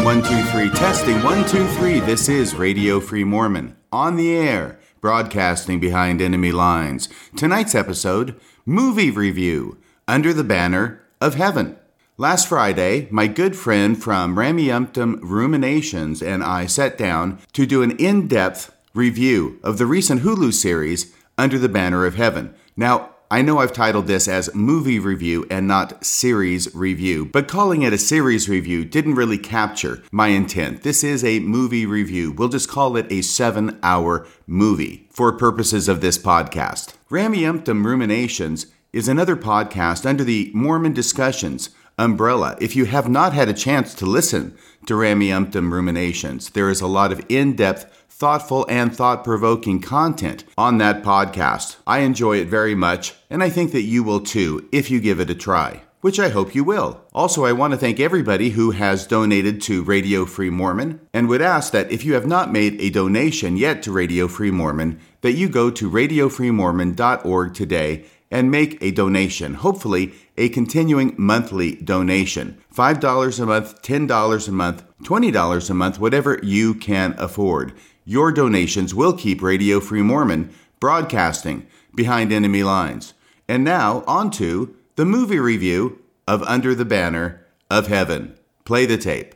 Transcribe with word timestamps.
Testing 0.00 0.22
one, 0.22 0.22
two, 0.22 0.50
three. 0.50 0.70
Testing 0.70 1.22
one, 1.22 1.46
two, 1.46 1.66
three. 1.74 2.00
This 2.00 2.30
is 2.30 2.54
Radio 2.54 3.00
Free 3.00 3.22
Mormon 3.22 3.76
on 3.92 4.16
the 4.16 4.34
air, 4.34 4.78
broadcasting 5.02 5.78
behind 5.78 6.22
enemy 6.22 6.52
lines. 6.52 7.10
Tonight's 7.36 7.74
episode 7.74 8.40
movie 8.64 9.10
review 9.10 9.76
Under 10.08 10.32
the 10.32 10.42
Banner 10.42 11.02
of 11.20 11.34
Heaven. 11.34 11.76
Last 12.16 12.48
Friday, 12.48 13.08
my 13.10 13.26
good 13.26 13.54
friend 13.54 14.02
from 14.02 14.36
Rameumptom 14.36 15.18
Ruminations 15.20 16.22
and 16.22 16.42
I 16.42 16.64
sat 16.64 16.96
down 16.96 17.38
to 17.52 17.66
do 17.66 17.82
an 17.82 17.90
in 17.98 18.26
depth 18.26 18.74
review 18.94 19.60
of 19.62 19.76
the 19.76 19.84
recent 19.84 20.22
Hulu 20.22 20.54
series 20.54 21.14
Under 21.36 21.58
the 21.58 21.68
Banner 21.68 22.06
of 22.06 22.14
Heaven. 22.14 22.54
Now, 22.74 23.10
I 23.32 23.42
know 23.42 23.58
I've 23.58 23.72
titled 23.72 24.08
this 24.08 24.26
as 24.26 24.52
movie 24.56 24.98
review 24.98 25.46
and 25.52 25.68
not 25.68 26.04
series 26.04 26.74
review, 26.74 27.26
but 27.26 27.46
calling 27.46 27.82
it 27.82 27.92
a 27.92 27.98
series 27.98 28.48
review 28.48 28.84
didn't 28.84 29.14
really 29.14 29.38
capture 29.38 30.02
my 30.10 30.28
intent. 30.28 30.82
This 30.82 31.04
is 31.04 31.22
a 31.22 31.38
movie 31.38 31.86
review. 31.86 32.32
We'll 32.32 32.48
just 32.48 32.68
call 32.68 32.96
it 32.96 33.06
a 33.08 33.22
seven 33.22 33.78
hour 33.84 34.26
movie 34.48 35.06
for 35.12 35.30
purposes 35.30 35.88
of 35.88 36.00
this 36.00 36.18
podcast. 36.18 36.94
Rameumptom 37.08 37.84
Ruminations 37.84 38.66
is 38.92 39.06
another 39.06 39.36
podcast 39.36 40.04
under 40.04 40.24
the 40.24 40.50
Mormon 40.52 40.92
Discussions 40.92 41.70
umbrella. 41.96 42.56
If 42.60 42.74
you 42.74 42.86
have 42.86 43.08
not 43.08 43.32
had 43.32 43.48
a 43.48 43.54
chance 43.54 43.94
to 43.94 44.06
listen 44.06 44.56
to 44.86 44.94
Rameumptom 44.94 45.70
Ruminations, 45.70 46.50
there 46.50 46.68
is 46.68 46.80
a 46.80 46.88
lot 46.88 47.12
of 47.12 47.24
in 47.28 47.54
depth 47.54 47.99
thoughtful, 48.20 48.66
and 48.68 48.94
thought 48.94 49.24
provoking 49.24 49.80
content 49.80 50.44
on 50.56 50.76
that 50.78 51.02
podcast. 51.02 51.76
I 51.86 52.00
enjoy 52.00 52.36
it 52.36 52.48
very 52.48 52.74
much, 52.74 53.14
and 53.30 53.42
I 53.42 53.48
think 53.48 53.72
that 53.72 53.82
you 53.82 54.04
will 54.04 54.20
too 54.20 54.68
if 54.70 54.90
you 54.90 55.00
give 55.00 55.18
it 55.20 55.30
a 55.30 55.34
try. 55.34 55.82
Which 56.02 56.20
I 56.20 56.30
hope 56.30 56.54
you 56.54 56.64
will. 56.64 57.02
Also, 57.12 57.44
I 57.44 57.52
want 57.52 57.72
to 57.72 57.76
thank 57.78 58.00
everybody 58.00 58.50
who 58.50 58.70
has 58.70 59.06
donated 59.06 59.60
to 59.62 59.82
Radio 59.82 60.24
Free 60.24 60.48
Mormon 60.48 61.00
and 61.12 61.28
would 61.28 61.42
ask 61.42 61.72
that 61.72 61.90
if 61.90 62.04
you 62.04 62.14
have 62.14 62.26
not 62.26 62.52
made 62.52 62.80
a 62.80 62.88
donation 62.88 63.58
yet 63.58 63.82
to 63.82 63.92
Radio 63.92 64.26
Free 64.26 64.50
Mormon, 64.50 64.98
that 65.20 65.32
you 65.32 65.48
go 65.48 65.70
to 65.70 65.90
radiofreemormon.org 65.90 67.54
today 67.54 68.06
and 68.30 68.50
make 68.50 68.82
a 68.82 68.92
donation, 68.92 69.54
hopefully 69.54 70.12
a 70.38 70.48
continuing 70.48 71.14
monthly 71.18 71.74
donation. 71.76 72.58
$5 72.74 73.40
a 73.40 73.46
month, 73.46 73.82
$10 73.82 74.48
a 74.48 74.52
month, 74.52 74.84
$20 75.02 75.70
a 75.70 75.74
month, 75.74 75.98
whatever 75.98 76.38
you 76.42 76.74
can 76.74 77.14
afford. 77.18 77.74
Your 78.06 78.32
donations 78.32 78.94
will 78.94 79.12
keep 79.12 79.42
Radio 79.42 79.78
Free 79.78 80.00
Mormon 80.00 80.54
broadcasting 80.80 81.66
behind 81.94 82.32
enemy 82.32 82.62
lines. 82.62 83.12
And 83.46 83.62
now, 83.62 84.04
on 84.06 84.30
to 84.32 84.74
the 84.96 85.04
movie 85.04 85.38
review 85.38 86.02
of 86.26 86.42
Under 86.44 86.74
the 86.74 86.86
Banner 86.86 87.44
of 87.70 87.88
Heaven. 87.88 88.34
Play 88.64 88.86
the 88.86 88.96
tape. 88.96 89.34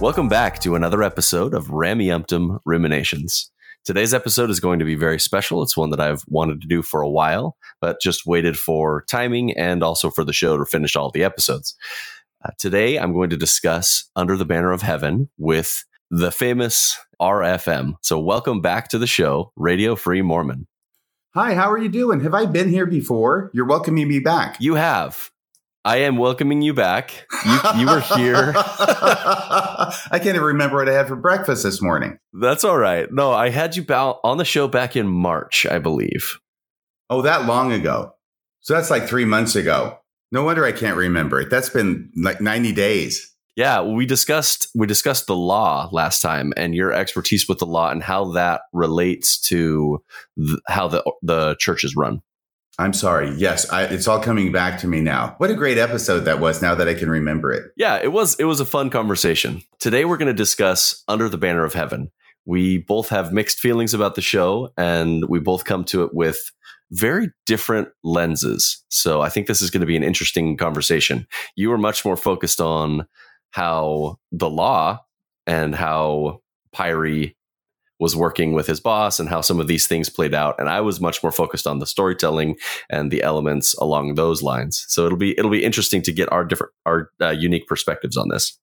Welcome 0.00 0.30
back 0.30 0.60
to 0.60 0.74
another 0.74 1.02
episode 1.02 1.52
of 1.52 1.66
Rameumptom 1.66 2.60
Ruminations. 2.64 3.50
Today's 3.84 4.14
episode 4.14 4.48
is 4.48 4.60
going 4.60 4.78
to 4.78 4.86
be 4.86 4.94
very 4.94 5.20
special. 5.20 5.62
It's 5.62 5.76
one 5.76 5.90
that 5.90 6.00
I've 6.00 6.24
wanted 6.26 6.62
to 6.62 6.66
do 6.66 6.80
for 6.80 7.02
a 7.02 7.10
while, 7.10 7.58
but 7.82 8.00
just 8.00 8.26
waited 8.26 8.56
for 8.56 9.04
timing 9.10 9.54
and 9.58 9.82
also 9.82 10.08
for 10.08 10.24
the 10.24 10.32
show 10.32 10.56
to 10.56 10.64
finish 10.64 10.96
all 10.96 11.10
the 11.10 11.22
episodes. 11.22 11.76
Uh, 12.42 12.50
today, 12.56 12.98
I'm 12.98 13.12
going 13.12 13.28
to 13.28 13.36
discuss 13.36 14.10
Under 14.16 14.38
the 14.38 14.46
Banner 14.46 14.72
of 14.72 14.80
Heaven 14.80 15.28
with 15.36 15.84
the 16.10 16.30
famous 16.30 16.98
RFM. 17.20 17.94
So, 18.02 18.18
welcome 18.18 18.60
back 18.60 18.88
to 18.88 18.98
the 18.98 19.06
show, 19.06 19.52
Radio 19.56 19.96
Free 19.96 20.22
Mormon. 20.22 20.66
Hi, 21.34 21.54
how 21.54 21.70
are 21.70 21.78
you 21.78 21.88
doing? 21.88 22.20
Have 22.20 22.34
I 22.34 22.46
been 22.46 22.68
here 22.68 22.86
before? 22.86 23.50
You're 23.52 23.66
welcoming 23.66 24.08
me 24.08 24.20
back. 24.20 24.56
You 24.58 24.74
have. 24.74 25.30
I 25.84 25.98
am 25.98 26.16
welcoming 26.16 26.62
you 26.62 26.74
back. 26.74 27.28
You, 27.44 27.58
you 27.76 27.86
were 27.86 28.00
here. 28.00 28.52
I 28.56 29.92
can't 30.14 30.26
even 30.26 30.42
remember 30.42 30.78
what 30.78 30.88
I 30.88 30.94
had 30.94 31.06
for 31.06 31.14
breakfast 31.14 31.62
this 31.62 31.80
morning. 31.80 32.18
That's 32.32 32.64
all 32.64 32.76
right. 32.76 33.06
No, 33.12 33.30
I 33.30 33.50
had 33.50 33.76
you 33.76 33.84
on 33.88 34.38
the 34.38 34.44
show 34.44 34.66
back 34.66 34.96
in 34.96 35.06
March, 35.06 35.64
I 35.64 35.78
believe. 35.78 36.40
Oh, 37.08 37.22
that 37.22 37.46
long 37.46 37.70
ago. 37.70 38.14
So 38.60 38.74
that's 38.74 38.90
like 38.90 39.06
three 39.06 39.24
months 39.24 39.54
ago. 39.54 40.00
No 40.32 40.42
wonder 40.42 40.64
I 40.64 40.72
can't 40.72 40.96
remember 40.96 41.40
it. 41.40 41.50
That's 41.50 41.68
been 41.68 42.10
like 42.16 42.40
90 42.40 42.72
days. 42.72 43.35
Yeah, 43.56 43.80
we 43.80 44.04
discussed 44.04 44.68
we 44.74 44.86
discussed 44.86 45.26
the 45.26 45.34
law 45.34 45.88
last 45.90 46.20
time 46.20 46.52
and 46.58 46.74
your 46.74 46.92
expertise 46.92 47.48
with 47.48 47.58
the 47.58 47.66
law 47.66 47.90
and 47.90 48.02
how 48.02 48.32
that 48.32 48.62
relates 48.74 49.40
to 49.42 50.02
th- 50.38 50.58
how 50.68 50.88
the 50.88 51.02
the 51.22 51.56
church 51.58 51.82
is 51.82 51.96
run. 51.96 52.20
I'm 52.78 52.92
sorry. 52.92 53.30
Yes, 53.36 53.70
I, 53.70 53.84
it's 53.84 54.06
all 54.06 54.20
coming 54.20 54.52
back 54.52 54.78
to 54.80 54.86
me 54.86 55.00
now. 55.00 55.34
What 55.38 55.50
a 55.50 55.54
great 55.54 55.78
episode 55.78 56.20
that 56.20 56.40
was. 56.40 56.60
Now 56.60 56.74
that 56.74 56.86
I 56.86 56.92
can 56.92 57.08
remember 57.08 57.50
it. 57.50 57.72
Yeah, 57.76 57.96
it 57.96 58.12
was. 58.12 58.36
It 58.38 58.44
was 58.44 58.60
a 58.60 58.66
fun 58.66 58.90
conversation. 58.90 59.62
Today 59.78 60.04
we're 60.04 60.18
going 60.18 60.26
to 60.26 60.34
discuss 60.34 61.02
Under 61.08 61.30
the 61.30 61.38
Banner 61.38 61.64
of 61.64 61.72
Heaven. 61.72 62.10
We 62.44 62.78
both 62.78 63.08
have 63.08 63.32
mixed 63.32 63.60
feelings 63.60 63.94
about 63.94 64.14
the 64.14 64.20
show, 64.20 64.70
and 64.76 65.24
we 65.30 65.40
both 65.40 65.64
come 65.64 65.84
to 65.84 66.04
it 66.04 66.14
with 66.14 66.52
very 66.92 67.30
different 67.46 67.88
lenses. 68.04 68.84
So 68.88 69.22
I 69.22 69.30
think 69.30 69.46
this 69.46 69.62
is 69.62 69.70
going 69.70 69.80
to 69.80 69.86
be 69.86 69.96
an 69.96 70.04
interesting 70.04 70.56
conversation. 70.56 71.26
You 71.56 71.70
were 71.70 71.78
much 71.78 72.04
more 72.04 72.16
focused 72.16 72.60
on 72.60 73.06
how 73.56 74.18
the 74.32 74.50
law 74.50 75.02
and 75.46 75.74
how 75.74 76.42
Pyre 76.72 77.32
was 77.98 78.14
working 78.14 78.52
with 78.52 78.66
his 78.66 78.80
boss 78.80 79.18
and 79.18 79.30
how 79.30 79.40
some 79.40 79.58
of 79.58 79.66
these 79.66 79.86
things 79.86 80.10
played 80.10 80.34
out. 80.34 80.54
And 80.58 80.68
i 80.68 80.82
was 80.82 81.00
much 81.00 81.22
more 81.22 81.32
focused 81.32 81.66
on 81.66 81.78
the 81.78 81.86
storytelling 81.86 82.56
and 82.90 83.10
the 83.10 83.22
elements 83.22 83.72
along 83.78 84.14
those 84.14 84.42
lines. 84.42 84.84
So 84.88 85.06
it'll 85.06 85.16
be 85.16 85.30
it'll 85.38 85.50
be 85.50 85.64
interesting 85.64 86.02
to 86.02 86.12
get 86.12 86.30
our 86.30 86.44
different 86.44 86.74
our 86.84 87.10
uh, 87.22 87.30
unique 87.30 87.66
perspectives 87.66 88.18
on 88.18 88.28
this. 88.28 88.58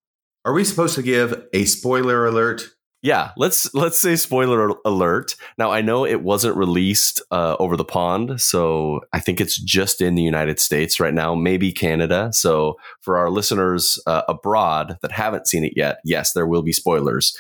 Are 0.46 0.54
we 0.54 0.64
supposed 0.64 0.94
to 0.94 1.02
give 1.02 1.44
a 1.54 1.66
spoiler 1.66 2.28
alert 2.28 2.70
yeah, 3.04 3.32
let's 3.36 3.72
let's 3.76 4.00
say 4.00 4.16
spoiler 4.16 4.74
alert. 4.86 5.36
Now 5.58 5.72
I 5.72 5.82
know 5.82 6.06
it 6.06 6.24
wasn't 6.24 6.56
released 6.56 7.22
uh, 7.32 7.58
over 7.60 7.76
the 7.76 7.84
pond, 7.84 8.40
so 8.40 9.02
I 9.12 9.20
think 9.20 9.42
it's 9.42 9.58
just 9.58 10.00
in 10.00 10.16
the 10.16 10.24
United 10.24 10.58
States 10.58 11.02
right 11.02 11.14
now, 11.14 11.36
maybe 11.36 11.74
Canada. 11.74 12.32
So 12.32 12.78
for 13.02 13.18
our 13.18 13.30
listeners 13.30 14.02
uh, 14.08 14.22
abroad 14.30 14.98
that 15.02 15.12
haven't 15.12 15.48
seen 15.48 15.66
it 15.66 15.74
yet, 15.76 15.98
yes, 16.06 16.32
there 16.32 16.48
will 16.48 16.62
be 16.64 16.72
spoilers. 16.72 17.38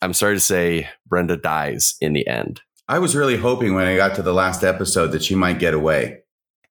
I'm 0.00 0.14
sorry 0.14 0.36
to 0.36 0.40
say, 0.40 0.88
Brenda 1.06 1.36
dies 1.36 1.96
in 2.00 2.12
the 2.12 2.26
end. 2.28 2.60
I 2.86 3.00
was 3.00 3.16
really 3.16 3.36
hoping 3.36 3.74
when 3.74 3.86
I 3.86 3.96
got 3.96 4.14
to 4.14 4.22
the 4.22 4.34
last 4.34 4.62
episode 4.62 5.08
that 5.08 5.24
she 5.24 5.34
might 5.34 5.58
get 5.58 5.74
away. 5.74 6.20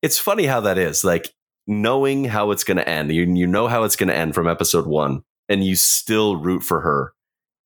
It's 0.02 0.18
funny 0.18 0.46
how 0.46 0.62
that 0.62 0.78
is, 0.78 1.03
like 1.03 1.34
knowing 1.68 2.24
how 2.24 2.52
it's 2.52 2.63
going 2.63 2.78
to 2.78 2.88
end. 2.88 3.12
You 3.12 3.24
you 3.24 3.47
know 3.47 3.68
how 3.68 3.84
it's 3.84 3.97
going 3.97 4.07
to 4.07 4.16
end 4.16 4.34
from 4.34 4.47
episode 4.47 4.88
one, 4.88 5.24
and 5.50 5.62
you 5.62 5.75
still 5.75 6.38
root 6.38 6.63
for 6.63 6.80
her 6.80 7.14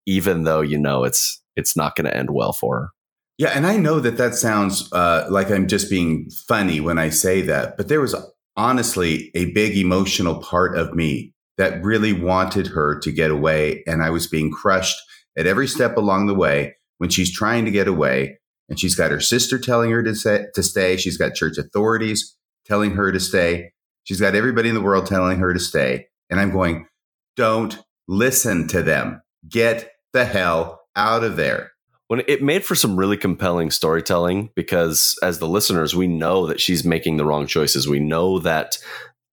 even 0.05 0.43
though 0.43 0.61
you 0.61 0.77
know 0.77 1.03
it's 1.03 1.41
it's 1.55 1.75
not 1.75 1.95
going 1.95 2.05
to 2.05 2.15
end 2.15 2.29
well 2.31 2.53
for 2.53 2.79
her. 2.79 2.89
Yeah, 3.37 3.51
and 3.55 3.65
I 3.65 3.77
know 3.77 3.99
that 4.01 4.17
that 4.17 4.35
sounds 4.35 4.91
uh, 4.91 5.25
like 5.29 5.49
I'm 5.49 5.67
just 5.67 5.89
being 5.89 6.29
funny 6.29 6.81
when 6.81 6.97
I 6.97 7.09
say 7.09 7.41
that, 7.43 7.77
but 7.77 7.87
there 7.87 8.01
was 8.01 8.15
honestly 8.57 9.31
a 9.33 9.51
big 9.53 9.77
emotional 9.77 10.41
part 10.41 10.77
of 10.77 10.93
me 10.93 11.33
that 11.57 11.81
really 11.83 12.13
wanted 12.13 12.67
her 12.67 12.99
to 12.99 13.11
get 13.11 13.31
away, 13.31 13.83
and 13.87 14.03
I 14.03 14.09
was 14.09 14.27
being 14.27 14.51
crushed 14.51 14.97
at 15.37 15.47
every 15.47 15.67
step 15.67 15.95
along 15.95 16.27
the 16.27 16.35
way 16.35 16.75
when 16.97 17.09
she's 17.09 17.33
trying 17.33 17.66
to 17.66 17.71
get 17.71 17.87
away, 17.87 18.39
and 18.67 18.79
she's 18.79 18.95
got 18.95 19.11
her 19.11 19.21
sister 19.21 19.57
telling 19.57 19.91
her 19.91 20.03
to 20.03 20.16
say, 20.16 20.45
to 20.53 20.61
stay, 20.61 20.97
she's 20.97 21.17
got 21.17 21.33
church 21.33 21.57
authorities 21.57 22.35
telling 22.66 22.91
her 22.91 23.11
to 23.11 23.19
stay, 23.19 23.71
she's 24.03 24.19
got 24.19 24.35
everybody 24.35 24.69
in 24.69 24.75
the 24.75 24.81
world 24.81 25.05
telling 25.05 25.39
her 25.39 25.53
to 25.53 25.59
stay, 25.59 26.07
and 26.29 26.39
I'm 26.39 26.51
going, 26.51 26.87
don't 27.35 27.79
listen 28.09 28.67
to 28.67 28.81
them. 28.81 29.21
Get 29.47 29.91
the 30.13 30.25
hell 30.25 30.81
out 30.96 31.23
of 31.23 31.35
there. 31.35 31.72
When 32.08 32.23
it 32.28 32.41
made 32.41 32.66
for 32.66 32.73
some 32.73 32.97
really 32.97 33.17
compelling 33.17 33.69
storytelling 33.69 34.49
because 34.55 35.17
as 35.22 35.37
the 35.37 35.47
listeners, 35.47 35.96
we 35.96 36.08
know 36.08 36.47
that 36.47 36.59
she's 36.59 36.84
making 36.84 37.17
the 37.17 37.25
wrong 37.25 37.46
choices. 37.46 37.87
We 37.87 37.99
know 37.99 38.40
that 38.40 38.79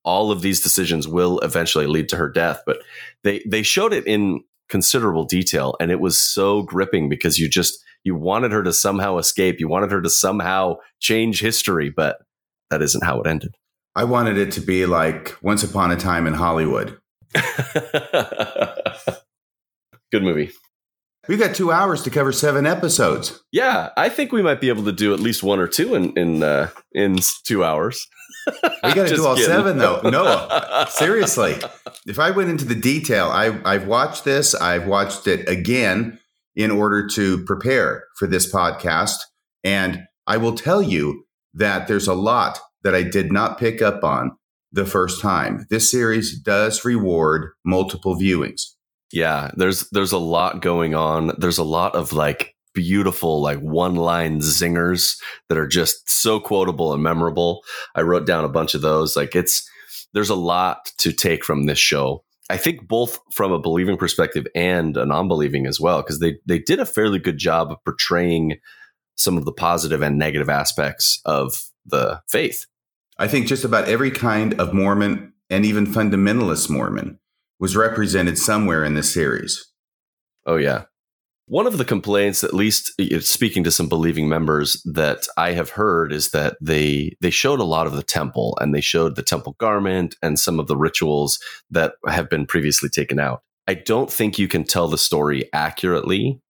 all 0.04 0.30
of 0.30 0.42
these 0.42 0.60
decisions 0.60 1.08
will 1.08 1.38
eventually 1.40 1.86
lead 1.86 2.08
to 2.10 2.16
her 2.16 2.28
death, 2.28 2.60
but 2.66 2.78
they 3.24 3.42
they 3.48 3.62
showed 3.62 3.92
it 3.92 4.06
in 4.06 4.44
considerable 4.68 5.24
detail 5.24 5.74
and 5.80 5.90
it 5.90 6.00
was 6.00 6.18
so 6.18 6.62
gripping 6.62 7.08
because 7.08 7.38
you 7.38 7.48
just 7.48 7.82
you 8.04 8.14
wanted 8.14 8.52
her 8.52 8.62
to 8.62 8.72
somehow 8.72 9.16
escape, 9.18 9.58
you 9.58 9.68
wanted 9.68 9.90
her 9.90 10.02
to 10.02 10.10
somehow 10.10 10.76
change 11.00 11.40
history, 11.40 11.90
but 11.90 12.18
that 12.70 12.82
isn't 12.82 13.04
how 13.04 13.20
it 13.20 13.26
ended. 13.26 13.54
I 13.96 14.04
wanted 14.04 14.36
it 14.36 14.52
to 14.52 14.60
be 14.60 14.86
like 14.86 15.34
Once 15.42 15.64
Upon 15.64 15.90
a 15.90 15.96
Time 15.96 16.26
in 16.26 16.34
Hollywood. 16.34 16.98
Good 20.12 20.22
movie. 20.22 20.50
We've 21.28 21.40
got 21.40 21.56
two 21.56 21.72
hours 21.72 22.02
to 22.04 22.10
cover 22.10 22.30
seven 22.30 22.66
episodes. 22.66 23.42
Yeah, 23.50 23.90
I 23.96 24.08
think 24.08 24.30
we 24.30 24.42
might 24.42 24.60
be 24.60 24.68
able 24.68 24.84
to 24.84 24.92
do 24.92 25.12
at 25.12 25.18
least 25.18 25.42
one 25.42 25.58
or 25.58 25.66
two 25.66 25.94
in 25.96 26.12
in 26.16 26.42
uh, 26.42 26.70
in 26.92 27.18
two 27.44 27.64
hours. 27.64 28.06
We 28.84 28.94
got 28.94 29.08
to 29.08 29.16
do 29.16 29.26
all 29.26 29.34
kidding. 29.34 29.50
seven 29.50 29.78
though. 29.78 30.00
No, 30.04 30.84
seriously. 30.88 31.56
If 32.06 32.20
I 32.20 32.30
went 32.30 32.48
into 32.48 32.64
the 32.64 32.76
detail, 32.76 33.26
I, 33.26 33.60
I've 33.64 33.88
watched 33.88 34.24
this. 34.24 34.54
I've 34.54 34.86
watched 34.86 35.26
it 35.26 35.48
again 35.48 36.20
in 36.54 36.70
order 36.70 37.08
to 37.08 37.42
prepare 37.44 38.04
for 38.16 38.28
this 38.28 38.50
podcast, 38.52 39.16
and 39.64 40.04
I 40.28 40.36
will 40.36 40.54
tell 40.54 40.80
you 40.80 41.24
that 41.54 41.88
there's 41.88 42.06
a 42.06 42.14
lot 42.14 42.60
that 42.84 42.94
I 42.94 43.02
did 43.02 43.32
not 43.32 43.58
pick 43.58 43.82
up 43.82 44.04
on 44.04 44.36
the 44.70 44.86
first 44.86 45.20
time. 45.20 45.66
This 45.68 45.90
series 45.90 46.38
does 46.38 46.84
reward 46.84 47.50
multiple 47.64 48.14
viewings. 48.14 48.75
Yeah, 49.12 49.50
there's 49.56 49.88
there's 49.90 50.12
a 50.12 50.18
lot 50.18 50.62
going 50.62 50.94
on. 50.94 51.32
There's 51.38 51.58
a 51.58 51.64
lot 51.64 51.94
of 51.94 52.12
like 52.12 52.54
beautiful 52.74 53.40
like 53.40 53.58
one 53.58 53.94
line 53.94 54.40
zingers 54.40 55.16
that 55.48 55.56
are 55.58 55.66
just 55.66 56.08
so 56.08 56.38
quotable 56.38 56.92
and 56.92 57.02
memorable. 57.02 57.62
I 57.94 58.02
wrote 58.02 58.26
down 58.26 58.44
a 58.44 58.50
bunch 58.50 58.74
of 58.74 58.82
those. 58.82 59.16
Like 59.16 59.34
it's 59.34 59.68
there's 60.12 60.30
a 60.30 60.34
lot 60.34 60.90
to 60.98 61.12
take 61.12 61.44
from 61.44 61.64
this 61.64 61.78
show. 61.78 62.24
I 62.48 62.56
think 62.56 62.86
both 62.86 63.18
from 63.32 63.50
a 63.50 63.58
believing 63.58 63.96
perspective 63.96 64.46
and 64.54 64.96
a 64.96 65.04
non-believing 65.04 65.66
as 65.66 65.80
well, 65.80 66.02
because 66.02 66.20
they 66.20 66.38
they 66.46 66.58
did 66.58 66.78
a 66.78 66.86
fairly 66.86 67.18
good 67.18 67.38
job 67.38 67.72
of 67.72 67.82
portraying 67.84 68.58
some 69.16 69.38
of 69.38 69.44
the 69.44 69.52
positive 69.52 70.02
and 70.02 70.18
negative 70.18 70.48
aspects 70.48 71.20
of 71.24 71.64
the 71.86 72.20
faith. 72.28 72.66
I 73.18 73.28
think 73.28 73.46
just 73.46 73.64
about 73.64 73.88
every 73.88 74.10
kind 74.10 74.60
of 74.60 74.74
Mormon 74.74 75.32
and 75.48 75.64
even 75.64 75.86
fundamentalist 75.86 76.68
Mormon 76.68 77.18
was 77.58 77.76
represented 77.76 78.38
somewhere 78.38 78.84
in 78.84 78.94
this 78.94 79.12
series. 79.12 79.70
Oh 80.46 80.56
yeah. 80.56 80.84
One 81.48 81.68
of 81.68 81.78
the 81.78 81.84
complaints, 81.84 82.42
at 82.42 82.54
least 82.54 82.92
speaking 83.20 83.62
to 83.64 83.70
some 83.70 83.88
believing 83.88 84.28
members, 84.28 84.82
that 84.84 85.28
I 85.36 85.52
have 85.52 85.70
heard 85.70 86.12
is 86.12 86.32
that 86.32 86.56
they 86.60 87.16
they 87.20 87.30
showed 87.30 87.60
a 87.60 87.64
lot 87.64 87.86
of 87.86 87.94
the 87.94 88.02
temple 88.02 88.58
and 88.60 88.74
they 88.74 88.80
showed 88.80 89.14
the 89.14 89.22
temple 89.22 89.54
garment 89.58 90.16
and 90.22 90.40
some 90.40 90.58
of 90.58 90.66
the 90.66 90.76
rituals 90.76 91.38
that 91.70 91.94
have 92.08 92.28
been 92.28 92.46
previously 92.46 92.88
taken 92.88 93.20
out. 93.20 93.42
I 93.68 93.74
don't 93.74 94.10
think 94.10 94.38
you 94.38 94.48
can 94.48 94.64
tell 94.64 94.88
the 94.88 94.98
story 94.98 95.48
accurately 95.52 96.40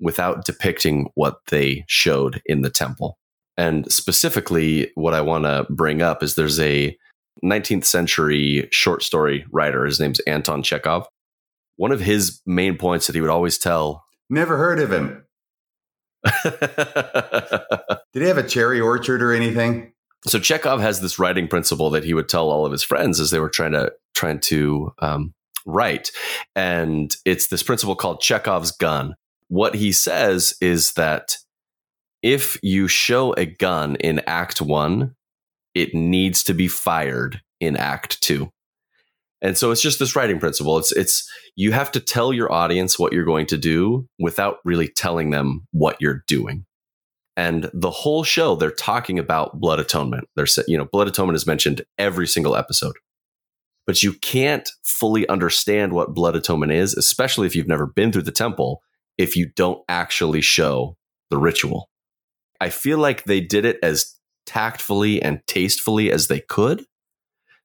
without 0.00 0.44
depicting 0.46 1.10
what 1.14 1.38
they 1.48 1.84
showed 1.86 2.40
in 2.46 2.62
the 2.62 2.70
temple. 2.70 3.18
And 3.58 3.90
specifically, 3.90 4.90
what 4.94 5.14
I 5.14 5.20
want 5.22 5.44
to 5.44 5.66
bring 5.70 6.02
up 6.02 6.22
is 6.22 6.34
there's 6.34 6.60
a 6.60 6.96
19th 7.44 7.84
century 7.84 8.68
short 8.70 9.02
story 9.02 9.46
writer. 9.50 9.84
His 9.84 10.00
name's 10.00 10.20
Anton 10.20 10.62
Chekhov. 10.62 11.06
One 11.76 11.92
of 11.92 12.00
his 12.00 12.40
main 12.46 12.78
points 12.78 13.06
that 13.06 13.14
he 13.14 13.20
would 13.20 13.30
always 13.30 13.58
tell. 13.58 14.04
Never 14.30 14.56
heard 14.56 14.80
of 14.80 14.92
him. 14.92 15.24
Did 16.42 18.22
he 18.22 18.28
have 18.28 18.38
a 18.38 18.46
cherry 18.46 18.80
orchard 18.80 19.22
or 19.22 19.32
anything? 19.32 19.92
So 20.26 20.40
Chekhov 20.40 20.80
has 20.80 21.00
this 21.00 21.18
writing 21.18 21.46
principle 21.46 21.90
that 21.90 22.04
he 22.04 22.14
would 22.14 22.28
tell 22.28 22.50
all 22.50 22.66
of 22.66 22.72
his 22.72 22.82
friends 22.82 23.20
as 23.20 23.30
they 23.30 23.38
were 23.38 23.50
trying 23.50 23.72
to 23.72 23.92
trying 24.14 24.40
to 24.40 24.92
um, 24.98 25.34
write, 25.66 26.10
and 26.54 27.14
it's 27.24 27.48
this 27.48 27.62
principle 27.62 27.94
called 27.94 28.20
Chekhov's 28.20 28.72
gun. 28.72 29.14
What 29.48 29.76
he 29.76 29.92
says 29.92 30.56
is 30.60 30.94
that 30.94 31.36
if 32.22 32.58
you 32.62 32.88
show 32.88 33.34
a 33.34 33.46
gun 33.46 33.96
in 33.96 34.20
Act 34.26 34.60
One, 34.60 35.14
it 35.76 35.94
needs 35.94 36.42
to 36.42 36.54
be 36.54 36.68
fired 36.68 37.42
in 37.60 37.76
act 37.76 38.20
two. 38.22 38.50
And 39.42 39.58
so 39.58 39.70
it's 39.70 39.82
just 39.82 39.98
this 39.98 40.16
writing 40.16 40.40
principle. 40.40 40.78
It's 40.78 40.90
it's 40.92 41.30
you 41.54 41.72
have 41.72 41.92
to 41.92 42.00
tell 42.00 42.32
your 42.32 42.50
audience 42.50 42.98
what 42.98 43.12
you're 43.12 43.24
going 43.24 43.46
to 43.48 43.58
do 43.58 44.08
without 44.18 44.56
really 44.64 44.88
telling 44.88 45.30
them 45.30 45.66
what 45.72 45.98
you're 46.00 46.24
doing. 46.26 46.64
And 47.36 47.70
the 47.74 47.90
whole 47.90 48.24
show 48.24 48.56
they're 48.56 48.70
talking 48.70 49.18
about 49.18 49.60
blood 49.60 49.78
atonement. 49.78 50.26
They're 50.34 50.46
you 50.66 50.78
know 50.78 50.86
blood 50.86 51.08
atonement 51.08 51.36
is 51.36 51.46
mentioned 51.46 51.82
every 51.98 52.26
single 52.26 52.56
episode. 52.56 52.96
But 53.86 54.02
you 54.02 54.14
can't 54.14 54.68
fully 54.82 55.28
understand 55.28 55.92
what 55.92 56.14
blood 56.14 56.34
atonement 56.34 56.72
is, 56.72 56.94
especially 56.94 57.46
if 57.46 57.54
you've 57.54 57.68
never 57.68 57.86
been 57.86 58.10
through 58.10 58.22
the 58.22 58.32
temple, 58.32 58.80
if 59.18 59.36
you 59.36 59.50
don't 59.54 59.84
actually 59.88 60.40
show 60.40 60.96
the 61.30 61.38
ritual. 61.38 61.90
I 62.60 62.70
feel 62.70 62.98
like 62.98 63.24
they 63.24 63.40
did 63.42 63.66
it 63.66 63.78
as 63.82 64.15
tactfully 64.46 65.20
and 65.20 65.40
tastefully 65.46 66.10
as 66.10 66.28
they 66.28 66.40
could. 66.40 66.84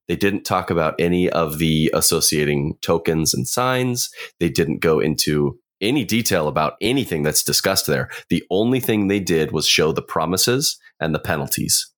They 0.07 0.15
didn't 0.15 0.43
talk 0.43 0.69
about 0.69 0.95
any 0.99 1.29
of 1.29 1.57
the 1.57 1.89
associating 1.93 2.77
tokens 2.81 3.33
and 3.33 3.47
signs. 3.47 4.09
They 4.39 4.49
didn't 4.49 4.79
go 4.79 4.99
into 4.99 5.59
any 5.79 6.03
detail 6.03 6.47
about 6.47 6.73
anything 6.81 7.23
that's 7.23 7.43
discussed 7.43 7.87
there. 7.87 8.09
The 8.29 8.43
only 8.51 8.79
thing 8.79 9.07
they 9.07 9.19
did 9.19 9.51
was 9.51 9.67
show 9.67 9.91
the 9.91 10.01
promises 10.01 10.77
and 10.99 11.15
the 11.15 11.19
penalties. 11.19 11.91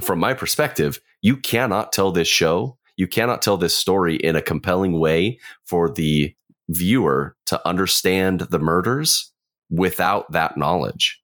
From 0.00 0.18
my 0.18 0.34
perspective, 0.34 1.00
you 1.22 1.36
cannot 1.36 1.92
tell 1.92 2.12
this 2.12 2.28
show, 2.28 2.78
you 2.96 3.06
cannot 3.06 3.42
tell 3.42 3.56
this 3.56 3.76
story 3.76 4.16
in 4.16 4.36
a 4.36 4.42
compelling 4.42 4.98
way 4.98 5.38
for 5.66 5.90
the 5.90 6.34
viewer 6.68 7.36
to 7.46 7.66
understand 7.66 8.40
the 8.40 8.58
murders 8.58 9.32
without 9.70 10.30
that 10.32 10.56
knowledge. 10.56 11.19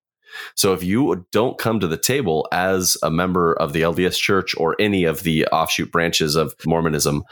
So 0.54 0.72
if 0.72 0.82
you 0.82 1.26
don't 1.32 1.58
come 1.58 1.80
to 1.80 1.86
the 1.86 1.96
table 1.96 2.48
as 2.52 2.96
a 3.02 3.10
member 3.10 3.54
of 3.54 3.72
the 3.72 3.82
LDS 3.82 4.18
church 4.18 4.56
or 4.56 4.76
any 4.80 5.04
of 5.04 5.22
the 5.22 5.46
offshoot 5.46 5.90
branches 5.90 6.36
of 6.36 6.54
Mormonism, 6.64 7.24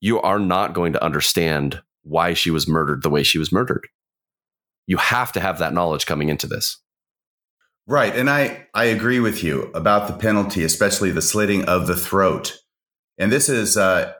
you 0.00 0.20
are 0.20 0.38
not 0.38 0.74
going 0.74 0.92
to 0.92 1.04
understand 1.04 1.82
why 2.02 2.34
she 2.34 2.50
was 2.50 2.68
murdered 2.68 3.02
the 3.02 3.10
way 3.10 3.22
she 3.22 3.38
was 3.38 3.52
murdered. 3.52 3.86
You 4.86 4.96
have 4.96 5.32
to 5.32 5.40
have 5.40 5.58
that 5.58 5.74
knowledge 5.74 6.06
coming 6.06 6.28
into 6.28 6.46
this. 6.46 6.80
Right. 7.86 8.14
And 8.14 8.28
I, 8.28 8.66
I 8.74 8.84
agree 8.84 9.18
with 9.18 9.42
you 9.42 9.70
about 9.74 10.08
the 10.08 10.14
penalty, 10.14 10.62
especially 10.62 11.10
the 11.10 11.22
slitting 11.22 11.64
of 11.64 11.86
the 11.86 11.96
throat. 11.96 12.58
And 13.16 13.32
this 13.32 13.48
is 13.48 13.76
uh, 13.76 14.12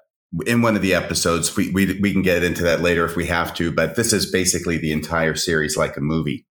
in 0.47 0.63
one 0.63 0.75
of 0.75 0.83
the 0.83 0.95
episodes. 0.95 1.55
We, 1.55 1.71
we, 1.71 1.99
we 2.01 2.13
can 2.13 2.23
get 2.23 2.43
into 2.43 2.63
that 2.63 2.81
later 2.81 3.05
if 3.05 3.15
we 3.15 3.27
have 3.27 3.55
to, 3.55 3.71
but 3.71 3.95
this 3.95 4.13
is 4.13 4.31
basically 4.31 4.79
the 4.79 4.93
entire 4.93 5.35
series 5.35 5.77
like 5.77 5.97
a 5.97 6.01
movie 6.01 6.47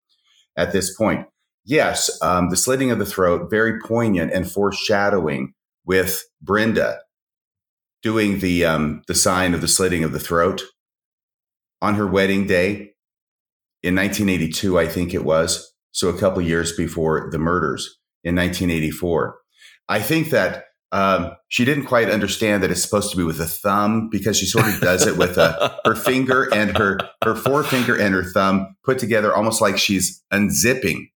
at 0.58 0.74
this 0.74 0.96
point. 0.96 1.28
Yes, 1.64 2.10
um, 2.22 2.50
the 2.50 2.58
slitting 2.58 2.92
of 2.92 3.00
the 3.00 3.06
throat, 3.06 3.50
very 3.50 3.80
poignant 3.80 4.32
and 4.34 4.50
foreshadowing 4.50 5.54
with 5.86 6.24
Brenda 6.42 7.00
doing 8.02 8.40
the 8.40 8.66
um, 8.66 9.02
the 9.08 9.16
sign 9.16 9.54
of 9.54 9.62
the 9.62 9.68
slitting 9.68 10.04
of 10.04 10.12
the 10.12 10.20
throat 10.20 10.64
on 11.82 11.96
her 11.96 12.08
wedding 12.08 12.48
day 12.48 12.94
in 13.84 13.96
1982, 13.96 14.80
I 14.80 14.88
think 14.88 15.14
it 15.14 15.24
was. 15.24 15.74
So 15.92 16.10
a 16.10 16.18
couple 16.18 16.42
years 16.42 16.76
before 16.76 17.30
the 17.32 17.40
murders 17.40 17.98
in 18.24 18.36
1984. 18.36 19.38
I 19.90 20.00
think 20.00 20.30
that 20.30 20.66
um, 20.92 21.32
she 21.50 21.66
didn't 21.66 21.86
quite 21.86 22.10
understand 22.10 22.64
that 22.64 22.72
it's 22.72 22.82
supposed 22.82 23.12
to 23.12 23.18
be 23.18 23.24
with 23.24 23.42
a 23.42 23.46
thumb 23.46 24.10
because 24.10 24.38
she 24.38 24.46
sort 24.46 24.68
of 24.68 24.80
does 24.80 25.06
it 25.06 25.18
with 25.18 25.38
a, 25.38 25.80
her 25.86 25.96
finger 25.96 26.54
and 26.54 26.78
her 26.78 27.00
her 27.24 27.36
forefinger 27.36 27.96
and 27.96 28.14
her 28.14 28.24
thumb 28.24 28.76
put 28.86 28.98
together, 28.98 29.34
almost 29.36 29.62
like 29.62 29.78
she's 29.78 30.24
unzipping 30.32 31.10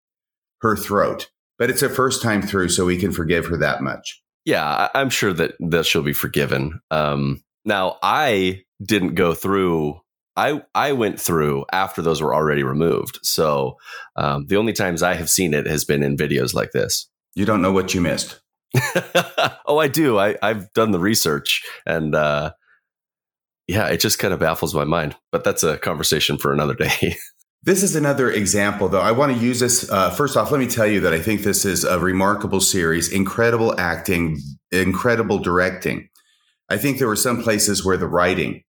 her 0.61 0.75
throat. 0.75 1.29
But 1.57 1.69
it's 1.69 1.81
her 1.81 1.89
first 1.89 2.21
time 2.21 2.41
through, 2.41 2.69
so 2.69 2.85
we 2.85 2.97
can 2.97 3.11
forgive 3.11 3.45
her 3.47 3.57
that 3.57 3.81
much. 3.81 4.21
Yeah, 4.45 4.89
I'm 4.95 5.09
sure 5.09 5.33
that 5.33 5.53
that 5.59 5.85
she'll 5.85 6.01
be 6.01 6.13
forgiven. 6.13 6.79
Um, 6.89 7.43
now, 7.65 7.97
I 8.01 8.63
didn't 8.83 9.15
go 9.15 9.33
through. 9.35 10.01
I 10.35 10.63
I 10.73 10.93
went 10.93 11.21
through 11.21 11.65
after 11.71 12.01
those 12.01 12.21
were 12.21 12.33
already 12.33 12.63
removed. 12.63 13.19
So 13.21 13.77
um, 14.15 14.47
the 14.47 14.57
only 14.57 14.73
times 14.73 15.03
I 15.03 15.13
have 15.13 15.29
seen 15.29 15.53
it 15.53 15.67
has 15.67 15.85
been 15.85 16.01
in 16.01 16.17
videos 16.17 16.55
like 16.55 16.71
this. 16.71 17.07
You 17.35 17.45
don't 17.45 17.61
know 17.61 17.71
what 17.71 17.93
you 17.93 18.01
missed. 18.01 18.39
oh, 19.65 19.77
I 19.77 19.88
do. 19.88 20.17
I, 20.17 20.38
I've 20.41 20.72
done 20.74 20.91
the 20.91 21.00
research 21.00 21.63
and 21.86 22.15
uh, 22.15 22.51
yeah, 23.67 23.88
it 23.88 24.00
just 24.00 24.19
kind 24.19 24.34
of 24.34 24.39
baffles 24.39 24.74
my 24.74 24.84
mind. 24.84 25.15
But 25.31 25.43
that's 25.43 25.63
a 25.63 25.77
conversation 25.77 26.38
for 26.38 26.51
another 26.53 26.74
day. 26.74 27.15
this 27.63 27.84
is 27.84 27.96
another 27.96 28.31
example, 28.31 28.89
though. 28.89 29.01
I 29.01 29.12
want 29.12 29.36
to 29.36 29.43
use 29.43 29.60
this. 29.60 29.89
Uh, 29.89 30.10
first 30.10 30.36
off, 30.36 30.51
let 30.51 30.60
me 30.60 30.67
tell 30.67 30.88
you 30.88 31.00
that 31.01 31.13
I 31.13 31.19
think 31.19 31.41
this 31.41 31.65
is 31.65 31.84
a 31.84 32.00
remarkable 32.00 32.62
series, 32.62 33.12
incredible 33.12 33.79
acting, 33.79 34.39
incredible 34.72 35.39
directing. 35.39 36.10
I 36.69 36.77
think 36.77 36.98
there 36.98 37.08
were 37.08 37.15
some 37.15 37.41
places 37.41 37.86
where 37.86 37.98
the 37.98 38.08
writing 38.08 38.63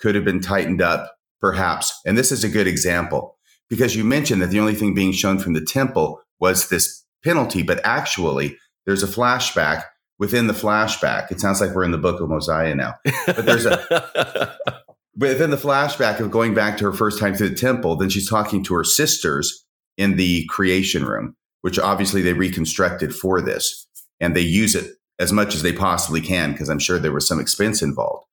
could 0.00 0.14
have 0.14 0.24
been 0.24 0.40
tightened 0.40 0.82
up, 0.82 1.14
perhaps. 1.40 1.92
And 2.04 2.18
this 2.18 2.32
is 2.32 2.44
a 2.44 2.48
good 2.48 2.66
example 2.66 3.38
because 3.70 3.96
you 3.96 4.04
mentioned 4.04 4.42
that 4.42 4.50
the 4.50 4.60
only 4.60 4.74
thing 4.74 4.94
being 4.94 5.12
shown 5.12 5.38
from 5.38 5.54
the 5.54 5.64
temple 5.64 6.20
was 6.40 6.68
this 6.68 7.04
penalty, 7.22 7.62
but 7.62 7.80
actually, 7.84 8.58
there's 8.86 9.02
a 9.02 9.08
flashback 9.08 9.84
within 10.18 10.46
the 10.46 10.52
flashback. 10.52 11.30
It 11.30 11.40
sounds 11.40 11.60
like 11.60 11.74
we're 11.74 11.84
in 11.84 11.90
the 11.90 11.98
book 11.98 12.20
of 12.20 12.28
Mosiah 12.28 12.74
now, 12.74 12.94
but 13.26 13.44
there's 13.44 13.66
a 13.66 14.56
within 15.16 15.50
the 15.50 15.56
flashback 15.56 16.20
of 16.20 16.30
going 16.30 16.54
back 16.54 16.78
to 16.78 16.84
her 16.84 16.92
first 16.92 17.18
time 17.18 17.36
to 17.36 17.48
the 17.48 17.54
temple. 17.54 17.96
Then 17.96 18.10
she's 18.10 18.28
talking 18.28 18.62
to 18.64 18.74
her 18.74 18.84
sisters 18.84 19.64
in 19.96 20.16
the 20.16 20.46
creation 20.46 21.04
room, 21.04 21.36
which 21.62 21.78
obviously 21.78 22.22
they 22.22 22.32
reconstructed 22.32 23.14
for 23.14 23.40
this, 23.40 23.86
and 24.20 24.34
they 24.34 24.40
use 24.40 24.74
it 24.74 24.92
as 25.18 25.32
much 25.32 25.54
as 25.54 25.62
they 25.62 25.72
possibly 25.72 26.20
can 26.20 26.52
because 26.52 26.68
I'm 26.68 26.78
sure 26.78 26.98
there 26.98 27.12
was 27.12 27.26
some 27.26 27.40
expense 27.40 27.82
involved. 27.82 28.26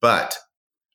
But 0.00 0.36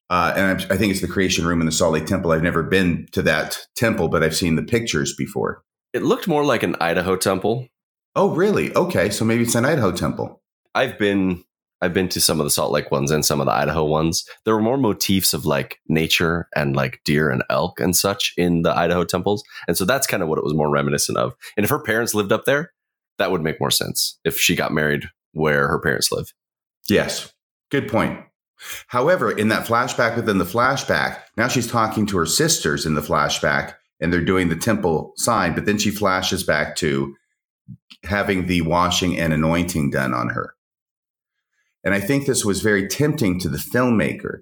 uh, 0.10 0.34
and 0.36 0.46
I'm, 0.46 0.72
I 0.72 0.78
think 0.78 0.92
it's 0.92 1.02
the 1.02 1.08
creation 1.08 1.48
room 1.48 1.60
in 1.60 1.66
the 1.66 1.72
Salt 1.72 1.94
Lake 1.94 2.06
Temple. 2.06 2.32
I've 2.32 2.44
never 2.44 2.62
been 2.62 3.08
to 3.14 3.22
that 3.24 3.66
temple, 3.76 4.10
but 4.10 4.22
I've 4.22 4.36
seen 4.36 4.56
the 4.56 4.64
pictures 4.64 5.16
before. 5.16 5.64
It 5.94 6.04
looked 6.04 6.28
more 6.28 6.46
like 6.46 6.62
an 6.62 6.76
Idaho 6.80 7.16
temple 7.16 7.68
Oh, 8.16 8.30
really? 8.30 8.76
Okay, 8.76 9.10
so 9.10 9.26
maybe 9.26 9.44
it's 9.44 9.56
an 9.56 9.66
Idaho 9.66 9.92
temple. 9.92 10.42
I've 10.76 10.98
been 10.98 11.44
I've 11.84 11.94
been 11.94 12.08
to 12.10 12.22
some 12.22 12.40
of 12.40 12.46
the 12.46 12.50
Salt 12.50 12.72
Lake 12.72 12.92
ones 12.92 13.12
and 13.12 13.26
some 13.26 13.42
of 13.42 13.46
the 13.46 13.52
Idaho 13.52 13.84
ones. 13.84 14.24
There 14.46 14.56
were 14.56 14.62
more 14.62 14.78
motifs 14.78 15.34
of 15.34 15.46
like 15.46 15.80
nature 15.90 16.48
and 16.56 16.78
like 16.78 17.02
deer 17.04 17.30
and 17.30 17.44
elk 17.50 17.82
and 17.82 17.94
such 17.94 18.34
in 18.38 18.62
the 18.62 18.74
Idaho 18.74 19.04
temples. 19.04 19.44
And 19.68 19.78
so 19.78 19.84
that's 19.84 20.08
kind 20.08 20.24
of 20.24 20.30
what 20.30 20.38
it 20.38 20.46
was 20.46 20.54
more 20.54 20.70
reminiscent 20.70 21.18
of. 21.18 21.34
And 21.58 21.66
if 21.66 21.70
her 21.70 21.84
parents 21.84 22.14
lived 22.14 22.32
up 22.32 22.46
there, 22.46 22.72
that 23.18 23.32
would 23.32 23.42
make 23.42 23.60
more 23.60 23.70
sense 23.70 24.18
if 24.24 24.38
she 24.38 24.56
got 24.56 24.72
married 24.72 25.10
where 25.34 25.68
her 25.68 25.80
parents 25.80 26.10
live. 26.10 26.34
Yes. 26.90 27.34
Good 27.70 27.90
point. 27.90 28.18
However, 28.88 29.30
in 29.30 29.50
that 29.50 29.68
flashback 29.68 30.16
within 30.16 30.38
the 30.38 30.46
flashback, 30.46 31.20
now 31.36 31.50
she's 31.50 31.70
talking 31.70 32.06
to 32.06 32.18
her 32.18 32.26
sisters 32.26 32.86
in 32.86 32.94
the 32.94 33.02
flashback 33.02 33.74
and 34.00 34.14
they're 34.14 34.24
doing 34.24 34.48
the 34.48 34.56
temple 34.56 35.12
sign, 35.18 35.54
but 35.54 35.66
then 35.66 35.78
she 35.78 35.92
flashes 35.92 36.44
back 36.44 36.78
to 36.78 37.14
having 38.04 38.48
the 38.48 38.62
washing 38.62 39.18
and 39.18 39.34
anointing 39.34 39.92
done 39.92 40.14
on 40.14 40.30
her. 40.30 40.56
And 41.84 41.94
I 41.94 42.00
think 42.00 42.26
this 42.26 42.46
was 42.46 42.62
very 42.62 42.88
tempting 42.88 43.40
to 43.40 43.50
the 43.50 43.58
filmmaker. 43.58 44.40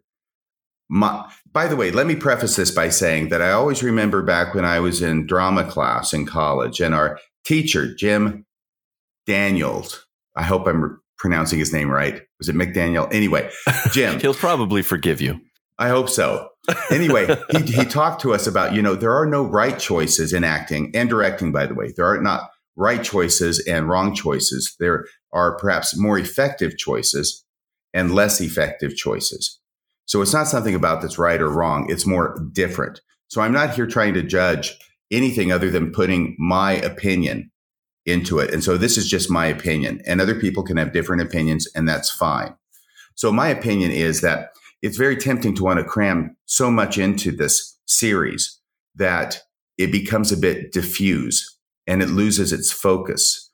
My, 0.89 1.29
by 1.51 1.67
the 1.67 1.75
way, 1.75 1.91
let 1.91 2.05
me 2.05 2.15
preface 2.15 2.55
this 2.55 2.71
by 2.71 2.89
saying 2.89 3.29
that 3.29 3.41
I 3.41 3.51
always 3.51 3.81
remember 3.81 4.21
back 4.21 4.53
when 4.53 4.65
I 4.65 4.79
was 4.79 5.01
in 5.01 5.25
drama 5.25 5.63
class 5.63 6.13
in 6.13 6.25
college 6.25 6.79
and 6.79 6.93
our 6.93 7.19
teacher, 7.45 7.93
Jim 7.95 8.45
Daniels, 9.25 10.05
I 10.35 10.43
hope 10.43 10.67
I'm 10.67 11.01
pronouncing 11.17 11.59
his 11.59 11.73
name 11.73 11.89
right. 11.89 12.21
Was 12.39 12.49
it 12.49 12.55
McDaniel? 12.55 13.11
Anyway, 13.13 13.49
Jim. 13.91 14.19
He'll 14.19 14.33
probably 14.33 14.81
forgive 14.81 15.21
you. 15.21 15.39
I 15.79 15.89
hope 15.89 16.09
so. 16.09 16.49
Anyway, 16.91 17.35
he, 17.51 17.61
he 17.63 17.85
talked 17.85 18.21
to 18.21 18.33
us 18.33 18.45
about, 18.45 18.73
you 18.73 18.83
know, 18.83 18.93
there 18.93 19.13
are 19.13 19.25
no 19.25 19.43
right 19.43 19.79
choices 19.79 20.31
in 20.31 20.43
acting 20.43 20.91
and 20.93 21.09
directing, 21.09 21.51
by 21.51 21.65
the 21.65 21.73
way. 21.73 21.91
There 21.95 22.05
are 22.05 22.21
not 22.21 22.50
right 22.75 23.03
choices 23.03 23.65
and 23.67 23.89
wrong 23.89 24.13
choices. 24.13 24.75
There 24.79 25.05
are 25.33 25.57
perhaps 25.57 25.97
more 25.97 26.17
effective 26.17 26.77
choices 26.77 27.43
and 27.93 28.13
less 28.13 28.39
effective 28.41 28.95
choices. 28.95 29.59
So 30.05 30.21
it's 30.21 30.33
not 30.33 30.47
something 30.47 30.75
about 30.75 31.01
that's 31.01 31.17
right 31.17 31.41
or 31.41 31.49
wrong. 31.49 31.87
It's 31.89 32.05
more 32.05 32.37
different. 32.51 33.01
So 33.27 33.41
I'm 33.41 33.53
not 33.53 33.75
here 33.75 33.87
trying 33.87 34.13
to 34.15 34.23
judge 34.23 34.77
anything 35.11 35.51
other 35.51 35.69
than 35.69 35.91
putting 35.91 36.35
my 36.39 36.73
opinion 36.73 37.51
into 38.05 38.39
it. 38.39 38.53
And 38.53 38.63
so 38.63 38.77
this 38.77 38.97
is 38.97 39.07
just 39.07 39.29
my 39.29 39.45
opinion, 39.45 40.01
and 40.07 40.19
other 40.19 40.35
people 40.35 40.63
can 40.63 40.77
have 40.77 40.93
different 40.93 41.21
opinions, 41.21 41.67
and 41.75 41.87
that's 41.87 42.09
fine. 42.09 42.55
So 43.15 43.31
my 43.31 43.49
opinion 43.49 43.91
is 43.91 44.21
that 44.21 44.53
it's 44.81 44.97
very 44.97 45.15
tempting 45.15 45.53
to 45.55 45.63
want 45.63 45.79
to 45.79 45.85
cram 45.85 46.35
so 46.45 46.71
much 46.71 46.97
into 46.97 47.31
this 47.31 47.77
series 47.85 48.59
that 48.95 49.41
it 49.77 49.91
becomes 49.91 50.31
a 50.31 50.37
bit 50.37 50.71
diffuse 50.71 51.57
and 51.91 52.01
it 52.01 52.09
loses 52.09 52.53
its 52.53 52.71
focus. 52.71 53.51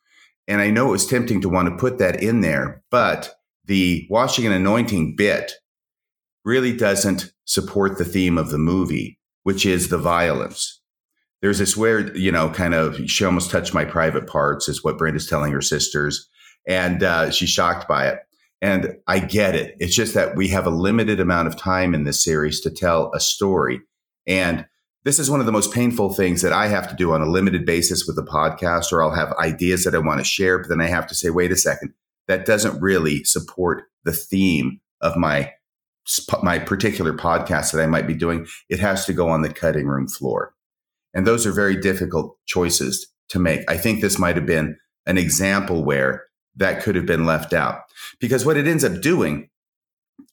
And 0.48 0.62
I 0.62 0.70
know 0.70 0.90
it 0.90 0.92
was 0.92 1.08
tempting 1.08 1.42
to 1.42 1.50
want 1.50 1.68
to 1.68 1.76
put 1.76 1.98
that 1.98 2.22
in 2.22 2.42
there, 2.42 2.84
but 2.92 3.36
the 3.66 4.08
washing 4.10 4.46
and 4.46 4.56
anointing 4.56 5.16
bit 5.18 5.52
really 6.46 6.76
doesn't 6.76 7.34
support 7.44 7.98
the 7.98 8.06
theme 8.06 8.38
of 8.38 8.50
the 8.50 8.58
movie, 8.58 9.20
which 9.44 9.66
is 9.66 9.90
the 9.90 9.98
violence 9.98 10.78
there's 11.42 11.60
this 11.60 11.78
weird, 11.78 12.18
you 12.18 12.32
know, 12.32 12.50
kind 12.50 12.74
of, 12.74 12.98
she 13.10 13.24
almost 13.24 13.52
touched 13.52 13.74
my 13.74 13.86
private 13.86 14.28
parts, 14.28 14.68
is 14.68 14.84
what 14.84 14.98
Brenda's 14.98 15.28
telling 15.28 15.52
her 15.52 15.62
sisters. 15.62 16.28
And 16.68 17.04
uh, 17.04 17.32
she's 17.32 17.50
shocked 17.50 17.88
by 17.88 18.08
it. 18.08 18.20
And 18.62 18.96
I 19.06 19.20
get 19.20 19.54
it. 19.54 19.76
It's 19.80 19.96
just 19.96 20.16
that 20.16 20.36
we 20.36 20.48
have 20.48 20.66
a 20.66 20.72
limited 20.72 21.20
amount 21.20 21.48
of 21.48 21.56
time 21.56 21.94
in 21.94 22.06
this 22.06 22.24
series 22.24 22.60
to 22.62 22.72
tell 22.72 23.12
a 23.14 23.20
story. 23.20 23.82
And 24.26 24.66
this 25.04 25.20
is 25.20 25.30
one 25.30 25.40
of 25.40 25.46
the 25.46 25.52
most 25.52 25.74
painful 25.74 26.14
things 26.14 26.42
that 26.42 26.54
I 26.54 26.68
have 26.68 26.90
to 26.90 26.96
do 26.96 27.14
on 27.14 27.22
a 27.22 27.30
limited 27.30 27.66
basis 27.66 28.06
with 28.06 28.18
a 28.18 28.24
podcast, 28.24 28.92
or 28.92 29.02
I'll 29.02 29.12
have 29.12 29.32
ideas 29.34 29.84
that 29.84 29.96
I 29.96 30.00
want 30.00 30.20
to 30.20 30.26
share, 30.26 30.60
but 30.60 30.70
then 30.70 30.82
I 30.82 30.88
have 30.88 31.08
to 31.08 31.16
say, 31.16 31.30
wait 31.30 31.52
a 31.52 31.56
second, 31.56 31.94
that 32.28 32.46
doesn't 32.46 32.82
really 32.82 33.24
support 33.24 33.84
the 34.04 34.12
theme 34.12 34.82
of 35.02 35.16
my 35.16 35.52
my 36.42 36.58
particular 36.58 37.14
podcast 37.14 37.74
that 37.74 37.84
I 37.84 37.86
might 37.86 38.08
be 38.08 38.14
doing. 38.14 38.48
It 38.70 38.80
has 38.80 39.06
to 39.06 39.14
go 39.14 39.30
on 39.30 39.42
the 39.42 39.54
cutting 39.54 39.88
room 39.88 40.08
floor. 40.08 40.54
And 41.14 41.28
those 41.28 41.46
are 41.46 41.52
very 41.52 41.76
difficult 41.76 42.38
choices 42.46 43.08
to 43.30 43.40
make. 43.40 43.70
I 43.70 43.78
think 43.78 44.00
this 44.00 44.18
might 44.18 44.38
have 44.38 44.46
been 44.46 44.78
an 45.06 45.18
example 45.18 45.84
where 45.84 46.24
that 46.56 46.82
could 46.82 46.96
have 46.96 47.06
been 47.06 47.26
left 47.26 47.54
out 47.54 47.82
because 48.20 48.46
what 48.46 48.58
it 48.58 48.68
ends 48.68 48.84
up 48.84 49.02
doing 49.02 49.50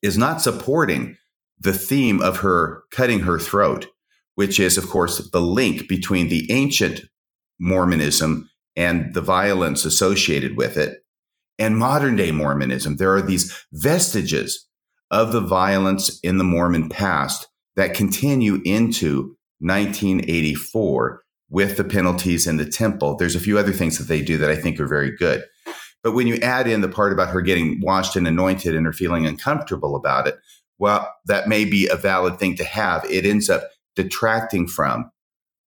is 0.02 0.16
not 0.16 0.40
supporting 0.40 1.16
the 1.58 1.72
theme 1.72 2.20
of 2.22 2.38
her 2.38 2.82
cutting 2.90 3.20
her 3.20 3.38
throat, 3.38 3.86
which 4.34 4.58
is, 4.58 4.76
of 4.76 4.88
course, 4.88 5.30
the 5.30 5.40
link 5.40 5.88
between 5.88 6.28
the 6.28 6.50
ancient 6.50 7.02
Mormonism 7.60 8.50
and 8.76 9.14
the 9.14 9.20
violence 9.20 9.84
associated 9.84 10.56
with 10.56 10.76
it 10.76 11.04
and 11.58 11.78
modern 11.78 12.16
day 12.16 12.32
Mormonism. 12.32 12.96
There 12.96 13.14
are 13.14 13.22
these 13.22 13.54
vestiges 13.72 14.66
of 15.10 15.32
the 15.32 15.40
violence 15.40 16.18
in 16.20 16.38
the 16.38 16.44
Mormon 16.44 16.88
past 16.88 17.48
that 17.76 17.94
continue 17.94 18.60
into 18.64 19.36
1984 19.60 21.22
with 21.50 21.76
the 21.76 21.84
penalties 21.84 22.46
in 22.46 22.56
the 22.56 22.66
temple. 22.66 23.16
There's 23.16 23.36
a 23.36 23.40
few 23.40 23.58
other 23.58 23.72
things 23.72 23.98
that 23.98 24.08
they 24.08 24.22
do 24.22 24.36
that 24.38 24.50
I 24.50 24.56
think 24.56 24.80
are 24.80 24.88
very 24.88 25.14
good. 25.16 25.44
But 26.02 26.12
when 26.12 26.26
you 26.26 26.36
add 26.36 26.66
in 26.66 26.80
the 26.80 26.88
part 26.88 27.12
about 27.12 27.30
her 27.30 27.40
getting 27.40 27.80
washed 27.80 28.16
and 28.16 28.26
anointed 28.26 28.74
and 28.74 28.84
her 28.84 28.92
feeling 28.92 29.26
uncomfortable 29.26 29.96
about 29.96 30.26
it, 30.26 30.36
well, 30.78 31.10
that 31.26 31.48
may 31.48 31.64
be 31.64 31.88
a 31.88 31.96
valid 31.96 32.38
thing 32.38 32.56
to 32.56 32.64
have. 32.64 33.04
It 33.08 33.24
ends 33.24 33.48
up 33.48 33.70
detracting 33.96 34.66
from 34.66 35.10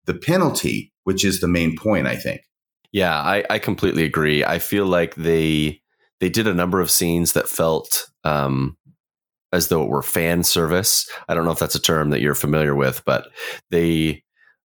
the 0.05 0.13
penalty, 0.13 0.91
which 1.03 1.25
is 1.25 1.39
the 1.39 1.47
main 1.47 1.77
point, 1.77 2.07
I 2.07 2.15
think. 2.15 2.41
Yeah, 2.91 3.15
I, 3.15 3.43
I 3.49 3.59
completely 3.59 4.03
agree. 4.03 4.45
I 4.45 4.59
feel 4.59 4.85
like 4.85 5.15
they 5.15 5.81
they 6.21 6.29
did 6.29 6.47
a 6.47 6.53
number 6.53 6.79
of 6.79 6.89
scenes 6.89 7.33
that 7.33 7.49
felt 7.49 8.05
um, 8.23 8.77
as 9.51 9.67
though 9.67 9.83
it 9.83 9.89
were 9.89 10.01
fan 10.01 10.43
service. 10.43 11.09
I 11.27 11.33
don't 11.33 11.45
know 11.45 11.51
if 11.51 11.59
that's 11.59 11.75
a 11.75 11.81
term 11.81 12.09
that 12.11 12.21
you're 12.21 12.35
familiar 12.35 12.75
with, 12.75 13.03
but 13.05 13.27
they 13.71 14.23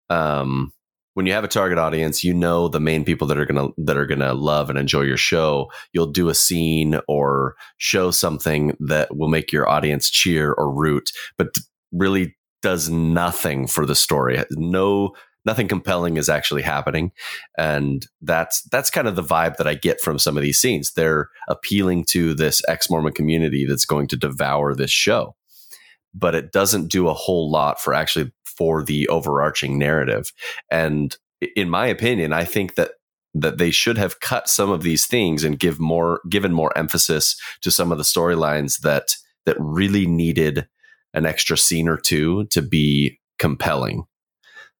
um 0.09 0.71
when 1.13 1.25
you 1.25 1.33
have 1.33 1.43
a 1.43 1.49
target 1.49 1.77
audience, 1.77 2.23
you 2.23 2.33
know 2.33 2.69
the 2.69 2.79
main 2.79 3.03
people 3.03 3.27
that 3.27 3.37
are 3.37 3.45
gonna 3.45 3.67
that 3.77 3.97
are 3.97 4.05
gonna 4.05 4.33
love 4.33 4.69
and 4.69 4.79
enjoy 4.79 5.01
your 5.01 5.17
show. 5.17 5.69
You'll 5.93 6.07
do 6.07 6.29
a 6.29 6.35
scene 6.35 6.99
or 7.07 7.55
show 7.77 8.11
something 8.11 8.77
that 8.79 9.15
will 9.15 9.27
make 9.27 9.51
your 9.51 9.67
audience 9.67 10.09
cheer 10.09 10.53
or 10.53 10.73
root, 10.73 11.11
but 11.37 11.55
really 11.91 12.35
does 12.61 12.89
nothing 12.89 13.67
for 13.67 13.85
the 13.85 13.95
story. 13.95 14.43
No 14.51 15.13
nothing 15.43 15.67
compelling 15.67 16.17
is 16.17 16.29
actually 16.29 16.61
happening. 16.61 17.11
And 17.57 18.05
that's 18.21 18.61
that's 18.63 18.91
kind 18.91 19.07
of 19.07 19.15
the 19.15 19.23
vibe 19.23 19.57
that 19.57 19.67
i 19.67 19.73
get 19.73 19.99
from 19.99 20.19
some 20.19 20.37
of 20.37 20.43
these 20.43 20.59
scenes. 20.59 20.91
They're 20.91 21.29
appealing 21.47 22.05
to 22.05 22.33
this 22.33 22.61
ex-mormon 22.67 23.13
community 23.13 23.65
that's 23.65 23.85
going 23.85 24.07
to 24.09 24.17
devour 24.17 24.75
this 24.75 24.91
show. 24.91 25.35
But 26.13 26.35
it 26.35 26.51
doesn't 26.51 26.87
do 26.87 27.07
a 27.07 27.13
whole 27.13 27.49
lot 27.49 27.81
for 27.81 27.93
actually 27.93 28.31
for 28.43 28.83
the 28.83 29.07
overarching 29.07 29.79
narrative. 29.79 30.31
And 30.69 31.17
in 31.55 31.69
my 31.69 31.87
opinion 31.87 32.33
i 32.33 32.45
think 32.45 32.75
that 32.75 32.91
that 33.33 33.57
they 33.57 33.71
should 33.71 33.97
have 33.97 34.19
cut 34.19 34.49
some 34.49 34.69
of 34.69 34.83
these 34.83 35.05
things 35.05 35.43
and 35.43 35.59
give 35.59 35.79
more 35.79 36.21
given 36.29 36.53
more 36.53 36.77
emphasis 36.77 37.39
to 37.61 37.71
some 37.71 37.91
of 37.91 37.97
the 37.97 38.03
storylines 38.03 38.81
that 38.81 39.15
that 39.45 39.55
really 39.59 40.05
needed 40.05 40.67
an 41.13 41.25
extra 41.25 41.57
scene 41.57 41.87
or 41.87 41.97
two 41.97 42.45
to 42.45 42.61
be 42.61 43.19
compelling 43.39 44.05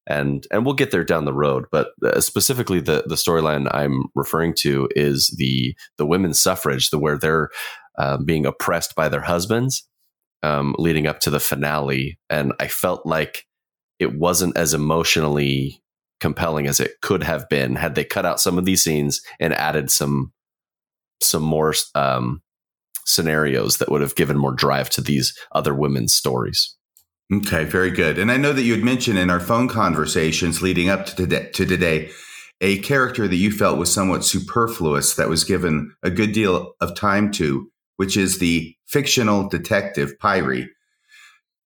and 0.07 0.47
and 0.51 0.65
we'll 0.65 0.75
get 0.75 0.91
there 0.91 1.03
down 1.03 1.25
the 1.25 1.33
road. 1.33 1.65
But 1.71 1.89
uh, 2.03 2.19
specifically, 2.21 2.79
the 2.79 3.03
the 3.05 3.15
storyline 3.15 3.69
I'm 3.73 4.05
referring 4.15 4.53
to 4.59 4.89
is 4.95 5.33
the 5.37 5.75
the 5.97 6.05
women's 6.05 6.39
suffrage, 6.39 6.89
the 6.89 6.99
where 6.99 7.17
they're 7.17 7.49
uh, 7.97 8.17
being 8.17 8.45
oppressed 8.45 8.95
by 8.95 9.09
their 9.09 9.21
husbands, 9.21 9.87
um, 10.43 10.75
leading 10.77 11.07
up 11.07 11.19
to 11.21 11.29
the 11.29 11.39
finale, 11.39 12.19
and 12.29 12.53
I 12.59 12.67
felt 12.67 13.05
like 13.05 13.45
it 13.99 14.15
wasn't 14.15 14.57
as 14.57 14.73
emotionally 14.73 15.81
compelling 16.19 16.67
as 16.67 16.79
it 16.79 17.01
could 17.01 17.23
have 17.23 17.49
been 17.49 17.75
had 17.75 17.95
they 17.95 18.03
cut 18.03 18.25
out 18.25 18.39
some 18.39 18.57
of 18.57 18.65
these 18.65 18.83
scenes 18.83 19.21
and 19.39 19.53
added 19.53 19.89
some 19.89 20.31
some 21.19 21.43
more 21.43 21.73
um, 21.95 22.41
scenarios 23.05 23.77
that 23.77 23.89
would 23.89 24.01
have 24.01 24.15
given 24.15 24.37
more 24.37 24.53
drive 24.53 24.89
to 24.91 25.01
these 25.01 25.37
other 25.51 25.73
women's 25.73 26.13
stories. 26.13 26.75
Okay, 27.33 27.63
very 27.63 27.91
good. 27.91 28.19
And 28.19 28.31
I 28.31 28.37
know 28.37 28.51
that 28.51 28.63
you 28.63 28.73
had 28.73 28.83
mentioned 28.83 29.17
in 29.17 29.29
our 29.29 29.39
phone 29.39 29.69
conversations 29.69 30.61
leading 30.61 30.89
up 30.89 31.05
to 31.05 31.15
today, 31.15 31.49
to 31.51 31.65
today 31.65 32.11
a 32.59 32.77
character 32.79 33.27
that 33.27 33.35
you 33.35 33.51
felt 33.51 33.79
was 33.79 33.91
somewhat 33.91 34.23
superfluous 34.23 35.15
that 35.15 35.29
was 35.29 35.43
given 35.43 35.93
a 36.03 36.11
good 36.11 36.31
deal 36.33 36.73
of 36.79 36.95
time 36.95 37.31
to, 37.31 37.71
which 37.97 38.17
is 38.17 38.37
the 38.37 38.75
fictional 38.85 39.49
detective 39.49 40.19
Pyre, 40.19 40.67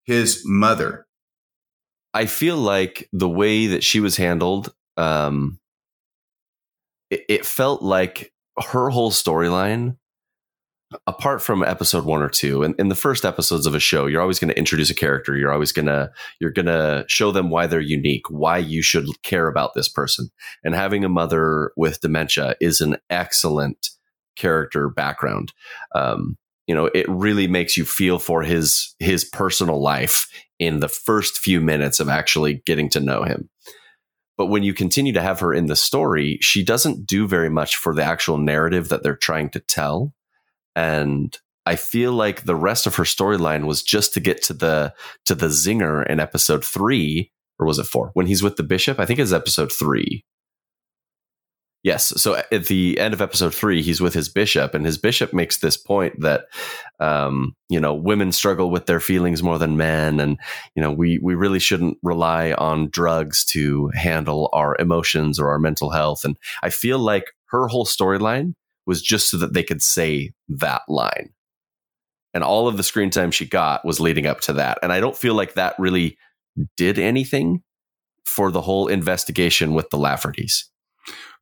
his 0.03 0.43
mother. 0.45 1.05
I 2.13 2.27
feel 2.27 2.57
like 2.57 3.09
the 3.11 3.27
way 3.27 3.67
that 3.67 3.83
she 3.83 3.99
was 3.99 4.15
handled, 4.15 4.73
um, 4.95 5.59
it, 7.09 7.25
it 7.27 7.45
felt 7.45 7.81
like 7.81 8.31
her 8.71 8.89
whole 8.89 9.11
storyline 9.11 9.97
apart 11.07 11.41
from 11.41 11.63
episode 11.63 12.05
one 12.05 12.21
or 12.21 12.29
two 12.29 12.63
and 12.63 12.75
in 12.77 12.89
the 12.89 12.95
first 12.95 13.25
episodes 13.25 13.65
of 13.65 13.73
a 13.73 13.79
show 13.79 14.05
you're 14.05 14.21
always 14.21 14.39
going 14.39 14.49
to 14.49 14.57
introduce 14.57 14.89
a 14.89 14.95
character. 14.95 15.35
You're 15.35 15.51
always 15.51 15.71
going 15.71 15.87
to 15.87 16.11
you're 16.39 16.51
going 16.51 16.67
to 16.67 17.05
show 17.07 17.31
them 17.31 17.49
why 17.49 17.67
they're 17.67 17.79
unique 17.79 18.29
why 18.29 18.57
you 18.59 18.81
should 18.81 19.05
care 19.23 19.47
about 19.47 19.73
this 19.73 19.89
person. 19.89 20.29
And 20.63 20.75
having 20.75 21.03
a 21.03 21.09
mother 21.09 21.71
with 21.75 22.01
dementia 22.01 22.55
is 22.61 22.81
an 22.81 22.97
excellent 23.09 23.89
character 24.35 24.89
background. 24.89 25.53
Um, 25.93 26.37
you 26.67 26.75
know 26.75 26.85
it 26.87 27.07
really 27.09 27.47
makes 27.47 27.77
you 27.77 27.85
feel 27.85 28.19
for 28.19 28.43
his 28.43 28.95
his 28.99 29.23
personal 29.23 29.81
life 29.81 30.27
in 30.59 30.79
the 30.79 30.89
first 30.89 31.37
few 31.37 31.61
minutes 31.61 31.99
of 31.99 32.09
actually 32.09 32.61
getting 32.65 32.89
to 32.91 32.99
know 32.99 33.23
him. 33.23 33.49
But 34.37 34.47
when 34.47 34.63
you 34.63 34.73
continue 34.73 35.13
to 35.13 35.21
have 35.21 35.39
her 35.39 35.53
in 35.53 35.65
the 35.65 35.75
story 35.75 36.37
she 36.41 36.63
doesn't 36.63 37.05
do 37.05 37.27
very 37.27 37.49
much 37.49 37.75
for 37.75 37.93
the 37.93 38.03
actual 38.03 38.37
narrative 38.37 38.89
that 38.89 39.03
they're 39.03 39.15
trying 39.15 39.49
to 39.49 39.59
tell 39.59 40.13
and 40.75 41.37
I 41.65 41.75
feel 41.75 42.13
like 42.13 42.43
the 42.43 42.55
rest 42.55 42.85
of 42.85 42.95
her 42.95 43.03
storyline 43.03 43.65
was 43.65 43.81
just 43.81 44.13
to 44.13 44.19
get 44.19 44.43
to 44.43 44.53
the 44.53 44.93
to 45.25 45.35
the 45.35 45.47
zinger 45.47 46.05
in 46.07 46.19
episode 46.19 46.63
three, 46.63 47.31
or 47.59 47.65
was 47.65 47.79
it 47.79 47.85
four? 47.85 48.11
When 48.13 48.27
he's 48.27 48.43
with 48.43 48.57
the 48.57 48.63
bishop, 48.63 48.99
I 48.99 49.05
think 49.05 49.19
it's 49.19 49.33
episode 49.33 49.71
three. 49.71 50.23
Yes. 51.85 52.07
So 52.19 52.35
at 52.51 52.65
the 52.65 52.99
end 52.99 53.13
of 53.13 53.21
episode 53.21 53.53
three, 53.53 53.83
he's 53.83 54.01
with 54.01 54.15
his 54.15 54.27
bishop, 54.27 54.73
and 54.73 54.85
his 54.85 54.97
bishop 54.97 55.33
makes 55.33 55.57
this 55.57 55.77
point 55.77 56.19
that, 56.21 56.45
um, 56.99 57.55
you 57.69 57.79
know, 57.79 57.93
women 57.93 58.31
struggle 58.31 58.71
with 58.71 58.87
their 58.87 58.99
feelings 58.99 59.43
more 59.43 59.59
than 59.59 59.77
men, 59.77 60.19
and 60.19 60.39
you 60.75 60.81
know, 60.81 60.91
we 60.91 61.19
we 61.21 61.35
really 61.35 61.59
shouldn't 61.59 61.97
rely 62.01 62.53
on 62.53 62.89
drugs 62.89 63.45
to 63.45 63.91
handle 63.93 64.49
our 64.51 64.75
emotions 64.79 65.39
or 65.39 65.49
our 65.49 65.59
mental 65.59 65.91
health. 65.91 66.25
And 66.25 66.37
I 66.63 66.69
feel 66.71 66.97
like 66.97 67.25
her 67.49 67.67
whole 67.67 67.85
storyline 67.85 68.53
was 68.85 69.01
just 69.01 69.29
so 69.29 69.37
that 69.37 69.53
they 69.53 69.63
could 69.63 69.81
say 69.81 70.33
that 70.47 70.81
line, 70.87 71.29
and 72.33 72.43
all 72.43 72.67
of 72.67 72.77
the 72.77 72.83
screen 72.83 73.09
time 73.09 73.31
she 73.31 73.45
got 73.45 73.85
was 73.85 73.99
leading 73.99 74.25
up 74.25 74.41
to 74.41 74.53
that. 74.53 74.77
And 74.83 74.91
I 74.91 74.99
don't 74.99 75.17
feel 75.17 75.33
like 75.33 75.53
that 75.53 75.75
really 75.79 76.17
did 76.77 76.99
anything 76.99 77.63
for 78.25 78.51
the 78.51 78.61
whole 78.61 78.87
investigation 78.87 79.73
with 79.73 79.89
the 79.89 79.97
Laffertys. 79.97 80.63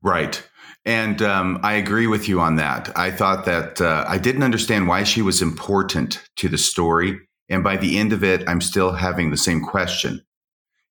Right. 0.02 0.48
And 0.86 1.22
um, 1.22 1.60
I 1.64 1.74
agree 1.74 2.08
with 2.08 2.28
you 2.28 2.42
on 2.42 2.58
that. 2.58 2.96
I 2.98 3.10
thought 3.10 3.46
that 3.46 3.80
uh, 3.80 4.04
I 4.08 4.18
didn't 4.18 4.44
understand 4.44 4.88
why 4.88 5.04
she 5.04 5.22
was 5.22 5.42
important 5.42 6.22
to 6.38 6.50
the 6.50 6.58
story. 6.58 7.20
And 7.50 7.64
by 7.64 7.78
the 7.78 7.98
end 7.98 8.12
of 8.12 8.24
it, 8.24 8.48
I'm 8.48 8.62
still 8.62 8.92
having 8.92 9.32
the 9.32 9.38
same 9.38 9.62
question 9.62 10.22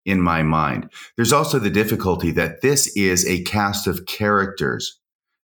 in 0.07 0.21
my 0.21 0.43
mind. 0.43 0.91
There's 1.17 1.33
also 1.33 1.59
the 1.59 1.71
difficulty 1.71 2.31
that 2.33 2.63
this 2.63 2.95
is 2.97 3.27
a 3.27 3.43
cast 3.45 3.87
of 3.87 4.07
characters 4.07 4.99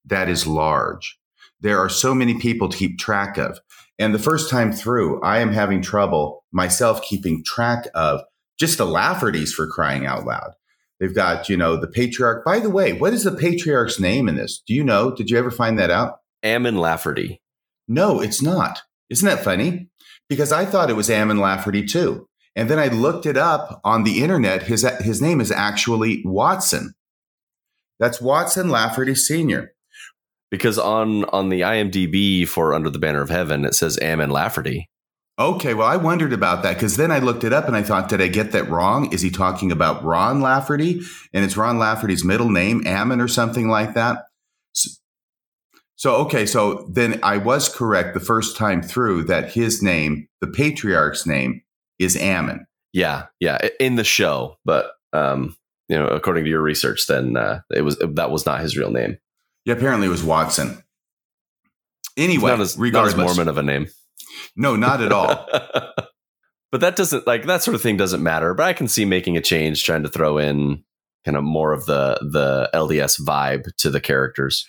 that 0.08 0.28
is 0.28 0.46
large. 0.46 1.18
There 1.60 1.78
are 1.78 1.88
so 1.88 2.14
many 2.14 2.34
people 2.34 2.68
to 2.68 2.76
keep 2.76 2.98
track 2.98 3.36
of. 3.36 3.58
And 3.98 4.14
the 4.14 4.18
first 4.18 4.48
time 4.48 4.72
through, 4.72 5.20
I 5.22 5.38
am 5.38 5.52
having 5.52 5.82
trouble 5.82 6.44
myself 6.52 7.02
keeping 7.02 7.42
track 7.44 7.88
of 7.94 8.20
just 8.58 8.78
the 8.78 8.86
Laffertys 8.86 9.50
for 9.50 9.66
crying 9.66 10.06
out 10.06 10.24
loud. 10.24 10.52
They've 11.00 11.14
got, 11.14 11.48
you 11.48 11.56
know, 11.56 11.76
the 11.76 11.88
patriarch. 11.88 12.44
By 12.44 12.58
the 12.58 12.70
way, 12.70 12.92
what 12.92 13.12
is 13.12 13.24
the 13.24 13.32
patriarch's 13.32 14.00
name 14.00 14.28
in 14.28 14.36
this? 14.36 14.62
Do 14.66 14.74
you 14.74 14.84
know? 14.84 15.14
Did 15.14 15.30
you 15.30 15.38
ever 15.38 15.50
find 15.50 15.78
that 15.78 15.90
out? 15.90 16.18
Ammon 16.42 16.76
Lafferty. 16.76 17.40
No, 17.86 18.20
it's 18.20 18.42
not. 18.42 18.82
Isn't 19.10 19.28
that 19.28 19.44
funny? 19.44 19.88
Because 20.28 20.52
I 20.52 20.64
thought 20.64 20.90
it 20.90 20.96
was 20.96 21.10
Ammon 21.10 21.38
Lafferty 21.38 21.84
too. 21.84 22.28
And 22.54 22.68
then 22.68 22.78
I 22.78 22.88
looked 22.88 23.26
it 23.26 23.36
up 23.36 23.80
on 23.84 24.02
the 24.02 24.22
internet. 24.22 24.64
His, 24.64 24.82
his 25.00 25.22
name 25.22 25.40
is 25.40 25.52
actually 25.52 26.22
Watson. 26.24 26.94
That's 28.00 28.20
Watson 28.20 28.68
Lafferty 28.68 29.14
Sr. 29.14 29.72
Because 30.50 30.78
on, 30.78 31.24
on 31.26 31.50
the 31.50 31.60
IMDb 31.60 32.46
for 32.48 32.74
Under 32.74 32.90
the 32.90 32.98
Banner 32.98 33.20
of 33.20 33.28
Heaven, 33.28 33.64
it 33.64 33.74
says 33.74 33.98
Ammon 34.00 34.30
Lafferty. 34.30 34.88
Okay, 35.38 35.72
well, 35.72 35.86
I 35.86 35.96
wondered 35.96 36.32
about 36.32 36.64
that 36.64 36.74
because 36.74 36.96
then 36.96 37.12
I 37.12 37.20
looked 37.20 37.44
it 37.44 37.52
up 37.52 37.68
and 37.68 37.76
I 37.76 37.82
thought, 37.82 38.08
did 38.08 38.20
I 38.20 38.26
get 38.26 38.50
that 38.52 38.68
wrong? 38.68 39.12
Is 39.12 39.22
he 39.22 39.30
talking 39.30 39.70
about 39.70 40.02
Ron 40.02 40.40
Lafferty? 40.40 41.00
And 41.32 41.44
it's 41.44 41.56
Ron 41.56 41.78
Lafferty's 41.78 42.24
middle 42.24 42.50
name, 42.50 42.84
Ammon, 42.86 43.20
or 43.20 43.28
something 43.28 43.68
like 43.68 43.94
that. 43.94 44.24
So, 44.72 44.90
so, 45.94 46.16
okay, 46.16 46.44
so 46.44 46.88
then 46.92 47.20
I 47.22 47.36
was 47.36 47.68
correct 47.68 48.14
the 48.14 48.20
first 48.20 48.56
time 48.56 48.82
through 48.82 49.24
that 49.24 49.52
his 49.52 49.80
name, 49.80 50.26
the 50.40 50.48
patriarch's 50.48 51.24
name, 51.24 51.62
is 52.00 52.16
Ammon. 52.16 52.66
Yeah, 52.92 53.26
yeah, 53.38 53.68
in 53.78 53.96
the 53.96 54.04
show, 54.04 54.56
but 54.64 54.92
um, 55.12 55.56
you 55.88 55.96
know, 55.98 56.06
according 56.06 56.44
to 56.44 56.50
your 56.50 56.62
research, 56.62 57.06
then 57.06 57.36
uh, 57.36 57.60
it 57.70 57.82
was 57.82 57.96
that 57.98 58.30
was 58.30 58.46
not 58.46 58.60
his 58.60 58.76
real 58.76 58.90
name. 58.90 59.18
Yeah, 59.68 59.74
apparently 59.74 60.06
it 60.06 60.10
was 60.10 60.24
Watson. 60.24 60.82
Anyway, 62.16 62.48
not 62.48 62.58
as, 62.58 62.78
regardless, 62.78 63.16
not 63.16 63.28
as 63.28 63.36
Mormon 63.36 63.50
of 63.50 63.58
a 63.58 63.62
name. 63.62 63.88
No, 64.56 64.76
not 64.76 65.02
at 65.02 65.12
all. 65.12 65.46
but 66.72 66.80
that 66.80 66.96
doesn't 66.96 67.26
like 67.26 67.44
that 67.44 67.62
sort 67.62 67.74
of 67.74 67.82
thing 67.82 67.98
doesn't 67.98 68.22
matter. 68.22 68.54
But 68.54 68.64
I 68.64 68.72
can 68.72 68.88
see 68.88 69.04
making 69.04 69.36
a 69.36 69.42
change, 69.42 69.84
trying 69.84 70.04
to 70.04 70.08
throw 70.08 70.38
in 70.38 70.84
kind 71.26 71.36
of 71.36 71.44
more 71.44 71.74
of 71.74 71.84
the 71.84 72.18
the 72.32 72.70
LDS 72.72 73.20
vibe 73.20 73.64
to 73.76 73.90
the 73.90 74.00
characters. 74.00 74.66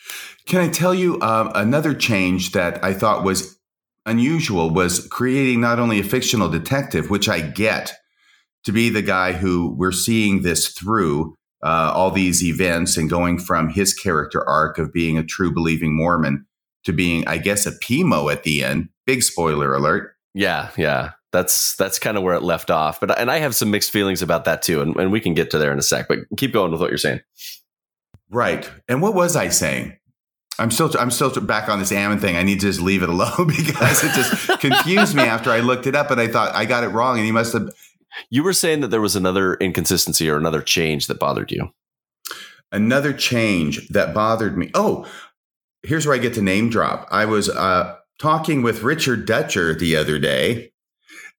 Can 0.48 0.60
I 0.60 0.68
tell 0.68 0.94
you 0.94 1.14
um, 1.22 1.50
another 1.56 1.94
change 1.94 2.52
that 2.52 2.84
I 2.84 2.94
thought 2.94 3.24
was 3.24 3.58
unusual 4.06 4.70
was 4.70 5.08
creating 5.08 5.62
not 5.62 5.80
only 5.80 6.02
a 6.02 6.04
fictional 6.04 6.50
detective, 6.50 7.10
which 7.10 7.30
I 7.30 7.40
get 7.40 7.94
to 8.66 8.74
be 8.74 8.90
the 8.90 9.02
guy 9.02 9.32
who 9.32 9.74
we're 9.78 9.94
seeing 9.94 10.42
this 10.42 10.68
through 10.68 11.38
uh, 11.64 11.92
all 11.94 12.12
these 12.12 12.44
events 12.44 12.98
and 12.98 13.10
going 13.10 13.38
from 13.38 13.70
his 13.70 13.94
character 13.94 14.48
arc 14.48 14.78
of 14.78 14.94
being 14.94 15.18
a 15.18 15.24
true 15.24 15.54
believing 15.54 15.96
Mormon 15.96 16.46
to 16.86 16.94
being, 16.94 17.28
I 17.28 17.38
guess, 17.38 17.66
a 17.66 17.72
PMO 17.72 18.32
at 18.32 18.44
the 18.44 18.64
end. 18.64 18.90
Big 19.06 19.24
spoiler 19.24 19.74
alert. 19.74 20.16
Yeah, 20.34 20.70
yeah. 20.78 21.12
That's 21.32 21.76
that's 21.76 22.00
kind 22.00 22.18
of 22.18 22.24
where 22.24 22.34
it 22.34 22.42
left 22.42 22.72
off. 22.72 23.00
But 23.00 23.20
and 23.20 23.30
I 23.30 23.38
have 23.38 23.54
some 23.54 23.70
mixed 23.70 23.92
feelings 23.92 24.22
about 24.22 24.46
that 24.46 24.62
too, 24.62 24.82
and, 24.82 24.96
and 24.96 25.12
we 25.12 25.20
can 25.20 25.36
get 25.36 25.52
to 25.52 25.60
there 25.60 25.72
in 25.72 25.78
a 25.78 25.84
sec. 25.84 26.08
But 26.08 26.20
keep 26.38 26.54
going 26.54 26.72
with 26.72 26.82
what 26.82 26.90
you're 26.90 26.98
saying. 26.98 27.20
Right. 28.32 28.70
And 28.88 29.02
what 29.02 29.14
was 29.14 29.36
I 29.36 29.50
saying? 29.50 29.98
I'm 30.60 30.72
still 30.72 30.92
I'm 31.00 31.12
still 31.12 31.30
back 31.42 31.70
on 31.70 31.80
this 31.80 31.92
Ammon 31.92 32.20
thing. 32.20 32.36
I 32.36 32.44
need 32.44 32.60
to 32.60 32.68
just 32.68 32.82
leave 32.82 33.02
it 33.02 33.10
alone 33.16 33.48
because 33.48 34.04
it 34.04 34.14
just 34.14 34.48
confused 34.60 35.16
me 35.16 35.24
after 35.24 35.52
I 35.52 35.60
looked 35.62 35.88
it 35.88 35.96
up 35.96 36.12
and 36.12 36.20
I 36.20 36.28
thought 36.28 36.54
I 36.54 36.66
got 36.66 36.84
it 36.84 36.90
wrong 36.90 37.18
and 37.18 37.26
he 37.26 37.32
must 37.32 37.54
have 37.54 37.70
You 38.30 38.44
were 38.44 38.54
saying 38.54 38.82
that 38.82 38.88
there 38.90 39.02
was 39.02 39.16
another 39.16 39.56
inconsistency 39.56 40.30
or 40.30 40.38
another 40.38 40.62
change 40.62 41.08
that 41.08 41.20
bothered 41.20 41.52
you. 41.52 41.70
Another 42.72 43.14
change 43.14 43.88
that 43.90 44.14
bothered 44.14 44.58
me. 44.58 44.70
Oh, 44.74 45.08
here's 45.84 46.06
where 46.06 46.16
I 46.16 46.20
get 46.20 46.34
to 46.36 46.42
name 46.42 46.70
drop. 46.70 47.08
I 47.10 47.26
was 47.26 47.50
uh, 47.50 47.96
talking 48.20 48.62
with 48.62 48.84
Richard 48.84 49.26
Dutcher 49.26 49.74
the 49.74 49.96
other 49.96 50.20
day. 50.20 50.72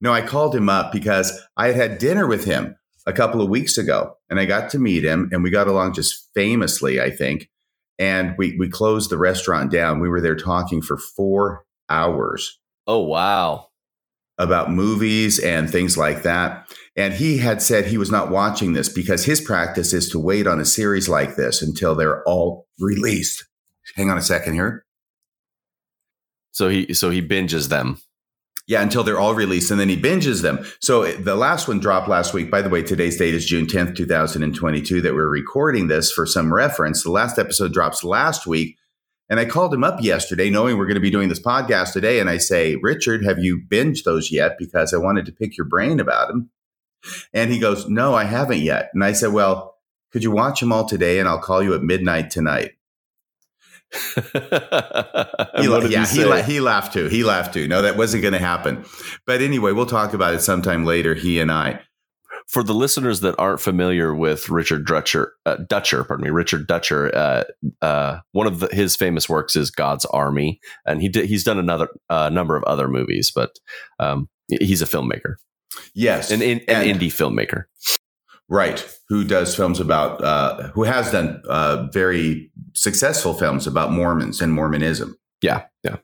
No, 0.01 0.13
I 0.13 0.23
called 0.23 0.55
him 0.55 0.69
up 0.69 0.93
because 0.93 1.41
I 1.57 1.69
had 1.69 1.77
had 1.77 1.99
dinner 1.99 2.27
with 2.27 2.45
him 2.45 2.77
a 3.07 3.13
couple 3.13 3.41
of 3.41 3.49
weeks 3.49 3.79
ago 3.79 4.15
and 4.29 4.41
I 4.41 4.45
got 4.45 4.71
to 4.71 4.79
meet 4.79 5.05
him 5.05 5.29
and 5.33 5.43
we 5.43 5.51
got 5.51 5.69
along 5.69 5.95
just 5.95 6.29
famously, 6.35 7.01
I 7.01 7.11
think. 7.11 7.49
And 7.99 8.35
we, 8.39 8.57
we 8.57 8.71
closed 8.71 9.11
the 9.11 9.19
restaurant 9.19 9.71
down. 9.71 10.01
We 10.01 10.09
were 10.09 10.23
there 10.23 10.37
talking 10.37 10.81
for 10.81 10.97
four 10.97 11.65
hours. 11.91 12.59
Oh, 12.87 13.01
wow. 13.01 13.70
About 14.41 14.73
movies 14.73 15.39
and 15.39 15.71
things 15.71 15.97
like 15.97 16.25
that. 16.25 16.67
And 16.97 17.15
he 17.15 17.39
had 17.39 17.63
said 17.63 17.87
he 17.87 17.99
was 17.99 18.11
not 18.11 18.31
watching 18.31 18.73
this 18.73 18.89
because 18.89 19.25
his 19.25 19.41
practice 19.41 19.93
is 19.93 20.09
to 20.09 20.19
wait 20.19 20.49
on 20.49 20.59
a 20.59 20.65
series 20.65 21.09
like 21.09 21.37
this 21.37 21.63
until 21.63 21.95
they're 21.95 22.25
all 22.25 22.67
released 22.81 23.45
hang 23.97 24.11
on 24.11 24.19
a 24.19 24.23
second 24.23 24.55
here. 24.55 24.85
So 26.53 26.69
he 26.69 26.95
so 26.95 27.11
he 27.11 27.27
binges 27.27 27.69
them. 27.69 27.99
Yeah, 28.67 28.83
until 28.83 29.03
they're 29.03 29.19
all 29.19 29.35
released, 29.35 29.73
and 29.73 29.81
then 29.81 29.89
he 29.89 30.01
binges 30.01 30.43
them. 30.43 30.65
So 30.81 31.11
the 31.13 31.35
last 31.35 31.67
one 31.67 31.81
dropped 31.81 32.09
last 32.09 32.33
week. 32.33 32.51
By 32.51 32.63
the 32.63 32.69
way, 32.69 32.83
today's 32.83 33.17
date 33.17 33.35
is 33.35 33.47
June 33.47 33.67
tenth, 33.67 33.97
two 33.97 34.07
thousand 34.07 34.43
and 34.43 34.55
twenty-two. 34.55 35.01
That 35.01 35.15
we're 35.15 35.29
recording 35.29 35.89
this 35.89 36.13
for 36.13 36.27
some 36.27 36.53
reference. 36.53 37.03
The 37.03 37.11
last 37.11 37.39
episode 37.39 37.73
drops 37.73 38.05
last 38.05 38.47
week, 38.47 38.77
and 39.31 39.41
I 39.41 39.47
called 39.47 39.73
him 39.73 39.85
up 39.85 40.03
yesterday, 40.03 40.51
knowing 40.51 40.77
we're 40.77 40.87
going 40.87 40.97
to 40.97 41.01
be 41.01 41.11
doing 41.11 41.31
this 41.31 41.41
podcast 41.41 41.95
today. 41.95 42.21
And 42.21 42.29
I 42.29 42.37
say, 42.37 42.77
Richard, 42.77 43.25
have 43.25 43.39
you 43.39 43.63
binged 43.67 44.05
those 44.05 44.31
yet? 44.31 44.57
Because 44.59 44.93
I 44.93 44.99
wanted 44.99 45.25
to 45.27 45.33
pick 45.33 45.57
your 45.57 45.67
brain 45.67 46.01
about 46.01 46.29
them. 46.29 46.51
And 47.33 47.51
he 47.51 47.59
goes, 47.59 47.89
No, 47.89 48.15
I 48.15 48.25
haven't 48.25 48.61
yet. 48.61 48.91
And 48.93 49.03
I 49.03 49.13
said, 49.13 49.33
Well, 49.33 49.77
could 50.13 50.23
you 50.23 50.31
watch 50.31 50.61
them 50.61 50.73
all 50.73 50.85
today? 50.85 51.19
And 51.19 51.29
I'll 51.29 51.39
call 51.41 51.63
you 51.63 51.73
at 51.73 51.83
midnight 51.83 52.31
tonight 52.31 52.73
he, 54.15 54.23
yeah, 55.89 56.07
he, 56.07 56.25
la- 56.25 56.43
he 56.43 56.61
laughed 56.61 56.93
too. 56.93 57.09
He 57.09 57.25
laughed 57.25 57.55
too. 57.55 57.67
No, 57.67 57.83
that 57.83 57.97
wasn't 57.97 58.23
going 58.23 58.35
to 58.35 58.39
happen. 58.39 58.85
But 59.27 59.41
anyway, 59.41 59.73
we'll 59.73 59.87
talk 59.87 60.15
about 60.15 60.35
it 60.35 60.43
sometime 60.43 60.85
later. 60.85 61.15
He 61.15 61.41
and 61.41 61.51
I. 61.51 61.81
For 62.51 62.65
the 62.65 62.75
listeners 62.75 63.21
that 63.21 63.37
aren't 63.39 63.61
familiar 63.61 64.13
with 64.13 64.49
Richard 64.49 64.85
Dutcher, 64.85 65.35
uh, 65.47 65.59
Dutcher, 65.69 66.03
pardon 66.03 66.25
me, 66.25 66.31
Richard 66.31 66.67
Dutcher, 66.67 67.15
uh, 67.15 67.45
uh, 67.81 68.19
one 68.33 68.49
of 68.49 68.59
the, 68.59 68.67
his 68.73 68.97
famous 68.97 69.29
works 69.29 69.55
is 69.55 69.71
God's 69.71 70.05
Army, 70.07 70.59
and 70.85 71.01
he 71.01 71.09
did, 71.09 71.27
he's 71.27 71.45
done 71.45 71.61
another 71.61 71.89
uh, 72.09 72.29
number 72.29 72.57
of 72.57 72.65
other 72.65 72.89
movies, 72.89 73.31
but 73.33 73.51
um, 74.01 74.29
he's 74.49 74.83
a 74.83 74.87
filmmaker. 74.87 75.37
Yes, 75.95 76.33
an, 76.33 76.43
an, 76.43 76.61
an 76.67 76.87
indie 76.87 77.13
filmmaker. 77.13 77.65
Right. 78.49 78.85
Who 79.09 79.23
does 79.23 79.55
films 79.55 79.79
about, 79.79 80.23
uh, 80.25 80.71
who 80.73 80.83
has 80.83 81.13
done 81.13 81.41
uh, 81.49 81.87
very 81.93 82.51
successful 82.75 83.33
films 83.33 83.69
about 83.69 83.93
Mormons 83.93 84.41
and 84.41 84.53
Mormonism. 84.53 85.17
Yeah. 85.41 85.67
Yeah. 85.85 85.99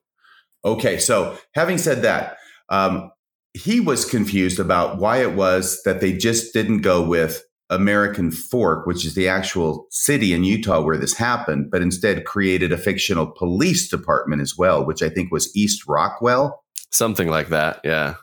Okay. 0.64 0.98
So 0.98 1.36
having 1.54 1.76
said 1.76 2.02
that, 2.02 2.36
um, 2.68 3.10
he 3.56 3.80
was 3.80 4.04
confused 4.04 4.60
about 4.60 4.98
why 4.98 5.22
it 5.22 5.32
was 5.32 5.82
that 5.84 6.00
they 6.00 6.12
just 6.12 6.52
didn't 6.52 6.82
go 6.82 7.02
with 7.02 7.42
American 7.70 8.30
Fork, 8.30 8.86
which 8.86 9.04
is 9.04 9.14
the 9.14 9.28
actual 9.28 9.86
city 9.90 10.32
in 10.32 10.44
Utah 10.44 10.82
where 10.82 10.98
this 10.98 11.14
happened, 11.14 11.70
but 11.70 11.82
instead 11.82 12.24
created 12.24 12.70
a 12.70 12.78
fictional 12.78 13.26
police 13.26 13.88
department 13.88 14.42
as 14.42 14.56
well, 14.56 14.84
which 14.84 15.02
I 15.02 15.08
think 15.08 15.32
was 15.32 15.54
East 15.56 15.88
Rockwell. 15.88 16.62
Something 16.90 17.28
like 17.28 17.48
that. 17.48 17.80
Yeah. 17.82 18.14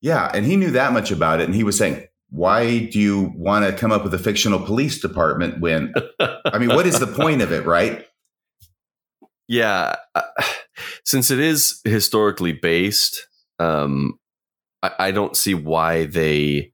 Yeah. 0.00 0.30
And 0.32 0.46
he 0.46 0.56
knew 0.56 0.70
that 0.70 0.92
much 0.92 1.10
about 1.10 1.40
it. 1.40 1.44
And 1.44 1.54
he 1.54 1.64
was 1.64 1.76
saying, 1.76 2.06
why 2.30 2.86
do 2.86 3.00
you 3.00 3.32
want 3.36 3.66
to 3.66 3.72
come 3.72 3.92
up 3.92 4.04
with 4.04 4.14
a 4.14 4.18
fictional 4.18 4.60
police 4.60 5.00
department 5.00 5.60
when 5.60 5.92
I 6.20 6.58
mean 6.58 6.70
what 6.70 6.86
is 6.86 6.98
the 6.98 7.06
point 7.06 7.42
of 7.42 7.52
it, 7.52 7.66
right? 7.66 8.06
Yeah, 9.48 9.96
uh, 10.14 10.22
since 11.04 11.30
it 11.30 11.38
is 11.38 11.80
historically 11.84 12.52
based, 12.52 13.28
um, 13.60 14.18
I, 14.86 15.08
I 15.08 15.10
don't 15.10 15.36
see 15.36 15.54
why 15.54 16.06
they 16.06 16.72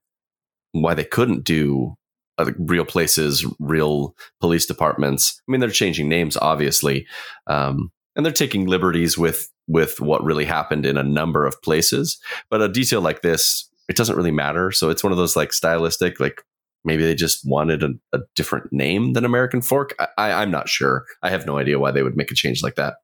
why 0.71 0.93
they 0.93 1.03
couldn't 1.03 1.43
do 1.43 1.95
uh, 2.37 2.51
real 2.57 2.85
places, 2.85 3.45
real 3.59 4.15
police 4.41 4.65
departments. 4.65 5.39
I 5.47 5.51
mean, 5.51 5.61
they're 5.61 5.69
changing 5.69 6.09
names, 6.09 6.35
obviously, 6.37 7.05
um, 7.47 7.91
and 8.15 8.25
they're 8.25 8.33
taking 8.33 8.67
liberties 8.67 9.17
with 9.17 9.49
with 9.67 9.99
what 10.01 10.23
really 10.23 10.45
happened 10.45 10.85
in 10.85 10.97
a 10.97 11.03
number 11.03 11.45
of 11.45 11.61
places. 11.61 12.19
But 12.49 12.61
a 12.61 12.67
detail 12.67 13.01
like 13.01 13.21
this, 13.21 13.69
it 13.87 13.95
doesn't 13.95 14.15
really 14.15 14.31
matter. 14.31 14.71
So 14.71 14.89
it's 14.89 15.03
one 15.03 15.11
of 15.13 15.17
those 15.17 15.35
like 15.35 15.53
stylistic, 15.53 16.19
like 16.19 16.41
maybe 16.83 17.03
they 17.03 17.15
just 17.15 17.47
wanted 17.47 17.83
a, 17.83 17.89
a 18.11 18.19
different 18.35 18.73
name 18.73 19.13
than 19.13 19.25
American 19.25 19.61
Fork. 19.61 19.95
I, 19.99 20.07
I, 20.17 20.31
I'm 20.41 20.51
not 20.51 20.67
sure. 20.67 21.05
I 21.21 21.29
have 21.29 21.45
no 21.45 21.57
idea 21.57 21.79
why 21.79 21.91
they 21.91 22.03
would 22.03 22.17
make 22.17 22.31
a 22.31 22.35
change 22.35 22.61
like 22.61 22.75
that. 22.75 22.95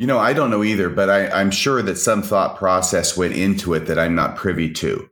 You 0.00 0.06
know, 0.06 0.18
I 0.18 0.32
don't 0.32 0.50
know 0.50 0.64
either, 0.64 0.88
but 0.88 1.10
I, 1.10 1.28
I'm 1.28 1.50
sure 1.50 1.82
that 1.82 1.96
some 1.96 2.22
thought 2.22 2.56
process 2.56 3.18
went 3.18 3.34
into 3.34 3.74
it 3.74 3.80
that 3.80 3.98
I'm 3.98 4.14
not 4.14 4.34
privy 4.34 4.72
to. 4.72 5.06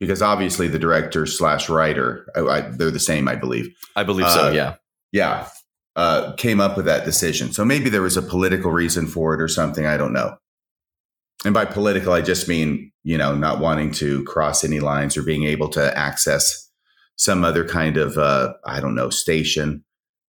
Because 0.00 0.20
obviously, 0.20 0.66
the 0.66 0.80
director 0.80 1.26
slash 1.26 1.68
writer, 1.68 2.26
I, 2.34 2.40
I, 2.40 2.60
they're 2.62 2.90
the 2.90 2.98
same, 2.98 3.28
I 3.28 3.36
believe. 3.36 3.72
I 3.94 4.02
believe 4.02 4.28
so, 4.28 4.48
Uh, 4.48 4.50
yeah. 4.50 4.74
Yeah, 5.12 5.48
uh, 5.94 6.32
came 6.32 6.60
up 6.60 6.76
with 6.76 6.86
that 6.86 7.04
decision. 7.04 7.52
So 7.52 7.64
maybe 7.64 7.88
there 7.88 8.02
was 8.02 8.16
a 8.16 8.22
political 8.22 8.72
reason 8.72 9.06
for 9.06 9.32
it 9.32 9.40
or 9.40 9.46
something. 9.46 9.86
I 9.86 9.96
don't 9.96 10.12
know. 10.12 10.36
And 11.44 11.54
by 11.54 11.64
political, 11.64 12.12
I 12.12 12.20
just 12.20 12.48
mean, 12.48 12.90
you 13.04 13.16
know, 13.16 13.34
not 13.34 13.60
wanting 13.60 13.92
to 13.92 14.24
cross 14.24 14.64
any 14.64 14.80
lines 14.80 15.16
or 15.16 15.22
being 15.22 15.44
able 15.44 15.68
to 15.70 15.96
access 15.96 16.68
some 17.14 17.44
other 17.44 17.64
kind 17.64 17.96
of, 17.96 18.18
uh, 18.18 18.54
I 18.66 18.80
don't 18.80 18.96
know, 18.96 19.08
station, 19.08 19.84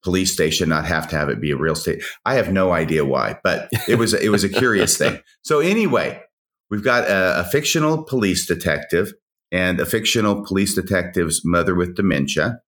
police 0.04 0.32
station, 0.32 0.70
not 0.70 0.86
have 0.86 1.08
to 1.10 1.18
have 1.18 1.30
it 1.30 1.42
be 1.42 1.52
a 1.52 1.58
real 1.58 1.76
state. 1.76 2.04
I 2.26 2.36
have 2.36 2.52
no 2.52 2.72
idea 2.72 3.06
why, 3.06 3.40
but 3.44 3.70
it 3.88 3.98
was 3.98 4.14
it 4.14 4.30
was 4.30 4.44
a 4.44 4.50
curious 4.50 4.98
thing. 4.98 5.20
So 5.42 5.62
anyway, 5.62 6.22
we've 6.70 6.84
got 6.84 7.10
a, 7.10 7.40
a 7.40 7.44
fictional 7.46 8.04
police 8.04 8.46
detective 8.46 9.14
and 9.52 9.80
a 9.80 9.86
fictional 9.86 10.46
police 10.46 10.76
detective's 10.76 11.42
mother 11.44 11.74
with 11.74 11.96
dementia, 11.96 12.60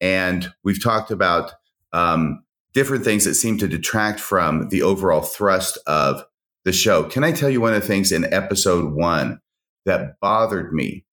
and 0.00 0.52
we've 0.62 0.82
talked 0.82 1.10
about 1.10 1.52
um, 1.92 2.44
different 2.72 3.04
things 3.04 3.24
that 3.24 3.34
seem 3.34 3.58
to 3.58 3.66
detract 3.66 4.20
from 4.20 4.68
the 4.68 4.82
overall 4.82 5.22
thrust 5.22 5.78
of 5.86 6.22
the 6.64 6.72
show. 6.72 7.04
Can 7.04 7.24
I 7.24 7.32
tell 7.32 7.50
you 7.50 7.60
one 7.60 7.74
of 7.74 7.80
the 7.80 7.86
things 7.86 8.12
in 8.12 8.32
episode 8.32 8.92
one 8.92 9.40
that 9.86 10.20
bothered 10.20 10.72
me? 10.72 11.04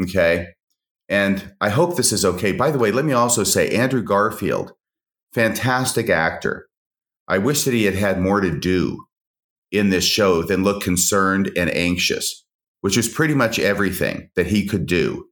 Okay. 0.00 0.48
And 1.08 1.54
I 1.60 1.68
hope 1.68 1.96
this 1.96 2.12
is 2.12 2.24
okay. 2.24 2.52
By 2.52 2.70
the 2.70 2.78
way, 2.78 2.90
let 2.90 3.04
me 3.04 3.12
also 3.12 3.44
say 3.44 3.70
Andrew 3.70 4.02
Garfield, 4.02 4.72
fantastic 5.34 6.10
actor. 6.10 6.68
I 7.28 7.38
wish 7.38 7.64
that 7.64 7.74
he 7.74 7.84
had 7.84 7.94
had 7.94 8.20
more 8.20 8.40
to 8.40 8.58
do 8.58 9.04
in 9.70 9.90
this 9.90 10.04
show 10.04 10.42
than 10.42 10.64
look 10.64 10.82
concerned 10.82 11.50
and 11.56 11.70
anxious, 11.70 12.44
which 12.82 12.96
was 12.96 13.08
pretty 13.08 13.34
much 13.34 13.58
everything 13.58 14.30
that 14.36 14.46
he 14.46 14.66
could 14.66 14.86
do. 14.86 15.26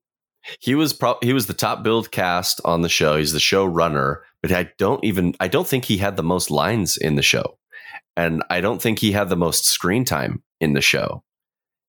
He 0.61 0.75
was 0.75 0.93
pro- 0.93 1.19
he 1.21 1.33
was 1.33 1.47
the 1.47 1.55
top 1.55 1.83
billed 1.83 2.11
cast 2.11 2.61
on 2.65 2.81
the 2.81 2.89
show. 2.89 3.17
He's 3.17 3.33
the 3.33 3.41
show 3.41 3.65
runner, 3.67 4.23
but 4.43 4.53
I 4.53 4.71
don't 4.79 5.05
even 5.05 5.35
I 5.39 5.49
don't 5.49 5.69
think 5.69 5.85
he 5.85 5.99
had 5.99 6.17
the 6.17 6.23
most 6.23 6.51
lines 6.51 6.97
in 6.97 7.17
the 7.17 7.23
show, 7.23 7.59
and 8.17 8.43
I 8.49 8.63
don't 8.63 8.81
think 8.81 8.99
he 8.99 9.13
had 9.13 9.29
the 9.29 9.37
most 9.37 9.67
screen 9.67 10.05
time 10.05 10.43
in 10.61 10.73
the 10.73 10.81
show. 10.81 11.23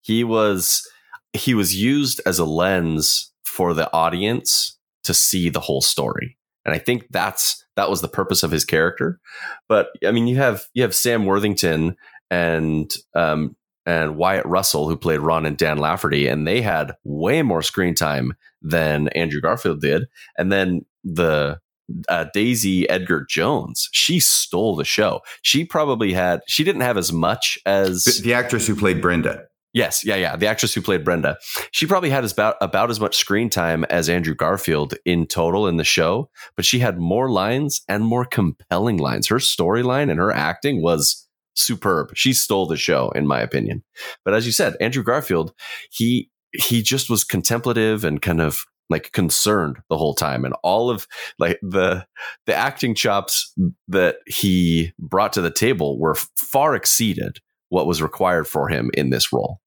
He 0.02 0.24
was 0.26 0.86
he 1.32 1.54
was 1.54 1.76
used 1.76 2.20
as 2.26 2.40
a 2.40 2.46
lens 2.46 3.32
for 3.46 3.74
the 3.74 3.92
audience 3.94 4.78
to 5.06 5.14
see 5.14 5.50
the 5.50 5.62
whole 5.62 5.82
story, 5.82 6.38
and 6.66 6.74
I 6.74 6.78
think 6.78 7.08
that's 7.10 7.66
that 7.76 7.90
was 7.90 8.02
the 8.02 8.08
purpose 8.08 8.44
of 8.44 8.52
his 8.52 8.66
character. 8.66 9.20
But 9.68 9.90
I 10.06 10.12
mean, 10.12 10.28
you 10.28 10.38
have 10.38 10.66
you 10.74 10.84
have 10.84 10.96
Sam 10.96 11.26
Worthington 11.26 11.96
and 12.30 12.92
um, 13.16 13.56
and 13.86 14.16
Wyatt 14.16 14.46
Russell, 14.46 14.88
who 14.88 14.96
played 14.96 15.20
Ron 15.20 15.46
and 15.46 15.58
Dan 15.58 15.78
Lafferty, 15.78 16.28
and 16.28 16.48
they 16.48 16.62
had 16.62 16.94
way 17.04 17.42
more 17.42 17.62
screen 17.62 17.96
time 17.96 18.34
than 18.62 19.08
Andrew 19.10 19.42
Garfield 19.42 19.82
did. 19.82 20.08
And 20.38 20.52
then 20.52 20.86
the 21.04 21.60
uh, 22.08 22.26
Daisy 22.34 22.88
Edgar 22.90 23.26
Jones, 23.28 23.90
she 23.92 24.20
stole 24.20 24.76
the 24.76 24.86
show. 24.86 25.22
She 25.42 25.66
probably 25.66 26.14
had, 26.14 26.42
she 26.48 26.64
didn't 26.64 26.82
have 26.82 26.98
as 26.98 27.12
much 27.12 27.58
as 27.66 28.06
The, 28.06 28.22
the 28.22 28.34
actress 28.34 28.68
who 28.68 28.76
played 28.76 29.02
Brenda. 29.02 29.46
Yes, 29.74 30.06
yeah, 30.06 30.16
yeah. 30.16 30.36
The 30.36 30.48
actress 30.48 30.74
who 30.74 30.82
played 30.82 31.06
Brenda, 31.06 31.38
she 31.72 31.86
probably 31.86 32.10
had 32.10 32.30
about 32.30 32.58
about 32.60 32.90
as 32.90 33.00
much 33.00 33.16
screen 33.16 33.50
time 33.50 33.86
as 33.86 34.10
Andrew 34.10 34.36
Garfield 34.36 34.96
in 35.06 35.26
total 35.26 35.68
in 35.68 35.78
the 35.78 35.84
show, 35.86 36.30
but 36.56 36.66
she 36.66 36.80
had 36.80 37.00
more 37.00 37.30
lines 37.30 37.82
and 37.88 38.04
more 38.04 38.26
compelling 38.26 38.98
lines. 38.98 39.28
Her 39.28 39.38
storyline 39.38 40.10
and 40.10 40.20
her 40.20 40.32
acting 40.32 40.82
was 40.82 41.26
superb. 41.56 42.10
She 42.16 42.34
stole 42.34 42.66
the 42.66 42.76
show, 42.76 43.12
in 43.12 43.28
my 43.28 43.40
opinion. 43.40 43.84
But 44.26 44.34
as 44.34 44.46
you 44.46 44.52
said, 44.52 44.76
Andrew 44.82 45.04
Garfield, 45.04 45.54
he 45.90 46.30
he 46.52 46.82
just 46.82 47.10
was 47.10 47.24
contemplative 47.24 48.04
and 48.04 48.22
kind 48.22 48.42
of 48.42 48.66
like 48.90 49.14
concerned 49.14 49.78
the 49.90 49.98
whole 49.98 50.14
time 50.14 50.44
and 50.44 50.54
all 50.64 50.90
of 50.90 51.08
like 51.40 51.58
the 51.62 52.06
the 52.46 52.54
acting 52.54 52.94
chops 52.94 53.54
that 53.88 54.18
he 54.28 54.92
brought 55.00 55.32
to 55.32 55.42
the 55.42 55.50
table 55.50 55.98
were 55.98 56.16
far 56.36 56.76
exceeded 56.76 57.40
what 57.72 57.88
was 57.88 58.02
required 58.02 58.48
for 58.48 58.68
him 58.68 58.92
in 58.94 59.10
this 59.10 59.32
role. 59.32 59.62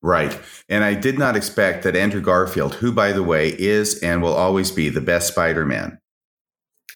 Right. 0.00 0.38
And 0.68 0.84
I 0.84 0.94
did 0.94 1.18
not 1.18 1.36
expect 1.36 1.82
that 1.82 1.96
Andrew 1.96 2.20
Garfield, 2.20 2.76
who, 2.76 2.92
by 2.92 3.12
the 3.12 3.22
way, 3.22 3.48
is 3.58 3.98
and 4.02 4.22
will 4.22 4.32
always 4.32 4.70
be 4.70 4.88
the 4.88 5.00
best 5.00 5.28
Spider 5.28 5.66
Man. 5.66 5.98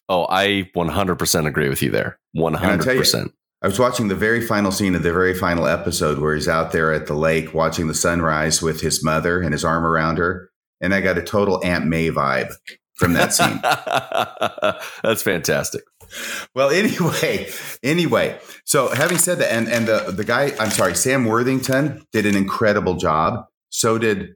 Oh, 0.09 0.27
I 0.31 0.71
100% 0.77 1.47
agree 1.47 1.69
with 1.69 1.83
you 1.83 1.91
there. 1.91 2.19
100%. 2.37 3.33
I 3.61 3.67
was 3.67 3.81
watching 3.81 4.07
the 4.07 4.15
very 4.15 4.41
final 4.41 4.71
scene 4.71 4.95
of 4.95 5.03
the 5.03 5.13
very 5.13 5.35
final 5.35 5.67
episode 5.67 6.21
where 6.21 6.37
he's 6.37 6.47
out 6.47 6.71
there 6.71 6.93
at 6.93 7.09
the 7.09 7.15
lake 7.15 7.53
watching 7.53 7.89
the 7.89 7.95
sunrise 7.95 8.63
with 8.63 8.81
his 8.81 9.03
mother 9.03 9.41
and 9.41 9.53
his 9.53 9.65
arm 9.65 9.85
around 9.85 10.19
her. 10.19 10.51
And 10.81 10.95
I 10.95 11.01
got 11.01 11.19
a 11.19 11.23
total 11.23 11.61
Aunt 11.65 11.87
May 11.87 12.11
vibe 12.11 12.53
from 12.95 13.15
that 13.15 13.35
scene. 13.35 13.61
That's 15.03 15.23
fantastic. 15.23 15.83
well, 16.55 16.71
anyway, 16.71 17.51
anyway. 17.83 18.39
So 18.65 18.89
having 18.89 19.19
said 19.19 19.39
that, 19.39 19.53
and, 19.53 19.69
and 19.69 19.87
the, 19.87 20.13
the 20.13 20.25
guy, 20.25 20.53
I'm 20.59 20.71
sorry, 20.71 20.95
Sam 20.95 21.25
Worthington 21.25 22.07
did 22.13 22.27
an 22.27 22.37
incredible 22.37 22.95
job. 22.95 23.47
So 23.71 23.99
did 23.99 24.35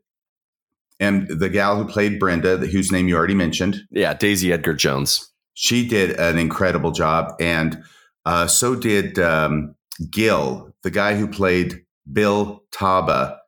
and 1.02 1.26
the 1.26 1.48
gal 1.48 1.76
who 1.76 1.84
played 1.84 2.20
Brenda, 2.20 2.58
whose 2.58 2.92
name 2.92 3.08
you 3.08 3.16
already 3.16 3.34
mentioned. 3.34 3.82
Yeah, 3.90 4.14
Daisy 4.14 4.52
Edgar 4.52 4.74
Jones. 4.74 5.32
She 5.54 5.86
did 5.86 6.12
an 6.18 6.38
incredible 6.38 6.92
job. 6.92 7.34
And 7.40 7.82
uh, 8.24 8.46
so 8.46 8.76
did 8.76 9.18
um, 9.18 9.74
Gil, 10.10 10.72
the 10.84 10.92
guy 10.92 11.16
who 11.16 11.26
played 11.26 11.84
Bill 12.10 12.62
Taba, 12.70 13.38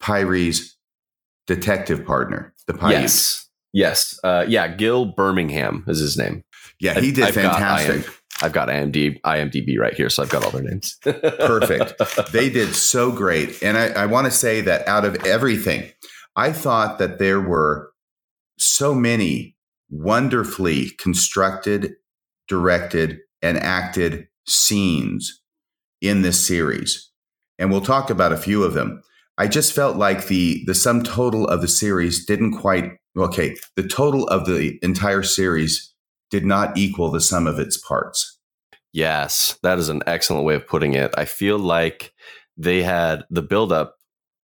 Pyre's 0.00 0.76
detective 1.46 2.04
partner. 2.04 2.52
The 2.66 2.74
Pyre. 2.74 2.92
Yes. 2.92 3.48
Yes. 3.72 4.20
Uh, 4.22 4.44
yeah, 4.46 4.68
Gil 4.68 5.06
Birmingham 5.06 5.84
is 5.88 5.98
his 5.98 6.18
name. 6.18 6.44
Yeah, 6.82 6.98
he 6.98 7.12
did 7.12 7.24
I've 7.24 7.34
got 7.34 7.58
fantastic. 7.58 8.06
IM 8.06 8.12
I've 8.42 8.52
got 8.52 8.68
IMDb, 8.68 9.20
IMDb 9.20 9.78
right 9.78 9.94
here, 9.94 10.10
so 10.10 10.24
I've 10.24 10.28
got 10.28 10.44
all 10.44 10.50
their 10.50 10.64
names. 10.64 10.98
Perfect. 11.02 11.92
they 12.32 12.50
did 12.50 12.74
so 12.74 13.12
great. 13.12 13.62
And 13.62 13.78
I, 13.78 13.90
I 13.90 14.06
want 14.06 14.24
to 14.24 14.32
say 14.32 14.60
that 14.62 14.86
out 14.88 15.04
of 15.04 15.14
everything, 15.24 15.88
I 16.34 16.50
thought 16.50 16.98
that 16.98 17.20
there 17.20 17.40
were 17.40 17.92
so 18.58 18.94
many 18.94 19.56
wonderfully 19.90 20.90
constructed, 20.98 21.94
directed, 22.48 23.20
and 23.42 23.58
acted 23.58 24.26
scenes 24.44 25.40
in 26.00 26.22
this 26.22 26.44
series. 26.44 27.12
And 27.60 27.70
we'll 27.70 27.80
talk 27.80 28.10
about 28.10 28.32
a 28.32 28.36
few 28.36 28.64
of 28.64 28.74
them. 28.74 29.02
I 29.38 29.46
just 29.46 29.72
felt 29.72 29.96
like 29.96 30.26
the 30.26 30.64
the 30.66 30.74
sum 30.74 31.04
total 31.04 31.46
of 31.46 31.60
the 31.60 31.68
series 31.68 32.26
didn't 32.26 32.58
quite 32.58 32.92
okay, 33.16 33.56
the 33.76 33.86
total 33.86 34.26
of 34.28 34.46
the 34.46 34.78
entire 34.82 35.22
series 35.22 35.91
did 36.32 36.44
not 36.44 36.76
equal 36.76 37.10
the 37.10 37.20
sum 37.20 37.46
of 37.46 37.60
its 37.60 37.76
parts. 37.76 38.38
Yes, 38.92 39.58
that 39.62 39.78
is 39.78 39.88
an 39.88 40.02
excellent 40.06 40.44
way 40.44 40.54
of 40.54 40.66
putting 40.66 40.94
it. 40.94 41.14
I 41.16 41.26
feel 41.26 41.58
like 41.58 42.12
they 42.56 42.82
had 42.82 43.24
the 43.30 43.42
buildup 43.42 43.94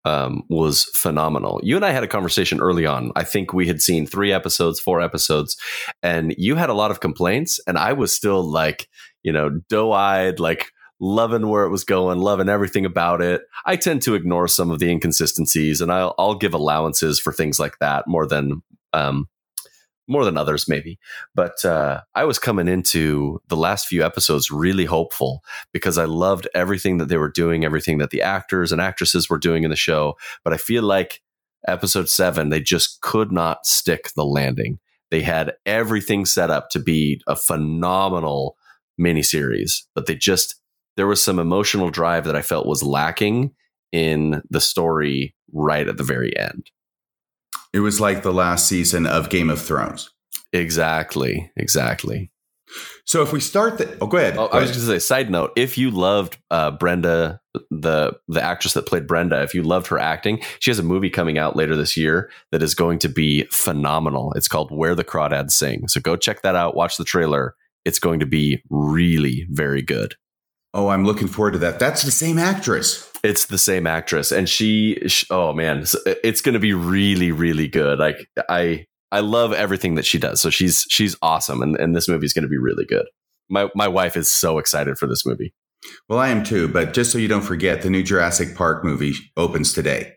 um, 0.05 0.43
was 0.49 0.85
phenomenal. 0.85 1.61
You 1.63 1.77
and 1.77 1.85
I 1.85 1.91
had 1.91 2.05
a 2.05 2.09
conversation 2.09 2.61
early 2.61 2.87
on. 2.87 3.11
I 3.17 3.25
think 3.25 3.53
we 3.53 3.67
had 3.67 3.83
seen 3.83 4.07
three 4.07 4.33
episodes, 4.33 4.79
four 4.79 5.01
episodes, 5.01 5.57
and 6.03 6.35
you 6.39 6.55
had 6.55 6.71
a 6.71 6.75
lot 6.75 6.91
of 6.91 7.01
complaints, 7.01 7.59
and 7.67 7.77
I 7.77 7.95
was 7.95 8.15
still 8.15 8.43
like, 8.43 8.89
you 9.23 9.33
know, 9.33 9.51
doe 9.69 9.93
eyed, 9.93 10.41
like 10.41 10.71
loving 11.01 11.49
where 11.49 11.65
it 11.65 11.71
was 11.71 11.85
going, 11.85 12.19
loving 12.19 12.49
everything 12.49 12.85
about 12.85 13.23
it. 13.23 13.43
I 13.67 13.77
tend 13.77 14.03
to 14.03 14.15
ignore 14.15 14.49
some 14.49 14.71
of 14.71 14.79
the 14.79 14.91
inconsistencies, 14.91 15.81
and 15.81 15.91
I'll, 15.93 16.15
I'll 16.19 16.37
give 16.37 16.55
allowances 16.55 17.19
for 17.19 17.33
things 17.33 17.59
like 17.59 17.79
that 17.81 18.07
more 18.07 18.27
than 18.27 18.63
um, 18.93 19.29
more 20.09 20.25
than 20.25 20.37
others 20.37 20.69
maybe. 20.69 20.99
But 21.35 21.65
uh, 21.65 22.01
i 22.15 22.25
was 22.25 22.39
coming 22.39 22.69
into 22.69 23.41
the 23.49 23.57
last 23.57 23.87
few 23.87 24.05
episodes 24.05 24.51
really 24.51 24.85
hopeful 24.85 25.43
because 25.73 25.99
i 25.99 26.05
loved 26.05 26.49
everything 26.55 26.99
that 26.99 27.09
they 27.09 27.17
were 27.17 27.31
doing 27.31 27.65
everything 27.65 27.99
that 27.99 28.11
the 28.11 28.23
actors 28.23 28.73
and 28.73 28.81
actresses 28.81 29.29
were 29.29 29.39
doing 29.39 29.65
in 29.65 29.71
the 29.71 29.77
show. 29.77 30.15
But 30.45 30.53
i 30.53 30.57
feel 30.57 30.83
like 30.83 31.21
episode 31.67 32.09
7 32.09 32.49
they 32.49 32.61
just 32.61 33.01
could 33.01 33.33
not 33.33 33.67
stick 33.67 34.11
the 34.17 34.25
landing. 34.25 34.79
They 35.11 35.23
had 35.23 35.55
everything 35.65 36.27
set 36.27 36.51
up 36.51 36.69
to 36.71 36.79
be 36.79 37.21
a 37.27 37.37
phenomenal 37.37 38.57
miniseries, 39.01 39.83
but 39.95 40.07
they 40.07 40.15
just 40.15 40.57
there 40.97 41.07
was 41.07 41.23
some 41.23 41.39
emotional 41.39 41.91
drive 41.91 42.25
that 42.25 42.35
I 42.35 42.43
felt 42.43 42.67
was 42.67 42.83
lacking 42.83 43.53
in 43.93 44.43
the 44.51 44.61
story 44.61 45.35
right 45.53 45.87
at 45.87 45.97
the 45.97 46.03
very 46.03 46.37
end. 46.37 46.71
It 47.73 47.81
was 47.81 48.01
like 48.01 48.23
the 48.23 48.33
last 48.33 48.67
season 48.69 49.07
of 49.07 49.31
Game 49.31 49.51
of 49.51 49.61
Thrones. 49.61 50.11
Exactly. 50.53 51.51
Exactly. 51.57 52.31
So 53.05 53.23
if 53.23 53.33
we 53.33 53.41
start 53.41 53.79
the, 53.79 53.97
oh, 54.01 54.07
go 54.07 54.19
ahead. 54.19 54.35
Oh, 54.37 54.49
go 54.49 54.53
I 54.53 54.61
was 54.61 54.71
ahead. 54.71 54.77
going 54.77 54.89
to 54.89 55.01
say, 55.01 55.07
side 55.07 55.31
note: 55.31 55.53
if 55.57 55.79
you 55.79 55.91
loved 55.91 56.37
uh, 56.51 56.71
Brenda, 56.73 57.41
the 57.71 58.13
the 58.29 58.43
actress 58.43 58.75
that 58.75 58.87
played 58.87 59.07
Brenda, 59.07 59.43
if 59.43 59.55
you 59.55 59.63
loved 59.63 59.87
her 59.87 59.99
acting, 59.99 60.43
she 60.61 60.71
has 60.71 60.79
a 60.79 60.83
movie 60.83 61.09
coming 61.09 61.39
out 61.39 61.57
later 61.57 61.75
this 61.77 61.97
year 61.97 62.31
that 62.53 62.63
is 62.63 62.75
going 62.75 62.99
to 63.01 63.09
be 63.09 63.45
phenomenal. 63.51 64.33
It's 64.35 64.49
called 64.49 64.71
Where 64.71 64.95
the 64.95 65.05
Crawdads 65.05 65.53
Sing. 65.53 65.89
So 65.89 66.01
go 66.01 66.17
check 66.17 66.43
that 66.43 66.55
out. 66.55 66.77
Watch 66.77 66.99
the 66.99 67.05
trailer. 67.05 67.55
It's 67.87 67.99
going 67.99 68.21
to 68.21 68.27
be 68.27 68.63
really 68.69 69.47
very 69.51 69.81
good. 69.81 70.17
Oh, 70.75 70.89
I'm 70.89 71.07
looking 71.07 71.29
forward 71.29 71.53
to 71.53 71.59
that. 71.61 71.79
That's 71.79 72.03
the 72.03 72.11
same 72.11 72.39
actress. 72.39 73.08
It's 73.23 73.47
the 73.47 73.59
same 73.59 73.87
actress, 73.87 74.33
and 74.33 74.49
she, 74.49 74.99
she 75.09 75.27
oh 75.31 75.53
man, 75.53 75.85
it's 76.07 76.41
going 76.41 76.53
to 76.55 76.59
be 76.61 76.75
really 76.75 77.33
really 77.33 77.69
good. 77.69 77.99
Like 77.99 78.29
I 78.49 78.87
I 79.11 79.21
love 79.21 79.53
everything 79.53 79.95
that 79.95 80.05
she 80.05 80.19
does. 80.19 80.41
So 80.41 80.51
she's 80.51 80.87
she's 80.89 81.17
awesome, 81.23 81.63
and, 81.63 81.77
and 81.77 81.97
this 81.97 82.09
movie 82.09 82.27
is 82.27 82.33
going 82.33 82.43
to 82.45 82.49
be 82.49 82.59
really 82.59 82.85
good. 82.85 83.07
My 83.49 83.69
my 83.75 83.89
wife 83.89 84.17
is 84.17 84.31
so 84.31 84.59
excited 84.59 84.99
for 84.99 85.07
this 85.07 85.25
movie. 85.25 85.55
Well, 86.09 86.19
I 86.19 86.29
am 86.29 86.45
too. 86.45 86.69
But 86.69 86.93
just 86.93 87.13
so 87.13 87.19
you 87.19 87.29
don't 87.29 87.43
forget, 87.43 87.83
the 87.83 87.91
new 87.91 88.03
Jurassic 88.03 88.55
Park 88.55 88.85
movie 88.85 89.15
opens 89.37 89.73
today. 89.73 90.15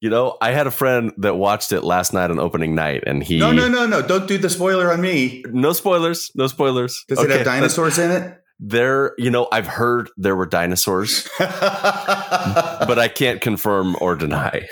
You 0.00 0.10
know, 0.10 0.36
I 0.40 0.52
had 0.52 0.66
a 0.66 0.70
friend 0.70 1.12
that 1.18 1.36
watched 1.36 1.72
it 1.72 1.82
last 1.82 2.12
night 2.12 2.30
on 2.30 2.38
opening 2.38 2.74
night, 2.74 3.04
and 3.06 3.22
he 3.22 3.38
No, 3.38 3.52
no, 3.52 3.68
no, 3.68 3.86
no! 3.86 4.02
Don't 4.02 4.26
do 4.26 4.38
the 4.38 4.50
spoiler 4.50 4.92
on 4.92 5.00
me. 5.00 5.42
no 5.48 5.72
spoilers, 5.72 6.30
no 6.34 6.46
spoilers. 6.46 7.04
Does 7.08 7.18
it 7.22 7.30
have 7.30 7.44
dinosaurs 7.44 7.98
in 7.98 8.10
it? 8.10 8.36
There, 8.62 9.14
you 9.16 9.30
know, 9.30 9.48
I've 9.50 9.66
heard 9.66 10.10
there 10.18 10.36
were 10.36 10.44
dinosaurs, 10.44 11.26
but 11.38 12.98
I 12.98 13.08
can't 13.08 13.40
confirm 13.40 13.96
or 14.00 14.14
deny. 14.14 14.68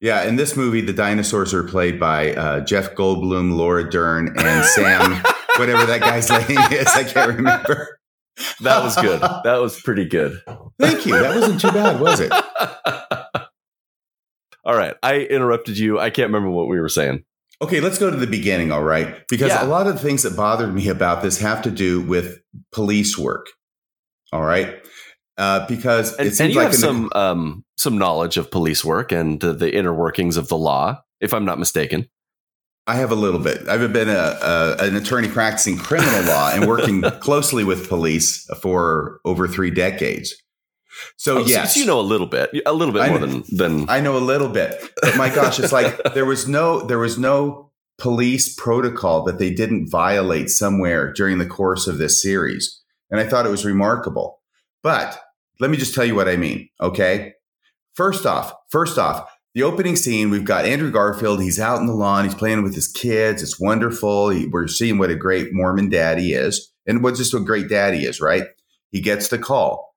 Yeah, 0.00 0.22
in 0.22 0.36
this 0.36 0.56
movie, 0.56 0.80
the 0.80 0.92
dinosaurs 0.92 1.52
are 1.52 1.64
played 1.64 2.00
by 2.00 2.34
uh, 2.34 2.60
Jeff 2.60 2.94
Goldblum, 2.94 3.56
Laura 3.56 3.90
Dern, 3.90 4.28
and 4.38 4.64
Sam, 4.64 5.22
whatever 5.56 5.84
that 5.86 6.00
guy's 6.00 6.30
name 6.30 6.58
is. 6.72 6.86
I 6.86 7.04
can't 7.04 7.36
remember. 7.36 7.98
That 8.60 8.82
was 8.82 8.96
good. 8.96 9.20
That 9.20 9.60
was 9.60 9.80
pretty 9.80 10.06
good. 10.06 10.40
Thank 10.78 11.04
you. 11.04 11.12
That 11.18 11.34
wasn't 11.36 11.60
too 11.60 11.72
bad, 11.72 12.00
was 12.00 12.20
it? 12.20 12.32
All 14.64 14.74
right. 14.74 14.94
I 15.02 15.18
interrupted 15.18 15.76
you. 15.78 15.98
I 15.98 16.10
can't 16.10 16.28
remember 16.28 16.50
what 16.50 16.68
we 16.68 16.80
were 16.80 16.88
saying. 16.88 17.24
Okay, 17.62 17.80
let's 17.80 17.98
go 17.98 18.10
to 18.10 18.16
the 18.16 18.26
beginning, 18.26 18.72
all 18.72 18.82
right? 18.82 19.26
Because 19.28 19.48
Yeah. 19.48 19.64
a 19.64 19.68
lot 19.68 19.86
of 19.86 19.94
the 19.94 20.00
things 20.00 20.22
that 20.22 20.34
bothered 20.36 20.72
me 20.74 20.88
about 20.88 21.22
this 21.22 21.38
have 21.40 21.60
to 21.62 21.70
do 21.70 22.00
with 22.00 22.38
police 22.72 23.18
work, 23.18 23.46
all 24.32 24.42
right? 24.42 24.76
Uh, 25.36 25.66
because 25.66 26.12
And, 26.16 26.20
it 26.26 26.28
and 26.28 26.36
seems 26.36 26.54
you 26.54 26.60
like 26.60 26.72
have 26.72 26.74
in 26.74 26.80
the- 26.80 26.86
some 26.86 27.10
um, 27.14 27.64
some 27.76 27.96
knowledge 27.98 28.36
of 28.36 28.50
police 28.50 28.84
work 28.84 29.10
and 29.12 29.42
uh, 29.44 29.52
the 29.52 29.74
inner 29.74 29.94
workings 29.94 30.36
of 30.36 30.48
the 30.48 30.56
law, 30.56 31.02
if 31.20 31.32
I'm 31.34 31.44
not 31.44 31.58
mistaken. 31.58 32.08
I 32.86 32.94
have 32.96 33.10
a 33.12 33.14
little 33.14 33.40
bit. 33.40 33.68
I've 33.68 33.92
been 33.92 34.08
a, 34.08 34.12
a, 34.42 34.76
an 34.80 34.96
attorney 34.96 35.28
practicing 35.28 35.76
criminal 35.76 36.24
law 36.24 36.50
and 36.52 36.66
working 36.66 37.02
closely 37.20 37.62
with 37.62 37.88
police 37.88 38.46
for 38.60 39.20
over 39.24 39.46
three 39.46 39.70
decades. 39.70 40.34
So, 41.16 41.38
Oh, 41.38 41.44
yes, 41.44 41.74
so 41.74 41.80
you 41.80 41.86
know 41.86 42.00
a 42.00 42.02
little 42.02 42.26
bit, 42.26 42.50
a 42.66 42.72
little 42.72 42.92
bit 42.94 43.02
I 43.02 43.08
more 43.10 43.20
know. 43.20 43.26
than 43.26 43.44
than 43.50 43.90
I 43.90 44.00
know 44.00 44.16
a 44.16 44.18
little 44.18 44.48
bit, 44.48 44.80
but 45.02 45.16
my 45.16 45.28
gosh, 45.34 45.58
it's 45.58 45.72
like 45.72 46.02
there 46.14 46.26
was 46.26 46.48
no 46.48 46.80
there 46.86 46.98
was 46.98 47.18
no 47.18 47.70
police 47.98 48.54
protocol 48.54 49.24
that 49.24 49.38
they 49.38 49.52
didn't 49.52 49.90
violate 49.90 50.48
somewhere 50.48 51.12
during 51.12 51.38
the 51.38 51.46
course 51.46 51.86
of 51.86 51.98
this 51.98 52.22
series, 52.22 52.80
and 53.10 53.20
I 53.20 53.26
thought 53.26 53.46
it 53.46 53.50
was 53.50 53.64
remarkable. 53.64 54.40
But 54.82 55.20
let 55.60 55.70
me 55.70 55.76
just 55.76 55.94
tell 55.94 56.04
you 56.04 56.14
what 56.14 56.28
I 56.28 56.36
mean. 56.36 56.68
Okay, 56.80 57.34
first 57.94 58.24
off, 58.24 58.54
first 58.70 58.98
off, 58.98 59.30
the 59.54 59.62
opening 59.62 59.96
scene 59.96 60.30
we've 60.30 60.44
got 60.44 60.64
Andrew 60.64 60.90
Garfield. 60.90 61.42
He's 61.42 61.60
out 61.60 61.80
in 61.80 61.86
the 61.86 61.92
lawn. 61.92 62.24
He's 62.24 62.34
playing 62.34 62.62
with 62.62 62.74
his 62.74 62.88
kids. 62.88 63.42
It's 63.42 63.60
wonderful. 63.60 64.30
He, 64.30 64.46
we're 64.46 64.68
seeing 64.68 64.96
what 64.96 65.10
a 65.10 65.16
great 65.16 65.48
Mormon 65.52 65.90
dad 65.90 66.18
he 66.18 66.32
is, 66.32 66.72
and 66.86 67.02
what 67.02 67.16
just 67.16 67.34
a 67.34 67.40
great 67.40 67.68
dad 67.68 67.92
he 67.94 68.06
is. 68.06 68.20
Right? 68.20 68.44
He 68.90 69.00
gets 69.00 69.28
the 69.28 69.38
call 69.38 69.89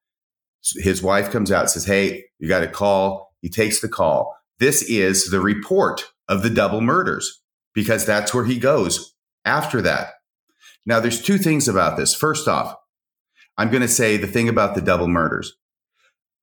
his 0.75 1.03
wife 1.03 1.31
comes 1.31 1.51
out 1.51 1.69
says, 1.69 1.85
Hey, 1.85 2.25
you 2.39 2.47
got 2.47 2.63
a 2.63 2.67
call. 2.67 3.33
He 3.41 3.49
takes 3.49 3.81
the 3.81 3.89
call. 3.89 4.35
This 4.59 4.81
is 4.83 5.29
the 5.29 5.41
report 5.41 6.05
of 6.27 6.43
the 6.43 6.49
double 6.49 6.81
murders 6.81 7.41
because 7.73 8.05
that's 8.05 8.33
where 8.33 8.45
he 8.45 8.57
goes 8.57 9.13
after 9.45 9.81
that. 9.81 10.13
Now, 10.85 10.99
there's 10.99 11.21
two 11.21 11.37
things 11.37 11.67
about 11.67 11.97
this. 11.97 12.13
First 12.13 12.47
off, 12.47 12.75
I'm 13.57 13.69
going 13.69 13.81
to 13.81 13.87
say 13.87 14.17
the 14.17 14.27
thing 14.27 14.49
about 14.49 14.75
the 14.75 14.81
double 14.81 15.07
murders. 15.07 15.55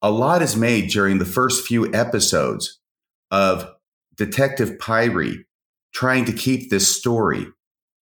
A 0.02 0.10
lot 0.10 0.42
is 0.42 0.56
made 0.56 0.90
during 0.90 1.18
the 1.18 1.24
first 1.24 1.66
few 1.66 1.92
episodes 1.92 2.80
of 3.30 3.70
Detective 4.16 4.78
Pyre 4.78 5.44
trying 5.92 6.24
to 6.24 6.32
keep 6.32 6.70
this 6.70 6.94
story 6.94 7.46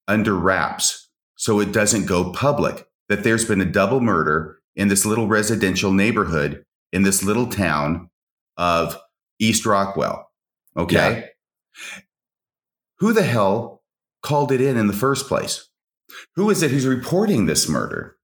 under 0.06 0.34
wraps 0.34 1.08
so 1.36 1.60
it 1.60 1.72
doesn't 1.72 2.06
go 2.06 2.32
public 2.32 2.86
that 3.08 3.24
there's 3.24 3.44
been 3.44 3.60
a 3.60 3.64
double 3.64 4.00
murder 4.00 4.57
in 4.78 4.88
this 4.88 5.04
little 5.04 5.26
residential 5.26 5.92
neighborhood 5.92 6.64
in 6.92 7.02
this 7.02 7.22
little 7.22 7.48
town 7.48 8.08
of 8.56 8.96
East 9.38 9.66
Rockwell. 9.66 10.30
Okay. 10.76 11.26
Who 13.00 13.12
the 13.12 13.24
hell 13.24 13.82
called 14.22 14.52
it 14.52 14.60
in 14.60 14.76
in 14.78 14.86
the 14.86 14.92
first 14.92 15.26
place? 15.28 15.68
Who 16.36 16.48
is 16.48 16.62
it 16.62 16.70
who's 16.70 16.86
reporting 16.86 17.44
this 17.44 17.68
murder? 17.68 18.16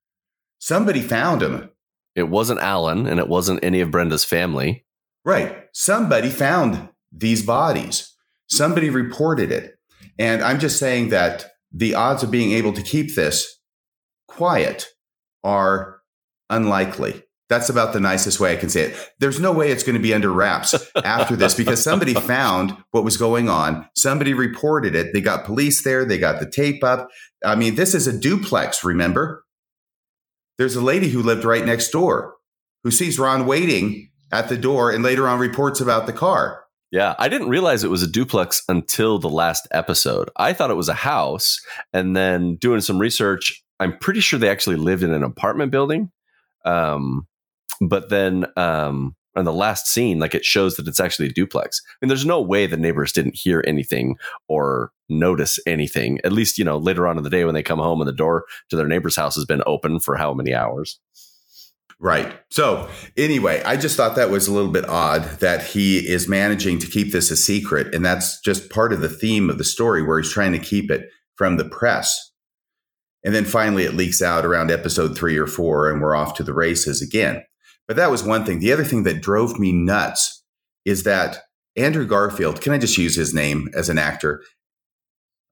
Somebody 0.58 1.02
found 1.02 1.42
him. 1.42 1.70
it 2.14 2.28
wasn't 2.28 2.60
Alan 2.60 3.06
and 3.06 3.18
it 3.18 3.28
wasn't 3.28 3.62
any 3.62 3.80
of 3.80 3.90
Brenda's 3.90 4.24
family. 4.24 4.86
Right. 5.24 5.66
Somebody 5.72 6.30
found 6.30 6.88
these 7.12 7.44
bodies. 7.44 8.14
Somebody 8.48 8.88
reported 8.88 9.50
it. 9.50 9.78
And 10.18 10.42
I'm 10.42 10.60
just 10.60 10.78
saying 10.78 11.08
that 11.08 11.46
the 11.72 11.94
odds 11.94 12.22
of 12.22 12.30
being 12.30 12.52
able 12.52 12.72
to 12.72 12.82
keep 12.82 13.14
this 13.14 13.58
quiet 14.28 14.86
are 15.42 15.93
unlikely. 16.54 17.22
That's 17.50 17.68
about 17.68 17.92
the 17.92 18.00
nicest 18.00 18.40
way 18.40 18.52
I 18.52 18.56
can 18.56 18.70
say 18.70 18.82
it. 18.82 19.10
There's 19.20 19.38
no 19.38 19.52
way 19.52 19.70
it's 19.70 19.82
going 19.82 19.96
to 19.96 20.02
be 20.02 20.14
under 20.14 20.32
wraps 20.32 20.74
after 21.04 21.36
this 21.36 21.54
because 21.54 21.82
somebody 21.82 22.14
found 22.14 22.76
what 22.92 23.04
was 23.04 23.18
going 23.18 23.50
on. 23.50 23.86
Somebody 23.94 24.32
reported 24.32 24.94
it. 24.94 25.12
They 25.12 25.20
got 25.20 25.44
police 25.44 25.84
there. 25.84 26.06
They 26.06 26.18
got 26.18 26.40
the 26.40 26.50
tape 26.50 26.82
up. 26.82 27.10
I 27.44 27.54
mean, 27.54 27.74
this 27.74 27.94
is 27.94 28.06
a 28.06 28.18
duplex, 28.18 28.82
remember? 28.82 29.44
There's 30.56 30.76
a 30.76 30.80
lady 30.80 31.10
who 31.10 31.22
lived 31.22 31.44
right 31.44 31.64
next 31.64 31.90
door 31.90 32.34
who 32.82 32.90
sees 32.90 33.18
Ron 33.18 33.46
waiting 33.46 34.10
at 34.32 34.48
the 34.48 34.56
door 34.56 34.90
and 34.90 35.02
later 35.02 35.28
on 35.28 35.38
reports 35.38 35.80
about 35.80 36.06
the 36.06 36.12
car. 36.12 36.64
Yeah, 36.90 37.14
I 37.18 37.28
didn't 37.28 37.48
realize 37.48 37.82
it 37.82 37.90
was 37.90 38.04
a 38.04 38.10
duplex 38.10 38.62
until 38.68 39.18
the 39.18 39.28
last 39.28 39.66
episode. 39.72 40.30
I 40.36 40.52
thought 40.52 40.70
it 40.70 40.76
was 40.76 40.88
a 40.88 40.94
house, 40.94 41.60
and 41.92 42.16
then 42.16 42.54
doing 42.56 42.80
some 42.80 43.00
research, 43.00 43.64
I'm 43.80 43.98
pretty 43.98 44.20
sure 44.20 44.38
they 44.38 44.48
actually 44.48 44.76
lived 44.76 45.02
in 45.02 45.12
an 45.12 45.24
apartment 45.24 45.72
building. 45.72 46.12
Um, 46.64 47.26
but 47.80 48.08
then 48.08 48.46
um, 48.56 49.16
on 49.36 49.44
the 49.44 49.52
last 49.52 49.86
scene, 49.86 50.18
like 50.18 50.34
it 50.34 50.44
shows 50.44 50.76
that 50.76 50.88
it's 50.88 51.00
actually 51.00 51.26
a 51.26 51.32
duplex. 51.32 51.80
I 51.84 52.04
mean, 52.04 52.08
there's 52.08 52.26
no 52.26 52.40
way 52.40 52.66
the 52.66 52.76
neighbors 52.76 53.12
didn't 53.12 53.36
hear 53.36 53.64
anything 53.66 54.16
or 54.48 54.92
notice 55.08 55.58
anything. 55.66 56.20
At 56.24 56.32
least 56.32 56.58
you 56.58 56.64
know 56.64 56.78
later 56.78 57.06
on 57.06 57.18
in 57.18 57.24
the 57.24 57.30
day 57.30 57.44
when 57.44 57.54
they 57.54 57.62
come 57.62 57.78
home 57.78 58.00
and 58.00 58.08
the 58.08 58.12
door 58.12 58.44
to 58.70 58.76
their 58.76 58.88
neighbor's 58.88 59.16
house 59.16 59.34
has 59.34 59.44
been 59.44 59.62
open 59.66 60.00
for 60.00 60.16
how 60.16 60.34
many 60.34 60.54
hours. 60.54 61.00
Right. 62.00 62.38
So, 62.50 62.88
anyway, 63.16 63.62
I 63.64 63.76
just 63.76 63.96
thought 63.96 64.16
that 64.16 64.28
was 64.28 64.48
a 64.48 64.52
little 64.52 64.70
bit 64.70 64.86
odd 64.88 65.22
that 65.40 65.64
he 65.64 65.98
is 65.98 66.28
managing 66.28 66.78
to 66.80 66.86
keep 66.86 67.12
this 67.12 67.30
a 67.30 67.36
secret. 67.36 67.94
And 67.94 68.04
that's 68.04 68.40
just 68.40 68.68
part 68.68 68.92
of 68.92 69.00
the 69.00 69.08
theme 69.08 69.48
of 69.48 69.58
the 69.58 69.64
story 69.64 70.02
where 70.02 70.18
he's 70.20 70.32
trying 70.32 70.52
to 70.52 70.58
keep 70.58 70.90
it 70.90 71.08
from 71.36 71.56
the 71.56 71.64
press. 71.64 72.32
And 73.24 73.34
then 73.34 73.44
finally, 73.44 73.84
it 73.84 73.94
leaks 73.94 74.20
out 74.20 74.44
around 74.44 74.70
episode 74.70 75.16
three 75.16 75.38
or 75.38 75.46
four, 75.46 75.90
and 75.90 76.00
we're 76.00 76.14
off 76.14 76.34
to 76.34 76.42
the 76.42 76.52
races 76.52 77.00
again. 77.00 77.42
But 77.88 77.96
that 77.96 78.10
was 78.10 78.22
one 78.22 78.44
thing. 78.44 78.60
The 78.60 78.72
other 78.72 78.84
thing 78.84 79.02
that 79.04 79.22
drove 79.22 79.58
me 79.58 79.72
nuts 79.72 80.42
is 80.84 81.02
that 81.04 81.38
Andrew 81.76 82.06
Garfield, 82.06 82.60
can 82.60 82.72
I 82.72 82.78
just 82.78 82.98
use 82.98 83.16
his 83.16 83.34
name 83.34 83.68
as 83.74 83.88
an 83.88 83.98
actor? 83.98 84.42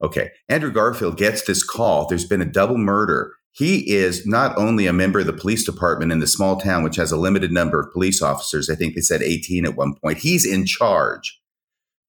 Okay. 0.02 0.30
Andrew 0.48 0.70
Garfield 0.70 1.16
gets 1.16 1.42
this 1.42 1.62
call. 1.62 2.06
There's 2.06 2.26
been 2.26 2.42
a 2.42 2.46
double 2.46 2.78
murder. 2.78 3.32
He 3.52 3.90
is 3.90 4.26
not 4.26 4.56
only 4.56 4.86
a 4.86 4.92
member 4.92 5.20
of 5.20 5.26
the 5.26 5.32
police 5.32 5.64
department 5.64 6.10
in 6.10 6.20
the 6.20 6.26
small 6.26 6.58
town, 6.58 6.82
which 6.82 6.96
has 6.96 7.12
a 7.12 7.18
limited 7.18 7.52
number 7.52 7.78
of 7.78 7.92
police 7.92 8.22
officers. 8.22 8.70
I 8.70 8.74
think 8.74 8.94
they 8.94 9.00
said 9.00 9.22
18 9.22 9.66
at 9.66 9.76
one 9.76 9.94
point. 10.02 10.18
He's 10.18 10.46
in 10.46 10.64
charge. 10.64 11.38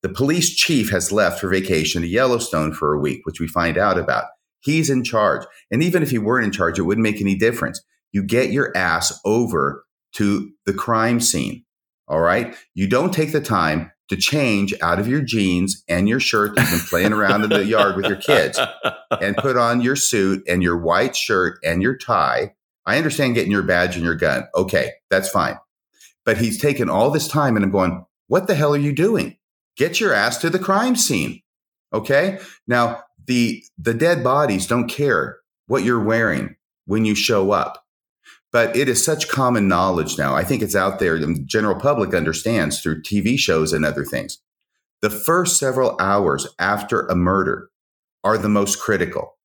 The 0.02 0.10
police 0.10 0.56
chief 0.56 0.90
has 0.92 1.12
left 1.12 1.40
for 1.40 1.50
vacation 1.50 2.02
to 2.02 2.08
Yellowstone 2.08 2.74
for 2.74 2.94
a 2.94 3.00
week, 3.00 3.26
which 3.26 3.40
we 3.40 3.48
find 3.48 3.78
out 3.78 3.98
about. 3.98 4.26
He's 4.64 4.90
in 4.90 5.04
charge. 5.04 5.46
And 5.72 5.84
even 5.84 6.02
if 6.02 6.10
he 6.10 6.18
weren't 6.18 6.46
in 6.46 6.52
charge, 6.52 6.80
it 6.80 6.84
wouldn't 6.84 7.04
make 7.04 7.22
any 7.22 7.36
difference. 7.36 7.82
You 8.12 8.24
get 8.24 8.52
your 8.52 8.76
ass 8.76 9.20
over 9.26 9.84
to 10.14 10.52
the 10.66 10.74
crime 10.74 11.20
scene. 11.20 11.66
All 12.08 12.22
right. 12.22 12.56
You 12.74 12.88
don't 12.88 13.14
take 13.14 13.32
the 13.32 13.42
time 13.42 13.92
to 14.10 14.16
change 14.16 14.74
out 14.82 15.00
of 15.00 15.08
your 15.08 15.22
jeans 15.22 15.84
and 15.88 16.08
your 16.08 16.20
shirt 16.20 16.56
that 16.56 16.70
you've 16.70 16.82
been 16.82 16.88
playing 16.88 17.14
around 17.14 17.44
in 17.44 17.50
the 17.50 17.66
yard 17.66 17.96
with 17.96 18.06
your 18.06 18.18
kids 18.18 18.60
and 19.22 19.36
put 19.38 19.58
on 19.58 19.82
your 19.82 19.96
suit 19.96 20.44
and 20.48 20.62
your 20.62 20.78
white 20.78 21.16
shirt 21.16 21.58
and 21.64 21.82
your 21.82 21.98
tie. 21.98 22.54
I 22.86 22.98
understand 22.98 23.36
getting 23.36 23.52
your 23.52 23.64
badge 23.64 23.96
and 23.96 24.06
your 24.06 24.16
gun. 24.16 24.48
Okay, 24.56 24.92
that's 25.10 25.30
fine. 25.30 25.58
But 26.26 26.38
he's 26.38 26.62
taken 26.62 26.90
all 26.90 27.12
this 27.12 27.28
time 27.28 27.56
and 27.56 27.66
I'm 27.66 27.72
going, 27.72 28.06
what 28.28 28.48
the 28.48 28.56
hell 28.56 28.74
are 28.74 28.78
you 28.78 28.94
doing? 28.94 29.38
Get 29.76 30.00
your 30.00 30.14
ass 30.14 30.38
to 30.40 30.50
the 30.50 30.60
crime 30.60 30.96
scene. 30.96 31.42
Okay. 31.94 32.40
Now 32.68 33.04
the, 33.26 33.64
the 33.78 33.94
dead 33.94 34.24
bodies 34.24 34.68
don't 34.68 34.88
care 34.88 35.38
what 35.68 35.84
you're 35.84 36.04
wearing 36.04 36.56
when 36.86 37.06
you 37.06 37.16
show 37.16 37.52
up. 37.52 37.86
But 38.52 38.76
it 38.76 38.88
is 38.88 39.04
such 39.04 39.30
common 39.30 39.68
knowledge 39.68 40.18
now. 40.18 40.36
I 40.36 40.44
think 40.44 40.62
it's 40.62 40.76
out 40.76 41.00
there. 41.00 41.18
The 41.18 41.42
general 41.46 41.76
public 41.76 42.14
understands 42.14 42.82
through 42.82 43.02
TV 43.02 43.38
shows 43.38 43.74
and 43.74 43.84
other 43.84 44.06
things. 44.06 44.40
The 45.02 45.10
first 45.10 45.58
several 45.58 45.98
hours 46.00 46.48
after 46.60 47.08
a 47.08 47.16
murder 47.16 47.70
are 48.24 48.38
the 48.38 48.50
most 48.50 48.80
critical 48.80 49.38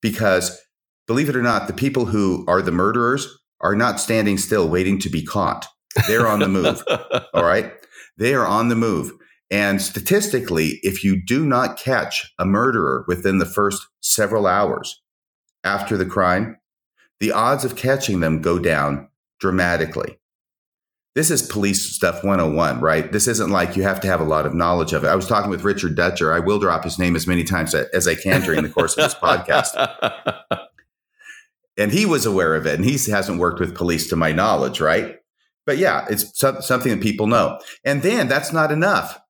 because, 0.00 0.60
believe 1.06 1.28
it 1.28 1.36
or 1.36 1.42
not, 1.42 1.66
the 1.66 1.72
people 1.72 2.04
who 2.04 2.44
are 2.46 2.62
the 2.62 2.70
murderers 2.70 3.38
are 3.60 3.74
not 3.74 3.98
standing 3.98 4.36
still 4.36 4.68
waiting 4.68 4.98
to 5.00 5.08
be 5.08 5.24
caught. 5.24 5.66
They're 6.06 6.28
on 6.28 6.40
the 6.40 6.48
move. 6.48 6.82
all 7.34 7.44
right. 7.44 7.72
They 8.18 8.34
are 8.34 8.46
on 8.46 8.68
the 8.68 8.76
move. 8.76 9.10
And 9.54 9.80
statistically, 9.80 10.80
if 10.82 11.04
you 11.04 11.24
do 11.24 11.46
not 11.46 11.78
catch 11.78 12.34
a 12.40 12.44
murderer 12.44 13.04
within 13.06 13.38
the 13.38 13.46
first 13.46 13.86
several 14.00 14.48
hours 14.48 15.00
after 15.62 15.96
the 15.96 16.04
crime, 16.04 16.58
the 17.20 17.30
odds 17.30 17.64
of 17.64 17.76
catching 17.76 18.18
them 18.18 18.42
go 18.42 18.58
down 18.58 19.10
dramatically. 19.38 20.18
This 21.14 21.30
is 21.30 21.40
police 21.40 21.94
stuff 21.94 22.24
101, 22.24 22.80
right? 22.80 23.12
This 23.12 23.28
isn't 23.28 23.50
like 23.50 23.76
you 23.76 23.84
have 23.84 24.00
to 24.00 24.08
have 24.08 24.20
a 24.20 24.24
lot 24.24 24.44
of 24.44 24.54
knowledge 24.54 24.92
of 24.92 25.04
it. 25.04 25.06
I 25.06 25.14
was 25.14 25.28
talking 25.28 25.52
with 25.52 25.62
Richard 25.62 25.94
Dutcher. 25.94 26.32
I 26.32 26.40
will 26.40 26.58
drop 26.58 26.82
his 26.82 26.98
name 26.98 27.14
as 27.14 27.28
many 27.28 27.44
times 27.44 27.76
as 27.76 28.08
I 28.08 28.16
can 28.16 28.40
during 28.40 28.64
the 28.64 28.68
course 28.68 28.98
of 28.98 29.04
this 29.04 29.14
podcast. 29.14 30.58
And 31.76 31.90
he 31.90 32.06
was 32.06 32.24
aware 32.24 32.54
of 32.54 32.68
it, 32.68 32.76
and 32.76 32.84
he 32.84 32.92
hasn't 33.10 33.40
worked 33.40 33.58
with 33.58 33.74
police 33.74 34.06
to 34.10 34.14
my 34.14 34.30
knowledge, 34.30 34.80
right? 34.80 35.16
But 35.66 35.78
yeah, 35.78 36.06
it's 36.08 36.38
something 36.38 36.92
that 36.92 37.02
people 37.02 37.26
know. 37.26 37.58
And 37.84 38.00
then 38.00 38.28
that's 38.28 38.52
not 38.52 38.70
enough. 38.70 39.20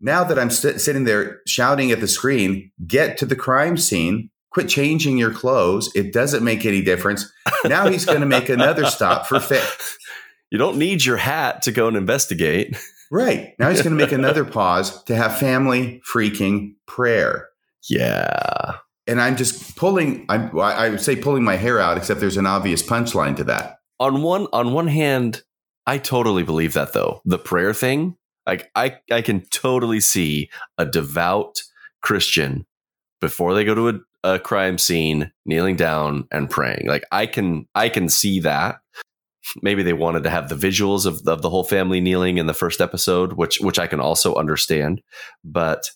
Now 0.00 0.24
that 0.24 0.38
I'm 0.38 0.50
st- 0.50 0.80
sitting 0.80 1.04
there 1.04 1.40
shouting 1.46 1.90
at 1.90 2.00
the 2.00 2.08
screen, 2.08 2.70
get 2.86 3.16
to 3.18 3.26
the 3.26 3.36
crime 3.36 3.76
scene 3.76 4.30
Quit 4.50 4.68
changing 4.68 5.18
your 5.18 5.32
clothes. 5.32 5.90
It 5.94 6.12
doesn't 6.12 6.42
make 6.42 6.64
any 6.64 6.80
difference. 6.82 7.30
Now 7.64 7.88
he's 7.88 8.04
going 8.04 8.20
to 8.20 8.26
make 8.26 8.48
another 8.48 8.86
stop 8.86 9.26
for 9.26 9.40
fit. 9.40 9.64
You 10.50 10.56
don't 10.56 10.78
need 10.78 11.04
your 11.04 11.18
hat 11.18 11.60
to 11.64 11.72
go 11.72 11.88
and 11.88 11.96
investigate. 11.96 12.74
Right. 13.10 13.52
Now 13.58 13.68
he's 13.68 13.82
going 13.82 13.94
to 13.94 14.02
make 14.02 14.12
another 14.12 14.44
pause 14.46 15.04
to 15.04 15.14
have 15.14 15.38
family 15.38 16.00
freaking 16.10 16.76
prayer. 16.86 17.50
Yeah. 17.86 18.76
And 19.06 19.20
I'm 19.20 19.36
just 19.36 19.76
pulling, 19.76 20.24
I'm, 20.30 20.58
I 20.58 20.88
would 20.88 21.02
say 21.02 21.16
pulling 21.16 21.44
my 21.44 21.56
hair 21.56 21.80
out, 21.80 21.98
except 21.98 22.20
there's 22.20 22.38
an 22.38 22.46
obvious 22.46 22.82
punchline 22.82 23.36
to 23.36 23.44
that. 23.44 23.80
On 24.00 24.22
one, 24.22 24.46
on 24.54 24.72
one 24.72 24.88
hand, 24.88 25.42
I 25.86 25.98
totally 25.98 26.44
believe 26.44 26.72
that 26.72 26.94
though. 26.94 27.20
The 27.26 27.38
prayer 27.38 27.74
thing, 27.74 28.16
like 28.48 28.70
I, 28.74 28.96
I 29.12 29.22
can 29.22 29.42
totally 29.50 30.00
see 30.00 30.50
a 30.78 30.86
devout 30.86 31.62
Christian 32.02 32.66
before 33.20 33.54
they 33.54 33.64
go 33.64 33.74
to 33.74 33.88
a, 33.90 34.34
a 34.34 34.38
crime 34.38 34.78
scene, 34.78 35.30
kneeling 35.44 35.76
down 35.76 36.26
and 36.32 36.50
praying. 36.50 36.86
Like 36.88 37.04
I 37.12 37.26
can 37.26 37.68
I 37.74 37.88
can 37.88 38.08
see 38.08 38.40
that. 38.40 38.80
Maybe 39.62 39.82
they 39.82 39.92
wanted 39.92 40.24
to 40.24 40.30
have 40.30 40.48
the 40.48 40.54
visuals 40.54 41.06
of, 41.06 41.26
of 41.26 41.42
the 41.42 41.50
whole 41.50 41.64
family 41.64 42.00
kneeling 42.00 42.38
in 42.38 42.46
the 42.46 42.54
first 42.54 42.80
episode, 42.80 43.34
which 43.34 43.60
which 43.60 43.78
I 43.78 43.86
can 43.86 44.00
also 44.00 44.34
understand. 44.34 45.02
But 45.44 45.90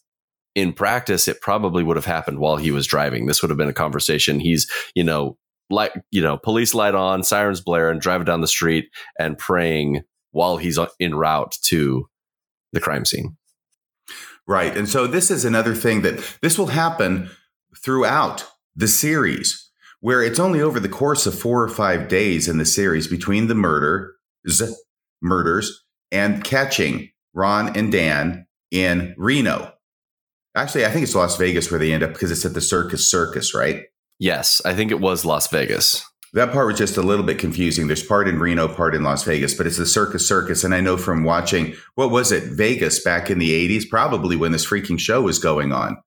in 0.54 0.72
practice, 0.74 1.28
it 1.28 1.40
probably 1.40 1.82
would 1.82 1.96
have 1.96 2.04
happened 2.04 2.38
while 2.38 2.58
he 2.58 2.70
was 2.70 2.86
driving. 2.86 3.26
This 3.26 3.42
would 3.42 3.50
have 3.50 3.58
been 3.58 3.68
a 3.68 3.74
conversation. 3.74 4.38
He's, 4.38 4.70
you 4.94 5.02
know, 5.02 5.38
like, 5.70 5.94
you 6.10 6.20
know, 6.20 6.36
police 6.36 6.74
light 6.74 6.94
on, 6.94 7.22
sirens 7.22 7.62
blare, 7.62 7.90
and 7.90 8.00
driving 8.00 8.26
down 8.26 8.42
the 8.42 8.46
street 8.46 8.90
and 9.18 9.38
praying 9.38 10.02
while 10.32 10.58
he's 10.58 10.78
en 11.00 11.14
route 11.14 11.56
to 11.62 12.06
the 12.72 12.80
crime 12.80 13.04
scene. 13.04 13.36
Right. 14.46 14.76
And 14.76 14.88
so 14.88 15.06
this 15.06 15.30
is 15.30 15.44
another 15.44 15.74
thing 15.74 16.02
that 16.02 16.38
this 16.42 16.58
will 16.58 16.66
happen 16.66 17.30
throughout 17.82 18.46
the 18.74 18.88
series, 18.88 19.70
where 20.00 20.22
it's 20.22 20.40
only 20.40 20.60
over 20.60 20.80
the 20.80 20.88
course 20.88 21.26
of 21.26 21.38
four 21.38 21.62
or 21.62 21.68
five 21.68 22.08
days 22.08 22.48
in 22.48 22.58
the 22.58 22.64
series 22.64 23.06
between 23.06 23.46
the 23.46 23.54
murders, 23.54 24.12
murders, 25.20 25.84
and 26.10 26.42
catching 26.42 27.10
Ron 27.34 27.76
and 27.76 27.92
Dan 27.92 28.46
in 28.70 29.14
Reno. 29.16 29.72
Actually, 30.54 30.84
I 30.84 30.90
think 30.90 31.04
it's 31.04 31.14
Las 31.14 31.36
Vegas 31.36 31.70
where 31.70 31.78
they 31.78 31.92
end 31.92 32.02
up 32.02 32.12
because 32.12 32.30
it's 32.30 32.44
at 32.44 32.54
the 32.54 32.60
Circus 32.60 33.10
Circus, 33.10 33.54
right? 33.54 33.84
Yes, 34.18 34.60
I 34.64 34.74
think 34.74 34.90
it 34.90 35.00
was 35.00 35.24
Las 35.24 35.48
Vegas. 35.48 36.04
That 36.34 36.52
part 36.52 36.66
was 36.66 36.78
just 36.78 36.96
a 36.96 37.02
little 37.02 37.24
bit 37.24 37.38
confusing. 37.38 37.88
There's 37.88 38.02
part 38.02 38.26
in 38.26 38.38
Reno, 38.38 38.66
part 38.66 38.94
in 38.94 39.02
Las 39.02 39.22
Vegas, 39.24 39.52
but 39.52 39.66
it's 39.66 39.76
the 39.76 39.84
Circus 39.84 40.26
Circus. 40.26 40.64
And 40.64 40.74
I 40.74 40.80
know 40.80 40.96
from 40.96 41.24
watching, 41.24 41.74
what 41.94 42.10
was 42.10 42.32
it, 42.32 42.44
Vegas 42.44 43.02
back 43.02 43.30
in 43.30 43.38
the 43.38 43.68
80s, 43.68 43.88
probably 43.88 44.36
when 44.36 44.52
this 44.52 44.66
freaking 44.66 44.98
show 44.98 45.20
was 45.20 45.38
going 45.38 45.72
on. 45.72 45.98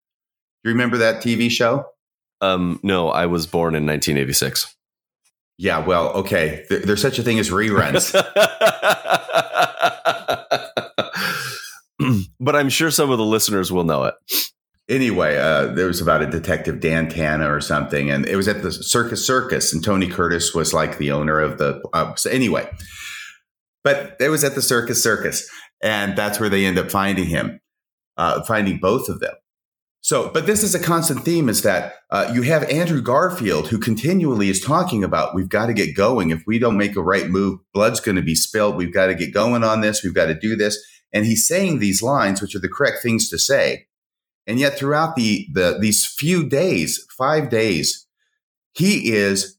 You 0.64 0.72
remember 0.72 0.98
that 0.98 1.22
TV 1.22 1.52
show? 1.52 1.86
Um, 2.42 2.80
no, 2.82 3.10
I 3.10 3.28
was 3.28 3.46
born 3.46 3.76
in 3.76 3.86
1986. 3.86 4.76
Yeah, 5.58 5.86
well, 5.86 6.10
okay. 6.14 6.66
There, 6.70 6.80
there's 6.80 7.02
such 7.02 7.20
a 7.20 7.24
thing 7.24 7.40
as 7.40 7.52
reruns. 7.52 8.12
but 12.40 12.56
I'm 12.56 12.70
sure 12.70 12.92
some 12.92 13.12
of 13.12 13.20
the 13.20 13.26
listeners 13.26 13.72
will 13.72 13.84
know 13.84 14.06
it. 14.06 14.16
Anyway, 14.88 15.36
uh, 15.36 15.68
there 15.74 15.88
was 15.88 16.00
about 16.00 16.22
a 16.22 16.28
detective 16.28 16.80
Dan 16.80 17.10
Tana 17.10 17.52
or 17.52 17.60
something, 17.60 18.12
and 18.12 18.28
it 18.28 18.36
was 18.36 18.48
at 18.48 18.62
the 18.62 18.72
Circus 18.72 19.26
Circus, 19.26 19.74
and 19.74 19.84
Tony 19.84 20.08
Curtis 20.08 20.54
was 20.54 20.74
like 20.74 21.00
the 21.00 21.12
owner 21.12 21.40
of 21.40 21.58
the. 21.58 21.82
Uh, 21.92 22.14
so 22.16 22.30
anyway, 22.30 22.70
but 23.84 24.16
it 24.20 24.30
was 24.30 24.44
at 24.44 24.54
the 24.54 24.62
Circus 24.62 25.02
Circus, 25.02 25.50
and 25.82 26.16
that's 26.16 26.40
where 26.40 26.50
they 26.50 26.66
end 26.66 26.78
up 26.78 26.92
finding 26.92 27.26
him, 27.26 27.60
uh, 28.18 28.44
finding 28.44 28.78
both 28.78 29.10
of 29.10 29.20
them. 29.20 29.34
So, 30.06 30.30
but 30.32 30.46
this 30.46 30.62
is 30.62 30.76
a 30.76 30.80
constant 30.80 31.26
theme 31.26 31.50
is 31.50 31.64
that 31.64 31.96
uh, 32.12 32.32
you 32.32 32.44
have 32.44 32.64
Andrew 32.66 33.02
Garfield 33.02 33.70
who 33.70 33.80
continually 33.80 34.50
is 34.50 34.62
talking 34.62 35.04
about 35.04 35.34
we've 35.34 35.50
got 35.50 35.66
to 35.66 35.74
get 35.74 35.96
going. 35.96 36.30
If 36.30 36.44
we 36.46 36.60
don't 36.60 36.78
make 36.78 36.96
a 36.96 37.02
right 37.02 37.28
move, 37.28 37.60
blood's 37.74 38.02
going 38.02 38.18
to 38.18 38.22
be 38.22 38.36
spilled. 38.36 38.76
We've 38.76 38.94
got 38.94 39.08
to 39.08 39.16
get 39.16 39.34
going 39.34 39.64
on 39.64 39.82
this. 39.82 40.04
We've 40.04 40.14
got 40.14 40.28
to 40.28 40.36
do 40.36 40.56
this. 40.56 40.78
And 41.12 41.26
he's 41.26 41.48
saying 41.48 41.80
these 41.80 42.04
lines, 42.04 42.40
which 42.40 42.54
are 42.54 42.60
the 42.60 42.70
correct 42.70 43.02
things 43.02 43.30
to 43.30 43.40
say. 43.40 43.88
And 44.48 44.60
yet 44.60 44.78
throughout 44.78 45.16
the, 45.16 45.48
the 45.54 45.78
these 45.80 46.06
few 46.06 46.48
days, 46.48 47.06
five 47.18 47.50
days, 47.50 48.06
he 48.74 49.12
is 49.14 49.58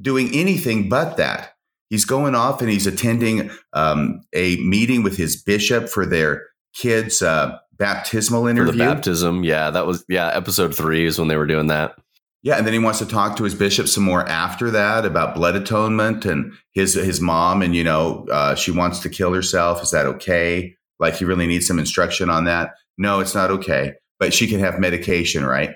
doing 0.00 0.30
anything 0.32 0.88
but 0.88 1.16
that. 1.16 1.54
He's 1.90 2.04
going 2.04 2.34
off 2.34 2.60
and 2.60 2.70
he's 2.70 2.86
attending 2.86 3.50
um, 3.72 4.20
a 4.34 4.56
meeting 4.56 5.02
with 5.02 5.16
his 5.16 5.42
bishop 5.42 5.88
for 5.88 6.04
their 6.04 6.46
kids' 6.74 7.22
uh, 7.22 7.58
baptismal 7.72 8.46
interview. 8.46 8.72
For 8.72 8.78
the 8.78 8.84
baptism, 8.84 9.42
yeah, 9.42 9.70
that 9.70 9.86
was 9.86 10.04
yeah. 10.08 10.28
Episode 10.28 10.76
three 10.76 11.06
is 11.06 11.18
when 11.18 11.28
they 11.28 11.36
were 11.36 11.46
doing 11.46 11.68
that. 11.68 11.96
Yeah, 12.42 12.56
and 12.56 12.66
then 12.66 12.74
he 12.74 12.78
wants 12.78 13.00
to 13.00 13.06
talk 13.06 13.36
to 13.36 13.44
his 13.44 13.54
bishop 13.54 13.88
some 13.88 14.04
more 14.04 14.26
after 14.28 14.70
that 14.70 15.04
about 15.04 15.34
blood 15.34 15.56
atonement 15.56 16.24
and 16.24 16.52
his 16.72 16.94
his 16.94 17.20
mom, 17.20 17.62
and 17.62 17.74
you 17.74 17.84
know, 17.84 18.26
uh, 18.30 18.54
she 18.54 18.70
wants 18.70 19.00
to 19.00 19.08
kill 19.08 19.32
herself. 19.32 19.82
Is 19.82 19.90
that 19.90 20.06
okay? 20.06 20.76
Like 21.00 21.16
he 21.16 21.24
really 21.24 21.46
needs 21.46 21.66
some 21.66 21.78
instruction 21.78 22.28
on 22.28 22.44
that. 22.44 22.74
No, 22.98 23.20
it's 23.20 23.34
not 23.34 23.50
okay, 23.50 23.94
but 24.18 24.34
she 24.34 24.46
can 24.46 24.60
have 24.60 24.78
medication, 24.78 25.46
right? 25.46 25.70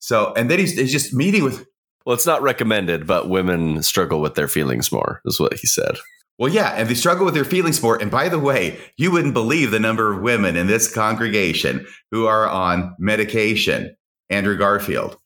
So, 0.00 0.32
and 0.34 0.50
then 0.50 0.58
he's, 0.58 0.76
he's 0.76 0.92
just 0.92 1.14
meeting 1.14 1.44
with. 1.44 1.64
Well, 2.04 2.14
it's 2.14 2.26
not 2.26 2.42
recommended, 2.42 3.06
but 3.06 3.30
women 3.30 3.82
struggle 3.82 4.20
with 4.20 4.34
their 4.34 4.48
feelings 4.48 4.92
more, 4.92 5.22
is 5.24 5.40
what 5.40 5.54
he 5.54 5.66
said. 5.66 5.96
Well, 6.38 6.52
yeah, 6.52 6.70
and 6.70 6.88
they 6.88 6.94
struggle 6.94 7.24
with 7.24 7.34
their 7.34 7.44
feelings 7.44 7.80
more. 7.82 7.96
And 7.96 8.10
by 8.10 8.28
the 8.28 8.38
way, 8.38 8.78
you 8.96 9.10
wouldn't 9.10 9.34
believe 9.34 9.70
the 9.70 9.78
number 9.78 10.12
of 10.12 10.20
women 10.20 10.56
in 10.56 10.66
this 10.66 10.92
congregation 10.92 11.86
who 12.10 12.26
are 12.26 12.48
on 12.48 12.94
medication. 12.98 13.96
Andrew 14.30 14.56
Garfield. 14.56 15.16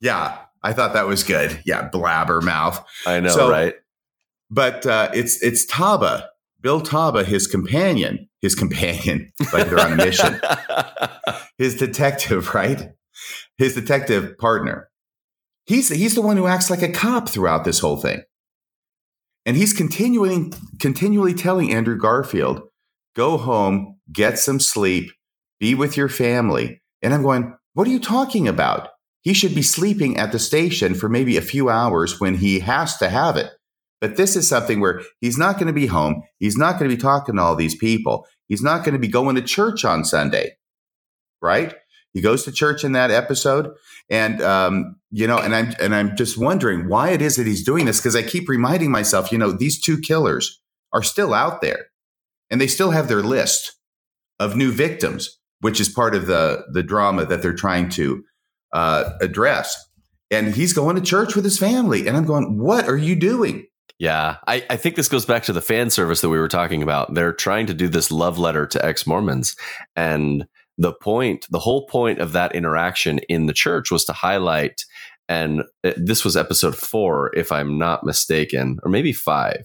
Yeah, 0.00 0.38
I 0.62 0.72
thought 0.72 0.92
that 0.92 1.06
was 1.06 1.22
good. 1.24 1.60
Yeah, 1.66 1.88
blabber 1.88 2.40
mouth. 2.40 2.84
I 3.06 3.20
know, 3.20 3.30
so, 3.30 3.50
right? 3.50 3.74
But 4.50 4.86
uh, 4.86 5.10
it's 5.12 5.42
it's 5.42 5.66
Taba, 5.66 6.26
Bill 6.64 6.80
Taba, 6.80 7.26
his 7.26 7.46
companion, 7.46 8.26
his 8.40 8.54
companion, 8.54 9.30
like 9.52 9.68
they're 9.68 9.78
on 9.78 9.92
a 9.92 9.96
mission. 9.96 10.40
his 11.58 11.76
detective, 11.76 12.54
right? 12.54 12.88
His 13.58 13.74
detective 13.74 14.38
partner. 14.38 14.88
He's 15.66 15.90
he's 15.90 16.14
the 16.14 16.22
one 16.22 16.38
who 16.38 16.46
acts 16.46 16.70
like 16.70 16.82
a 16.82 16.90
cop 16.90 17.28
throughout 17.28 17.64
this 17.64 17.80
whole 17.80 17.98
thing. 17.98 18.22
And 19.44 19.58
he's 19.58 19.74
continuing, 19.74 20.54
continually 20.80 21.34
telling 21.34 21.70
Andrew 21.70 21.98
Garfield, 21.98 22.62
go 23.14 23.36
home, 23.36 23.98
get 24.10 24.38
some 24.38 24.58
sleep, 24.58 25.12
be 25.60 25.74
with 25.74 25.98
your 25.98 26.08
family. 26.08 26.80
And 27.02 27.12
I'm 27.12 27.22
going, 27.22 27.54
what 27.74 27.86
are 27.86 27.90
you 27.90 28.00
talking 28.00 28.48
about? 28.48 28.88
He 29.20 29.34
should 29.34 29.54
be 29.54 29.62
sleeping 29.62 30.16
at 30.16 30.32
the 30.32 30.38
station 30.38 30.94
for 30.94 31.10
maybe 31.10 31.36
a 31.36 31.42
few 31.42 31.68
hours 31.68 32.20
when 32.20 32.36
he 32.36 32.60
has 32.60 32.96
to 32.98 33.10
have 33.10 33.36
it. 33.36 33.50
But 34.04 34.16
this 34.16 34.36
is 34.36 34.46
something 34.46 34.80
where 34.80 35.00
he's 35.22 35.38
not 35.38 35.54
going 35.54 35.68
to 35.68 35.72
be 35.72 35.86
home. 35.86 36.24
He's 36.38 36.58
not 36.58 36.78
going 36.78 36.90
to 36.90 36.94
be 36.94 37.00
talking 37.00 37.36
to 37.36 37.40
all 37.40 37.56
these 37.56 37.74
people. 37.74 38.26
He's 38.48 38.60
not 38.60 38.84
going 38.84 38.92
to 38.92 38.98
be 38.98 39.08
going 39.08 39.34
to 39.36 39.40
church 39.40 39.82
on 39.82 40.04
Sunday, 40.04 40.58
right? 41.40 41.74
He 42.12 42.20
goes 42.20 42.44
to 42.44 42.52
church 42.52 42.84
in 42.84 42.92
that 42.92 43.10
episode, 43.10 43.70
and 44.10 44.42
um, 44.42 44.96
you 45.10 45.26
know, 45.26 45.38
and 45.38 45.54
I'm 45.54 45.74
and 45.80 45.94
I'm 45.94 46.18
just 46.18 46.36
wondering 46.36 46.86
why 46.86 47.12
it 47.12 47.22
is 47.22 47.36
that 47.36 47.46
he's 47.46 47.64
doing 47.64 47.86
this 47.86 47.98
because 47.98 48.14
I 48.14 48.22
keep 48.22 48.46
reminding 48.46 48.90
myself, 48.90 49.32
you 49.32 49.38
know, 49.38 49.52
these 49.52 49.80
two 49.80 49.98
killers 49.98 50.60
are 50.92 51.02
still 51.02 51.32
out 51.32 51.62
there, 51.62 51.86
and 52.50 52.60
they 52.60 52.66
still 52.66 52.90
have 52.90 53.08
their 53.08 53.22
list 53.22 53.72
of 54.38 54.54
new 54.54 54.70
victims, 54.70 55.38
which 55.62 55.80
is 55.80 55.88
part 55.88 56.14
of 56.14 56.26
the 56.26 56.66
the 56.74 56.82
drama 56.82 57.24
that 57.24 57.40
they're 57.40 57.54
trying 57.54 57.88
to 57.88 58.22
uh, 58.74 59.12
address. 59.22 59.82
And 60.30 60.54
he's 60.54 60.74
going 60.74 60.96
to 60.96 61.02
church 61.02 61.34
with 61.34 61.44
his 61.44 61.58
family, 61.58 62.06
and 62.06 62.18
I'm 62.18 62.26
going, 62.26 62.58
what 62.58 62.86
are 62.86 62.98
you 62.98 63.16
doing? 63.16 63.66
Yeah, 63.98 64.36
I, 64.46 64.64
I 64.68 64.76
think 64.76 64.96
this 64.96 65.08
goes 65.08 65.24
back 65.24 65.44
to 65.44 65.52
the 65.52 65.62
fan 65.62 65.88
service 65.88 66.20
that 66.20 66.28
we 66.28 66.38
were 66.38 66.48
talking 66.48 66.82
about. 66.82 67.14
They're 67.14 67.32
trying 67.32 67.66
to 67.66 67.74
do 67.74 67.88
this 67.88 68.10
love 68.10 68.38
letter 68.38 68.66
to 68.66 68.84
ex 68.84 69.06
Mormons, 69.06 69.54
and 69.94 70.46
the 70.78 70.92
point, 70.92 71.46
the 71.50 71.60
whole 71.60 71.86
point 71.86 72.18
of 72.18 72.32
that 72.32 72.54
interaction 72.54 73.20
in 73.28 73.46
the 73.46 73.52
church 73.52 73.90
was 73.90 74.04
to 74.06 74.12
highlight, 74.12 74.84
and 75.28 75.62
uh, 75.84 75.92
this 75.96 76.24
was 76.24 76.36
episode 76.36 76.76
four, 76.76 77.30
if 77.36 77.52
I'm 77.52 77.78
not 77.78 78.04
mistaken, 78.04 78.78
or 78.82 78.90
maybe 78.90 79.12
five. 79.12 79.64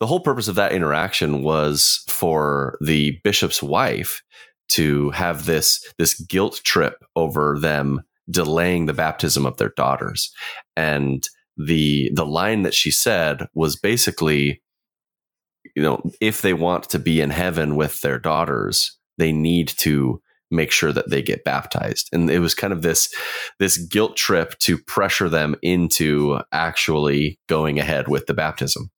The 0.00 0.06
whole 0.08 0.20
purpose 0.20 0.48
of 0.48 0.56
that 0.56 0.72
interaction 0.72 1.44
was 1.44 2.02
for 2.08 2.76
the 2.84 3.20
bishop's 3.22 3.62
wife 3.62 4.20
to 4.70 5.10
have 5.10 5.46
this 5.46 5.84
this 5.98 6.20
guilt 6.20 6.60
trip 6.64 6.94
over 7.14 7.56
them 7.60 8.02
delaying 8.30 8.86
the 8.86 8.94
baptism 8.94 9.46
of 9.46 9.56
their 9.58 9.72
daughters 9.76 10.32
and 10.76 11.28
the 11.56 12.10
the 12.14 12.26
line 12.26 12.62
that 12.62 12.74
she 12.74 12.90
said 12.90 13.46
was 13.54 13.76
basically 13.76 14.62
you 15.76 15.82
know 15.82 16.02
if 16.20 16.42
they 16.42 16.54
want 16.54 16.88
to 16.90 16.98
be 16.98 17.20
in 17.20 17.30
heaven 17.30 17.76
with 17.76 18.00
their 18.00 18.18
daughters 18.18 18.98
they 19.18 19.32
need 19.32 19.68
to 19.68 20.20
make 20.52 20.70
sure 20.70 20.92
that 20.92 21.10
they 21.10 21.22
get 21.22 21.44
baptized. 21.44 22.08
And 22.12 22.30
it 22.30 22.38
was 22.38 22.54
kind 22.54 22.72
of 22.72 22.82
this 22.82 23.12
this 23.58 23.78
guilt 23.78 24.16
trip 24.16 24.58
to 24.60 24.78
pressure 24.78 25.28
them 25.28 25.56
into 25.62 26.40
actually 26.52 27.40
going 27.48 27.80
ahead 27.80 28.06
with 28.06 28.26
the 28.26 28.34
baptism. 28.34 28.90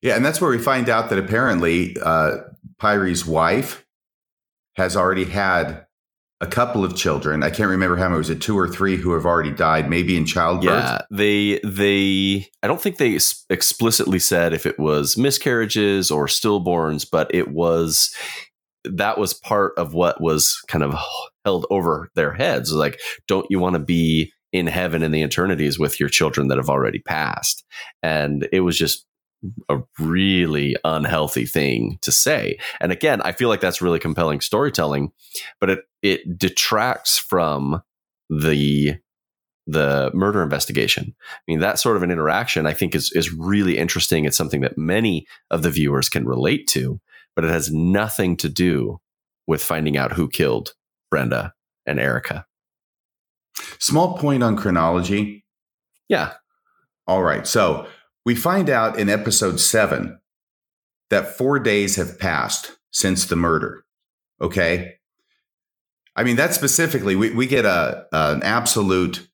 Yeah 0.00 0.16
and 0.16 0.24
that's 0.24 0.40
where 0.40 0.50
we 0.50 0.58
find 0.58 0.88
out 0.88 1.10
that 1.10 1.18
apparently 1.18 1.96
uh 2.02 2.38
Pyre's 2.78 3.26
wife 3.26 3.84
has 4.76 4.96
already 4.96 5.24
had 5.24 5.84
a 6.40 6.46
couple 6.46 6.84
of 6.84 6.96
children. 6.96 7.42
I 7.42 7.50
can't 7.50 7.68
remember 7.68 7.96
how 7.96 8.08
many. 8.08 8.18
Was 8.18 8.30
it 8.30 8.40
two 8.40 8.58
or 8.58 8.68
three 8.68 8.96
who 8.96 9.12
have 9.12 9.26
already 9.26 9.50
died? 9.50 9.90
Maybe 9.90 10.16
in 10.16 10.24
childbirth. 10.24 10.72
Yeah, 10.72 11.00
they 11.10 11.60
they. 11.64 12.48
I 12.62 12.66
don't 12.66 12.80
think 12.80 12.96
they 12.96 13.18
explicitly 13.50 14.18
said 14.18 14.54
if 14.54 14.66
it 14.66 14.78
was 14.78 15.18
miscarriages 15.18 16.10
or 16.10 16.26
stillborns, 16.26 17.06
but 17.10 17.32
it 17.34 17.48
was 17.48 18.14
that 18.84 19.18
was 19.18 19.34
part 19.34 19.74
of 19.76 19.92
what 19.92 20.20
was 20.20 20.58
kind 20.68 20.82
of 20.82 20.94
held 21.44 21.66
over 21.70 22.10
their 22.14 22.32
heads. 22.32 22.72
Like, 22.72 22.98
don't 23.28 23.46
you 23.50 23.58
want 23.58 23.74
to 23.74 23.80
be 23.80 24.32
in 24.52 24.66
heaven 24.66 25.02
in 25.02 25.12
the 25.12 25.22
eternities 25.22 25.78
with 25.78 26.00
your 26.00 26.08
children 26.08 26.48
that 26.48 26.58
have 26.58 26.70
already 26.70 27.00
passed? 27.00 27.64
And 28.02 28.48
it 28.52 28.60
was 28.60 28.78
just 28.78 29.06
a 29.68 29.78
really 29.98 30.76
unhealthy 30.84 31.46
thing 31.46 31.98
to 32.02 32.12
say. 32.12 32.58
And 32.80 32.92
again, 32.92 33.20
I 33.22 33.32
feel 33.32 33.48
like 33.48 33.60
that's 33.60 33.82
really 33.82 33.98
compelling 33.98 34.40
storytelling, 34.40 35.12
but 35.60 35.70
it 35.70 35.80
it 36.02 36.38
detracts 36.38 37.18
from 37.18 37.82
the 38.28 38.96
the 39.66 40.10
murder 40.14 40.42
investigation. 40.42 41.14
I 41.18 41.40
mean, 41.46 41.60
that 41.60 41.78
sort 41.78 41.96
of 41.96 42.02
an 42.02 42.10
interaction 42.10 42.66
I 42.66 42.74
think 42.74 42.94
is 42.94 43.12
is 43.12 43.32
really 43.32 43.78
interesting. 43.78 44.24
It's 44.24 44.36
something 44.36 44.60
that 44.60 44.78
many 44.78 45.26
of 45.50 45.62
the 45.62 45.70
viewers 45.70 46.08
can 46.08 46.26
relate 46.26 46.66
to, 46.68 47.00
but 47.34 47.44
it 47.44 47.50
has 47.50 47.72
nothing 47.72 48.36
to 48.38 48.48
do 48.48 49.00
with 49.46 49.62
finding 49.62 49.96
out 49.96 50.12
who 50.12 50.28
killed 50.28 50.74
Brenda 51.10 51.54
and 51.86 51.98
Erica. 51.98 52.46
Small 53.78 54.16
point 54.16 54.42
on 54.42 54.56
chronology. 54.56 55.44
Yeah. 56.08 56.34
All 57.06 57.22
right. 57.22 57.46
So 57.46 57.86
we 58.24 58.34
find 58.34 58.68
out 58.70 58.98
in 58.98 59.08
episode 59.08 59.60
seven 59.60 60.20
that 61.10 61.36
four 61.36 61.58
days 61.58 61.96
have 61.96 62.18
passed 62.18 62.78
since 62.92 63.26
the 63.26 63.36
murder. 63.36 63.84
Okay. 64.40 64.94
I 66.16 66.24
mean, 66.24 66.36
that 66.36 66.54
specifically, 66.54 67.16
we, 67.16 67.30
we 67.30 67.46
get 67.46 67.64
a, 67.64 68.06
an 68.12 68.42
absolute 68.42 69.26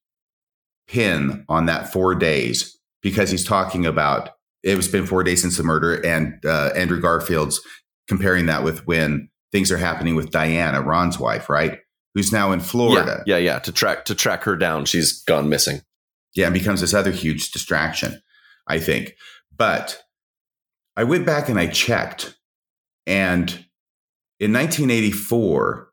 pin 0.86 1.44
on 1.48 1.66
that 1.66 1.92
four 1.92 2.14
days 2.14 2.78
because 3.02 3.30
he's 3.30 3.44
talking 3.44 3.86
about 3.86 4.30
it's 4.62 4.88
been 4.88 5.06
four 5.06 5.22
days 5.22 5.42
since 5.42 5.56
the 5.56 5.62
murder, 5.62 5.94
and 6.04 6.44
uh, 6.44 6.70
Andrew 6.74 7.00
Garfield's 7.00 7.60
comparing 8.08 8.46
that 8.46 8.64
with 8.64 8.86
when 8.86 9.28
things 9.52 9.70
are 9.70 9.76
happening 9.76 10.16
with 10.16 10.30
Diana, 10.30 10.80
Ron's 10.80 11.18
wife, 11.18 11.48
right? 11.48 11.78
Who's 12.14 12.32
now 12.32 12.52
in 12.52 12.60
Florida. 12.60 13.22
Yeah, 13.26 13.36
yeah, 13.36 13.52
yeah. 13.52 13.58
To 13.60 13.72
track 13.72 14.06
to 14.06 14.14
track 14.14 14.42
her 14.44 14.56
down, 14.56 14.86
she's 14.86 15.22
gone 15.24 15.48
missing. 15.48 15.82
Yeah, 16.34 16.46
and 16.46 16.54
becomes 16.54 16.80
this 16.80 16.94
other 16.94 17.10
huge 17.10 17.52
distraction. 17.52 18.20
I 18.66 18.78
think. 18.78 19.14
But 19.56 20.02
I 20.96 21.04
went 21.04 21.26
back 21.26 21.48
and 21.48 21.58
I 21.58 21.66
checked. 21.66 22.36
And 23.06 23.50
in 24.40 24.52
1984, 24.52 25.90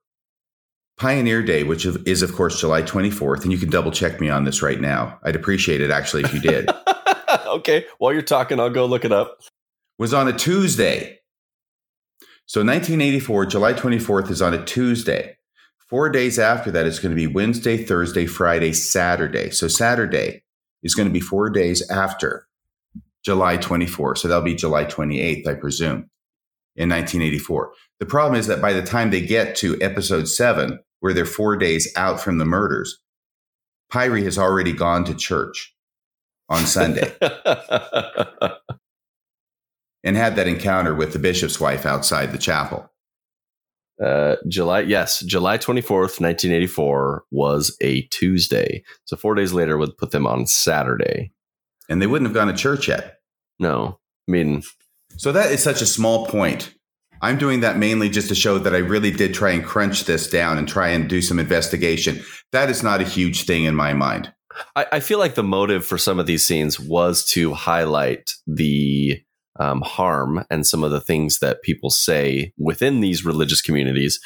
Pioneer 0.97 1.41
Day, 1.41 1.63
which 1.63 1.85
is, 1.85 2.21
of 2.21 2.33
course, 2.33 2.59
July 2.59 2.81
24th, 2.81 3.43
and 3.43 3.51
you 3.51 3.57
can 3.57 3.69
double 3.69 3.91
check 3.91 4.21
me 4.21 4.29
on 4.29 4.45
this 4.45 4.61
right 4.61 4.79
now. 4.79 5.19
I'd 5.23 5.35
appreciate 5.35 5.81
it 5.81 5.91
actually 5.91 6.23
if 6.23 6.33
you 6.33 6.39
did. 6.39 6.69
okay. 7.47 7.85
While 7.97 8.13
you're 8.13 8.21
talking, 8.21 8.59
I'll 8.59 8.69
go 8.69 8.85
look 8.85 9.05
it 9.05 9.11
up. 9.11 9.39
Was 9.99 10.13
on 10.13 10.27
a 10.27 10.33
Tuesday. 10.33 11.19
So 12.45 12.59
1984, 12.61 13.45
July 13.47 13.73
24th 13.73 14.29
is 14.29 14.41
on 14.41 14.53
a 14.53 14.63
Tuesday. 14.63 15.37
Four 15.89 16.09
days 16.09 16.39
after 16.39 16.71
that, 16.71 16.85
it's 16.85 16.99
going 16.99 17.11
to 17.11 17.15
be 17.15 17.27
Wednesday, 17.27 17.77
Thursday, 17.77 18.25
Friday, 18.25 18.73
Saturday. 18.73 19.49
So 19.51 19.67
Saturday 19.67 20.43
is 20.81 20.95
going 20.95 21.07
to 21.07 21.13
be 21.13 21.19
four 21.19 21.49
days 21.49 21.87
after 21.89 22.47
July 23.23 23.57
24. 23.57 24.17
So 24.17 24.27
that'll 24.27 24.43
be 24.43 24.55
July 24.55 24.85
28th, 24.85 25.47
I 25.47 25.53
presume, 25.53 26.09
in 26.75 26.89
1984. 26.89 27.73
The 27.99 28.05
problem 28.05 28.39
is 28.39 28.47
that 28.47 28.61
by 28.61 28.73
the 28.73 28.83
time 28.83 29.09
they 29.09 29.21
get 29.21 29.55
to 29.57 29.81
episode 29.81 30.27
seven, 30.27 30.79
where 30.99 31.13
they're 31.13 31.25
four 31.25 31.57
days 31.57 31.91
out 31.95 32.21
from 32.21 32.37
the 32.37 32.45
murders, 32.45 32.99
Pyre 33.91 34.17
has 34.17 34.37
already 34.37 34.71
gone 34.73 35.03
to 35.05 35.13
church 35.13 35.75
on 36.49 36.65
Sunday 36.65 37.13
and 40.03 40.15
had 40.15 40.35
that 40.35 40.47
encounter 40.47 40.95
with 40.95 41.13
the 41.13 41.19
bishop's 41.19 41.59
wife 41.59 41.85
outside 41.85 42.31
the 42.31 42.37
chapel. 42.37 42.89
Uh, 44.03 44.37
July, 44.47 44.79
yes, 44.79 45.19
July 45.21 45.57
24th, 45.57 46.19
1984 46.19 47.25
was 47.31 47.77
a 47.81 48.03
Tuesday. 48.03 48.83
So 49.05 49.17
four 49.17 49.35
days 49.35 49.53
later 49.53 49.77
would 49.77 49.97
put 49.97 50.11
them 50.11 50.25
on 50.25 50.47
Saturday 50.47 51.32
and 51.89 52.01
they 52.01 52.07
wouldn't 52.07 52.27
have 52.27 52.35
gone 52.35 52.47
to 52.47 52.53
church 52.53 52.87
yet. 52.87 53.19
No, 53.59 53.99
I 54.27 54.31
mean, 54.31 54.63
so 55.17 55.31
that 55.31 55.51
is 55.51 55.63
such 55.63 55.81
a 55.81 55.85
small 55.85 56.25
point. 56.25 56.73
I'm 57.21 57.37
doing 57.37 57.61
that 57.61 57.77
mainly 57.77 58.09
just 58.09 58.27
to 58.29 58.35
show 58.35 58.57
that 58.57 58.75
I 58.75 58.79
really 58.79 59.11
did 59.11 59.33
try 59.33 59.51
and 59.51 59.63
crunch 59.63 60.03
this 60.03 60.29
down 60.29 60.57
and 60.57 60.67
try 60.67 60.89
and 60.89 61.09
do 61.09 61.21
some 61.21 61.39
investigation. 61.39 62.21
That 62.51 62.69
is 62.69 62.83
not 62.83 62.99
a 62.99 63.05
huge 63.05 63.45
thing 63.45 63.63
in 63.63 63.75
my 63.75 63.93
mind. 63.93 64.33
I, 64.75 64.87
I 64.93 64.99
feel 64.99 65.19
like 65.19 65.35
the 65.35 65.43
motive 65.43 65.85
for 65.85 65.97
some 65.97 66.19
of 66.19 66.25
these 66.25 66.45
scenes 66.45 66.79
was 66.79 67.23
to 67.29 67.53
highlight 67.53 68.33
the 68.45 69.21
um, 69.59 69.81
harm 69.81 70.45
and 70.49 70.67
some 70.67 70.83
of 70.83 70.91
the 70.91 71.01
things 71.01 71.39
that 71.39 71.61
people 71.61 71.89
say 71.89 72.51
within 72.57 72.99
these 72.99 73.23
religious 73.23 73.61
communities 73.61 74.19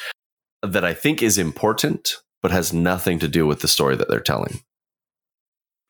that 0.62 0.84
I 0.84 0.94
think 0.94 1.22
is 1.22 1.38
important, 1.38 2.16
but 2.42 2.50
has 2.50 2.72
nothing 2.72 3.18
to 3.20 3.28
do 3.28 3.46
with 3.46 3.60
the 3.60 3.68
story 3.68 3.96
that 3.96 4.08
they're 4.08 4.20
telling. 4.20 4.60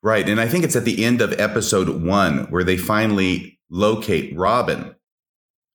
Right. 0.03 0.29
And 0.29 0.41
I 0.41 0.49
think 0.49 0.65
it's 0.65 0.77
at 0.77 0.85
the 0.85 1.05
end 1.05 1.21
of 1.21 1.33
episode 1.41 2.03
one 2.03 2.45
where 2.51 2.65
they 2.65 2.77
finally 2.77 3.59
locate 3.71 4.37
Robin 4.37 4.95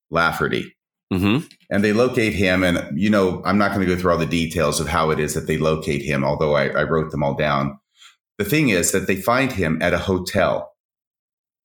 Lafferty. 0.10 0.76
Mm-hmm. 1.12 1.46
And 1.70 1.84
they 1.84 1.94
locate 1.94 2.34
him. 2.34 2.64
And, 2.64 2.98
you 3.00 3.10
know, 3.10 3.42
I'm 3.46 3.58
not 3.58 3.74
going 3.74 3.86
to 3.86 3.96
go 3.96 4.00
through 4.00 4.12
all 4.12 4.18
the 4.18 4.26
details 4.26 4.80
of 4.80 4.88
how 4.88 5.12
it 5.12 5.20
is 5.20 5.34
that 5.34 5.48
they 5.48 5.58
locate 5.58 6.02
him, 6.02 6.24
although 6.24 6.56
I, 6.56 6.70
I 6.70 6.84
wrote 6.84 7.12
them 7.12 7.24
all 7.24 7.36
down. 7.36 7.78
The 8.38 8.46
thing 8.46 8.70
is 8.70 8.92
that 8.92 9.06
they 9.06 9.16
find 9.16 9.52
him 9.52 9.80
at 9.82 9.94
a 9.94 10.00
hotel 10.00 10.74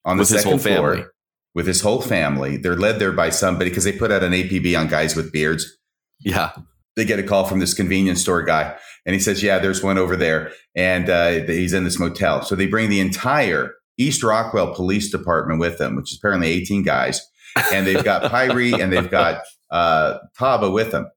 on 0.05 0.19
with 0.19 0.29
the 0.29 0.39
second 0.39 0.59
floor 0.59 1.13
with 1.55 1.67
his 1.67 1.81
whole 1.81 2.03
family. 2.03 2.57
They're 2.57 2.77
led 2.77 2.99
there 2.99 3.13
by 3.13 3.31
somebody 3.31 3.71
because 3.71 3.85
they 3.85 3.93
put 3.93 4.13
out 4.13 4.23
an 4.23 4.33
APB 4.33 4.79
on 4.79 4.89
guys 4.89 5.17
with 5.17 5.33
beards. 5.33 5.79
Yeah. 6.21 6.53
They 6.99 7.05
get 7.05 7.19
a 7.19 7.23
call 7.23 7.45
from 7.45 7.61
this 7.61 7.73
convenience 7.73 8.21
store 8.21 8.43
guy 8.43 8.77
and 9.07 9.15
he 9.15 9.21
says, 9.21 9.43
Yeah, 9.43 9.59
there's 9.59 9.83
one 9.83 9.97
over 9.97 10.17
there. 10.17 10.53
And 10.75 11.09
uh, 11.09 11.31
he's 11.47 11.73
in 11.73 11.85
this 11.85 11.99
motel. 11.99 12.43
So 12.43 12.55
they 12.55 12.67
bring 12.67 12.91
the 12.91 13.01
entire 13.01 13.75
East 13.97 14.23
Rockwell 14.23 14.75
Police 14.75 15.11
Department 15.11 15.61
with 15.61 15.79
them, 15.79 15.97
which 15.97 16.13
is 16.13 16.19
apparently 16.19 16.49
18 16.49 16.83
guys. 16.83 17.27
And 17.73 17.87
they've 17.87 18.05
got 18.05 18.23
Pyre 18.31 18.81
and 18.81 18.93
they've 18.93 19.11
got 19.11 19.43
uh, 19.71 20.19
Taba 20.39 20.71
with 20.71 20.93
them. 20.93 21.11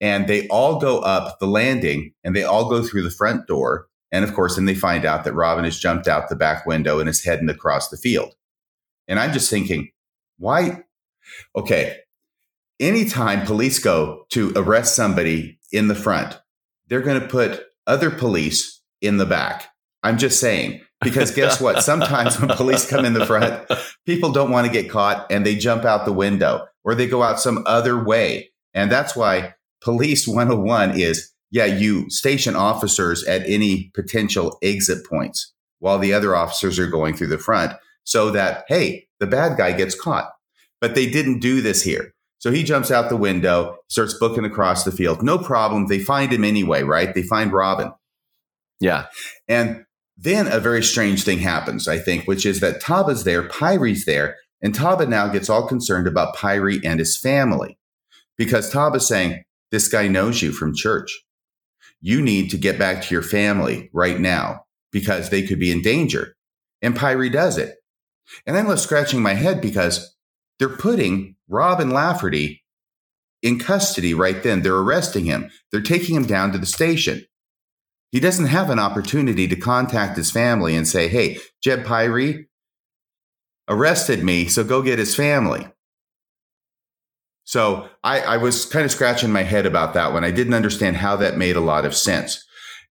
And 0.00 0.28
they 0.28 0.46
all 0.48 0.78
go 0.78 1.00
up 1.00 1.38
the 1.40 1.46
landing 1.46 2.12
and 2.22 2.36
they 2.36 2.44
all 2.44 2.68
go 2.68 2.82
through 2.82 3.02
the 3.02 3.10
front 3.10 3.48
door. 3.48 3.88
And 4.12 4.24
of 4.24 4.34
course, 4.34 4.54
then 4.54 4.66
they 4.66 4.74
find 4.74 5.04
out 5.04 5.24
that 5.24 5.34
Robin 5.34 5.64
has 5.64 5.78
jumped 5.78 6.06
out 6.06 6.28
the 6.28 6.36
back 6.36 6.66
window 6.66 7.00
and 7.00 7.08
is 7.08 7.24
heading 7.24 7.48
across 7.48 7.88
the 7.88 7.96
field. 7.96 8.34
And 9.08 9.18
I'm 9.18 9.32
just 9.32 9.50
thinking, 9.50 9.90
why? 10.38 10.84
Okay. 11.56 11.96
Anytime 12.82 13.46
police 13.46 13.78
go 13.78 14.26
to 14.30 14.52
arrest 14.56 14.94
somebody 14.94 15.58
in 15.70 15.88
the 15.88 15.94
front, 15.94 16.38
they're 16.88 17.00
going 17.00 17.20
to 17.20 17.28
put 17.28 17.64
other 17.86 18.10
police 18.10 18.82
in 19.00 19.16
the 19.16 19.24
back. 19.24 19.68
I'm 20.02 20.18
just 20.18 20.40
saying, 20.40 20.82
because 21.02 21.30
guess 21.34 21.60
what? 21.60 21.82
Sometimes 21.82 22.38
when 22.38 22.50
police 22.56 22.88
come 22.88 23.04
in 23.04 23.14
the 23.14 23.24
front, 23.24 23.66
people 24.04 24.32
don't 24.32 24.50
want 24.50 24.66
to 24.66 24.72
get 24.72 24.90
caught 24.90 25.30
and 25.30 25.46
they 25.46 25.54
jump 25.54 25.84
out 25.84 26.04
the 26.04 26.12
window 26.12 26.66
or 26.84 26.94
they 26.94 27.06
go 27.06 27.22
out 27.22 27.40
some 27.40 27.62
other 27.66 28.02
way. 28.02 28.50
And 28.74 28.90
that's 28.90 29.14
why 29.14 29.54
police 29.80 30.26
101 30.26 30.98
is 30.98 31.32
yeah, 31.52 31.66
you 31.66 32.08
station 32.08 32.56
officers 32.56 33.22
at 33.24 33.42
any 33.46 33.90
potential 33.94 34.58
exit 34.62 35.06
points 35.06 35.52
while 35.80 35.98
the 35.98 36.14
other 36.14 36.34
officers 36.34 36.78
are 36.78 36.86
going 36.86 37.14
through 37.14 37.26
the 37.26 37.38
front 37.38 37.72
so 38.04 38.30
that, 38.30 38.64
hey, 38.68 39.06
the 39.20 39.26
bad 39.26 39.58
guy 39.58 39.72
gets 39.72 39.94
caught. 39.94 40.32
But 40.80 40.94
they 40.94 41.08
didn't 41.08 41.40
do 41.40 41.60
this 41.60 41.82
here. 41.82 42.14
So 42.42 42.50
he 42.50 42.64
jumps 42.64 42.90
out 42.90 43.08
the 43.08 43.16
window, 43.16 43.76
starts 43.86 44.14
booking 44.18 44.44
across 44.44 44.82
the 44.82 44.90
field. 44.90 45.22
No 45.22 45.38
problem. 45.38 45.86
They 45.86 46.00
find 46.00 46.32
him 46.32 46.42
anyway, 46.42 46.82
right? 46.82 47.14
They 47.14 47.22
find 47.22 47.52
Robin. 47.52 47.92
Yeah. 48.80 49.06
And 49.46 49.84
then 50.16 50.48
a 50.48 50.58
very 50.58 50.82
strange 50.82 51.22
thing 51.22 51.38
happens, 51.38 51.86
I 51.86 52.00
think, 52.00 52.26
which 52.26 52.44
is 52.44 52.58
that 52.58 52.82
Taba's 52.82 53.22
there, 53.22 53.48
Pyre's 53.48 54.06
there, 54.06 54.38
and 54.60 54.74
Taba 54.74 55.08
now 55.08 55.28
gets 55.28 55.48
all 55.48 55.68
concerned 55.68 56.08
about 56.08 56.34
Pyre 56.34 56.80
and 56.84 56.98
his 56.98 57.16
family 57.16 57.78
because 58.36 58.72
Taba's 58.72 59.06
saying, 59.06 59.44
This 59.70 59.86
guy 59.86 60.08
knows 60.08 60.42
you 60.42 60.50
from 60.50 60.74
church. 60.74 61.22
You 62.00 62.20
need 62.20 62.50
to 62.50 62.58
get 62.58 62.76
back 62.76 63.02
to 63.02 63.14
your 63.14 63.22
family 63.22 63.88
right 63.92 64.18
now 64.18 64.64
because 64.90 65.30
they 65.30 65.46
could 65.46 65.60
be 65.60 65.70
in 65.70 65.80
danger. 65.80 66.34
And 66.82 66.96
Pyre 66.96 67.28
does 67.28 67.56
it. 67.56 67.76
And 68.48 68.56
I'm 68.56 68.66
left 68.66 68.82
scratching 68.82 69.22
my 69.22 69.34
head 69.34 69.60
because 69.60 70.16
they're 70.58 70.68
putting 70.68 71.36
Robin 71.52 71.90
Lafferty 71.90 72.64
in 73.42 73.58
custody 73.58 74.14
right 74.14 74.42
then. 74.42 74.62
They're 74.62 74.76
arresting 74.76 75.26
him. 75.26 75.50
They're 75.70 75.80
taking 75.80 76.16
him 76.16 76.26
down 76.26 76.52
to 76.52 76.58
the 76.58 76.66
station. 76.66 77.26
He 78.10 78.20
doesn't 78.20 78.46
have 78.46 78.70
an 78.70 78.78
opportunity 78.78 79.46
to 79.48 79.56
contact 79.56 80.16
his 80.16 80.30
family 80.30 80.74
and 80.76 80.86
say, 80.86 81.08
Hey, 81.08 81.38
Jeb 81.62 81.84
Pyre 81.84 82.46
arrested 83.68 84.22
me, 84.24 84.46
so 84.46 84.64
go 84.64 84.82
get 84.82 84.98
his 84.98 85.14
family. 85.14 85.66
So 87.44 87.88
I, 88.04 88.20
I 88.20 88.36
was 88.36 88.66
kind 88.66 88.84
of 88.84 88.90
scratching 88.90 89.32
my 89.32 89.42
head 89.42 89.66
about 89.66 89.94
that 89.94 90.12
one. 90.12 90.24
I 90.24 90.30
didn't 90.30 90.54
understand 90.54 90.96
how 90.96 91.16
that 91.16 91.36
made 91.36 91.56
a 91.56 91.60
lot 91.60 91.84
of 91.84 91.94
sense. 91.94 92.44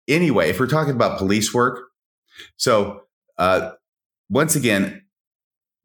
Anyway, 0.07 0.49
if 0.49 0.59
we're 0.59 0.67
talking 0.67 0.93
about 0.93 1.19
police 1.19 1.53
work, 1.53 1.81
so 2.57 3.01
uh, 3.37 3.71
once 4.29 4.55
again, 4.55 5.03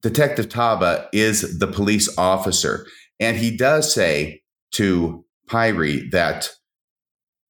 Detective 0.05 0.50
Taba 0.50 1.09
is 1.14 1.59
the 1.59 1.66
police 1.66 2.14
officer, 2.18 2.86
and 3.18 3.38
he 3.38 3.57
does 3.57 3.94
say 3.94 4.42
to 4.72 5.24
Pyre 5.48 6.11
that 6.11 6.50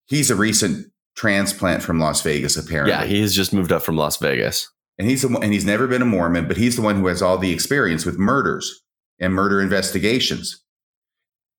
he's 0.07 0.31
a 0.31 0.37
recent 0.37 0.87
transplant 1.17 1.83
from 1.83 1.99
Las 1.99 2.23
Vegas. 2.23 2.57
Apparently, 2.57 2.93
yeah, 2.93 3.07
he 3.07 3.21
has 3.23 3.35
just 3.35 3.53
moved 3.53 3.73
up 3.73 3.83
from 3.83 3.97
Las 3.97 4.19
Vegas, 4.19 4.71
and 5.01 5.11
he's 5.11 5.23
the, 5.23 5.37
and 5.41 5.53
he's 5.53 5.65
never 5.65 5.89
been 5.89 6.01
a 6.01 6.05
Mormon, 6.05 6.47
but 6.47 6.57
he's 6.57 6.77
the 6.77 6.83
one 6.83 6.95
who 6.95 7.09
has 7.09 7.21
all 7.21 7.39
the 7.39 7.51
experience 7.51 8.07
with 8.07 8.21
murders 8.21 8.83
and 9.19 9.35
murder 9.35 9.61
investigations. 9.61 10.63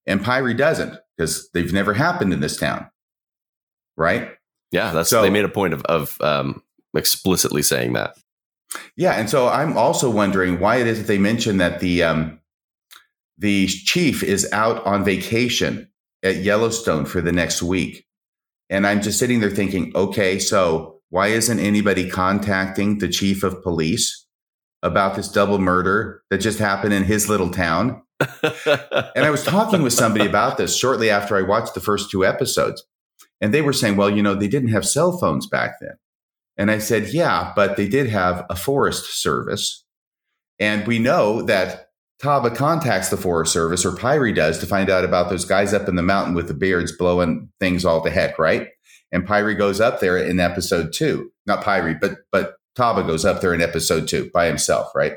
And 0.07 0.23
Pyre 0.23 0.53
doesn't 0.53 0.95
because 1.17 1.49
they've 1.53 1.73
never 1.73 1.93
happened 1.93 2.31
in 2.31 2.39
this 2.39 2.55
town, 2.55 2.89
right? 3.97 4.29
Yeah, 4.71 4.93
that's 4.93 5.09
so, 5.09 5.21
they 5.21 5.29
made 5.29 5.43
a 5.43 5.49
point 5.49 5.73
of 5.73 5.83
of 5.83 6.21
um, 6.21 6.63
explicitly 6.95 7.63
saying 7.63 7.91
that. 7.93 8.15
Yeah, 8.95 9.13
and 9.13 9.29
so 9.29 9.47
I'm 9.47 9.77
also 9.77 10.09
wondering 10.09 10.59
why 10.59 10.77
it 10.77 10.87
is 10.87 10.99
that 10.99 11.07
they 11.07 11.17
mention 11.17 11.57
that 11.57 11.79
the 11.79 12.03
um, 12.03 12.39
the 13.37 13.67
chief 13.67 14.23
is 14.23 14.51
out 14.51 14.85
on 14.85 15.03
vacation 15.03 15.89
at 16.23 16.37
Yellowstone 16.37 17.05
for 17.05 17.21
the 17.21 17.31
next 17.31 17.61
week, 17.61 18.05
and 18.69 18.87
I'm 18.87 19.01
just 19.01 19.19
sitting 19.19 19.39
there 19.39 19.49
thinking, 19.49 19.91
okay, 19.95 20.39
so 20.39 21.01
why 21.09 21.27
isn't 21.27 21.59
anybody 21.59 22.09
contacting 22.09 22.97
the 22.97 23.07
chief 23.07 23.43
of 23.43 23.61
police 23.61 24.25
about 24.83 25.15
this 25.15 25.29
double 25.29 25.59
murder 25.59 26.23
that 26.29 26.39
just 26.39 26.59
happened 26.59 26.93
in 26.93 27.03
his 27.03 27.29
little 27.29 27.49
town? 27.49 28.01
and 28.19 29.25
I 29.25 29.29
was 29.29 29.43
talking 29.43 29.81
with 29.81 29.93
somebody 29.93 30.25
about 30.25 30.57
this 30.57 30.75
shortly 30.75 31.09
after 31.09 31.35
I 31.35 31.41
watched 31.41 31.73
the 31.73 31.81
first 31.81 32.09
two 32.09 32.25
episodes, 32.25 32.85
and 33.41 33.53
they 33.53 33.61
were 33.61 33.73
saying, 33.73 33.97
well, 33.97 34.09
you 34.09 34.23
know, 34.23 34.35
they 34.35 34.47
didn't 34.47 34.69
have 34.69 34.85
cell 34.85 35.17
phones 35.17 35.47
back 35.47 35.79
then. 35.81 35.97
And 36.57 36.71
I 36.71 36.79
said, 36.79 37.09
yeah, 37.09 37.51
but 37.55 37.75
they 37.77 37.87
did 37.87 38.07
have 38.09 38.45
a 38.49 38.55
forest 38.55 39.21
service. 39.21 39.83
And 40.59 40.87
we 40.87 40.99
know 40.99 41.41
that 41.43 41.89
Taba 42.21 42.55
contacts 42.55 43.09
the 43.09 43.17
Forest 43.17 43.51
Service, 43.51 43.85
or 43.85 43.95
Pyre 43.95 44.31
does, 44.31 44.59
to 44.59 44.65
find 44.65 44.89
out 44.89 45.03
about 45.03 45.29
those 45.29 45.43
guys 45.43 45.73
up 45.73 45.89
in 45.89 45.95
the 45.95 46.01
mountain 46.01 46.33
with 46.33 46.47
the 46.47 46.53
beards 46.53 46.95
blowing 46.95 47.49
things 47.59 47.83
all 47.83 48.01
to 48.03 48.09
heck, 48.09 48.39
right? 48.39 48.69
And 49.11 49.27
Pyre 49.27 49.53
goes 49.53 49.81
up 49.81 49.99
there 49.99 50.17
in 50.17 50.39
episode 50.39 50.93
two. 50.93 51.31
Not 51.45 51.63
Pyre, 51.63 51.97
but 51.99 52.19
but 52.31 52.55
Taba 52.77 53.05
goes 53.05 53.25
up 53.25 53.41
there 53.41 53.53
in 53.53 53.61
episode 53.61 54.07
two 54.07 54.29
by 54.33 54.47
himself, 54.47 54.91
right? 54.95 55.13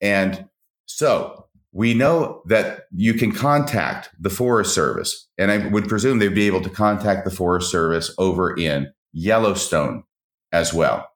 And 0.00 0.48
so 0.86 1.46
we 1.72 1.94
know 1.94 2.42
that 2.46 2.84
you 2.94 3.14
can 3.14 3.32
contact 3.32 4.10
the 4.20 4.30
Forest 4.30 4.74
Service, 4.74 5.28
and 5.38 5.50
I 5.50 5.66
would 5.68 5.88
presume 5.88 6.18
they'd 6.18 6.34
be 6.34 6.46
able 6.46 6.62
to 6.62 6.70
contact 6.70 7.24
the 7.24 7.30
Forest 7.30 7.70
Service 7.70 8.14
over 8.18 8.54
in 8.54 8.92
Yellowstone 9.12 10.04
as 10.54 10.72
well. 10.72 11.08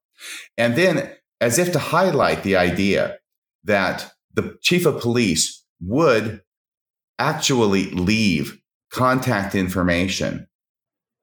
And 0.59 0.76
then, 0.76 1.11
as 1.41 1.59
if 1.59 1.72
to 1.72 1.78
highlight 1.78 2.43
the 2.43 2.57
idea 2.57 3.18
that 3.64 4.12
the 4.34 4.59
chief 4.61 4.84
of 4.84 5.01
police 5.01 5.64
would 5.80 6.43
actually 7.18 7.91
leave 7.91 8.61
contact 8.91 9.55
information. 9.55 10.49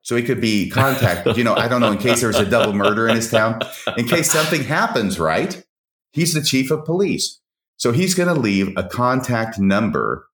So 0.01 0.15
he 0.15 0.23
could 0.23 0.39
be 0.39 0.69
contacted, 0.69 1.35
you 1.35 1.43
know, 1.43 1.55
I 1.55 1.67
don't 1.67 1.81
know, 1.81 1.91
in 1.91 1.97
case 1.97 2.19
there 2.19 2.29
was 2.29 2.39
a 2.39 2.45
double 2.45 2.73
murder 2.73 3.07
in 3.07 3.15
his 3.15 3.29
town, 3.29 3.59
in 3.97 4.07
case 4.07 4.31
something 4.31 4.63
happens, 4.63 5.19
right? 5.19 5.61
He's 6.13 6.33
the 6.33 6.43
chief 6.43 6.71
of 6.71 6.85
police. 6.85 7.41
So 7.77 7.91
he's 7.91 8.13
going 8.13 8.33
to 8.33 8.39
leave 8.39 8.71
a 8.77 8.83
contact 8.83 9.59
number 9.59 10.27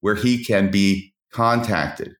where 0.00 0.16
he 0.16 0.44
can 0.44 0.70
be 0.70 1.14
contacted. 1.32 2.16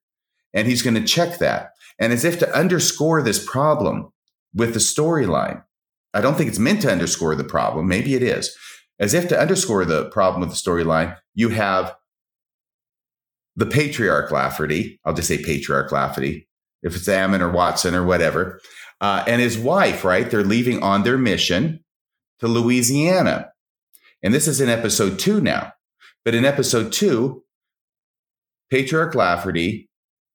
And 0.55 0.69
he's 0.69 0.83
going 0.83 0.95
to 0.95 1.05
check 1.05 1.39
that. 1.39 1.73
And 1.99 2.13
as 2.13 2.25
if 2.25 2.39
to 2.39 2.57
underscore 2.57 3.21
this 3.23 3.45
problem, 3.45 4.13
with 4.55 4.75
the 4.75 4.81
storyline. 4.81 5.63
I 6.15 6.21
don't 6.21 6.37
think 6.37 6.49
it's 6.49 6.59
meant 6.59 6.83
to 6.83 6.93
underscore 6.93 7.35
the 7.35 7.45
problem. 7.45 7.89
Maybe 7.89 8.15
it 8.15 8.23
is. 8.23 8.55
As 9.01 9.15
if 9.15 9.29
to 9.29 9.41
underscore 9.41 9.85
the 9.85 10.11
problem 10.11 10.41
with 10.41 10.51
the 10.51 10.57
storyline, 10.71 11.17
you 11.35 11.49
have 11.49 11.95
the 13.57 13.67
patriarch 13.67 14.31
Lafferty. 14.31 15.01
I'll 15.05 15.15
just 15.15 15.29
say 15.29 15.43
patriarch 15.43 15.91
Lafferty, 15.91 16.49
if 16.83 16.95
it's 16.95 17.09
Ammon 17.09 17.43
or 17.43 17.51
Watson 17.51 17.95
or 17.95 18.05
whatever, 18.05 18.61
uh, 19.01 19.25
and 19.27 19.41
his 19.41 19.59
wife, 19.59 20.05
right? 20.05 20.31
They're 20.31 20.45
leaving 20.45 20.83
on 20.83 21.03
their 21.03 21.19
mission 21.19 21.83
to 22.41 22.49
Louisiana. 22.49 23.51
And 24.23 24.33
this 24.33 24.47
is 24.47 24.61
in 24.61 24.69
episode 24.69 25.19
two 25.19 25.41
now. 25.41 25.73
But 26.25 26.35
in 26.35 26.45
episode 26.45 26.93
two, 26.93 27.43
Patriarch 28.71 29.15
Lafferty 29.15 29.91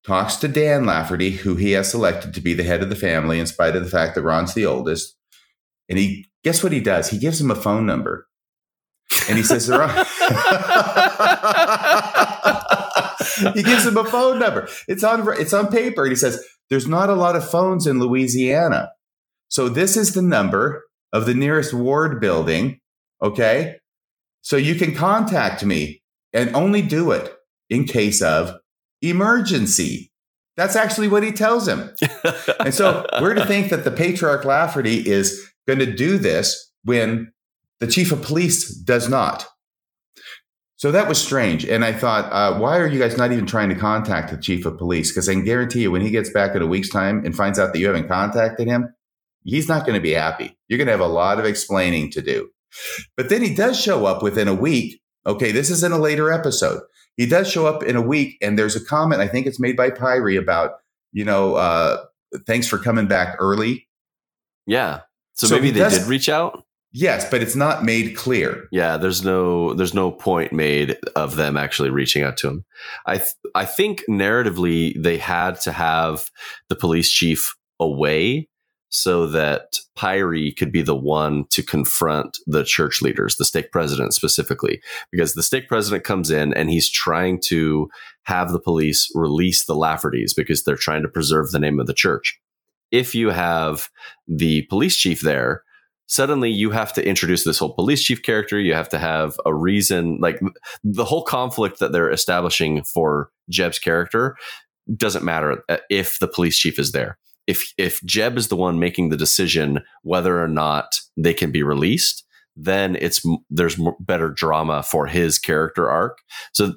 talks 0.08 0.38
to 0.38 0.47
Dan 0.47 0.86
Lafferty, 0.86 1.32
who 1.32 1.55
he 1.55 1.74
has 1.74 1.91
selected 1.91 2.34
to 2.34 2.41
be 2.41 2.53
the 2.53 2.64
head 2.64 2.82
of 2.82 2.89
the 2.89 2.95
family, 2.95 3.39
in 3.39 3.45
spite 3.45 3.76
of 3.76 3.84
the 3.84 3.89
fact 3.89 4.16
that 4.16 4.24
Ron's 4.24 4.53
the 4.53 4.66
oldest. 4.66 5.16
And 5.89 5.99
he, 5.99 6.26
guess 6.43 6.64
what 6.64 6.72
he 6.72 6.80
does? 6.80 7.10
He 7.10 7.18
gives 7.18 7.41
him 7.41 7.51
a 7.51 7.55
phone 7.55 7.86
number. 7.86 8.28
And 9.30 9.38
he 9.38 9.43
says, 9.43 9.70
Ron, 9.70 9.89
he 13.53 13.64
gives 13.64 13.86
him 13.86 13.97
a 13.97 14.05
phone 14.05 14.39
number. 14.39 14.70
It's 14.88 15.03
on, 15.03 15.28
it's 15.39 15.53
on 15.53 15.68
paper. 15.68 16.03
And 16.03 16.12
he 16.12 16.16
says, 16.16 16.43
there's 16.70 16.88
not 16.88 17.10
a 17.10 17.16
lot 17.16 17.36
of 17.36 17.49
phones 17.49 17.86
in 17.86 17.99
Louisiana. 17.99 18.91
So 19.49 19.70
this 19.70 19.97
is 19.97 20.14
the 20.14 20.22
number 20.22 20.84
of 21.14 21.26
the 21.26 21.34
nearest 21.34 21.74
ward 21.74 22.22
building. 22.22 22.80
Okay. 23.22 23.78
So 24.41 24.55
you 24.55 24.76
can 24.76 24.95
contact 24.95 25.66
me 25.66 26.01
and 26.34 26.55
only 26.55 26.82
do 26.82 27.12
it 27.12 27.34
in 27.70 27.84
case 27.84 28.22
of 28.22 28.58
emergency. 29.02 30.12
That's 30.56 30.76
actually 30.76 31.08
what 31.08 31.24
he 31.24 31.32
tells 31.32 31.68
him. 31.68 31.93
and 32.60 32.74
so 32.74 33.06
we're 33.22 33.36
to 33.36 33.45
think 33.45 33.70
that 33.70 33.84
the 33.84 33.91
patriarch 33.91 34.43
Lafferty 34.43 35.08
is 35.08 35.48
going 35.68 35.80
to 35.80 35.91
do 35.91 36.18
this 36.18 36.72
when 36.84 37.32
the 37.80 37.88
chief 37.88 38.12
of 38.12 38.24
police 38.24 38.74
does 38.74 39.08
not. 39.08 39.48
So 40.78 40.91
that 40.91 41.08
was 41.08 41.20
strange. 41.20 41.66
And 41.66 41.84
I 41.84 41.91
thought, 41.91 42.32
uh, 42.32 42.60
why 42.60 42.78
are 42.78 42.88
you 42.88 43.00
guys 43.00 43.18
not 43.18 43.32
even 43.32 43.48
trying 43.48 43.70
to 43.70 43.76
contact 43.76 44.30
the 44.30 44.38
chief 44.38 44.66
of 44.66 44.78
police? 44.78 45.12
Because 45.12 45.28
I 45.28 45.34
can 45.34 45.43
guarantee 45.43 45.82
you, 45.82 45.91
when 45.91 46.04
he 46.04 46.12
gets 46.12 46.30
back 46.30 46.56
in 46.56 46.62
a 46.62 46.68
week's 46.68 46.89
time 46.89 47.26
and 47.26 47.36
finds 47.36 47.58
out 47.58 47.74
that 47.74 47.80
you 47.80 47.88
haven't 47.88 48.08
contacted 48.08 48.68
him, 48.68 48.93
he's 49.43 49.68
not 49.68 49.86
going 49.86 49.95
to 49.95 50.02
be 50.02 50.12
happy. 50.12 50.56
You're 50.68 50.78
going 50.78 50.88
to 50.88 50.91
have 50.91 51.00
a 51.00 51.08
lot 51.08 51.39
of 51.39 51.45
explaining 51.45 52.12
to 52.12 52.22
do. 52.22 52.50
But 53.16 53.30
then 53.30 53.41
he 53.41 53.56
does 53.56 53.80
show 53.80 54.06
up 54.06 54.22
within 54.22 54.48
a 54.48 54.54
week. 54.54 55.02
Okay, 55.26 55.52
this 55.52 55.72
is 55.72 55.84
in 55.84 55.91
a 55.91 55.98
later 55.98 56.32
episode 56.32 56.82
he 57.18 57.26
does 57.26 57.51
show 57.51 57.65
up 57.65 57.84
in 57.84 57.95
a 57.95 58.01
week, 58.01 58.38
and 58.41 58.57
there's 58.57 58.76
a 58.76 58.84
comment 58.84 59.22
I 59.22 59.28
think 59.28 59.47
it's 59.47 59.59
made 59.59 59.76
by 59.76 59.89
Pyre 59.89 60.39
about 60.39 60.80
you 61.11 61.26
know 61.26 61.55
uh, 61.55 62.03
thanks 62.45 62.68
for 62.68 62.78
coming 62.78 63.07
back 63.07 63.36
early. 63.39 63.88
Yeah, 64.65 65.01
so, 65.34 65.47
so 65.47 65.55
maybe 65.55 65.72
they 65.72 65.80
does, 65.80 65.99
did 65.99 66.07
reach 66.07 66.30
out. 66.30 66.63
Yes, 66.93 67.30
but 67.30 67.41
it's 67.41 67.55
not 67.55 67.84
made 67.84 68.15
clear. 68.15 68.68
Yeah, 68.72 68.97
there's 68.97 69.24
no 69.24 69.74
there's 69.74 69.93
no 69.93 70.11
point 70.11 70.53
made 70.53 70.97
of 71.15 71.36
them 71.36 71.57
actually 71.57 71.89
reaching 71.89 72.24
out 72.24 72.38
to 72.38 72.47
him. 72.47 72.65
I 73.05 73.18
th- 73.18 73.34
I 73.53 73.65
think 73.65 74.03
narratively 74.09 75.01
they 75.01 75.18
had 75.18 75.59
to 75.61 75.72
have 75.72 76.30
the 76.70 76.76
police 76.76 77.11
chief 77.11 77.55
away 77.80 78.47
so 78.90 79.28
that 79.28 79.80
Pyre 79.96 80.52
could 80.58 80.72
be 80.72 80.82
the 80.82 80.96
one 80.96 81.46
to 81.50 81.62
confront 81.62 82.38
the 82.48 82.64
church 82.64 83.02
leaders, 83.02 83.36
the 83.36 83.46
stake 83.46 83.72
president 83.72 84.14
specifically, 84.14 84.82
because 85.12 85.34
the 85.34 85.44
stake 85.44 85.68
president 85.68 86.04
comes 86.04 86.32
in 86.32 86.54
and 86.54 86.70
he's 86.70 86.90
trying 86.90 87.42
to 87.42 87.90
have 88.24 88.52
the 88.52 88.60
police 88.60 89.12
release 89.14 89.66
the 89.66 89.76
Laffertys 89.76 90.36
because 90.36 90.64
they're 90.64 90.76
trying 90.76 91.02
to 91.02 91.10
preserve 91.10 91.52
the 91.52 91.60
name 91.60 91.80
of 91.80 91.88
the 91.88 91.94
church. 91.94 92.40
If 92.92 93.14
you 93.14 93.30
have 93.30 93.90
the 94.28 94.62
police 94.64 94.96
chief 94.96 95.22
there, 95.22 95.64
suddenly 96.08 96.50
you 96.50 96.72
have 96.72 96.94
to 96.94 97.06
introduce 97.06 97.44
this 97.44 97.60
whole 97.60 97.74
police 97.74 98.02
chief 98.02 98.24
character. 98.24 98.58
You 98.58 98.74
have 98.74 98.90
to 98.90 98.98
have 98.98 99.38
a 99.46 99.54
reason, 99.54 100.20
like 100.22 100.40
the 100.84 101.04
whole 101.04 101.24
conflict 101.24 101.80
that 101.80 101.92
they're 101.92 102.10
establishing 102.10 102.84
for 102.84 103.30
Jeb's 103.50 103.80
character 103.80 104.38
doesn't 104.96 105.26
matter 105.26 105.64
if 105.90 106.20
the 106.20 106.30
police 106.30 106.58
chief 106.58 106.80
is 106.80 106.94
there 106.94 107.18
if 107.48 107.74
if 107.78 108.04
Jeb 108.04 108.38
is 108.38 108.50
the 108.50 108.56
one 108.56 108.78
making 108.78 109.10
the 109.10 109.18
decision 109.18 109.82
whether 110.04 110.43
or 110.43 110.48
not 110.48 111.00
they 111.16 111.34
can 111.34 111.52
be 111.52 111.64
released, 111.64 112.26
then 112.56 112.98
it's 113.00 113.26
there's 113.50 113.80
better 114.00 114.30
drama 114.30 114.84
for 114.84 115.08
his 115.08 115.39
character 115.39 115.89
arc. 115.89 116.20
So 116.54 116.74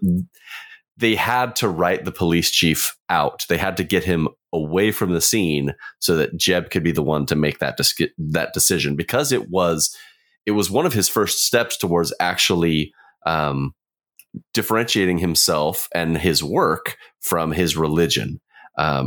they 0.97 1.17
had 1.17 1.57
to 1.57 1.69
write 1.69 2.05
the 2.05 2.13
police 2.13 2.51
chief 2.51 2.97
out. 3.09 3.45
They 3.49 3.59
had 3.59 3.77
to 3.79 3.85
get 3.85 4.05
him 4.05 4.29
away 4.53 4.93
from 4.93 5.13
the 5.13 5.21
scene 5.21 5.75
so 5.99 6.17
that 6.17 6.37
Jeb 6.37 6.71
could 6.71 6.83
be 6.83 6.93
the 6.93 7.03
one 7.03 7.27
to 7.27 7.37
make 7.37 7.59
that 7.59 7.77
dis- 7.77 7.95
that 8.19 8.53
decision 8.53 8.97
because 8.97 9.33
it 9.33 9.51
was 9.51 9.95
it 10.47 10.53
was 10.53 10.71
one 10.71 10.87
of 10.87 10.93
his 10.93 11.09
first 11.09 11.45
steps 11.45 11.77
towards 11.77 12.15
actually 12.21 12.93
um, 13.27 13.75
differentiating 14.55 15.19
himself 15.19 15.89
and 15.95 16.19
his 16.19 16.43
work 16.43 16.97
from 17.21 17.53
his 17.53 17.77
religion 17.77 18.41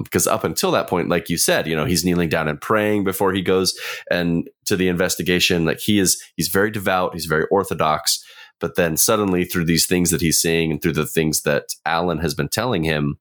because 0.03 0.27
um, 0.27 0.33
up 0.33 0.43
until 0.43 0.71
that 0.71 0.87
point, 0.87 1.09
like 1.09 1.29
you 1.29 1.37
said, 1.37 1.67
you 1.67 1.75
know, 1.75 1.85
he's 1.85 2.05
kneeling 2.05 2.29
down 2.29 2.47
and 2.47 2.61
praying 2.61 3.03
before 3.03 3.33
he 3.33 3.41
goes 3.41 3.77
and 4.11 4.49
to 4.65 4.75
the 4.75 4.87
investigation. 4.87 5.65
Like 5.65 5.79
he 5.79 5.99
is, 5.99 6.21
he's 6.35 6.49
very 6.49 6.69
devout, 6.69 7.13
he's 7.13 7.25
very 7.25 7.45
orthodox. 7.49 8.23
But 8.59 8.75
then 8.75 8.97
suddenly, 8.97 9.45
through 9.45 9.65
these 9.65 9.85
things 9.85 10.11
that 10.11 10.21
he's 10.21 10.39
seeing 10.39 10.71
and 10.71 10.81
through 10.81 10.93
the 10.93 11.05
things 11.05 11.41
that 11.41 11.75
Alan 11.85 12.19
has 12.19 12.33
been 12.33 12.49
telling 12.49 12.83
him, 12.83 13.17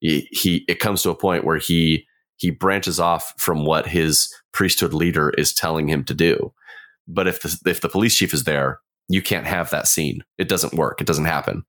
he, 0.00 0.28
he 0.30 0.64
it 0.68 0.78
comes 0.78 1.02
to 1.02 1.10
a 1.10 1.14
point 1.16 1.44
where 1.44 1.58
he 1.58 2.06
he 2.36 2.50
branches 2.50 3.00
off 3.00 3.32
from 3.38 3.64
what 3.64 3.86
his 3.86 4.32
priesthood 4.52 4.92
leader 4.92 5.30
is 5.30 5.54
telling 5.54 5.88
him 5.88 6.04
to 6.04 6.14
do. 6.14 6.52
But 7.08 7.26
if 7.26 7.42
the 7.42 7.58
if 7.68 7.80
the 7.80 7.88
police 7.88 8.14
chief 8.14 8.34
is 8.34 8.44
there, 8.44 8.80
you 9.08 9.22
can't 9.22 9.46
have 9.46 9.70
that 9.70 9.88
scene. 9.88 10.22
It 10.38 10.48
doesn't 10.48 10.74
work. 10.74 11.00
It 11.00 11.06
doesn't 11.06 11.24
happen. 11.24 11.64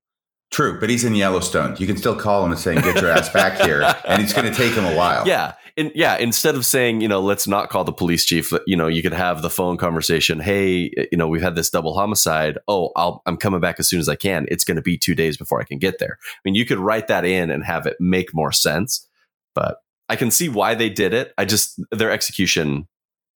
True, 0.50 0.80
but 0.80 0.88
he's 0.88 1.04
in 1.04 1.14
Yellowstone. 1.14 1.76
You 1.78 1.86
can 1.86 1.98
still 1.98 2.16
call 2.16 2.44
him 2.44 2.52
and 2.52 2.58
say, 2.58 2.74
"Get 2.74 3.02
your 3.02 3.10
ass 3.10 3.28
back 3.28 3.60
here," 3.60 3.82
and 4.06 4.22
it's 4.22 4.32
going 4.32 4.50
to 4.50 4.54
take 4.54 4.72
him 4.72 4.86
a 4.86 4.96
while. 4.96 5.28
Yeah, 5.28 5.52
and 5.76 5.92
yeah. 5.94 6.16
Instead 6.16 6.54
of 6.54 6.64
saying, 6.64 7.02
you 7.02 7.08
know, 7.08 7.20
let's 7.20 7.46
not 7.46 7.68
call 7.68 7.84
the 7.84 7.92
police 7.92 8.24
chief. 8.24 8.50
You 8.66 8.74
know, 8.74 8.86
you 8.86 9.02
could 9.02 9.12
have 9.12 9.42
the 9.42 9.50
phone 9.50 9.76
conversation. 9.76 10.40
Hey, 10.40 10.90
you 11.12 11.18
know, 11.18 11.28
we've 11.28 11.42
had 11.42 11.54
this 11.54 11.68
double 11.68 11.92
homicide. 11.92 12.56
Oh, 12.66 12.92
I'll, 12.96 13.22
I'm 13.26 13.36
coming 13.36 13.60
back 13.60 13.78
as 13.78 13.90
soon 13.90 14.00
as 14.00 14.08
I 14.08 14.16
can. 14.16 14.46
It's 14.48 14.64
going 14.64 14.76
to 14.76 14.82
be 14.82 14.96
two 14.96 15.14
days 15.14 15.36
before 15.36 15.60
I 15.60 15.64
can 15.64 15.78
get 15.78 15.98
there. 15.98 16.18
I 16.22 16.38
mean, 16.46 16.54
you 16.54 16.64
could 16.64 16.78
write 16.78 17.08
that 17.08 17.26
in 17.26 17.50
and 17.50 17.62
have 17.64 17.86
it 17.86 17.96
make 18.00 18.34
more 18.34 18.52
sense. 18.52 19.06
But 19.54 19.82
I 20.08 20.16
can 20.16 20.30
see 20.30 20.48
why 20.48 20.74
they 20.74 20.88
did 20.88 21.12
it. 21.12 21.34
I 21.36 21.44
just 21.44 21.78
their 21.90 22.10
execution, 22.10 22.88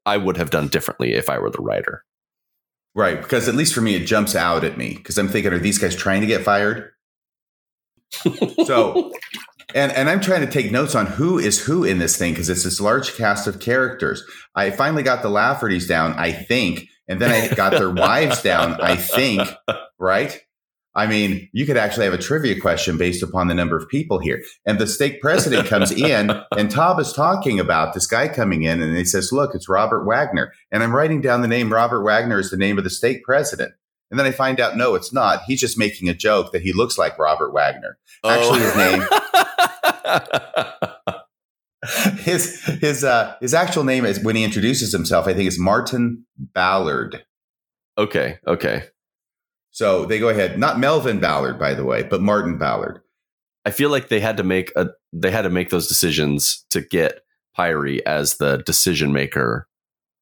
I 0.06 0.16
would 0.16 0.38
have 0.38 0.48
done 0.48 0.68
differently 0.68 1.12
if 1.12 1.28
I 1.28 1.38
were 1.38 1.50
the 1.50 1.62
writer. 1.62 2.04
Right, 2.94 3.20
because 3.20 3.48
at 3.48 3.54
least 3.54 3.74
for 3.74 3.80
me, 3.80 3.94
it 3.94 4.06
jumps 4.06 4.34
out 4.34 4.64
at 4.64 4.76
me 4.76 4.94
because 4.94 5.16
I'm 5.16 5.28
thinking, 5.28 5.52
are 5.52 5.58
these 5.58 5.78
guys 5.78 5.96
trying 5.96 6.20
to 6.22 6.26
get 6.26 6.42
fired? 6.42 6.92
So 8.66 9.12
and 9.74 9.92
and 9.92 10.08
I'm 10.08 10.20
trying 10.20 10.44
to 10.44 10.50
take 10.50 10.70
notes 10.70 10.94
on 10.94 11.06
who 11.06 11.38
is 11.38 11.64
who 11.64 11.84
in 11.84 11.98
this 11.98 12.16
thing 12.16 12.32
because 12.32 12.48
it's 12.48 12.64
this 12.64 12.80
large 12.80 13.14
cast 13.14 13.46
of 13.46 13.60
characters. 13.60 14.24
I 14.54 14.70
finally 14.70 15.02
got 15.02 15.22
the 15.22 15.28
Laffertys 15.28 15.88
down, 15.88 16.12
I 16.14 16.32
think, 16.32 16.88
and 17.08 17.20
then 17.20 17.30
I 17.30 17.54
got 17.54 17.72
their 17.72 17.90
wives 17.90 18.42
down, 18.42 18.80
I 18.80 18.96
think, 18.96 19.48
right? 19.98 20.40
I 20.94 21.06
mean, 21.06 21.48
you 21.52 21.64
could 21.64 21.78
actually 21.78 22.04
have 22.04 22.12
a 22.12 22.18
trivia 22.18 22.60
question 22.60 22.98
based 22.98 23.22
upon 23.22 23.48
the 23.48 23.54
number 23.54 23.76
of 23.76 23.88
people 23.88 24.18
here. 24.18 24.42
And 24.66 24.78
the 24.78 24.86
stake 24.86 25.22
president 25.22 25.66
comes 25.66 25.90
in, 25.90 26.30
and 26.56 26.70
Tob 26.70 27.00
is 27.00 27.14
talking 27.14 27.58
about 27.58 27.94
this 27.94 28.06
guy 28.06 28.28
coming 28.28 28.64
in, 28.64 28.82
and 28.82 28.94
he 28.94 29.04
says, 29.04 29.32
"Look, 29.32 29.54
it's 29.54 29.70
Robert 29.70 30.04
Wagner." 30.04 30.52
And 30.70 30.82
I'm 30.82 30.94
writing 30.94 31.22
down 31.22 31.40
the 31.40 31.48
name 31.48 31.72
Robert 31.72 32.02
Wagner 32.02 32.38
is 32.38 32.50
the 32.50 32.58
name 32.58 32.76
of 32.76 32.84
the 32.84 32.90
stake 32.90 33.24
president. 33.24 33.72
And 34.12 34.18
then 34.18 34.26
I 34.26 34.30
find 34.30 34.60
out, 34.60 34.76
no, 34.76 34.94
it's 34.94 35.10
not. 35.10 35.42
He's 35.46 35.58
just 35.58 35.78
making 35.78 36.10
a 36.10 36.14
joke 36.14 36.52
that 36.52 36.60
he 36.60 36.74
looks 36.74 36.98
like 36.98 37.18
Robert 37.18 37.50
Wagner. 37.54 37.96
Actually, 38.22 38.60
oh. 38.60 38.64
his 38.66 38.76
name. 38.76 39.02
his 42.18 42.62
his 42.82 43.04
uh, 43.04 43.34
his 43.40 43.54
actual 43.54 43.84
name 43.84 44.04
is 44.04 44.22
when 44.22 44.36
he 44.36 44.44
introduces 44.44 44.92
himself. 44.92 45.26
I 45.26 45.32
think 45.32 45.48
is 45.48 45.58
Martin 45.58 46.26
Ballard. 46.36 47.24
Okay. 47.96 48.38
Okay. 48.46 48.84
So 49.70 50.04
they 50.04 50.18
go 50.18 50.28
ahead, 50.28 50.58
not 50.58 50.78
Melvin 50.78 51.18
Ballard, 51.18 51.58
by 51.58 51.72
the 51.72 51.86
way, 51.86 52.02
but 52.02 52.20
Martin 52.20 52.58
Ballard. 52.58 53.00
I 53.64 53.70
feel 53.70 53.88
like 53.88 54.08
they 54.08 54.20
had 54.20 54.36
to 54.36 54.42
make 54.42 54.70
a 54.76 54.88
they 55.14 55.30
had 55.30 55.42
to 55.42 55.50
make 55.50 55.70
those 55.70 55.88
decisions 55.88 56.66
to 56.68 56.82
get 56.82 57.20
Pyre 57.56 57.98
as 58.04 58.36
the 58.36 58.58
decision 58.58 59.14
maker 59.14 59.68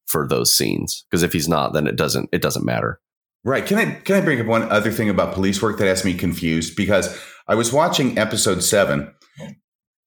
for 0.06 0.28
those 0.28 0.56
scenes 0.56 1.04
because 1.10 1.24
if 1.24 1.32
he's 1.32 1.48
not, 1.48 1.72
then 1.72 1.88
it 1.88 1.96
doesn't 1.96 2.28
it 2.30 2.40
doesn't 2.40 2.64
matter. 2.64 3.00
Right. 3.42 3.64
Can 3.64 3.78
I 3.78 3.94
can 3.94 4.16
I 4.16 4.20
bring 4.20 4.40
up 4.40 4.46
one 4.46 4.70
other 4.70 4.92
thing 4.92 5.08
about 5.08 5.34
police 5.34 5.62
work 5.62 5.78
that 5.78 5.86
has 5.86 6.04
me 6.04 6.12
confused? 6.12 6.76
Because 6.76 7.18
I 7.48 7.54
was 7.54 7.72
watching 7.72 8.18
episode 8.18 8.62
seven 8.62 9.14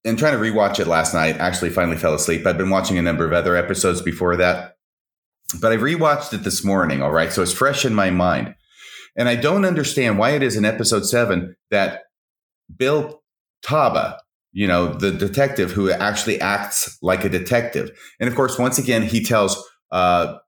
and 0.04 0.18
trying 0.18 0.34
to 0.34 0.38
rewatch 0.38 0.78
it 0.78 0.86
last 0.86 1.14
night. 1.14 1.38
Actually, 1.38 1.70
finally 1.70 1.96
fell 1.96 2.14
asleep. 2.14 2.46
I've 2.46 2.58
been 2.58 2.70
watching 2.70 2.96
a 2.96 3.02
number 3.02 3.26
of 3.26 3.32
other 3.32 3.56
episodes 3.56 4.02
before 4.02 4.36
that, 4.36 4.76
but 5.60 5.72
I 5.72 5.76
rewatched 5.76 6.32
it 6.32 6.44
this 6.44 6.64
morning. 6.64 7.02
All 7.02 7.10
right, 7.10 7.32
so 7.32 7.42
it's 7.42 7.52
fresh 7.52 7.84
in 7.84 7.94
my 7.94 8.10
mind, 8.10 8.54
and 9.16 9.28
I 9.28 9.34
don't 9.34 9.64
understand 9.64 10.16
why 10.16 10.30
it 10.30 10.42
is 10.42 10.56
in 10.56 10.64
episode 10.64 11.04
seven 11.04 11.56
that 11.72 12.02
Bill 12.76 13.20
Taba, 13.66 14.18
you 14.52 14.68
know, 14.68 14.92
the 14.92 15.10
detective 15.10 15.72
who 15.72 15.90
actually 15.90 16.40
acts 16.40 16.98
like 17.02 17.24
a 17.24 17.28
detective, 17.28 17.90
and 18.20 18.28
of 18.28 18.36
course, 18.36 18.60
once 18.60 18.78
again, 18.78 19.02
he 19.02 19.24
tells 19.24 19.60
uh, 19.94 20.38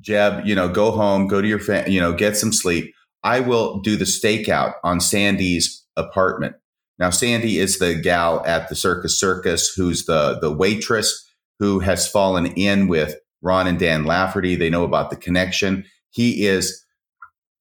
Jeb, 0.00 0.46
you 0.46 0.54
know, 0.54 0.68
go 0.68 0.92
home, 0.92 1.26
go 1.26 1.42
to 1.42 1.48
your, 1.48 1.58
fa- 1.58 1.84
you 1.88 2.00
know, 2.00 2.12
get 2.12 2.36
some 2.36 2.52
sleep. 2.52 2.94
I 3.24 3.40
will 3.40 3.80
do 3.80 3.96
the 3.96 4.04
stakeout 4.04 4.74
on 4.84 5.00
Sandy's 5.00 5.84
apartment. 5.96 6.54
Now, 6.98 7.10
Sandy 7.10 7.58
is 7.58 7.78
the 7.78 7.96
gal 7.96 8.44
at 8.46 8.68
the 8.68 8.76
Circus 8.76 9.18
Circus 9.18 9.74
who's 9.74 10.06
the 10.06 10.38
the 10.40 10.52
waitress 10.52 11.28
who 11.58 11.80
has 11.80 12.08
fallen 12.08 12.46
in 12.46 12.86
with 12.86 13.16
Ron 13.42 13.66
and 13.66 13.78
Dan 13.78 14.04
Lafferty. 14.04 14.54
They 14.54 14.70
know 14.70 14.84
about 14.84 15.10
the 15.10 15.16
connection. 15.16 15.84
He 16.10 16.46
is 16.46 16.84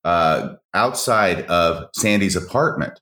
uh, 0.04 0.56
outside 0.76 1.46
of 1.48 1.89
Sandy's 1.96 2.36
apartment 2.36 3.00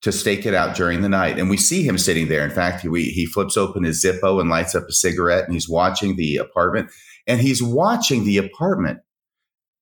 to 0.00 0.12
stake 0.12 0.46
it 0.46 0.54
out 0.54 0.76
during 0.76 1.02
the 1.02 1.08
night, 1.10 1.38
and 1.38 1.50
we 1.50 1.58
see 1.58 1.82
him 1.82 1.98
sitting 1.98 2.28
there. 2.28 2.44
In 2.44 2.50
fact, 2.50 2.80
he 2.80 2.88
he 3.10 3.26
flips 3.26 3.58
open 3.58 3.84
his 3.84 4.02
Zippo 4.02 4.40
and 4.40 4.48
lights 4.48 4.74
up 4.74 4.84
a 4.88 4.92
cigarette, 4.92 5.44
and 5.44 5.52
he's 5.52 5.68
watching 5.68 6.16
the 6.16 6.36
apartment 6.38 6.90
and 7.26 7.40
he's 7.40 7.62
watching 7.62 8.24
the 8.24 8.38
apartment 8.38 9.00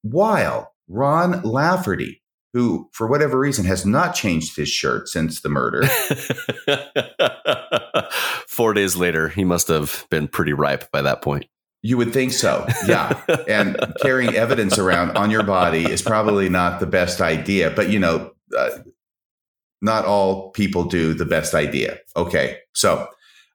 while 0.02 0.72
Ron 0.88 1.42
Lafferty, 1.42 2.22
who 2.52 2.88
for 2.92 3.06
whatever 3.06 3.38
reason 3.38 3.64
has 3.64 3.84
not 3.84 4.14
changed 4.14 4.56
his 4.56 4.68
shirt 4.68 5.08
since 5.08 5.40
the 5.40 5.48
murder. 5.48 5.86
Four 8.46 8.74
days 8.74 8.96
later, 8.96 9.28
he 9.28 9.44
must 9.44 9.68
have 9.68 10.06
been 10.10 10.28
pretty 10.28 10.52
ripe 10.52 10.90
by 10.90 11.02
that 11.02 11.22
point. 11.22 11.46
You 11.82 11.98
would 11.98 12.14
think 12.14 12.32
so, 12.32 12.66
yeah. 12.86 13.20
and 13.46 13.76
carrying 14.00 14.34
evidence 14.34 14.78
around 14.78 15.18
on 15.18 15.30
your 15.30 15.42
body 15.42 15.84
is 15.84 16.00
probably 16.00 16.48
not 16.48 16.80
the 16.80 16.86
best 16.86 17.20
idea. 17.20 17.70
But 17.70 17.90
you 17.90 17.98
know, 17.98 18.30
uh, 18.56 18.70
not 19.82 20.06
all 20.06 20.50
people 20.50 20.84
do 20.84 21.12
the 21.12 21.26
best 21.26 21.52
idea. 21.52 21.98
Okay, 22.16 22.58
so 22.72 23.06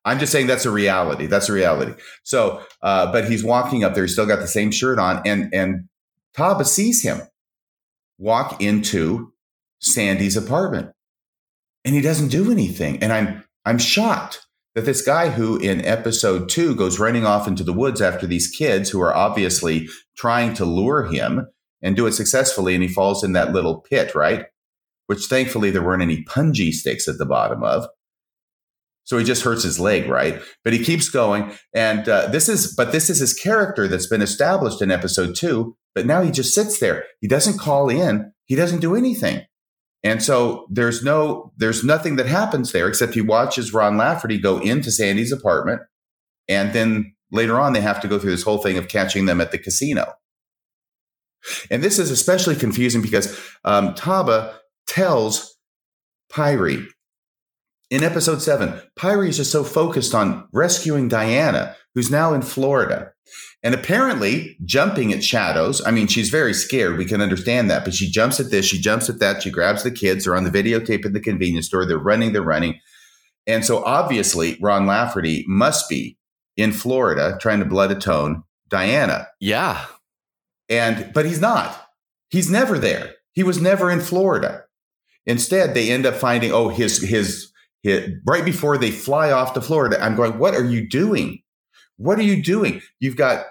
I'm 0.06 0.20
just 0.20 0.32
saying 0.32 0.48
that's 0.48 0.66
a 0.66 0.72
reality. 0.72 1.26
That's 1.26 1.50
a 1.50 1.54
reality. 1.54 1.94
So, 2.24 2.62
uh, 2.82 3.12
but 3.12 3.30
he's 3.30 3.44
walking 3.44 3.84
up 3.84 3.94
there. 3.94 4.06
He's 4.06 4.14
still 4.14 4.26
got 4.26 4.40
the 4.40 4.48
same 4.48 4.72
shirt 4.72 5.00
on, 5.00 5.22
and 5.26 5.54
and 5.54 5.90
Taba 6.36 6.66
sees 6.66 7.04
him 7.04 7.22
walk 8.18 8.62
into 8.62 9.34
Sandy's 9.80 10.38
apartment, 10.38 10.92
and 11.84 11.96
he 11.96 12.02
doesn't 12.02 12.30
do 12.30 12.52
anything. 12.52 13.02
And 13.04 13.12
I'm 13.12 13.44
I'm 13.66 13.78
shocked 13.78 14.46
that 14.76 14.86
this 14.86 15.02
guy 15.02 15.30
who 15.30 15.58
in 15.58 15.84
episode 15.84 16.48
two 16.48 16.76
goes 16.76 17.00
running 17.00 17.26
off 17.26 17.48
into 17.48 17.64
the 17.64 17.74
woods 17.74 18.02
after 18.02 18.26
these 18.26 18.48
kids 18.48 18.90
who 18.90 19.02
are 19.02 19.16
obviously 19.16 19.90
trying 20.16 20.54
to 20.54 20.66
lure 20.66 21.06
him 21.06 21.48
and 21.82 21.96
do 21.96 22.08
it 22.08 22.14
successfully, 22.14 22.74
and 22.74 22.84
he 22.84 22.90
falls 22.90 23.24
in 23.24 23.34
that 23.34 23.52
little 23.52 23.82
pit, 23.82 24.14
right? 24.16 24.46
Which 25.08 25.26
thankfully 25.26 25.72
there 25.72 25.84
weren't 25.84 26.04
any 26.04 26.24
punji 26.24 26.72
sticks 26.72 27.08
at 27.08 27.18
the 27.18 27.26
bottom 27.26 27.64
of. 27.64 27.88
So 29.10 29.18
he 29.18 29.26
just 29.26 29.42
hurts 29.42 29.64
his 29.64 29.80
leg, 29.80 30.08
right? 30.08 30.40
But 30.64 30.72
he 30.72 30.84
keeps 30.84 31.10
going. 31.10 31.52
And 31.74 32.08
uh, 32.08 32.28
this 32.28 32.48
is, 32.48 32.76
but 32.76 32.92
this 32.92 33.10
is 33.10 33.18
his 33.18 33.34
character 33.34 33.88
that's 33.88 34.06
been 34.06 34.22
established 34.22 34.84
in 34.84 34.92
episode 34.92 35.36
two 35.36 35.76
But 35.96 36.06
now 36.06 36.22
he 36.22 36.30
just 36.30 36.54
sits 36.54 36.80
there. 36.80 37.06
He 37.20 37.28
doesn't 37.28 37.58
call 37.58 37.90
in. 37.90 38.32
He 38.46 38.54
doesn't 38.54 38.82
do 38.82 38.96
anything. 38.96 39.42
And 40.04 40.22
so 40.22 40.68
there's 40.70 41.04
no, 41.04 41.52
there's 41.58 41.84
nothing 41.84 42.18
that 42.18 42.28
happens 42.28 42.72
there 42.72 42.88
except 42.88 43.16
he 43.16 43.22
watches 43.22 43.74
Ron 43.74 43.98
Lafferty 43.98 44.38
go 44.38 44.60
into 44.60 44.92
Sandy's 44.92 45.32
apartment. 45.32 45.82
And 46.48 46.72
then 46.74 47.16
later 47.32 47.60
on, 47.60 47.74
they 47.74 47.82
have 47.82 48.02
to 48.02 48.08
go 48.08 48.20
through 48.20 48.32
this 48.32 48.44
whole 48.44 48.60
thing 48.60 48.78
of 48.78 48.90
catching 48.90 49.26
them 49.26 49.42
at 49.42 49.52
the 49.52 49.58
casino. 49.58 50.14
And 51.72 51.82
this 51.82 51.98
is 51.98 52.12
especially 52.12 52.56
confusing 52.56 53.02
because 53.02 53.36
um, 53.66 53.96
Taba 53.96 54.54
tells 54.88 55.58
Pyre 56.32 56.86
in 57.90 58.04
episode 58.04 58.42
seven, 58.42 58.80
Pyre 58.96 59.26
is 59.26 59.38
just 59.38 59.52
so 59.52 59.64
focused 59.64 60.14
on 60.14 60.48
rescuing 60.52 61.08
Diana, 61.08 61.76
who's 61.96 62.12
now 62.12 62.34
in 62.34 62.42
Florida. 62.42 63.12
And 63.62 63.76
apparently 63.76 64.58
jumping 64.64 65.12
at 65.12 65.24
shadows. 65.24 65.86
I 65.86 65.92
mean, 65.92 66.08
she's 66.08 66.30
very 66.30 66.54
scared. 66.54 66.98
We 66.98 67.06
can 67.06 67.20
understand 67.20 67.70
that. 67.70 67.84
But 67.84 67.94
she 67.94 68.10
jumps 68.10 68.40
at 68.40 68.52
this, 68.52 68.66
she 68.66 68.80
jumps 68.80 69.10
at 69.10 69.20
that. 69.20 69.44
She 69.44 69.52
grabs 69.52 69.84
the 69.84 69.92
kids. 69.92 70.24
They're 70.24 70.36
on 70.36 70.46
the 70.46 70.50
videotape 70.50 71.06
at 71.06 71.14
the 71.14 71.20
convenience 71.20 71.66
store. 71.66 71.86
They're 71.86 71.98
running, 71.98 72.32
they're 72.32 72.42
running. 72.42 72.80
And 73.46 73.66
so 73.66 73.84
obviously, 73.84 74.58
Ron 74.62 74.86
Lafferty 74.86 75.44
must 75.48 75.90
be 75.90 76.18
in 76.56 76.72
Florida 76.72 77.38
trying 77.42 77.60
to 77.60 77.66
blood 77.66 77.92
atone 77.92 78.44
Diana. 78.70 79.28
Yeah. 79.40 79.86
And, 80.70 81.12
but 81.14 81.26
he's 81.26 81.42
not. 81.42 81.88
He's 82.30 82.50
never 82.50 82.78
there. 82.78 83.16
He 83.34 83.44
was 83.44 83.60
never 83.60 83.90
in 83.92 84.02
Florida. 84.02 84.66
Instead, 85.26 85.74
they 85.74 85.92
end 85.92 86.06
up 86.06 86.16
finding, 86.16 86.52
oh, 86.52 86.70
his, 86.70 87.02
his, 87.02 87.49
his, 87.84 88.10
right 88.26 88.46
before 88.46 88.78
they 88.78 88.92
fly 88.92 89.32
off 89.32 89.54
to 89.54 89.62
Florida. 89.62 90.02
I'm 90.04 90.16
going, 90.16 90.38
what 90.38 90.54
are 90.54 90.66
you 90.66 90.88
doing? 90.88 91.42
What 91.98 92.20
are 92.20 92.24
you 92.24 92.42
doing? 92.42 92.82
You've 93.00 93.18
got 93.18 93.46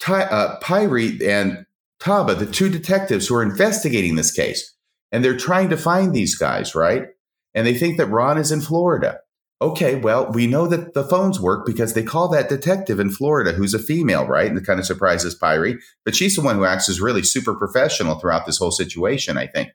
Ty, 0.00 0.22
uh, 0.24 0.58
Pyre 0.60 0.98
and 1.24 1.66
Taba, 2.00 2.38
the 2.38 2.46
two 2.46 2.68
detectives 2.68 3.26
who 3.26 3.34
are 3.34 3.42
investigating 3.42 4.16
this 4.16 4.32
case, 4.32 4.74
and 5.12 5.24
they're 5.24 5.36
trying 5.36 5.70
to 5.70 5.76
find 5.76 6.14
these 6.14 6.34
guys, 6.36 6.74
right? 6.74 7.04
And 7.54 7.66
they 7.66 7.74
think 7.74 7.96
that 7.96 8.06
Ron 8.06 8.36
is 8.38 8.52
in 8.52 8.60
Florida. 8.60 9.20
Okay, 9.62 9.94
well, 9.94 10.30
we 10.30 10.46
know 10.46 10.66
that 10.66 10.92
the 10.92 11.04
phones 11.04 11.40
work 11.40 11.64
because 11.64 11.94
they 11.94 12.02
call 12.02 12.28
that 12.28 12.50
detective 12.50 13.00
in 13.00 13.08
Florida 13.08 13.52
who's 13.52 13.72
a 13.72 13.78
female, 13.78 14.26
right? 14.26 14.48
And 14.48 14.58
it 14.58 14.66
kind 14.66 14.78
of 14.78 14.84
surprises 14.84 15.34
Pyre, 15.34 15.78
but 16.04 16.14
she's 16.14 16.36
the 16.36 16.42
one 16.42 16.56
who 16.56 16.66
acts 16.66 16.90
as 16.90 17.00
really 17.00 17.22
super 17.22 17.54
professional 17.54 18.18
throughout 18.18 18.44
this 18.44 18.58
whole 18.58 18.70
situation, 18.70 19.38
I 19.38 19.46
think. 19.46 19.70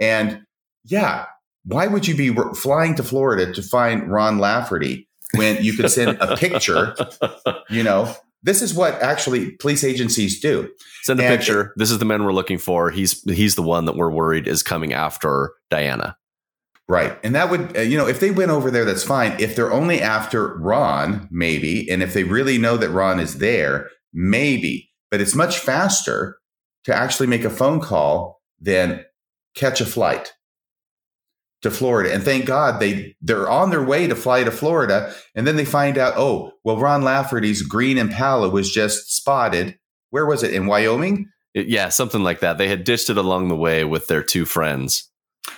And 0.00 0.46
yeah, 0.84 1.26
why 1.68 1.86
would 1.86 2.08
you 2.08 2.16
be 2.16 2.34
flying 2.54 2.94
to 2.94 3.02
Florida 3.02 3.52
to 3.52 3.62
find 3.62 4.10
Ron 4.10 4.38
Lafferty 4.38 5.06
when 5.34 5.62
you 5.62 5.74
could 5.74 5.90
send 5.90 6.16
a 6.20 6.36
picture, 6.36 6.96
you 7.70 7.82
know, 7.82 8.14
this 8.42 8.62
is 8.62 8.72
what 8.72 8.94
actually 9.02 9.52
police 9.52 9.84
agencies 9.84 10.40
do. 10.40 10.70
Send 11.02 11.20
a 11.20 11.24
and 11.24 11.36
picture. 11.36 11.74
This 11.76 11.90
is 11.90 11.98
the 11.98 12.04
man 12.06 12.24
we're 12.24 12.32
looking 12.32 12.58
for. 12.58 12.90
He's 12.90 13.22
he's 13.24 13.54
the 13.54 13.62
one 13.62 13.84
that 13.84 13.96
we're 13.96 14.10
worried 14.10 14.48
is 14.48 14.62
coming 14.62 14.92
after 14.92 15.52
Diana. 15.70 16.16
Right. 16.88 17.18
And 17.22 17.34
that 17.34 17.50
would, 17.50 17.76
uh, 17.76 17.80
you 17.82 17.98
know, 17.98 18.06
if 18.06 18.18
they 18.18 18.30
went 18.30 18.50
over 18.50 18.70
there, 18.70 18.86
that's 18.86 19.04
fine. 19.04 19.36
If 19.38 19.54
they're 19.54 19.72
only 19.72 20.00
after 20.00 20.56
Ron, 20.56 21.28
maybe. 21.30 21.90
And 21.90 22.02
if 22.02 22.14
they 22.14 22.24
really 22.24 22.56
know 22.56 22.78
that 22.78 22.88
Ron 22.88 23.20
is 23.20 23.38
there, 23.38 23.90
maybe. 24.14 24.90
But 25.10 25.20
it's 25.20 25.34
much 25.34 25.58
faster 25.58 26.38
to 26.84 26.94
actually 26.94 27.26
make 27.26 27.44
a 27.44 27.50
phone 27.50 27.80
call 27.80 28.40
than 28.58 29.04
catch 29.54 29.82
a 29.82 29.86
flight 29.86 30.32
to 31.62 31.70
Florida. 31.70 32.12
And 32.12 32.22
thank 32.22 32.44
God 32.44 32.80
they 32.80 33.16
they're 33.20 33.48
on 33.48 33.70
their 33.70 33.82
way 33.82 34.06
to 34.06 34.14
fly 34.14 34.44
to 34.44 34.50
Florida. 34.50 35.14
And 35.34 35.46
then 35.46 35.56
they 35.56 35.64
find 35.64 35.98
out, 35.98 36.14
oh, 36.16 36.52
well, 36.64 36.78
Ron 36.78 37.02
Lafferty's 37.02 37.62
green 37.62 37.98
Impala 37.98 38.48
was 38.48 38.72
just 38.72 39.14
spotted. 39.14 39.78
Where 40.10 40.26
was 40.26 40.42
it? 40.42 40.54
In 40.54 40.66
Wyoming? 40.66 41.30
Yeah, 41.54 41.88
something 41.88 42.22
like 42.22 42.40
that. 42.40 42.58
They 42.58 42.68
had 42.68 42.84
ditched 42.84 43.10
it 43.10 43.16
along 43.16 43.48
the 43.48 43.56
way 43.56 43.84
with 43.84 44.06
their 44.06 44.22
two 44.22 44.44
friends. 44.44 45.10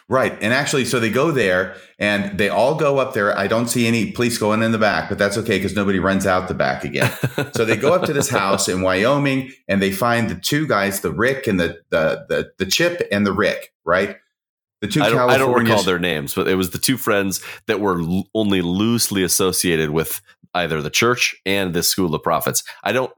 Right. 0.09 0.37
And 0.41 0.53
actually, 0.53 0.85
so 0.85 1.01
they 1.01 1.11
go 1.11 1.31
there 1.31 1.77
and 1.99 2.39
they 2.39 2.49
all 2.49 2.75
go 2.75 2.99
up 2.99 3.13
there. 3.13 3.37
I 3.37 3.47
don't 3.47 3.69
see 3.69 3.87
any 3.87 4.13
police 4.13 4.39
going 4.39 4.63
in 4.63 4.73
the 4.73 4.79
back, 4.79 5.09
but 5.09 5.19
that's 5.19 5.37
okay 5.39 5.59
because 5.59 5.75
nobody 5.75 5.99
runs 5.99 6.27
out 6.27 6.49
the 6.49 6.55
back 6.55 6.85
again. 6.85 7.13
so 7.55 7.65
they 7.65 7.77
go 7.77 7.93
up 7.93 8.05
to 8.05 8.13
this 8.13 8.29
house 8.29 8.69
in 8.69 8.83
Wyoming 8.83 9.53
and 9.69 9.83
they 9.83 9.91
find 9.91 10.29
the 10.29 10.37
two 10.37 10.67
guys, 10.67 11.01
the 11.01 11.13
Rick 11.13 11.47
and 11.47 11.59
the 11.59 11.81
the 11.91 12.25
the, 12.29 12.51
the 12.59 12.67
Chip 12.67 13.07
and 13.11 13.27
the 13.27 13.33
Rick, 13.33 13.73
right? 13.85 14.17
The 14.81 14.89
two 14.89 15.03
I 15.03 15.11
don't, 15.11 15.31
I 15.31 15.37
don't 15.37 15.55
recall 15.55 15.83
their 15.83 15.99
names, 15.99 16.35
but 16.35 16.49
it 16.49 16.55
was 16.55 16.71
the 16.71 16.79
two 16.79 16.97
friends 16.97 17.43
that 17.67 17.81
were 17.81 18.01
l- 18.01 18.25
only 18.35 18.63
loosely 18.63 19.23
associated 19.23 19.91
with 19.91 20.23
either 20.55 20.81
the 20.81 20.91
church 20.91 21.37
and 21.45 21.75
this 21.75 21.89
school 21.89 22.15
of 22.15 22.23
prophets. 22.23 22.65
I 22.83 22.93
don't. 22.93 23.13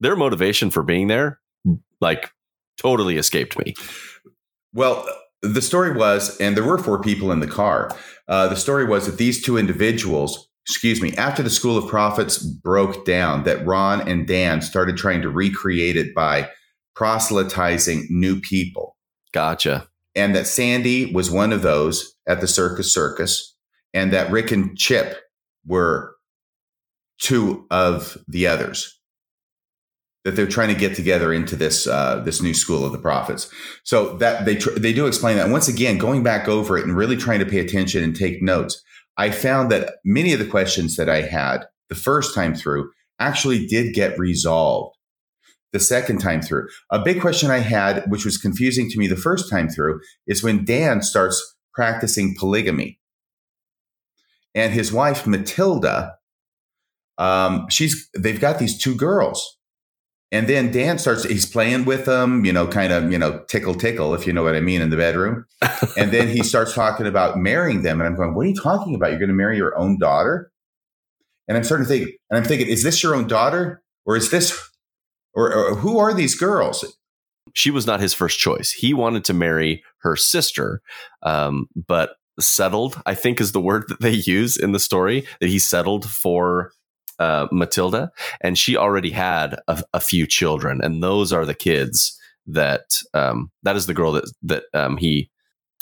Their 0.00 0.16
motivation 0.16 0.70
for 0.70 0.82
being 0.82 1.06
there, 1.06 1.40
like, 2.00 2.30
totally 2.76 3.16
escaped 3.16 3.56
me. 3.58 3.74
Well, 4.72 5.06
the 5.40 5.62
story 5.62 5.92
was, 5.92 6.36
and 6.40 6.56
there 6.56 6.64
were 6.64 6.78
four 6.78 7.00
people 7.00 7.30
in 7.30 7.38
the 7.38 7.46
car. 7.46 7.96
Uh, 8.26 8.48
the 8.48 8.56
story 8.56 8.84
was 8.84 9.06
that 9.06 9.18
these 9.18 9.40
two 9.40 9.56
individuals, 9.56 10.48
excuse 10.66 11.00
me, 11.00 11.14
after 11.16 11.44
the 11.44 11.48
school 11.50 11.78
of 11.78 11.88
prophets 11.88 12.38
broke 12.38 13.06
down, 13.06 13.44
that 13.44 13.64
Ron 13.64 14.06
and 14.08 14.26
Dan 14.26 14.60
started 14.62 14.96
trying 14.96 15.22
to 15.22 15.30
recreate 15.30 15.96
it 15.96 16.12
by 16.12 16.50
proselytizing 16.96 18.08
new 18.10 18.40
people. 18.40 18.96
Gotcha 19.32 19.88
and 20.14 20.34
that 20.34 20.46
Sandy 20.46 21.12
was 21.12 21.30
one 21.30 21.52
of 21.52 21.62
those 21.62 22.14
at 22.26 22.40
the 22.40 22.46
Circus 22.46 22.92
Circus, 22.92 23.54
and 23.92 24.12
that 24.12 24.30
Rick 24.30 24.52
and 24.52 24.76
Chip 24.76 25.18
were 25.66 26.14
two 27.18 27.66
of 27.70 28.18
the 28.28 28.46
others. 28.46 29.00
That 30.24 30.36
they're 30.36 30.46
trying 30.46 30.68
to 30.68 30.74
get 30.74 30.96
together 30.96 31.34
into 31.34 31.54
this 31.54 31.86
uh, 31.86 32.22
this 32.24 32.40
new 32.40 32.54
school 32.54 32.84
of 32.84 32.92
the 32.92 32.98
prophets. 32.98 33.50
So 33.82 34.16
that 34.16 34.46
they 34.46 34.56
tr- 34.56 34.70
they 34.70 34.94
do 34.94 35.06
explain 35.06 35.36
that. 35.36 35.50
Once 35.50 35.68
again, 35.68 35.98
going 35.98 36.22
back 36.22 36.48
over 36.48 36.78
it 36.78 36.84
and 36.84 36.96
really 36.96 37.16
trying 37.16 37.40
to 37.40 37.46
pay 37.46 37.58
attention 37.58 38.02
and 38.02 38.16
take 38.16 38.42
notes, 38.42 38.82
I 39.18 39.30
found 39.30 39.70
that 39.70 39.96
many 40.04 40.32
of 40.32 40.38
the 40.38 40.46
questions 40.46 40.96
that 40.96 41.10
I 41.10 41.20
had 41.20 41.66
the 41.90 41.94
first 41.94 42.34
time 42.34 42.54
through 42.54 42.90
actually 43.20 43.66
did 43.66 43.94
get 43.94 44.18
resolved 44.18 44.93
the 45.74 45.80
second 45.80 46.18
time 46.18 46.40
through. 46.40 46.68
A 46.90 47.00
big 47.00 47.20
question 47.20 47.50
I 47.50 47.58
had, 47.58 48.04
which 48.08 48.24
was 48.24 48.38
confusing 48.38 48.88
to 48.90 48.98
me 48.98 49.08
the 49.08 49.16
first 49.16 49.50
time 49.50 49.68
through, 49.68 50.00
is 50.26 50.42
when 50.42 50.64
Dan 50.64 51.02
starts 51.02 51.56
practicing 51.74 52.36
polygamy. 52.38 53.00
And 54.54 54.72
his 54.72 54.92
wife, 54.92 55.26
Matilda, 55.26 56.14
um, 57.18 57.66
she's 57.68 58.08
they've 58.16 58.40
got 58.40 58.60
these 58.60 58.78
two 58.78 58.94
girls. 58.94 59.58
And 60.30 60.48
then 60.48 60.70
Dan 60.70 60.98
starts, 60.98 61.24
he's 61.24 61.46
playing 61.46 61.84
with 61.84 62.06
them, 62.06 62.44
you 62.44 62.52
know, 62.52 62.66
kind 62.66 62.92
of, 62.92 63.12
you 63.12 63.18
know, 63.18 63.44
tickle, 63.48 63.74
tickle, 63.74 64.14
if 64.14 64.26
you 64.26 64.32
know 64.32 64.42
what 64.42 64.56
I 64.56 64.60
mean, 64.60 64.80
in 64.80 64.90
the 64.90 64.96
bedroom. 64.96 65.44
and 65.96 66.10
then 66.10 66.28
he 66.28 66.42
starts 66.42 66.74
talking 66.74 67.06
about 67.06 67.38
marrying 67.38 67.82
them. 67.82 68.00
And 68.00 68.08
I'm 68.08 68.16
going, 68.16 68.34
what 68.34 68.46
are 68.46 68.48
you 68.48 68.56
talking 68.56 68.96
about? 68.96 69.10
You're 69.10 69.20
going 69.20 69.28
to 69.28 69.34
marry 69.34 69.56
your 69.56 69.76
own 69.78 69.96
daughter? 69.98 70.50
And 71.46 71.56
I'm 71.56 71.62
starting 71.62 71.86
to 71.86 71.88
think, 71.88 72.10
and 72.30 72.38
I'm 72.38 72.44
thinking, 72.44 72.66
is 72.66 72.82
this 72.82 73.00
your 73.00 73.14
own 73.14 73.28
daughter? 73.28 73.82
Or 74.06 74.16
is 74.16 74.30
this 74.30 74.60
or, 75.34 75.52
or 75.52 75.74
who 75.76 75.98
are 75.98 76.14
these 76.14 76.34
girls? 76.34 76.84
She 77.54 77.70
was 77.70 77.86
not 77.86 78.00
his 78.00 78.14
first 78.14 78.38
choice. 78.38 78.72
He 78.72 78.94
wanted 78.94 79.24
to 79.24 79.34
marry 79.34 79.82
her 79.98 80.16
sister, 80.16 80.80
um, 81.22 81.66
but 81.74 82.16
settled, 82.40 83.00
I 83.06 83.14
think 83.14 83.40
is 83.40 83.52
the 83.52 83.60
word 83.60 83.84
that 83.88 84.00
they 84.00 84.10
use 84.10 84.56
in 84.56 84.72
the 84.72 84.80
story, 84.80 85.26
that 85.40 85.48
he 85.48 85.58
settled 85.58 86.08
for 86.08 86.72
uh, 87.18 87.46
Matilda. 87.52 88.10
And 88.40 88.58
she 88.58 88.76
already 88.76 89.10
had 89.10 89.56
a, 89.68 89.82
a, 89.92 90.00
few 90.00 90.26
children. 90.26 90.80
And 90.82 91.00
those 91.00 91.32
are 91.32 91.44
the 91.44 91.54
kids 91.54 92.18
that, 92.46 92.98
um, 93.12 93.52
that 93.62 93.76
is 93.76 93.86
the 93.86 93.94
girl 93.94 94.12
that, 94.12 94.28
that 94.42 94.64
um, 94.74 94.96
he 94.96 95.30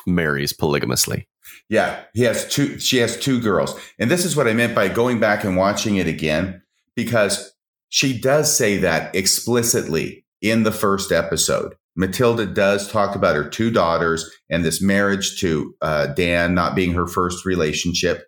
marries 0.07 0.53
polygamously. 0.53 1.27
Yeah, 1.69 2.03
he 2.15 2.23
has 2.23 2.49
two. 2.49 2.79
She 2.79 2.99
has 2.99 3.19
two 3.19 3.41
girls, 3.41 3.79
and 3.99 4.11
this 4.11 4.25
is 4.25 4.37
what 4.37 4.49
I 4.49 4.53
meant 4.53 4.75
by 4.75 4.89
going 4.89 5.21
back 5.21 5.45
and 5.45 5.57
watching 5.57 5.97
it 5.97 6.07
again 6.07 6.63
because 6.95 7.52
she 7.93 8.19
does 8.19 8.57
say 8.57 8.79
that 8.79 9.15
explicitly 9.15 10.25
in 10.41 10.63
the 10.63 10.73
first 10.73 11.13
episode. 11.13 11.75
Matilda 11.95 12.47
does 12.47 12.91
talk 12.91 13.15
about 13.15 13.37
her 13.37 13.47
two 13.47 13.71
daughters 13.71 14.31
and 14.49 14.65
this 14.65 14.81
marriage 14.81 15.39
to 15.41 15.75
uh, 15.83 16.07
Dan 16.07 16.55
not 16.55 16.75
being 16.75 16.95
her 16.95 17.07
first 17.07 17.45
relationship. 17.45 18.25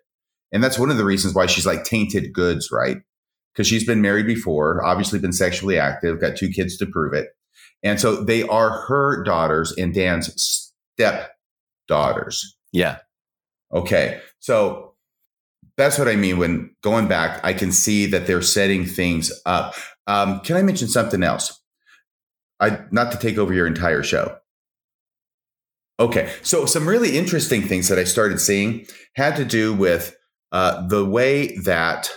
And 0.51 0.63
that's 0.63 0.77
one 0.77 0.91
of 0.91 0.97
the 0.97 1.03
reasons 1.03 1.33
why 1.33 1.47
she's 1.47 1.65
like 1.65 1.83
tainted 1.83 2.31
goods, 2.31 2.69
right? 2.71 2.97
Because 3.53 3.65
she's 3.65 3.87
been 3.87 4.03
married 4.03 4.27
before, 4.27 4.85
obviously 4.85 5.17
been 5.17 5.33
sexually 5.33 5.79
active, 5.79 6.21
got 6.21 6.37
two 6.37 6.49
kids 6.49 6.77
to 6.77 6.85
prove 6.85 7.15
it. 7.15 7.29
And 7.81 7.99
so 7.99 8.23
they 8.23 8.43
are 8.43 8.85
her 8.85 9.23
daughters 9.23 9.73
and 9.79 9.95
Dan's 9.95 10.71
step 10.93 11.31
daughters. 11.87 12.55
Yeah. 12.71 12.99
Okay. 13.73 14.21
So 14.37 14.84
that's 15.77 15.99
what 15.99 16.07
I 16.07 16.15
mean 16.15 16.37
when 16.37 16.73
going 16.81 17.07
back, 17.07 17.39
I 17.43 17.53
can 17.53 17.71
see 17.71 18.05
that 18.07 18.27
they're 18.27 18.41
setting 18.41 18.85
things 18.85 19.31
up. 19.45 19.75
Um, 20.07 20.39
can 20.41 20.55
I 20.55 20.61
mention 20.61 20.87
something 20.87 21.23
else? 21.23 21.61
I 22.59 22.79
not 22.91 23.11
to 23.11 23.17
take 23.17 23.37
over 23.37 23.53
your 23.53 23.67
entire 23.67 24.03
show. 24.03 24.37
Okay, 25.99 26.33
so 26.41 26.65
some 26.65 26.87
really 26.87 27.17
interesting 27.17 27.61
things 27.61 27.87
that 27.87 27.99
I 27.99 28.03
started 28.03 28.39
seeing 28.39 28.85
had 29.15 29.35
to 29.37 29.45
do 29.45 29.73
with 29.73 30.15
uh, 30.51 30.85
the 30.87 31.05
way 31.05 31.57
that 31.59 32.11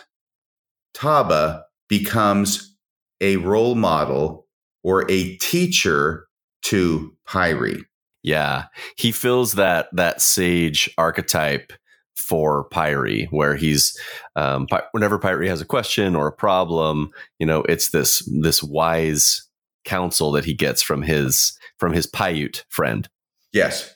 Taba 0.96 1.62
becomes 1.88 2.76
a 3.20 3.36
role 3.36 3.74
model 3.74 4.46
or 4.82 5.08
a 5.10 5.36
teacher 5.36 6.26
to 6.62 7.16
Pyre. 7.24 7.76
Yeah, 8.22 8.64
he 8.96 9.12
fills 9.12 9.52
that 9.52 9.88
that 9.92 10.20
sage 10.20 10.90
archetype 10.98 11.72
for 12.18 12.64
Pyre, 12.64 13.26
where 13.30 13.54
he's 13.54 13.98
um, 14.36 14.66
whenever 14.92 15.18
Pyre 15.18 15.44
has 15.44 15.60
a 15.60 15.66
question 15.66 16.14
or 16.16 16.26
a 16.26 16.32
problem, 16.32 17.10
you 17.38 17.46
know, 17.46 17.62
it's 17.62 17.90
this 17.90 18.28
this 18.40 18.62
wise 18.62 19.48
counsel 19.84 20.32
that 20.32 20.44
he 20.44 20.54
gets 20.54 20.82
from 20.82 21.02
his 21.02 21.56
from 21.78 21.92
his 21.92 22.06
Paiute 22.06 22.64
friend. 22.68 23.08
Yes, 23.52 23.94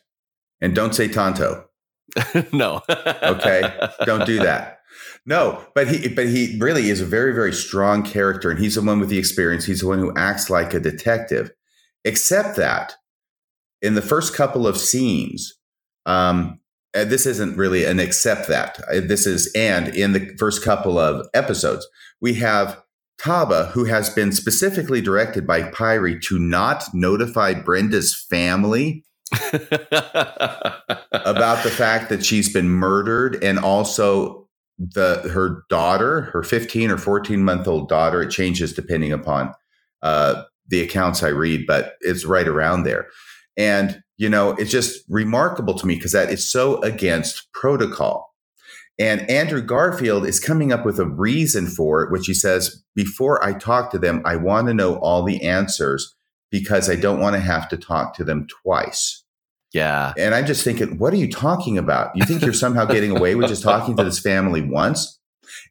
and 0.61 0.75
don't 0.75 0.95
say 0.95 1.09
Tonto. 1.09 1.67
no. 2.53 2.83
okay, 2.89 3.89
don't 4.05 4.27
do 4.27 4.39
that. 4.39 4.79
No, 5.27 5.65
but 5.75 5.89
he 5.89 6.09
but 6.09 6.27
he 6.27 6.57
really 6.59 6.91
is 6.91 7.01
a 7.01 7.07
very 7.07 7.35
very 7.35 7.53
strong 7.53 8.03
character, 8.03 8.51
and 8.51 8.59
he's 8.59 8.77
the 8.77 8.83
one 8.83 9.01
with 9.01 9.09
the 9.09 9.19
experience. 9.19 9.65
He's 9.65 9.81
the 9.81 9.89
one 9.89 9.99
who 9.99 10.17
acts 10.17 10.49
like 10.49 10.75
a 10.75 10.81
detective. 10.81 11.51
Except 12.05 12.57
that 12.57 12.95
in 13.81 13.95
the 13.95 14.03
first 14.03 14.35
couple 14.35 14.67
of 14.67 14.77
scenes, 14.77 15.55
um, 16.07 16.59
this 16.93 17.27
isn't 17.27 17.57
really 17.57 17.85
an 17.85 17.99
except 18.01 18.49
that. 18.49 18.79
Uh, 18.91 19.01
this 19.01 19.27
is 19.27 19.51
and 19.55 19.89
in 19.89 20.13
the 20.13 20.35
first 20.39 20.63
couple 20.63 20.99
of 20.99 21.27
episodes, 21.35 21.87
we 22.21 22.35
have 22.35 22.83
Taba, 23.21 23.71
who 23.71 23.85
has 23.85 24.11
been 24.11 24.33
specifically 24.33 25.01
directed 25.01 25.47
by 25.47 25.63
Pyre 25.71 26.19
to 26.19 26.39
not 26.39 26.85
notify 26.93 27.55
Brenda's 27.55 28.15
family 28.15 29.05
about 31.13 31.63
the 31.63 31.73
fact 31.75 32.09
that 32.09 32.25
she's 32.25 32.53
been 32.53 32.69
murdered 32.69 33.43
and 33.43 33.59
also 33.59 34.49
the 34.79 35.31
her 35.33 35.65
daughter, 35.69 36.23
her 36.33 36.43
15 36.43 36.91
or 36.91 36.99
14 36.99 37.45
month 37.45 37.69
old 37.69 37.89
daughter. 37.89 38.23
It 38.23 38.31
changes 38.31 38.73
depending 38.73 39.13
upon 39.13 39.55
uh, 40.03 40.43
the 40.67 40.81
accounts 40.81 41.23
I 41.23 41.29
read, 41.29 41.67
but 41.67 41.95
it's 42.01 42.25
right 42.25 42.49
around 42.49 42.83
there. 42.83 43.07
And, 43.57 44.03
you 44.23 44.29
know, 44.29 44.53
it's 44.53 44.71
just 44.71 45.05
remarkable 45.09 45.75
to 45.75 45.85
me 45.85 45.97
because 45.97 46.13
that 46.13 46.31
is 46.31 46.49
so 46.49 46.81
against 46.83 47.53
protocol. 47.53 48.33
And 48.97 49.29
Andrew 49.29 49.61
Garfield 49.61 50.25
is 50.25 50.39
coming 50.39 50.73
up 50.73 50.87
with 50.87 51.01
a 51.01 51.07
reason 51.07 51.67
for 51.67 52.05
it, 52.05 52.13
which 52.13 52.29
he 52.29 52.35
says, 52.35 52.85
before 52.95 53.45
I 53.45 53.53
talk 53.53 53.91
to 53.91 53.99
them, 53.99 54.23
I 54.25 54.37
want 54.37 54.69
to 54.69 54.75
know 54.75 54.95
all 54.99 55.25
the 55.25 55.43
answers 55.43 56.15
because 56.53 56.89
I 56.89 56.95
don't 56.95 57.19
want 57.19 57.35
to 57.35 57.41
have 57.41 57.69
to 57.71 57.77
talk 57.77 58.15
to 58.15 58.23
them 58.23 58.47
twice. 58.63 59.25
Yeah. 59.73 60.13
And 60.17 60.37
I'm 60.37 60.47
just 60.47 60.63
thinking, 60.63 60.99
what 60.99 61.13
are 61.13 61.17
you 61.17 61.29
talking 61.29 61.77
about? 61.77 62.15
You 62.15 62.25
think 62.25 62.43
you're 62.43 62.53
somehow 62.53 62.85
getting 62.85 63.11
away 63.11 63.35
with 63.35 63.49
just 63.49 63.65
talking 63.65 63.97
to 63.97 64.05
this 64.05 64.21
family 64.21 64.63
once? 64.63 65.19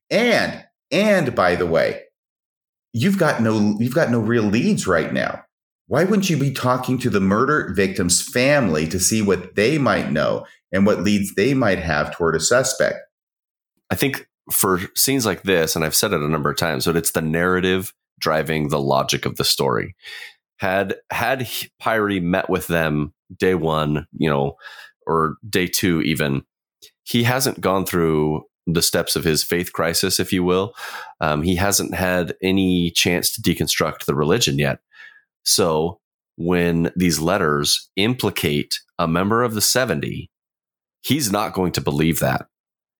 And, 0.09 0.65
and 0.91 1.33
by 1.33 1.55
the 1.55 1.67
way, 1.67 2.01
you've 2.91 3.17
got 3.17 3.41
no, 3.41 3.77
you've 3.79 3.95
got 3.95 4.11
no 4.11 4.19
real 4.19 4.43
leads 4.43 4.87
right 4.87 5.13
now. 5.13 5.45
Why 5.91 6.05
wouldn't 6.05 6.29
you 6.29 6.37
be 6.37 6.53
talking 6.53 6.97
to 6.99 7.09
the 7.09 7.19
murder 7.19 7.73
victim's 7.75 8.21
family 8.21 8.87
to 8.87 8.97
see 8.97 9.21
what 9.21 9.55
they 9.55 9.77
might 9.77 10.09
know 10.09 10.45
and 10.71 10.85
what 10.85 11.03
leads 11.03 11.35
they 11.35 11.53
might 11.53 11.79
have 11.79 12.15
toward 12.15 12.33
a 12.33 12.39
suspect? 12.39 12.95
I 13.89 13.95
think 13.95 14.25
for 14.49 14.79
scenes 14.95 15.25
like 15.25 15.43
this, 15.43 15.75
and 15.75 15.83
I've 15.83 15.93
said 15.93 16.13
it 16.13 16.21
a 16.21 16.29
number 16.29 16.49
of 16.49 16.55
times, 16.55 16.85
but 16.85 16.95
it's 16.95 17.11
the 17.11 17.21
narrative 17.21 17.93
driving 18.21 18.69
the 18.69 18.79
logic 18.79 19.25
of 19.25 19.35
the 19.35 19.43
story. 19.43 19.93
Had 20.59 20.95
had 21.11 21.49
Pyre 21.77 22.21
met 22.21 22.49
with 22.49 22.67
them 22.67 23.13
day 23.37 23.55
one, 23.55 24.07
you 24.17 24.29
know, 24.29 24.55
or 25.05 25.35
day 25.49 25.67
two, 25.67 26.01
even, 26.03 26.43
he 27.03 27.23
hasn't 27.23 27.59
gone 27.59 27.85
through 27.85 28.45
the 28.65 28.81
steps 28.81 29.17
of 29.17 29.25
his 29.25 29.43
faith 29.43 29.73
crisis, 29.73 30.21
if 30.21 30.31
you 30.31 30.45
will. 30.45 30.73
Um, 31.19 31.41
he 31.41 31.57
hasn't 31.57 31.95
had 31.95 32.35
any 32.41 32.91
chance 32.91 33.29
to 33.33 33.41
deconstruct 33.41 34.05
the 34.05 34.15
religion 34.15 34.57
yet. 34.57 34.79
So 35.43 35.99
when 36.37 36.91
these 36.95 37.19
letters 37.19 37.89
implicate 37.95 38.79
a 38.97 39.07
member 39.07 39.43
of 39.43 39.53
the 39.53 39.61
70, 39.61 40.29
he's 41.01 41.31
not 41.31 41.53
going 41.53 41.71
to 41.73 41.81
believe 41.81 42.19
that. 42.19 42.47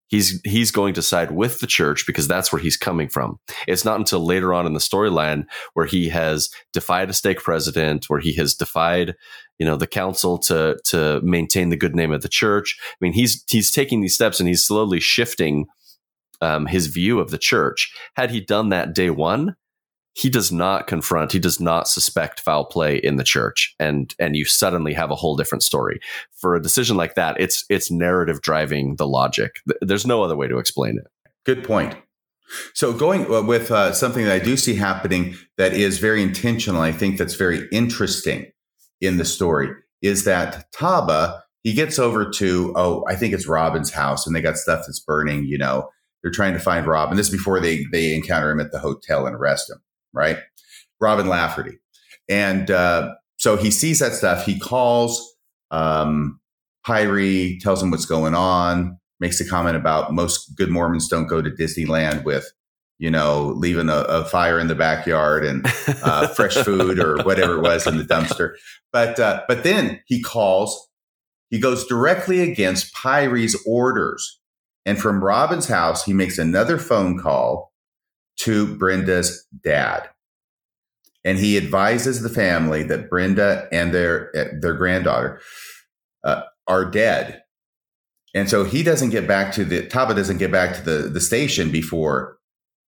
He's 0.08 0.42
he's 0.44 0.72
going 0.72 0.94
to 0.96 1.02
side 1.02 1.32
with 1.32 1.62
the 1.62 1.68
church 1.68 2.06
because 2.06 2.28
that's 2.28 2.52
where 2.52 2.62
he's 2.62 2.76
coming 2.76 3.08
from. 3.08 3.40
It's 3.66 3.86
not 3.86 3.98
until 3.98 4.20
later 4.20 4.54
on 4.54 4.66
in 4.66 4.74
the 4.74 4.80
storyline 4.80 5.46
where 5.74 5.86
he 5.86 6.10
has 6.10 6.50
defied 6.74 7.10
a 7.10 7.14
stake 7.14 7.40
president, 7.40 8.10
where 8.10 8.20
he 8.20 8.34
has 8.34 8.54
defied, 8.54 9.16
you 9.58 9.66
know, 9.66 9.78
the 9.78 9.88
council 9.88 10.38
to 10.40 10.78
to 10.88 11.22
maintain 11.24 11.70
the 11.70 11.78
good 11.78 11.96
name 11.96 12.12
of 12.12 12.24
the 12.24 12.28
church. 12.28 12.78
I 12.92 12.96
mean, 13.00 13.14
he's 13.14 13.42
he's 13.50 13.72
taking 13.72 14.02
these 14.02 14.14
steps 14.14 14.42
and 14.42 14.50
he's 14.50 14.66
slowly 14.66 15.00
shifting 15.00 15.68
um, 16.42 16.66
his 16.66 16.88
view 16.88 17.22
of 17.22 17.32
the 17.32 17.38
church. 17.38 17.94
Had 18.16 18.32
he 18.32 18.42
done 18.42 18.68
that 18.68 18.94
day 18.94 19.12
one, 19.12 19.56
he 20.14 20.30
does 20.30 20.52
not 20.52 20.88
confront 20.88 21.32
he 21.32 21.40
does 21.40 21.60
not 21.60 21.88
suspect 21.88 22.40
foul 22.40 22.66
play 22.66 22.98
in 22.98 23.16
the 23.16 23.24
church. 23.24 23.74
And 23.80 24.14
and 24.20 24.36
you 24.36 24.46
suddenly 24.46 24.94
have 24.94 25.12
a 25.12 25.16
whole 25.16 25.36
different 25.36 25.64
story. 25.64 26.00
For 26.34 26.56
a 26.56 26.62
decision 26.62 26.98
like 26.98 27.16
that 27.16 27.40
it's 27.40 27.66
it's 27.70 27.92
narrative 27.92 28.42
driving 28.42 28.96
the 28.98 29.08
logic. 29.08 29.58
There's 29.82 30.06
no 30.06 30.24
other 30.24 30.36
way 30.36 30.48
to 30.48 30.58
explain 30.58 30.98
it. 30.98 31.08
Good 31.46 31.64
point. 31.64 31.96
So 32.74 32.92
going 32.92 33.32
uh, 33.34 33.42
with 33.44 33.72
uh, 33.72 33.94
something 33.94 34.26
that 34.26 34.34
i 34.34 34.44
do 34.44 34.58
see 34.58 34.76
happening 34.76 35.36
that 35.58 35.72
is 35.72 36.00
very 36.00 36.22
intentional 36.22 36.82
i 36.82 36.92
think 36.92 37.18
that's 37.18 37.36
very 37.36 37.66
interesting 37.72 38.52
in 39.00 39.16
the 39.16 39.24
story 39.24 39.70
is 40.02 40.26
that 40.26 40.70
taba 40.74 41.40
he 41.64 41.72
gets 41.72 41.98
over 41.98 42.30
to 42.30 42.74
oh 42.76 43.06
i 43.08 43.16
think 43.16 43.34
it's 43.34 43.48
robin's 43.48 43.92
house 43.92 44.28
and 44.28 44.36
they 44.36 44.42
got 44.42 44.58
stuff 44.58 44.84
that's 44.86 45.00
burning 45.00 45.46
you 45.46 45.58
know. 45.58 45.88
They're 46.22 46.32
trying 46.32 46.54
to 46.54 46.60
find 46.60 46.86
robin 46.86 47.16
this 47.16 47.28
is 47.28 47.32
before 47.32 47.62
they 47.62 47.86
they 47.94 48.14
encounter 48.14 48.52
him 48.52 48.60
at 48.60 48.74
the 48.74 48.80
hotel 48.80 49.26
and 49.26 49.34
arrest 49.34 49.70
him 49.70 49.82
right? 50.14 50.38
Robin 51.00 51.28
Lafferty. 51.28 51.80
And 52.30 52.72
uh, 52.72 53.14
so 53.38 53.58
he 53.58 53.72
sees 53.72 54.00
that 54.00 54.14
stuff. 54.14 54.46
He 54.46 54.60
calls 54.60 55.36
um, 55.72 56.40
Pyre, 56.86 57.58
tells 57.60 57.82
him 57.82 57.92
what's 57.92 58.06
going 58.06 58.36
on, 58.36 58.98
makes 59.20 59.40
a 59.40 59.48
comment 59.48 59.76
about 59.76 60.14
most 60.14 60.56
good 60.56 60.70
Mormons 60.70 61.08
don't 61.08 61.28
go 61.28 61.42
to 61.42 61.50
Disneyland 61.50 62.24
with, 62.24 62.52
you 63.00 63.10
know, 63.10 63.54
leaving 63.56 63.90
a, 63.90 63.98
a 64.02 64.26
fire 64.26 64.60
in 64.60 64.68
the 64.68 64.76
backyard 64.76 65.46
and 65.46 65.66
uh, 66.04 66.28
fresh 66.36 66.56
food 66.56 67.00
or 67.00 67.18
whatever 67.24 67.58
it 67.58 67.62
was 67.62 67.88
in 67.88 67.98
the 67.98 68.04
dumpster. 68.04 68.56
But 68.92 69.20
uh, 69.20 69.44
but 69.48 69.64
then 69.64 70.02
he 70.06 70.22
calls. 70.22 70.90
He 71.50 71.60
goes 71.60 71.86
directly 71.86 72.40
against 72.40 72.94
Pyre's 72.94 73.56
orders. 73.68 74.40
And 74.86 74.98
from 74.98 75.24
Robin's 75.24 75.68
house, 75.68 76.04
he 76.06 76.14
makes 76.14 76.38
another 76.38 76.78
phone 76.78 77.20
call 77.20 77.71
to 78.42 78.76
Brenda's 78.78 79.48
dad. 79.64 80.10
And 81.24 81.38
he 81.38 81.58
advises 81.58 82.22
the 82.22 82.30
family 82.30 82.84
that 82.84 83.10
Brenda 83.10 83.68
and 83.72 83.94
their 83.94 84.32
their 84.60 84.74
granddaughter 84.74 85.40
uh, 86.24 86.44
are 86.68 86.86
dead. 86.86 87.44
And 88.34 88.50
so 88.50 88.64
he 88.64 88.82
doesn't 88.82 89.10
get 89.10 89.28
back 89.28 89.54
to 89.54 89.66
the 89.66 89.84
Taba 89.84 90.16
doesn't 90.16 90.38
get 90.38 90.52
back 90.52 90.76
to 90.76 90.82
the, 90.82 91.10
the 91.10 91.22
station 91.22 91.72
before 91.72 92.38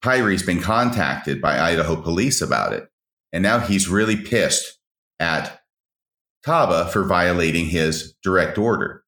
Pyre's 0.02 0.44
been 0.44 0.62
contacted 0.62 1.42
by 1.42 1.60
Idaho 1.60 1.96
police 1.96 2.42
about 2.42 2.74
it. 2.74 2.88
And 3.32 3.44
now 3.44 3.60
he's 3.60 3.88
really 3.88 4.16
pissed 4.16 4.80
at 5.20 5.62
Taba 6.46 6.90
for 6.90 7.04
violating 7.04 7.68
his 7.68 8.14
direct 8.24 8.58
order. 8.58 9.04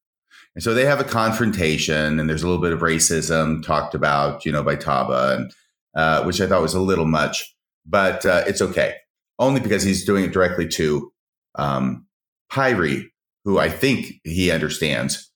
And 0.54 0.62
so 0.62 0.72
they 0.72 0.86
have 0.86 1.00
a 1.00 1.04
confrontation 1.04 2.18
and 2.18 2.30
there's 2.30 2.42
a 2.42 2.48
little 2.48 2.62
bit 2.62 2.72
of 2.72 2.80
racism 2.80 3.62
talked 3.62 3.94
about, 3.94 4.46
you 4.46 4.52
know, 4.52 4.62
by 4.62 4.76
Taba 4.76 5.36
and 5.36 5.52
uh, 5.96 6.22
which 6.24 6.40
I 6.40 6.46
thought 6.46 6.62
was 6.62 6.74
a 6.74 6.80
little 6.80 7.06
much, 7.06 7.56
but 7.84 8.24
uh, 8.24 8.44
it's 8.46 8.62
okay. 8.62 8.94
Only 9.38 9.60
because 9.60 9.82
he's 9.82 10.04
doing 10.04 10.24
it 10.24 10.32
directly 10.32 10.68
to 10.68 11.12
um, 11.56 12.06
Pyre, 12.50 13.02
who 13.44 13.58
I 13.58 13.68
think 13.68 14.20
he 14.24 14.50
understands. 14.50 15.32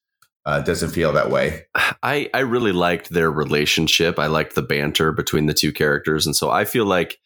Uh, 0.47 0.61
doesn't 0.61 0.91
feel 0.91 1.13
that 1.13 1.31
way. 1.31 1.65
I, 2.03 2.31
I 2.33 2.41
really 2.41 2.73
liked 2.73 3.11
their 3.11 3.31
relationship. 3.31 4.19
I 4.19 4.27
liked 4.27 4.55
the 4.55 4.63
banter 4.63 5.13
between 5.13 5.47
the 5.47 5.55
two 5.55 5.73
characters. 5.73 6.25
And 6.25 6.35
so 6.35 6.51
I 6.51 6.65
feel 6.65 6.87
like 6.87 7.19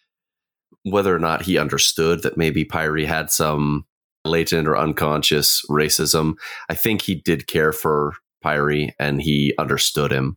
whether 0.82 1.14
or 1.14 1.20
not 1.20 1.42
he 1.42 1.56
understood 1.56 2.22
that 2.22 2.36
maybe 2.36 2.64
Pyre 2.64 3.06
had 3.06 3.30
some 3.30 3.86
latent 4.24 4.66
or 4.66 4.76
unconscious 4.76 5.62
racism, 5.70 6.34
I 6.68 6.74
think 6.74 7.02
he 7.02 7.14
did 7.14 7.46
care 7.46 7.72
for 7.72 8.14
Pyre 8.42 8.90
and 8.98 9.22
he 9.22 9.54
understood 9.58 10.10
him. 10.10 10.36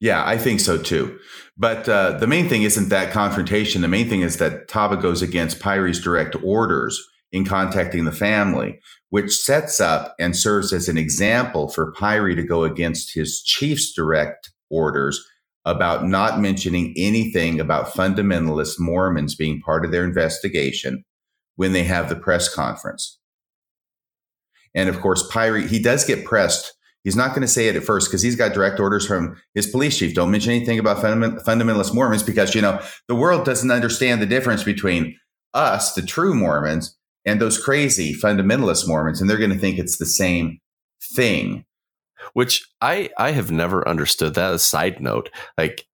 Yeah, 0.00 0.24
I 0.26 0.36
think 0.36 0.60
so 0.60 0.78
too. 0.78 1.18
But 1.56 1.88
uh, 1.88 2.18
the 2.18 2.26
main 2.26 2.48
thing 2.48 2.62
isn't 2.62 2.90
that 2.90 3.12
confrontation. 3.12 3.80
The 3.80 3.88
main 3.88 4.08
thing 4.08 4.20
is 4.20 4.36
that 4.36 4.68
Taba 4.68 5.00
goes 5.00 5.22
against 5.22 5.60
Pyre's 5.60 6.00
direct 6.00 6.36
orders 6.44 7.02
in 7.32 7.44
contacting 7.44 8.04
the 8.04 8.12
family, 8.12 8.78
which 9.08 9.32
sets 9.32 9.80
up 9.80 10.14
and 10.18 10.36
serves 10.36 10.72
as 10.72 10.88
an 10.88 10.98
example 10.98 11.68
for 11.68 11.92
Pyre 11.92 12.34
to 12.34 12.42
go 12.42 12.64
against 12.64 13.14
his 13.14 13.42
chief's 13.42 13.92
direct 13.94 14.50
orders 14.70 15.24
about 15.64 16.06
not 16.06 16.40
mentioning 16.40 16.94
anything 16.96 17.58
about 17.58 17.92
fundamentalist 17.92 18.78
Mormons 18.78 19.34
being 19.34 19.60
part 19.60 19.84
of 19.84 19.90
their 19.90 20.04
investigation 20.04 21.04
when 21.56 21.72
they 21.72 21.82
have 21.82 22.08
the 22.08 22.16
press 22.16 22.52
conference. 22.54 23.18
And 24.74 24.88
of 24.88 25.00
course, 25.00 25.26
Pyre, 25.32 25.56
he 25.56 25.82
does 25.82 26.04
get 26.04 26.24
pressed 26.24 26.75
He's 27.06 27.14
not 27.14 27.28
going 27.28 27.42
to 27.42 27.48
say 27.48 27.68
it 27.68 27.76
at 27.76 27.84
first 27.84 28.08
because 28.08 28.20
he's 28.20 28.34
got 28.34 28.52
direct 28.52 28.80
orders 28.80 29.06
from 29.06 29.40
his 29.54 29.68
police 29.68 29.96
chief. 29.96 30.12
Don't 30.12 30.32
mention 30.32 30.50
anything 30.50 30.80
about 30.80 30.96
fundamentalist 30.96 31.94
Mormons 31.94 32.24
because, 32.24 32.52
you 32.52 32.60
know, 32.60 32.82
the 33.06 33.14
world 33.14 33.44
doesn't 33.44 33.70
understand 33.70 34.20
the 34.20 34.26
difference 34.26 34.64
between 34.64 35.16
us, 35.54 35.92
the 35.92 36.02
true 36.02 36.34
Mormons, 36.34 36.98
and 37.24 37.40
those 37.40 37.62
crazy 37.62 38.12
fundamentalist 38.12 38.88
Mormons, 38.88 39.20
and 39.20 39.30
they're 39.30 39.38
going 39.38 39.52
to 39.52 39.56
think 39.56 39.78
it's 39.78 39.98
the 39.98 40.04
same 40.04 40.58
thing. 41.14 41.64
Which 42.32 42.66
I 42.80 43.10
I 43.16 43.30
have 43.30 43.52
never 43.52 43.86
understood 43.88 44.34
that. 44.34 44.54
A 44.54 44.58
side 44.58 45.00
note, 45.00 45.30
like 45.56 45.86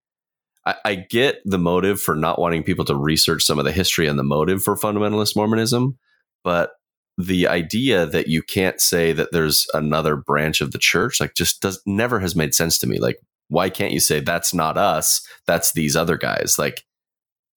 I, 0.65 0.75
I 0.83 0.95
get 0.95 1.43
the 1.45 1.59
motive 1.59 2.01
for 2.01 2.15
not 2.15 2.39
wanting 2.39 2.63
people 2.63 2.85
to 2.85 2.95
research 2.95 3.43
some 3.43 3.59
of 3.59 3.65
the 3.65 3.71
history 3.71 4.07
and 4.07 4.17
the 4.17 4.23
motive 4.23 4.63
for 4.63 4.75
fundamentalist 4.75 5.35
Mormonism, 5.35 5.95
but 6.43 6.71
the 7.17 7.47
idea 7.47 8.05
that 8.05 8.27
you 8.27 8.41
can't 8.41 8.81
say 8.81 9.11
that 9.13 9.31
there's 9.31 9.67
another 9.73 10.15
branch 10.15 10.61
of 10.61 10.71
the 10.71 10.77
church 10.77 11.19
like 11.19 11.35
just 11.35 11.61
does 11.61 11.81
never 11.85 12.19
has 12.19 12.35
made 12.35 12.55
sense 12.55 12.77
to 12.79 12.87
me. 12.87 12.99
Like 12.99 13.19
why 13.49 13.69
can't 13.69 13.91
you 13.91 13.99
say 13.99 14.19
that's 14.19 14.53
not 14.53 14.77
us 14.77 15.25
that's 15.45 15.73
these 15.73 15.95
other 15.95 16.17
guys 16.17 16.55
like 16.57 16.83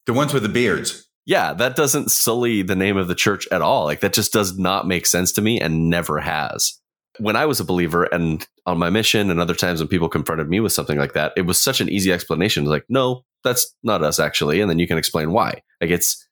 the 0.04 0.12
ones 0.12 0.34
with 0.34 0.42
the 0.42 0.48
beards. 0.48 1.09
Yeah 1.24 1.54
that 1.54 1.76
doesn't 1.76 2.11
sully 2.11 2.62
the 2.62 2.76
name 2.76 2.96
of 2.96 3.09
the 3.09 3.14
church 3.14 3.48
at 3.50 3.62
all. 3.62 3.84
Like 3.84 4.00
that 4.00 4.12
just 4.12 4.32
does 4.32 4.59
not 4.59 4.86
make 4.86 5.07
sense 5.07 5.32
to 5.32 5.42
me 5.42 5.59
and 5.61 5.88
never 5.88 6.18
has. 6.18 6.78
When 7.18 7.36
i 7.36 7.46
was 7.46 7.59
a 7.59 7.64
believer 7.64 8.04
and 8.04 8.46
on 8.66 8.76
my 8.76 8.90
mission 8.90 9.30
and 9.30 9.40
other 9.40 9.54
times 9.54 9.80
when 9.80 9.88
people 9.88 10.09
confronted 10.09 10.50
me 10.50 10.61
with 10.61 10.72
something 10.72 10.98
like 10.98 11.14
that 11.14 11.32
it 11.34 11.42
was 11.42 11.59
such 11.59 11.80
an 11.80 11.88
easy 11.88 12.12
explanation. 12.12 12.66
Like 12.66 12.84
no 12.90 13.22
that's 13.42 13.74
not 13.82 14.02
us 14.02 14.18
actually 14.18 14.61
and 14.61 14.68
then 14.68 14.78
you 14.78 14.86
can 14.86 14.98
explain 14.98 15.32
why. 15.32 15.62
Like 15.80 15.90
it's 15.90 16.25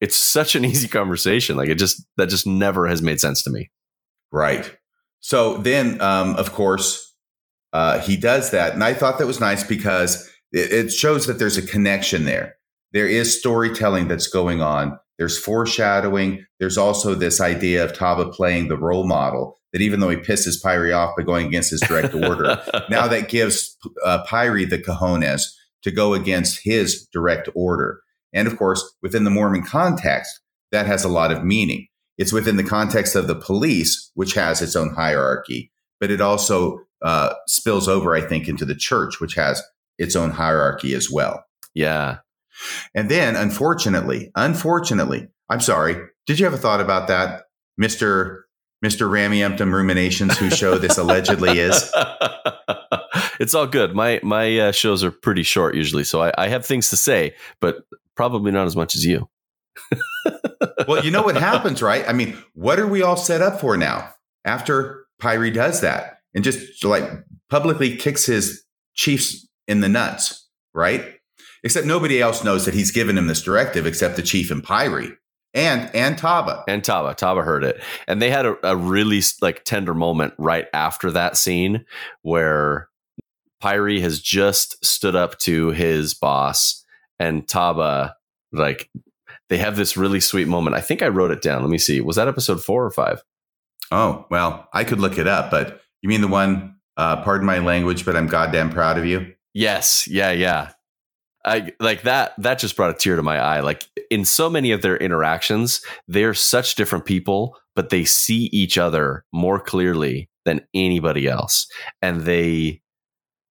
it's 0.00 0.16
such 0.16 0.54
an 0.54 0.64
easy 0.66 0.88
conversation. 0.88 1.56
Like 1.56 1.68
it 1.68 1.76
just 1.76 2.04
that 2.16 2.28
just 2.28 2.46
never 2.46 2.86
has 2.86 3.02
made 3.02 3.20
sense 3.20 3.42
to 3.44 3.50
me. 3.50 3.70
Right. 4.32 4.76
So 5.20 5.58
then, 5.58 6.00
um, 6.00 6.34
of 6.36 6.52
course, 6.52 7.14
uh, 7.72 8.00
he 8.00 8.16
does 8.16 8.50
that, 8.50 8.72
and 8.72 8.82
I 8.82 8.94
thought 8.94 9.18
that 9.18 9.26
was 9.26 9.40
nice 9.40 9.62
because 9.62 10.28
it, 10.52 10.72
it 10.72 10.92
shows 10.92 11.26
that 11.26 11.38
there's 11.38 11.56
a 11.56 11.66
connection 11.66 12.24
there. 12.24 12.56
There 12.92 13.06
is 13.06 13.38
storytelling 13.38 14.08
that's 14.08 14.26
going 14.26 14.60
on. 14.60 14.98
There's 15.18 15.38
foreshadowing. 15.38 16.44
There's 16.58 16.78
also 16.78 17.14
this 17.14 17.40
idea 17.40 17.84
of 17.84 17.92
Taba 17.92 18.32
playing 18.32 18.68
the 18.68 18.78
role 18.78 19.06
model. 19.06 19.58
That 19.72 19.82
even 19.82 20.00
though 20.00 20.08
he 20.08 20.16
pisses 20.16 20.60
Pyre 20.60 20.92
off 20.92 21.14
by 21.16 21.22
going 21.22 21.46
against 21.46 21.70
his 21.70 21.80
direct 21.80 22.12
order, 22.14 22.60
now 22.90 23.06
that 23.06 23.28
gives 23.28 23.76
uh, 24.04 24.24
Pyre 24.24 24.64
the 24.64 24.78
cojones 24.78 25.42
to 25.82 25.90
go 25.90 26.14
against 26.14 26.60
his 26.64 27.06
direct 27.12 27.48
order. 27.54 28.00
And 28.32 28.46
of 28.46 28.56
course, 28.56 28.96
within 29.02 29.24
the 29.24 29.30
Mormon 29.30 29.64
context, 29.64 30.40
that 30.72 30.86
has 30.86 31.04
a 31.04 31.08
lot 31.08 31.32
of 31.32 31.44
meaning. 31.44 31.88
It's 32.18 32.32
within 32.32 32.56
the 32.56 32.64
context 32.64 33.16
of 33.16 33.26
the 33.26 33.34
police, 33.34 34.10
which 34.14 34.34
has 34.34 34.60
its 34.60 34.76
own 34.76 34.94
hierarchy, 34.94 35.72
but 35.98 36.10
it 36.10 36.20
also 36.20 36.80
uh, 37.02 37.32
spills 37.46 37.88
over, 37.88 38.14
I 38.14 38.20
think, 38.20 38.46
into 38.46 38.64
the 38.64 38.74
church, 38.74 39.20
which 39.20 39.34
has 39.34 39.62
its 39.98 40.14
own 40.14 40.30
hierarchy 40.30 40.94
as 40.94 41.10
well. 41.10 41.44
Yeah. 41.74 42.18
And 42.94 43.10
then, 43.10 43.36
unfortunately, 43.36 44.30
unfortunately, 44.34 45.28
I'm 45.48 45.60
sorry. 45.60 45.96
Did 46.26 46.38
you 46.38 46.44
have 46.44 46.54
a 46.54 46.58
thought 46.58 46.80
about 46.80 47.08
that, 47.08 47.44
Mister 47.78 48.46
Mister 48.82 49.08
Rameumptom 49.08 49.72
Ruminations, 49.72 50.36
whose 50.36 50.56
show 50.56 50.76
this 50.78 50.98
allegedly 50.98 51.58
is? 51.58 51.90
it's 53.40 53.54
all 53.54 53.66
good. 53.66 53.94
My 53.94 54.20
my 54.22 54.58
uh, 54.58 54.72
shows 54.72 55.02
are 55.02 55.10
pretty 55.10 55.42
short 55.42 55.74
usually, 55.74 56.04
so 56.04 56.22
I, 56.22 56.32
I 56.36 56.48
have 56.48 56.66
things 56.66 56.90
to 56.90 56.96
say, 56.96 57.34
but 57.60 57.78
probably 58.20 58.52
not 58.52 58.66
as 58.66 58.76
much 58.76 58.94
as 58.94 59.02
you. 59.02 59.30
well, 60.86 61.02
you 61.02 61.10
know 61.10 61.22
what 61.22 61.38
happens, 61.38 61.80
right? 61.80 62.06
I 62.06 62.12
mean, 62.12 62.36
what 62.52 62.78
are 62.78 62.86
we 62.86 63.00
all 63.00 63.16
set 63.16 63.40
up 63.40 63.62
for 63.62 63.78
now 63.78 64.12
after 64.44 65.06
Pyre 65.18 65.50
does 65.50 65.80
that 65.80 66.18
and 66.34 66.44
just 66.44 66.84
like 66.84 67.04
publicly 67.48 67.96
kicks 67.96 68.26
his 68.26 68.62
chiefs 68.92 69.48
in 69.66 69.80
the 69.80 69.88
nuts, 69.88 70.50
right? 70.74 71.14
Except 71.64 71.86
nobody 71.86 72.20
else 72.20 72.44
knows 72.44 72.66
that 72.66 72.74
he's 72.74 72.90
given 72.90 73.16
him 73.16 73.26
this 73.26 73.40
directive 73.40 73.86
except 73.86 74.16
the 74.16 74.22
chief 74.22 74.50
and 74.50 74.62
Pyre 74.62 75.16
and 75.54 75.90
and 75.94 76.18
Taba 76.18 76.62
and 76.68 76.82
Taba. 76.82 77.16
Taba 77.16 77.42
heard 77.42 77.64
it, 77.64 77.82
and 78.06 78.20
they 78.20 78.28
had 78.28 78.44
a, 78.44 78.54
a 78.62 78.76
really 78.76 79.22
like 79.40 79.64
tender 79.64 79.94
moment 79.94 80.34
right 80.36 80.66
after 80.74 81.10
that 81.12 81.38
scene 81.38 81.86
where 82.20 82.90
Pyre 83.62 83.98
has 84.00 84.20
just 84.20 84.84
stood 84.84 85.16
up 85.16 85.38
to 85.38 85.70
his 85.70 86.12
boss 86.12 86.79
and 87.20 87.46
Taba, 87.46 88.14
like 88.50 88.90
they 89.48 89.58
have 89.58 89.76
this 89.76 89.96
really 89.96 90.18
sweet 90.18 90.48
moment. 90.48 90.74
I 90.74 90.80
think 90.80 91.02
I 91.02 91.08
wrote 91.08 91.30
it 91.30 91.42
down. 91.42 91.62
Let 91.62 91.70
me 91.70 91.78
see. 91.78 92.00
Was 92.00 92.16
that 92.16 92.26
episode 92.26 92.64
four 92.64 92.84
or 92.84 92.90
five? 92.90 93.22
Oh, 93.92 94.26
well, 94.30 94.68
I 94.72 94.82
could 94.82 94.98
look 94.98 95.18
it 95.18 95.28
up, 95.28 95.50
but 95.50 95.82
you 96.02 96.08
mean 96.08 96.22
the 96.22 96.28
one, 96.28 96.76
uh, 96.96 97.22
pardon 97.22 97.46
my 97.46 97.58
language, 97.58 98.04
but 98.04 98.16
I'm 98.16 98.26
goddamn 98.26 98.70
proud 98.70 98.98
of 98.98 99.04
you? 99.04 99.34
Yes. 99.52 100.08
Yeah. 100.08 100.30
Yeah. 100.30 100.70
I 101.44 101.72
like 101.80 102.02
that. 102.02 102.32
That 102.38 102.58
just 102.58 102.76
brought 102.76 102.90
a 102.90 102.98
tear 102.98 103.16
to 103.16 103.22
my 103.22 103.38
eye. 103.38 103.60
Like 103.60 103.86
in 104.10 104.24
so 104.24 104.50
many 104.50 104.72
of 104.72 104.82
their 104.82 104.96
interactions, 104.96 105.80
they're 106.06 106.34
such 106.34 106.74
different 106.74 107.04
people, 107.04 107.56
but 107.74 107.90
they 107.90 108.04
see 108.04 108.44
each 108.52 108.78
other 108.78 109.24
more 109.32 109.58
clearly 109.58 110.28
than 110.44 110.66
anybody 110.74 111.26
else. 111.26 111.66
And 112.02 112.22
they 112.22 112.82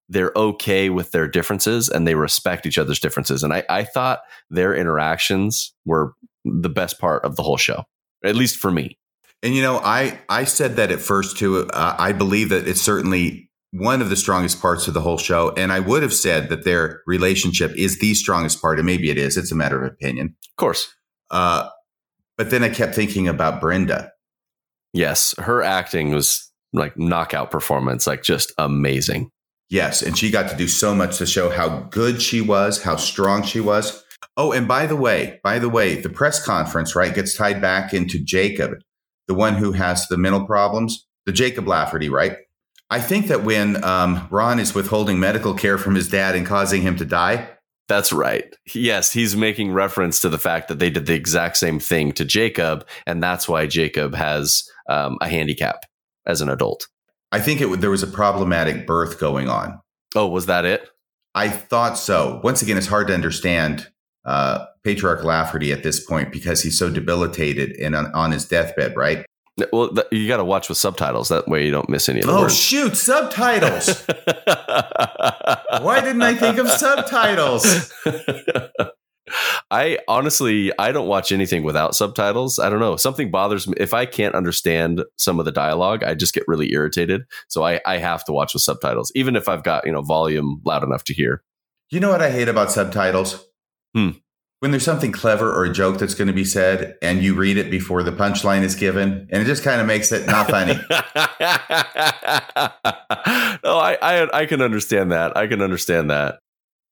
they're 0.09 0.31
okay 0.35 0.89
with 0.89 1.11
their 1.11 1.27
differences 1.27 1.87
and 1.87 2.07
they 2.07 2.15
respect 2.15 2.65
each 2.65 2.77
other's 2.77 2.99
differences. 2.99 3.43
And 3.43 3.53
I, 3.53 3.63
I 3.69 3.83
thought 3.83 4.21
their 4.49 4.73
interactions 4.73 5.73
were 5.85 6.13
the 6.43 6.69
best 6.69 6.99
part 6.99 7.23
of 7.23 7.35
the 7.35 7.43
whole 7.43 7.57
show, 7.57 7.83
at 8.23 8.35
least 8.35 8.57
for 8.57 8.71
me. 8.71 8.97
And 9.41 9.55
you 9.55 9.61
know, 9.61 9.77
I 9.77 10.19
I 10.27 10.43
said 10.43 10.75
that 10.75 10.91
at 10.91 10.99
first 10.99 11.37
too. 11.37 11.67
Uh, 11.67 11.95
I 11.97 12.11
believe 12.11 12.49
that 12.49 12.67
it's 12.67 12.81
certainly 12.81 13.49
one 13.71 14.01
of 14.01 14.09
the 14.09 14.15
strongest 14.15 14.61
parts 14.61 14.87
of 14.87 14.93
the 14.93 14.99
whole 14.99 15.17
show, 15.17 15.53
and 15.55 15.71
I 15.71 15.79
would 15.79 16.03
have 16.03 16.13
said 16.13 16.49
that 16.49 16.65
their 16.65 17.01
relationship 17.07 17.71
is 17.77 17.99
the 17.99 18.13
strongest 18.15 18.61
part. 18.61 18.79
And 18.79 18.85
maybe 18.85 19.09
it 19.09 19.17
is. 19.17 19.37
It's 19.37 19.51
a 19.51 19.55
matter 19.55 19.81
of 19.81 19.93
opinion, 19.93 20.35
of 20.49 20.55
course. 20.57 20.93
Uh, 21.31 21.69
but 22.37 22.49
then 22.49 22.63
I 22.63 22.69
kept 22.69 22.95
thinking 22.95 23.27
about 23.27 23.61
Brenda. 23.61 24.11
Yes, 24.91 25.35
her 25.37 25.61
acting 25.61 26.11
was 26.11 26.51
like 26.73 26.97
knockout 26.97 27.51
performance, 27.51 28.07
like 28.07 28.23
just 28.23 28.51
amazing. 28.57 29.31
Yes, 29.69 30.01
and 30.01 30.17
she 30.17 30.31
got 30.31 30.49
to 30.49 30.57
do 30.57 30.67
so 30.67 30.95
much 30.95 31.17
to 31.19 31.25
show 31.25 31.49
how 31.49 31.81
good 31.91 32.21
she 32.21 32.41
was, 32.41 32.81
how 32.81 32.95
strong 32.95 33.43
she 33.43 33.59
was. 33.59 34.03
Oh, 34.35 34.51
and 34.51 34.67
by 34.67 34.87
the 34.87 34.95
way, 34.95 35.39
by 35.43 35.59
the 35.59 35.69
way, 35.69 35.95
the 35.95 36.09
press 36.09 36.43
conference, 36.43 36.95
right, 36.95 37.13
gets 37.13 37.35
tied 37.35 37.61
back 37.61 37.93
into 37.93 38.19
Jacob, 38.19 38.79
the 39.27 39.35
one 39.35 39.55
who 39.55 39.73
has 39.73 40.07
the 40.07 40.17
mental 40.17 40.45
problems, 40.45 41.07
the 41.25 41.31
Jacob 41.31 41.67
Lafferty, 41.67 42.09
right? 42.09 42.37
I 42.89 42.99
think 42.99 43.27
that 43.27 43.43
when 43.43 43.83
um, 43.83 44.27
Ron 44.31 44.59
is 44.59 44.73
withholding 44.73 45.19
medical 45.19 45.53
care 45.53 45.77
from 45.77 45.93
his 45.93 46.09
dad 46.09 46.35
and 46.35 46.45
causing 46.45 46.81
him 46.81 46.95
to 46.95 47.05
die. 47.05 47.49
That's 47.87 48.11
right. 48.11 48.55
Yes, 48.73 49.11
he's 49.11 49.35
making 49.35 49.73
reference 49.73 50.21
to 50.21 50.29
the 50.29 50.39
fact 50.39 50.67
that 50.69 50.79
they 50.79 50.89
did 50.89 51.05
the 51.05 51.13
exact 51.13 51.57
same 51.57 51.79
thing 51.79 52.11
to 52.13 52.25
Jacob, 52.25 52.87
and 53.05 53.21
that's 53.21 53.47
why 53.47 53.67
Jacob 53.67 54.15
has 54.15 54.63
um, 54.87 55.17
a 55.21 55.29
handicap 55.29 55.85
as 56.25 56.41
an 56.41 56.49
adult. 56.49 56.87
I 57.31 57.39
think 57.39 57.61
it 57.61 57.81
there 57.81 57.89
was 57.89 58.03
a 58.03 58.07
problematic 58.07 58.87
birth 58.87 59.19
going 59.19 59.49
on. 59.49 59.79
Oh, 60.15 60.27
was 60.27 60.47
that 60.47 60.65
it? 60.65 60.89
I 61.35 61.49
thought 61.49 61.97
so. 61.97 62.41
Once 62.43 62.61
again, 62.61 62.77
it's 62.77 62.87
hard 62.87 63.07
to 63.07 63.13
understand 63.13 63.87
uh, 64.25 64.65
Patriarch 64.83 65.23
Lafferty 65.23 65.71
at 65.71 65.83
this 65.83 66.03
point 66.03 66.31
because 66.31 66.63
he's 66.63 66.77
so 66.77 66.89
debilitated 66.89 67.77
and 67.77 67.95
on, 67.95 68.07
on 68.13 68.31
his 68.31 68.45
deathbed, 68.45 68.95
right? 68.95 69.25
Well, 69.71 69.89
th- 69.89 70.07
you 70.11 70.27
got 70.27 70.37
to 70.37 70.45
watch 70.45 70.69
with 70.69 70.77
subtitles. 70.77 71.29
That 71.29 71.47
way 71.47 71.65
you 71.65 71.71
don't 71.71 71.89
miss 71.89 72.09
any 72.09 72.21
of 72.21 72.27
the 72.27 72.31
oh, 72.31 72.41
words. 72.41 72.57
shoot, 72.57 72.95
subtitles. 72.95 74.05
Why 75.81 76.01
didn't 76.01 76.21
I 76.21 76.33
think 76.35 76.57
of 76.57 76.69
subtitles? 76.69 77.93
I 79.71 79.99
honestly, 80.07 80.71
I 80.79 80.91
don't 80.91 81.07
watch 81.07 81.31
anything 81.31 81.63
without 81.63 81.95
subtitles. 81.95 82.57
I 82.57 82.69
don't 82.69 82.79
know. 82.79 82.95
Something 82.95 83.29
bothers 83.29 83.67
me. 83.67 83.75
If 83.77 83.93
I 83.93 84.05
can't 84.05 84.33
understand 84.33 85.03
some 85.17 85.39
of 85.39 85.45
the 85.45 85.51
dialogue, 85.51 86.03
I 86.03 86.15
just 86.15 86.33
get 86.33 86.47
really 86.47 86.73
irritated. 86.73 87.21
So 87.49 87.63
I, 87.63 87.79
I 87.85 87.97
have 87.97 88.25
to 88.25 88.31
watch 88.31 88.53
with 88.53 88.63
subtitles, 88.63 89.11
even 89.13 89.35
if 89.35 89.47
I've 89.47 89.63
got, 89.63 89.85
you 89.85 89.91
know, 89.91 90.01
volume 90.01 90.61
loud 90.65 90.83
enough 90.83 91.03
to 91.05 91.13
hear. 91.13 91.43
You 91.91 91.99
know 91.99 92.09
what 92.09 92.21
I 92.21 92.31
hate 92.31 92.47
about 92.47 92.71
subtitles? 92.71 93.45
Hmm. 93.93 94.11
When 94.59 94.71
there's 94.71 94.83
something 94.83 95.11
clever 95.11 95.53
or 95.53 95.65
a 95.65 95.71
joke 95.71 95.99
that's 95.99 96.15
going 96.15 96.27
to 96.27 96.33
be 96.33 96.43
said 96.43 96.97
and 97.01 97.23
you 97.23 97.33
read 97.33 97.57
it 97.57 97.71
before 97.71 98.03
the 98.03 98.11
punchline 98.11 98.63
is 98.63 98.75
given, 98.75 99.27
and 99.31 99.41
it 99.41 99.45
just 99.45 99.63
kind 99.63 99.79
of 99.79 99.87
makes 99.87 100.11
it 100.11 100.27
not 100.27 100.49
funny. 100.49 100.73
no, 103.63 103.77
I, 103.77 103.97
I 104.01 104.41
I 104.41 104.45
can 104.45 104.61
understand 104.61 105.13
that. 105.13 105.37
I 105.37 105.47
can 105.47 105.61
understand 105.61 106.09
that. 106.09 106.39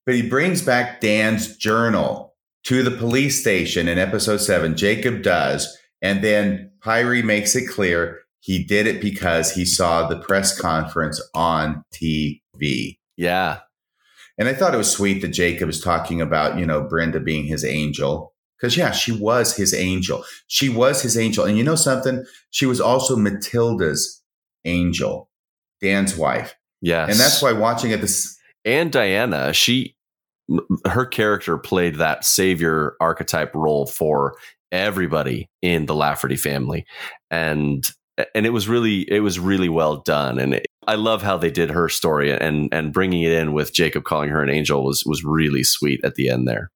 But 0.06 0.14
he 0.14 0.22
brings 0.22 0.62
back 0.62 1.02
Dan's 1.02 1.58
journal 1.58 2.27
to 2.68 2.82
the 2.82 2.90
police 2.90 3.40
station 3.40 3.88
in 3.88 3.96
episode 3.96 4.36
seven. 4.36 4.76
Jacob 4.76 5.22
does. 5.22 5.74
And 6.02 6.22
then 6.22 6.70
Pyre 6.82 7.22
makes 7.22 7.56
it 7.56 7.66
clear 7.66 8.18
he 8.40 8.62
did 8.62 8.86
it 8.86 9.00
because 9.00 9.50
he 9.50 9.64
saw 9.64 10.06
the 10.06 10.18
press 10.18 10.60
conference 10.60 11.18
on 11.34 11.82
TV. 11.94 12.98
Yeah. 13.16 13.60
And 14.36 14.48
I 14.48 14.52
thought 14.52 14.74
it 14.74 14.76
was 14.78 14.92
sweet 14.92 15.22
that 15.22 15.28
Jacob 15.28 15.66
was 15.66 15.80
talking 15.80 16.20
about, 16.20 16.58
you 16.58 16.66
know, 16.66 16.82
Brenda 16.82 17.20
being 17.20 17.46
his 17.46 17.64
angel. 17.64 18.34
Because, 18.60 18.76
yeah, 18.76 18.90
she 18.90 19.12
was 19.12 19.56
his 19.56 19.72
angel. 19.72 20.22
She 20.48 20.68
was 20.68 21.00
his 21.00 21.16
angel. 21.16 21.46
And 21.46 21.56
you 21.56 21.64
know 21.64 21.74
something? 21.74 22.22
She 22.50 22.66
was 22.66 22.82
also 22.82 23.16
Matilda's 23.16 24.22
angel, 24.66 25.30
Dan's 25.80 26.18
wife. 26.18 26.54
Yes. 26.82 27.08
And 27.08 27.18
that's 27.18 27.40
why 27.40 27.52
watching 27.52 27.92
it 27.92 28.02
this. 28.02 28.36
And 28.66 28.92
Diana, 28.92 29.54
she 29.54 29.96
her 30.86 31.06
character 31.06 31.58
played 31.58 31.96
that 31.96 32.24
savior 32.24 32.96
archetype 33.00 33.54
role 33.54 33.86
for 33.86 34.34
everybody 34.72 35.48
in 35.62 35.86
the 35.86 35.94
Lafferty 35.94 36.36
family, 36.36 36.86
and 37.30 37.88
and 38.34 38.46
it 38.46 38.50
was 38.50 38.68
really 38.68 39.10
it 39.10 39.20
was 39.20 39.38
really 39.38 39.68
well 39.68 39.98
done, 39.98 40.38
and 40.38 40.54
it, 40.54 40.66
I 40.86 40.94
love 40.94 41.22
how 41.22 41.36
they 41.36 41.50
did 41.50 41.70
her 41.70 41.88
story 41.88 42.32
and 42.32 42.68
and 42.72 42.92
bringing 42.92 43.22
it 43.22 43.32
in 43.32 43.52
with 43.52 43.74
Jacob 43.74 44.04
calling 44.04 44.30
her 44.30 44.42
an 44.42 44.50
angel 44.50 44.84
was 44.84 45.04
was 45.04 45.24
really 45.24 45.64
sweet 45.64 46.00
at 46.04 46.14
the 46.14 46.28
end 46.28 46.48
there. 46.48 46.70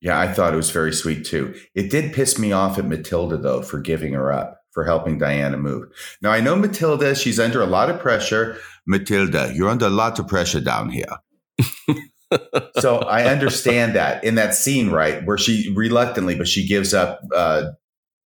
Yeah, 0.00 0.20
I 0.20 0.32
thought 0.32 0.52
it 0.52 0.56
was 0.56 0.70
very 0.70 0.92
sweet 0.92 1.24
too. 1.24 1.54
It 1.74 1.90
did 1.90 2.12
piss 2.12 2.38
me 2.38 2.52
off 2.52 2.78
at 2.78 2.86
Matilda 2.86 3.36
though 3.36 3.62
for 3.62 3.80
giving 3.80 4.12
her 4.12 4.32
up 4.32 4.60
for 4.72 4.84
helping 4.84 5.18
Diana 5.18 5.56
move. 5.56 5.88
Now 6.22 6.30
I 6.30 6.40
know 6.40 6.56
Matilda; 6.56 7.14
she's 7.14 7.40
under 7.40 7.60
a 7.60 7.66
lot 7.66 7.90
of 7.90 7.98
pressure. 7.98 8.56
Matilda, 8.86 9.52
you're 9.54 9.68
under 9.68 9.86
a 9.86 9.90
lot 9.90 10.18
of 10.18 10.28
pressure 10.28 10.60
down 10.60 10.90
here. 10.90 11.16
so 12.78 12.98
I 12.98 13.24
understand 13.24 13.94
that 13.94 14.24
in 14.24 14.34
that 14.34 14.54
scene, 14.54 14.90
right, 14.90 15.24
where 15.24 15.38
she 15.38 15.72
reluctantly, 15.74 16.34
but 16.34 16.48
she 16.48 16.66
gives 16.66 16.92
up 16.92 17.20
uh, 17.34 17.70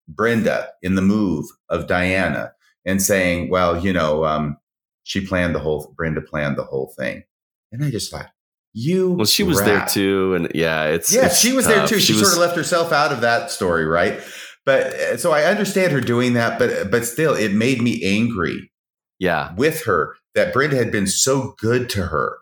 Brenda 0.07 0.69
in 0.81 0.95
the 0.95 1.01
move 1.01 1.45
of 1.69 1.87
Diana 1.87 2.53
and 2.85 3.01
saying, 3.01 3.49
well, 3.49 3.83
you 3.83 3.93
know, 3.93 4.25
um, 4.25 4.57
she 5.03 5.25
planned 5.25 5.55
the 5.55 5.59
whole, 5.59 5.93
Brenda 5.97 6.21
planned 6.21 6.57
the 6.57 6.63
whole 6.63 6.93
thing. 6.97 7.23
And 7.71 7.83
I 7.83 7.91
just 7.91 8.11
thought, 8.11 8.29
you. 8.73 9.11
Well, 9.11 9.25
she 9.25 9.43
was 9.43 9.61
there 9.61 9.85
too. 9.85 10.33
And 10.35 10.51
yeah, 10.55 10.85
it's. 10.85 11.13
Yeah, 11.13 11.27
it's 11.27 11.39
she 11.39 11.53
was 11.53 11.65
tough. 11.65 11.75
there 11.75 11.87
too. 11.87 11.99
She, 11.99 12.13
was, 12.13 12.21
sort 12.21 12.33
of 12.33 12.39
left 12.39 12.55
herself 12.55 12.91
out 12.91 13.11
of 13.11 13.21
that 13.21 13.51
story, 13.51 13.85
right? 13.85 14.19
But 14.65 14.93
uh, 14.93 15.17
so 15.17 15.31
I 15.31 15.43
understand 15.43 15.91
her 15.91 16.01
doing 16.01 16.33
that, 16.33 16.59
but 16.59 16.91
but 16.91 17.05
still, 17.05 17.33
it 17.33 17.53
made 17.53 17.81
me 17.81 18.03
angry. 18.03 18.71
Yeah, 19.17 19.53
with 19.55 19.83
her 19.85 20.15
that 20.35 20.53
Brenda 20.53 20.77
had 20.77 20.91
been 20.91 21.07
so 21.07 21.55
good 21.59 21.89
to 21.89 22.03
her 22.07 22.37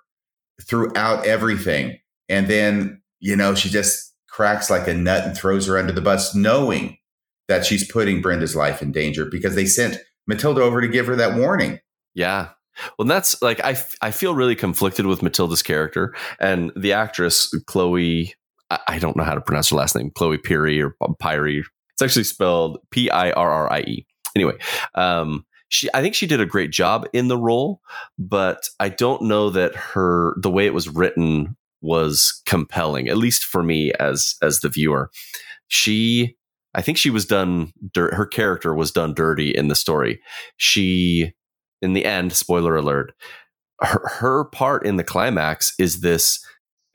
throughout 0.61 1.25
everything. 1.25 1.99
And 2.29 2.47
then, 2.47 3.01
you 3.19 3.35
know, 3.35 3.55
she 3.55 3.69
just 3.69 4.13
cracks 4.29 4.69
like 4.69 4.87
a 4.87 4.93
nut 4.93 5.25
and 5.25 5.35
throws 5.35 5.67
her 5.67 5.77
under 5.77 5.93
the 5.93 6.01
bus, 6.01 6.35
knowing 6.35 6.97
that 7.47 7.65
she's 7.65 7.89
putting 7.89 8.21
Brenda's 8.21 8.55
life 8.55 8.81
in 8.81 8.91
danger 8.91 9.25
because 9.25 9.55
they 9.55 9.65
sent 9.65 9.97
Matilda 10.27 10.61
over 10.61 10.81
to 10.81 10.87
give 10.87 11.07
her 11.07 11.15
that 11.15 11.35
warning. 11.37 11.79
Yeah. 12.13 12.49
Well, 12.99 13.07
that's 13.07 13.41
like, 13.41 13.63
I, 13.63 13.77
I 14.01 14.11
feel 14.11 14.35
really 14.35 14.55
conflicted 14.55 15.07
with 15.07 15.23
Matilda's 15.23 15.63
character 15.63 16.13
and 16.39 16.71
the 16.75 16.93
actress, 16.93 17.49
Chloe, 17.65 18.35
I, 18.69 18.79
I 18.87 18.99
don't 18.99 19.15
know 19.15 19.23
how 19.23 19.33
to 19.33 19.41
pronounce 19.41 19.69
her 19.69 19.75
last 19.75 19.95
name, 19.95 20.11
Chloe 20.11 20.37
Pirrie 20.37 20.83
or 20.83 20.95
Pyrie. 21.15 21.63
It's 21.93 22.01
actually 22.01 22.25
spelled 22.25 22.77
P 22.91 23.09
I 23.09 23.31
R 23.31 23.49
R 23.49 23.73
I 23.73 23.79
E. 23.79 24.05
Anyway, 24.35 24.57
um, 24.93 25.43
she 25.69 25.89
I 25.93 26.01
think 26.01 26.15
she 26.15 26.27
did 26.27 26.41
a 26.41 26.45
great 26.45 26.71
job 26.71 27.05
in 27.13 27.27
the 27.27 27.37
role, 27.37 27.81
but 28.17 28.69
I 28.79 28.89
don't 28.89 29.23
know 29.23 29.49
that 29.49 29.75
her 29.75 30.35
the 30.41 30.51
way 30.51 30.65
it 30.65 30.73
was 30.73 30.89
written 30.89 31.55
was 31.81 32.41
compelling, 32.45 33.07
at 33.07 33.17
least 33.17 33.43
for 33.43 33.63
me 33.63 33.91
as 33.99 34.35
as 34.41 34.59
the 34.59 34.69
viewer. 34.69 35.09
She 35.67 36.35
I 36.73 36.81
think 36.81 36.97
she 36.97 37.09
was 37.09 37.25
done 37.25 37.73
dirt 37.93 38.13
her 38.13 38.25
character 38.25 38.73
was 38.73 38.91
done 38.91 39.13
dirty 39.13 39.51
in 39.51 39.67
the 39.67 39.75
story. 39.75 40.21
She 40.57 41.33
in 41.81 41.93
the 41.93 42.05
end, 42.05 42.33
spoiler 42.33 42.75
alert, 42.75 43.13
her, 43.81 44.01
her 44.19 44.45
part 44.45 44.85
in 44.85 44.95
the 44.95 45.03
climax 45.03 45.73
is 45.77 46.01
this 46.01 46.39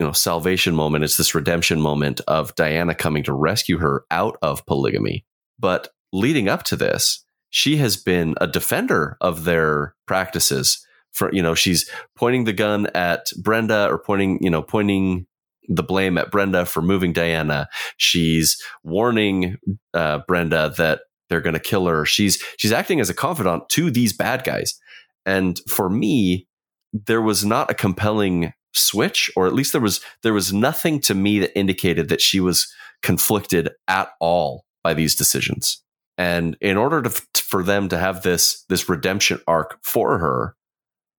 you 0.01 0.07
know 0.07 0.13
salvation 0.13 0.75
moment 0.75 1.05
it's 1.05 1.17
this 1.17 1.35
redemption 1.35 1.81
moment 1.81 2.21
of 2.27 2.55
diana 2.57 2.95
coming 2.95 3.23
to 3.23 3.33
rescue 3.33 3.79
her 3.79 4.05
out 4.11 4.37
of 4.43 4.67
polygamy 4.67 5.25
but 5.59 5.91
leading 6.13 6.49
up 6.49 6.65
to 6.65 6.75
this 6.75 7.22
she 7.53 7.77
has 7.77 7.97
been 7.99 8.35
a 8.41 8.47
defender 8.49 9.17
of 9.21 9.45
their 9.45 9.95
practices 10.07 10.85
for 11.13 11.33
you 11.33 11.43
know 11.43 11.55
she's 11.55 11.89
pointing 12.17 12.45
the 12.45 12.53
gun 12.53 12.89
at 12.95 13.31
Brenda 13.41 13.89
or 13.89 13.99
pointing 13.99 14.43
you 14.43 14.51
know 14.51 14.63
pointing 14.63 15.27
the 15.69 15.83
blame 15.83 16.19
at 16.19 16.33
Brenda 16.33 16.67
for 16.67 16.83
moving 16.83 17.13
Diana. 17.13 17.69
She's 17.99 18.61
warning 18.83 19.59
uh, 19.95 20.21
Brenda 20.27 20.75
that 20.77 21.03
they're 21.29 21.41
going 21.41 21.55
to 21.55 21.61
kill 21.61 21.87
her. 21.87 22.05
She's 22.05 22.43
she's 22.57 22.73
acting 22.73 22.99
as 22.99 23.11
a 23.11 23.15
confidant 23.15 23.69
to 23.71 23.91
these 23.91 24.13
bad 24.13 24.43
guys. 24.43 24.81
And 25.25 25.61
for 25.69 25.89
me 25.89 26.49
there 26.93 27.23
was 27.23 27.45
not 27.45 27.71
a 27.71 27.75
compelling 27.75 28.53
switch 28.75 29.31
or 29.37 29.47
at 29.47 29.55
least 29.55 29.73
there 29.73 29.81
was 29.81 30.01
there 30.23 30.33
was 30.33 30.53
nothing 30.53 31.01
to 31.01 31.15
me 31.15 31.39
that 31.39 31.57
indicated 31.57 32.09
that 32.09 32.21
she 32.23 32.41
was 32.41 32.73
conflicted 33.03 33.71
at 33.89 34.09
all 34.21 34.65
by 34.83 34.95
these 34.95 35.15
decisions 35.15 35.82
and 36.19 36.57
in 36.61 36.77
order 36.77 37.03
to, 37.03 37.11
for 37.35 37.63
them 37.63 37.89
to 37.89 37.99
have 37.99 38.23
this 38.23 38.65
this 38.69 38.89
redemption 38.89 39.41
arc 39.47 39.79
for 39.83 40.19
her, 40.19 40.57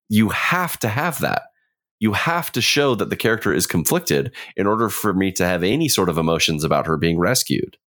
you 0.10 0.30
have 0.30 0.78
to 0.80 0.88
have 0.88 1.20
that. 1.20 1.44
You 2.00 2.14
have 2.14 2.52
to 2.52 2.62
show 2.62 2.96
that 2.96 3.10
the 3.10 3.16
character 3.16 3.54
is 3.54 3.66
conflicted 3.66 4.36
in 4.58 4.68
order 4.68 4.90
for 4.90 5.14
me 5.14 5.32
to 5.34 5.46
have 5.46 5.64
any 5.64 5.88
sort 5.88 6.10
of 6.10 6.18
emotions 6.18 6.64
about 6.64 6.86
her 6.86 6.98
being 6.98 7.18
rescued. 7.18 7.78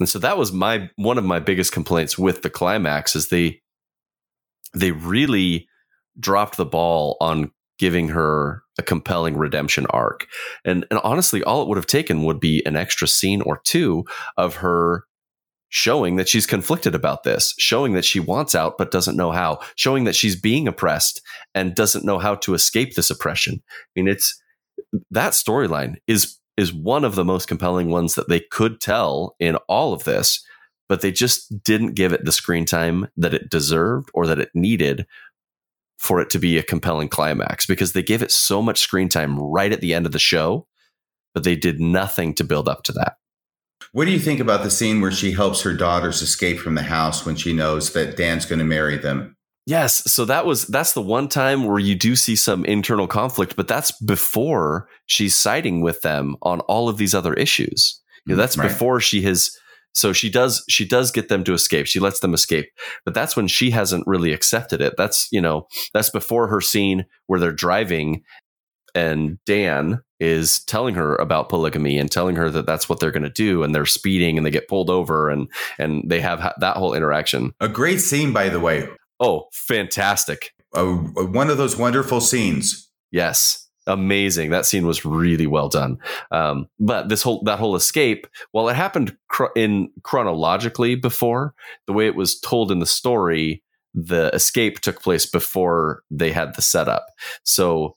And 0.00 0.08
so 0.08 0.18
that 0.18 0.38
was 0.38 0.52
my 0.52 0.90
one 0.96 1.18
of 1.18 1.24
my 1.24 1.38
biggest 1.38 1.72
complaints 1.72 2.18
with 2.18 2.42
the 2.42 2.50
climax 2.50 3.14
is 3.14 3.28
they 3.28 3.60
they 4.74 4.92
really 4.92 5.68
dropped 6.18 6.56
the 6.56 6.66
ball 6.66 7.16
on 7.20 7.50
giving 7.78 8.08
her 8.08 8.62
a 8.78 8.82
compelling 8.82 9.36
redemption 9.36 9.86
arc. 9.90 10.26
And 10.64 10.86
and 10.90 11.00
honestly, 11.04 11.42
all 11.44 11.62
it 11.62 11.68
would 11.68 11.78
have 11.78 11.86
taken 11.86 12.24
would 12.24 12.40
be 12.40 12.62
an 12.66 12.76
extra 12.76 13.08
scene 13.08 13.42
or 13.42 13.60
two 13.64 14.04
of 14.36 14.56
her 14.56 15.04
showing 15.70 16.16
that 16.16 16.28
she's 16.28 16.46
conflicted 16.46 16.94
about 16.94 17.22
this, 17.22 17.54
showing 17.58 17.94
that 17.94 18.04
she 18.04 18.20
wants 18.20 18.54
out 18.54 18.76
but 18.76 18.90
doesn't 18.90 19.16
know 19.16 19.30
how, 19.30 19.60
showing 19.76 20.04
that 20.04 20.14
she's 20.14 20.38
being 20.38 20.68
oppressed 20.68 21.22
and 21.54 21.74
doesn't 21.74 22.04
know 22.04 22.18
how 22.18 22.34
to 22.34 22.54
escape 22.54 22.94
this 22.94 23.10
oppression. 23.10 23.62
I 23.64 23.86
mean, 23.96 24.08
it's 24.08 24.40
that 25.10 25.32
storyline 25.32 25.96
is 26.06 26.36
is 26.56 26.72
one 26.72 27.04
of 27.04 27.14
the 27.14 27.24
most 27.24 27.48
compelling 27.48 27.88
ones 27.88 28.16
that 28.16 28.28
they 28.28 28.40
could 28.40 28.80
tell 28.80 29.34
in 29.38 29.56
all 29.68 29.94
of 29.94 30.04
this, 30.04 30.44
but 30.88 31.00
they 31.00 31.10
just 31.10 31.62
didn't 31.62 31.94
give 31.94 32.12
it 32.12 32.24
the 32.24 32.32
screen 32.32 32.66
time 32.66 33.08
that 33.16 33.32
it 33.32 33.48
deserved 33.48 34.10
or 34.12 34.26
that 34.26 34.40
it 34.40 34.50
needed 34.52 35.06
for 35.98 36.20
it 36.20 36.28
to 36.30 36.38
be 36.38 36.58
a 36.58 36.62
compelling 36.62 37.08
climax 37.08 37.64
because 37.64 37.92
they 37.92 38.02
gave 38.02 38.20
it 38.20 38.32
so 38.32 38.60
much 38.60 38.80
screen 38.80 39.08
time 39.08 39.38
right 39.38 39.72
at 39.72 39.80
the 39.80 39.94
end 39.94 40.04
of 40.04 40.12
the 40.12 40.18
show, 40.18 40.66
but 41.32 41.44
they 41.44 41.56
did 41.56 41.80
nothing 41.80 42.34
to 42.34 42.44
build 42.44 42.68
up 42.68 42.82
to 42.82 42.92
that. 42.92 43.16
What 43.92 44.04
do 44.04 44.12
you 44.12 44.20
think 44.20 44.40
about 44.40 44.62
the 44.62 44.70
scene 44.70 45.00
where 45.00 45.10
she 45.10 45.32
helps 45.32 45.62
her 45.62 45.74
daughters 45.74 46.22
escape 46.22 46.58
from 46.58 46.76
the 46.76 46.82
house 46.82 47.26
when 47.26 47.34
she 47.34 47.52
knows 47.52 47.92
that 47.92 48.16
Dan's 48.16 48.46
going 48.46 48.60
to 48.60 48.64
marry 48.64 48.96
them? 48.96 49.36
Yes, 49.66 50.10
so 50.10 50.24
that 50.24 50.46
was 50.46 50.66
that's 50.66 50.94
the 50.94 51.02
one 51.02 51.28
time 51.28 51.64
where 51.64 51.78
you 51.78 51.94
do 51.94 52.16
see 52.16 52.34
some 52.34 52.64
internal 52.64 53.06
conflict, 53.06 53.56
but 53.56 53.68
that's 53.68 53.92
before 54.00 54.88
she's 55.06 55.34
siding 55.34 55.80
with 55.80 56.02
them 56.02 56.36
on 56.42 56.60
all 56.60 56.88
of 56.88 56.96
these 56.96 57.14
other 57.14 57.34
issues. 57.34 58.00
You 58.26 58.34
know, 58.34 58.36
mm, 58.36 58.42
that's 58.42 58.56
right. 58.56 58.68
before 58.68 59.00
she 59.00 59.22
has 59.22 59.50
so 59.92 60.12
she 60.12 60.30
does 60.30 60.64
she 60.68 60.86
does 60.86 61.10
get 61.10 61.28
them 61.28 61.44
to 61.44 61.52
escape. 61.52 61.86
She 61.86 62.00
lets 62.00 62.20
them 62.20 62.34
escape. 62.34 62.66
But 63.04 63.14
that's 63.14 63.36
when 63.36 63.48
she 63.48 63.70
hasn't 63.70 64.06
really 64.06 64.32
accepted 64.32 64.80
it. 64.80 64.94
That's, 64.96 65.28
you 65.32 65.40
know, 65.40 65.66
that's 65.92 66.10
before 66.10 66.48
her 66.48 66.60
scene 66.60 67.06
where 67.26 67.40
they're 67.40 67.52
driving 67.52 68.22
and 68.94 69.38
Dan 69.46 70.02
is 70.18 70.62
telling 70.64 70.94
her 70.94 71.16
about 71.16 71.48
polygamy 71.48 71.98
and 71.98 72.10
telling 72.10 72.36
her 72.36 72.50
that 72.50 72.66
that's 72.66 72.88
what 72.88 73.00
they're 73.00 73.10
going 73.10 73.22
to 73.22 73.30
do 73.30 73.62
and 73.62 73.74
they're 73.74 73.86
speeding 73.86 74.36
and 74.36 74.46
they 74.46 74.50
get 74.50 74.68
pulled 74.68 74.90
over 74.90 75.30
and 75.30 75.48
and 75.78 76.08
they 76.08 76.20
have 76.20 76.40
ha- 76.40 76.54
that 76.58 76.76
whole 76.76 76.94
interaction. 76.94 77.52
A 77.60 77.68
great 77.68 78.00
scene 78.00 78.32
by 78.32 78.48
the 78.48 78.60
way. 78.60 78.88
Oh, 79.18 79.48
fantastic. 79.52 80.52
one 80.72 81.50
of 81.50 81.58
those 81.58 81.76
wonderful 81.76 82.20
scenes. 82.20 82.90
Yes. 83.10 83.66
Amazing. 83.86 84.50
That 84.50 84.66
scene 84.66 84.86
was 84.86 85.04
really 85.04 85.46
well 85.46 85.68
done. 85.68 85.98
Um, 86.30 86.68
but 86.78 87.08
this 87.08 87.22
whole 87.22 87.42
that 87.44 87.58
whole 87.58 87.74
escape, 87.74 88.26
while 88.52 88.68
it 88.68 88.76
happened 88.76 89.16
cr- 89.28 89.46
in 89.56 89.90
chronologically 90.02 90.94
before, 90.94 91.54
the 91.86 91.92
way 91.92 92.06
it 92.06 92.14
was 92.14 92.38
told 92.38 92.70
in 92.70 92.78
the 92.78 92.86
story, 92.86 93.62
the 93.94 94.30
escape 94.34 94.80
took 94.80 95.02
place 95.02 95.26
before 95.26 96.02
they 96.10 96.30
had 96.30 96.54
the 96.54 96.62
setup. 96.62 97.06
So 97.42 97.96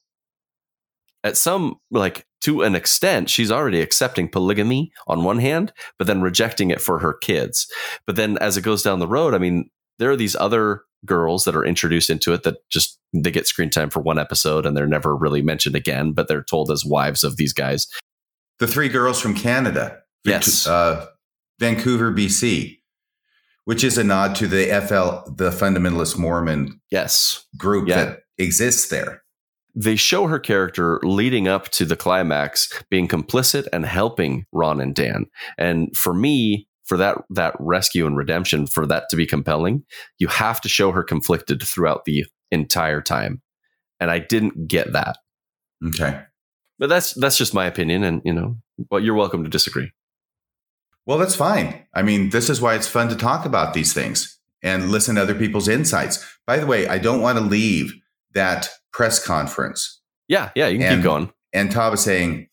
at 1.24 1.38
some 1.38 1.76
like 1.92 2.26
to 2.42 2.62
an 2.62 2.76
extent 2.76 3.30
she's 3.30 3.52
already 3.52 3.82
accepting 3.82 4.28
polygamy 4.28 4.92
on 5.08 5.24
one 5.24 5.40
hand 5.40 5.72
but 5.98 6.08
then 6.08 6.22
rejecting 6.22 6.72
it 6.72 6.82
for 6.82 7.00
her 7.00 7.14
kids. 7.14 7.68
But 8.06 8.16
then 8.16 8.38
as 8.40 8.58
it 8.58 8.62
goes 8.64 8.84
down 8.84 9.00
the 9.00 9.08
road 9.08 9.34
i 9.34 9.38
mean 9.38 9.70
there 10.00 10.12
are 10.12 10.18
these 10.18 10.36
other 10.36 10.84
girls 11.06 11.44
that 11.44 11.56
are 11.56 11.66
introduced 11.66 12.10
into 12.10 12.34
it 12.34 12.44
that 12.44 12.58
just 12.70 13.00
they 13.14 13.32
get 13.32 13.48
screen 13.48 13.70
time 13.70 13.90
for 13.90 14.00
one 14.00 14.18
episode 14.18 14.66
and 14.66 14.76
they're 14.76 14.88
never 14.88 15.16
really 15.16 15.42
mentioned 15.42 15.76
again 15.76 16.14
but 16.14 16.28
they're 16.28 16.44
told 16.44 16.72
as 16.72 16.86
wives 16.86 17.24
of 17.24 17.38
these 17.38 17.54
guys. 17.54 17.88
The 18.60 18.68
three 18.68 18.90
girls 18.90 19.20
from 19.20 19.34
canada 19.34 20.00
yes. 20.26 20.68
uh, 20.68 21.08
vancouver 21.60 22.12
bc 22.12 22.80
which 23.66 23.84
is 23.84 23.98
a 23.98 24.04
nod 24.04 24.36
to 24.36 24.48
the 24.48 24.66
fl 24.88 25.30
the 25.32 25.50
fundamentalist 25.50 26.18
mormon 26.18 26.80
yes. 26.92 27.46
group 27.58 27.88
yeah. 27.88 28.06
that 28.06 28.20
exists 28.38 28.90
there 28.90 29.23
they 29.76 29.96
show 29.96 30.28
her 30.28 30.40
character 30.40 31.00
leading 31.04 31.48
up 31.48 31.70
to 31.70 31.86
the 31.86 31.96
climax 31.96 32.84
being 32.90 33.08
complicit 33.08 33.68
and 33.74 33.86
helping 33.86 34.46
Ron 34.52 34.80
and 34.80 34.94
Dan. 34.94 35.26
And 35.58 35.96
for 35.96 36.14
me, 36.14 36.68
for 36.84 36.98
that 36.98 37.24
that 37.30 37.56
rescue 37.60 38.06
and 38.06 38.18
redemption, 38.18 38.68
for 38.68 38.86
that 38.88 39.10
to 39.10 39.16
be 39.16 39.26
compelling, 39.26 39.84
you 40.20 40.28
have 40.28 40.62
to 40.62 40.70
show 40.70 40.92
her 40.92 41.04
conflicted 41.04 41.64
throughout 41.64 42.06
the 42.06 42.26
entire 42.52 43.02
time. 43.02 43.42
And 44.00 44.12
I 44.12 44.20
didn't 44.20 44.68
get 44.68 44.94
that. 44.94 45.18
Okay. 45.86 46.22
But 46.78 46.90
that's 46.90 47.14
that's 47.14 47.38
just 47.38 47.54
my 47.54 47.66
opinion 47.66 48.04
and 48.04 48.22
you 48.26 48.34
know, 48.34 48.58
well 48.92 49.00
you're 49.00 49.16
welcome 49.16 49.44
to 49.44 49.50
disagree. 49.50 49.92
Well, 51.06 51.18
that's 51.18 51.36
fine. 51.36 51.86
I 51.94 52.02
mean, 52.02 52.30
this 52.30 52.50
is 52.50 52.62
why 52.62 52.76
it's 52.76 52.88
fun 52.88 53.10
to 53.10 53.16
talk 53.16 53.46
about 53.46 53.74
these 53.74 53.94
things 53.94 54.40
and 54.62 54.90
listen 54.90 55.16
to 55.16 55.22
other 55.22 55.36
people's 55.36 55.68
insights. 55.68 56.26
By 56.48 56.58
the 56.58 56.66
way, 56.66 56.88
I 56.88 56.98
don't 56.98 57.22
want 57.22 57.38
to 57.38 57.44
leave 57.44 57.94
that 58.34 58.70
press 58.94 59.24
conference. 59.26 60.02
Yeah, 60.28 60.52
yeah, 60.56 60.68
you 60.68 60.80
can 60.80 60.88
And- 60.88 60.96
keep 61.02 61.04
going. 61.04 61.34
And 61.52 61.70
Taba 61.70 61.98
saying, 61.98 62.48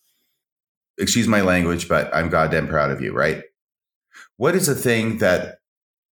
excuse 0.99 1.27
my 1.29 1.41
language, 1.41 1.89
but 1.89 2.15
I'm 2.15 2.29
goddamn 2.29 2.69
proud 2.69 2.91
of 2.91 3.01
you, 3.01 3.13
right? 3.13 3.43
What 4.37 4.55
is 4.55 4.69
a 4.69 4.75
thing 4.75 5.19
that 5.19 5.59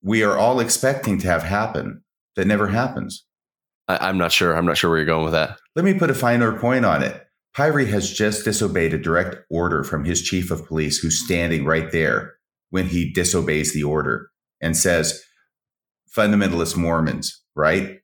we 0.02 0.22
are 0.22 0.38
all 0.38 0.60
expecting 0.60 1.18
to 1.18 1.26
have 1.26 1.42
happen 1.42 2.02
that 2.36 2.46
never 2.46 2.68
happens? 2.68 3.26
I, 3.88 3.98
I'm 4.08 4.16
not 4.16 4.32
sure. 4.32 4.56
I'm 4.56 4.64
not 4.64 4.78
sure 4.78 4.88
where 4.90 4.98
you're 4.98 5.06
going 5.06 5.24
with 5.24 5.32
that. 5.32 5.58
Let 5.76 5.84
me 5.84 5.94
put 5.94 6.10
a 6.10 6.14
finer 6.14 6.58
point 6.58 6.84
on 6.84 7.02
it. 7.02 7.22
Pyre 7.54 7.84
has 7.86 8.12
just 8.12 8.44
disobeyed 8.44 8.94
a 8.94 8.98
direct 8.98 9.36
order 9.50 9.82
from 9.82 10.04
his 10.04 10.22
chief 10.22 10.50
of 10.50 10.64
police, 10.66 10.98
who's 10.98 11.22
standing 11.24 11.64
right 11.64 11.90
there 11.90 12.34
when 12.70 12.86
he 12.86 13.12
disobeys 13.12 13.74
the 13.74 13.82
order 13.82 14.30
and 14.60 14.76
says, 14.76 15.22
fundamentalist 16.16 16.76
Mormons, 16.76 17.42
right? 17.54 17.97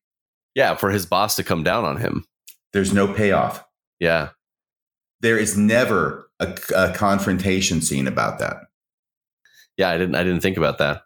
Yeah, 0.54 0.74
for 0.76 0.90
his 0.90 1.06
boss 1.06 1.36
to 1.36 1.44
come 1.44 1.62
down 1.62 1.84
on 1.84 1.96
him. 1.98 2.24
There's 2.72 2.92
no 2.92 3.12
payoff. 3.12 3.64
Yeah. 4.00 4.30
There 5.20 5.38
is 5.38 5.56
never 5.56 6.30
a, 6.40 6.56
a 6.74 6.92
confrontation 6.92 7.80
scene 7.80 8.06
about 8.06 8.38
that. 8.40 8.56
Yeah, 9.76 9.90
I 9.90 9.98
didn't 9.98 10.14
I 10.14 10.22
didn't 10.22 10.40
think 10.40 10.56
about 10.56 10.78
that. 10.78 11.02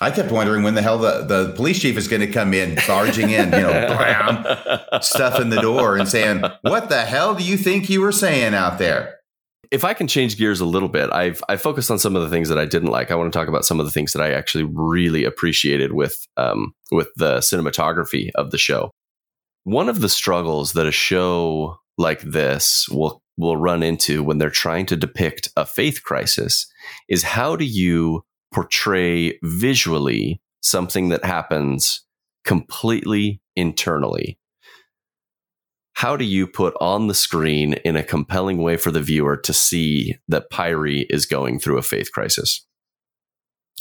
I 0.00 0.12
kept 0.12 0.30
wondering 0.30 0.62
when 0.62 0.74
the 0.74 0.82
hell 0.82 0.98
the, 0.98 1.24
the 1.24 1.52
police 1.56 1.80
chief 1.80 1.96
is 1.96 2.06
going 2.06 2.20
to 2.20 2.28
come 2.28 2.54
in, 2.54 2.78
barging 2.86 3.30
in, 3.30 3.46
you 3.46 3.62
know, 3.62 3.86
blam, 3.88 5.02
stuffing 5.02 5.48
the 5.48 5.60
door 5.60 5.96
and 5.96 6.08
saying, 6.08 6.44
What 6.62 6.88
the 6.88 7.04
hell 7.04 7.34
do 7.34 7.42
you 7.42 7.56
think 7.56 7.90
you 7.90 8.00
were 8.00 8.12
saying 8.12 8.54
out 8.54 8.78
there? 8.78 9.17
If 9.70 9.84
I 9.84 9.94
can 9.94 10.06
change 10.06 10.38
gears 10.38 10.60
a 10.60 10.66
little 10.66 10.88
bit, 10.88 11.10
I've 11.12 11.42
I 11.48 11.56
focused 11.56 11.90
on 11.90 11.98
some 11.98 12.16
of 12.16 12.22
the 12.22 12.28
things 12.28 12.48
that 12.48 12.58
I 12.58 12.64
didn't 12.64 12.90
like. 12.90 13.10
I 13.10 13.14
want 13.14 13.32
to 13.32 13.38
talk 13.38 13.48
about 13.48 13.64
some 13.64 13.80
of 13.80 13.86
the 13.86 13.92
things 13.92 14.12
that 14.12 14.22
I 14.22 14.32
actually 14.32 14.64
really 14.64 15.24
appreciated 15.24 15.92
with 15.92 16.26
um, 16.36 16.74
with 16.90 17.08
the 17.16 17.38
cinematography 17.38 18.30
of 18.34 18.50
the 18.50 18.58
show. 18.58 18.90
One 19.64 19.88
of 19.88 20.00
the 20.00 20.08
struggles 20.08 20.72
that 20.72 20.86
a 20.86 20.92
show 20.92 21.76
like 21.98 22.20
this 22.22 22.88
will 22.90 23.22
will 23.36 23.56
run 23.56 23.82
into 23.82 24.22
when 24.22 24.38
they're 24.38 24.50
trying 24.50 24.86
to 24.86 24.96
depict 24.96 25.48
a 25.56 25.64
faith 25.64 26.02
crisis 26.02 26.66
is 27.08 27.22
how 27.22 27.54
do 27.54 27.64
you 27.64 28.24
portray 28.52 29.38
visually 29.42 30.40
something 30.62 31.10
that 31.10 31.24
happens 31.24 32.04
completely 32.44 33.40
internally 33.56 34.37
how 35.98 36.16
do 36.16 36.24
you 36.24 36.46
put 36.46 36.76
on 36.80 37.08
the 37.08 37.14
screen 37.14 37.72
in 37.72 37.96
a 37.96 38.04
compelling 38.04 38.58
way 38.58 38.76
for 38.76 38.92
the 38.92 39.00
viewer 39.00 39.36
to 39.36 39.52
see 39.52 40.16
that 40.28 40.48
Pyre 40.48 40.86
is 40.86 41.26
going 41.26 41.58
through 41.58 41.76
a 41.76 41.82
faith 41.82 42.12
crisis? 42.12 42.64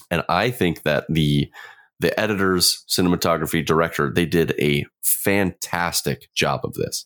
And 0.10 0.24
I 0.28 0.50
think 0.50 0.82
that 0.82 1.06
the 1.10 1.48
the 2.00 2.20
editors, 2.20 2.84
cinematography, 2.90 3.64
director, 3.64 4.12
they 4.12 4.26
did 4.26 4.56
a 4.60 4.88
fantastic 5.04 6.30
job 6.34 6.62
of 6.64 6.74
this. 6.74 7.06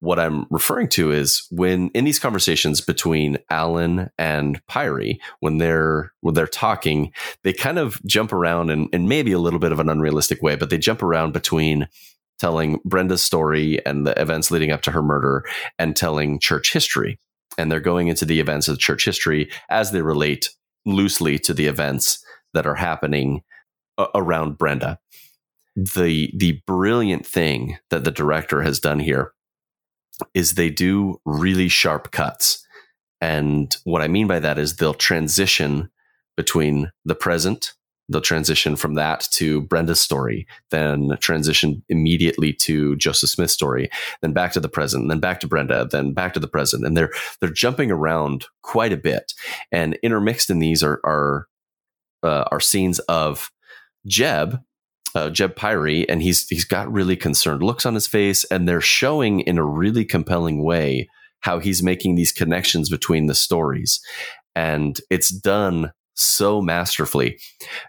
What 0.00 0.18
I'm 0.18 0.44
referring 0.50 0.88
to 0.90 1.12
is 1.12 1.46
when 1.50 1.88
in 1.94 2.04
these 2.04 2.18
conversations 2.18 2.82
between 2.82 3.38
Alan 3.48 4.10
and 4.18 4.60
Pyre, 4.66 5.14
when 5.40 5.56
they're 5.56 6.12
when 6.20 6.34
they're 6.34 6.46
talking, 6.46 7.10
they 7.42 7.54
kind 7.54 7.78
of 7.78 8.04
jump 8.04 8.34
around 8.34 8.68
and 8.68 9.08
maybe 9.08 9.32
a 9.32 9.38
little 9.38 9.60
bit 9.60 9.72
of 9.72 9.80
an 9.80 9.88
unrealistic 9.88 10.42
way, 10.42 10.56
but 10.56 10.68
they 10.68 10.76
jump 10.76 11.02
around 11.02 11.32
between 11.32 11.88
telling 12.42 12.80
Brenda's 12.84 13.22
story 13.22 13.78
and 13.86 14.04
the 14.04 14.20
events 14.20 14.50
leading 14.50 14.72
up 14.72 14.82
to 14.82 14.90
her 14.90 15.00
murder 15.00 15.44
and 15.78 15.94
telling 15.94 16.40
church 16.40 16.72
history. 16.72 17.20
And 17.56 17.70
they're 17.70 17.78
going 17.78 18.08
into 18.08 18.24
the 18.24 18.40
events 18.40 18.66
of 18.66 18.80
church 18.80 19.04
history 19.04 19.48
as 19.70 19.92
they 19.92 20.02
relate 20.02 20.48
loosely 20.84 21.38
to 21.38 21.54
the 21.54 21.66
events 21.66 22.18
that 22.52 22.66
are 22.66 22.74
happening 22.74 23.42
a- 23.96 24.08
around 24.16 24.58
Brenda. 24.58 24.98
The 25.76 26.32
the 26.36 26.60
brilliant 26.66 27.24
thing 27.24 27.78
that 27.90 28.02
the 28.02 28.10
director 28.10 28.62
has 28.62 28.80
done 28.80 28.98
here 28.98 29.32
is 30.34 30.54
they 30.54 30.68
do 30.68 31.20
really 31.24 31.68
sharp 31.68 32.10
cuts. 32.10 32.66
And 33.20 33.72
what 33.84 34.02
I 34.02 34.08
mean 34.08 34.26
by 34.26 34.40
that 34.40 34.58
is 34.58 34.76
they'll 34.76 34.94
transition 34.94 35.90
between 36.36 36.90
the 37.04 37.14
present 37.14 37.74
they'll 38.12 38.20
transition 38.20 38.76
from 38.76 38.94
that 38.94 39.26
to 39.32 39.62
Brenda's 39.62 40.00
story, 40.00 40.46
then 40.70 41.16
transition 41.20 41.82
immediately 41.88 42.52
to 42.52 42.96
Joseph 42.96 43.30
Smith's 43.30 43.52
story, 43.52 43.90
then 44.20 44.32
back 44.32 44.52
to 44.52 44.60
the 44.60 44.68
present, 44.68 45.08
then 45.08 45.20
back 45.20 45.40
to 45.40 45.48
Brenda, 45.48 45.88
then 45.90 46.12
back 46.12 46.34
to 46.34 46.40
the 46.40 46.48
present, 46.48 46.86
and 46.86 46.96
they're 46.96 47.10
they're 47.40 47.50
jumping 47.50 47.90
around 47.90 48.46
quite 48.62 48.92
a 48.92 48.96
bit. 48.96 49.32
And 49.70 49.98
intermixed 50.02 50.50
in 50.50 50.58
these 50.58 50.82
are 50.82 51.00
are 51.04 51.46
uh, 52.22 52.44
are 52.50 52.60
scenes 52.60 52.98
of 53.00 53.50
Jeb. 54.06 54.60
Uh, 55.14 55.28
Jeb 55.28 55.56
Pyre, 55.56 56.06
and 56.08 56.22
he's 56.22 56.48
he's 56.48 56.64
got 56.64 56.90
really 56.90 57.16
concerned 57.16 57.62
looks 57.62 57.84
on 57.84 57.92
his 57.92 58.06
face, 58.06 58.44
and 58.44 58.66
they're 58.66 58.80
showing 58.80 59.40
in 59.40 59.58
a 59.58 59.64
really 59.64 60.06
compelling 60.06 60.64
way 60.64 61.06
how 61.40 61.58
he's 61.58 61.82
making 61.82 62.14
these 62.14 62.32
connections 62.32 62.88
between 62.88 63.26
the 63.26 63.34
stories, 63.34 64.00
and 64.54 65.02
it's 65.10 65.28
done 65.28 65.92
so 66.14 66.60
masterfully. 66.60 67.38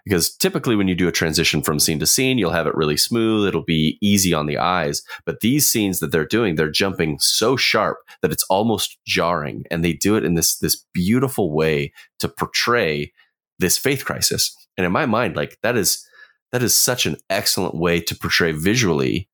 Because 0.04 0.34
typically 0.34 0.76
when 0.76 0.88
you 0.88 0.94
do 0.94 1.08
a 1.08 1.12
transition 1.12 1.62
from 1.62 1.78
scene 1.78 1.98
to 1.98 2.06
scene 2.06 2.38
you'll 2.38 2.50
have 2.50 2.66
it 2.66 2.74
really 2.74 2.96
smooth 2.96 3.46
it'll 3.46 3.64
be 3.64 3.98
easy 4.00 4.32
on 4.32 4.46
the 4.46 4.58
eyes 4.58 5.02
but 5.26 5.40
these 5.40 5.68
scenes 5.68 6.00
that 6.00 6.10
they're 6.10 6.26
doing 6.26 6.54
they're 6.54 6.70
jumping 6.70 7.18
so 7.18 7.56
sharp 7.56 7.98
that 8.22 8.32
it's 8.32 8.44
almost 8.44 8.98
jarring 9.06 9.64
and 9.70 9.84
they 9.84 9.92
do 9.92 10.16
it 10.16 10.24
in 10.24 10.34
this 10.34 10.56
this 10.58 10.84
beautiful 10.92 11.54
way 11.54 11.92
to 12.18 12.28
portray 12.28 13.12
this 13.58 13.78
faith 13.78 14.04
crisis. 14.04 14.54
And 14.76 14.84
in 14.84 14.92
my 14.92 15.06
mind 15.06 15.36
like 15.36 15.58
that 15.62 15.76
is 15.76 16.06
that 16.52 16.62
is 16.62 16.76
such 16.76 17.06
an 17.06 17.16
excellent 17.30 17.74
way 17.74 18.00
to 18.00 18.14
portray 18.14 18.52
visually 18.52 19.28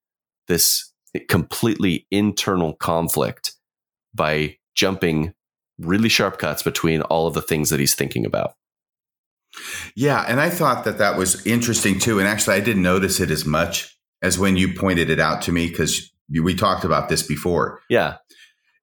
this 0.48 0.90
completely 1.28 2.06
internal 2.10 2.74
conflict 2.74 3.52
by 4.14 4.56
jumping 4.74 5.34
really 5.78 6.08
sharp 6.08 6.38
cuts 6.38 6.62
between 6.62 7.02
all 7.02 7.26
of 7.26 7.34
the 7.34 7.42
things 7.42 7.70
that 7.70 7.80
he's 7.80 7.94
thinking 7.94 8.24
about 8.24 8.54
Yeah, 9.94 10.24
and 10.27 10.40
I 10.40 10.51
thought 10.51 10.85
that 10.85 10.98
that 10.98 11.16
was 11.16 11.44
interesting 11.47 11.98
too. 11.98 12.18
And 12.18 12.28
actually, 12.28 12.56
I 12.56 12.60
didn't 12.60 12.82
notice 12.82 13.20
it 13.20 13.31
as 13.31 13.44
much 13.44 13.97
as 14.22 14.39
when 14.39 14.56
you 14.56 14.72
pointed 14.74 15.10
it 15.10 15.18
out 15.18 15.43
to 15.43 15.52
me 15.52 15.68
because 15.68 16.10
we 16.31 16.55
talked 16.55 16.85
about 16.85 17.09
this 17.09 17.22
before. 17.22 17.81
yeah 17.89 18.16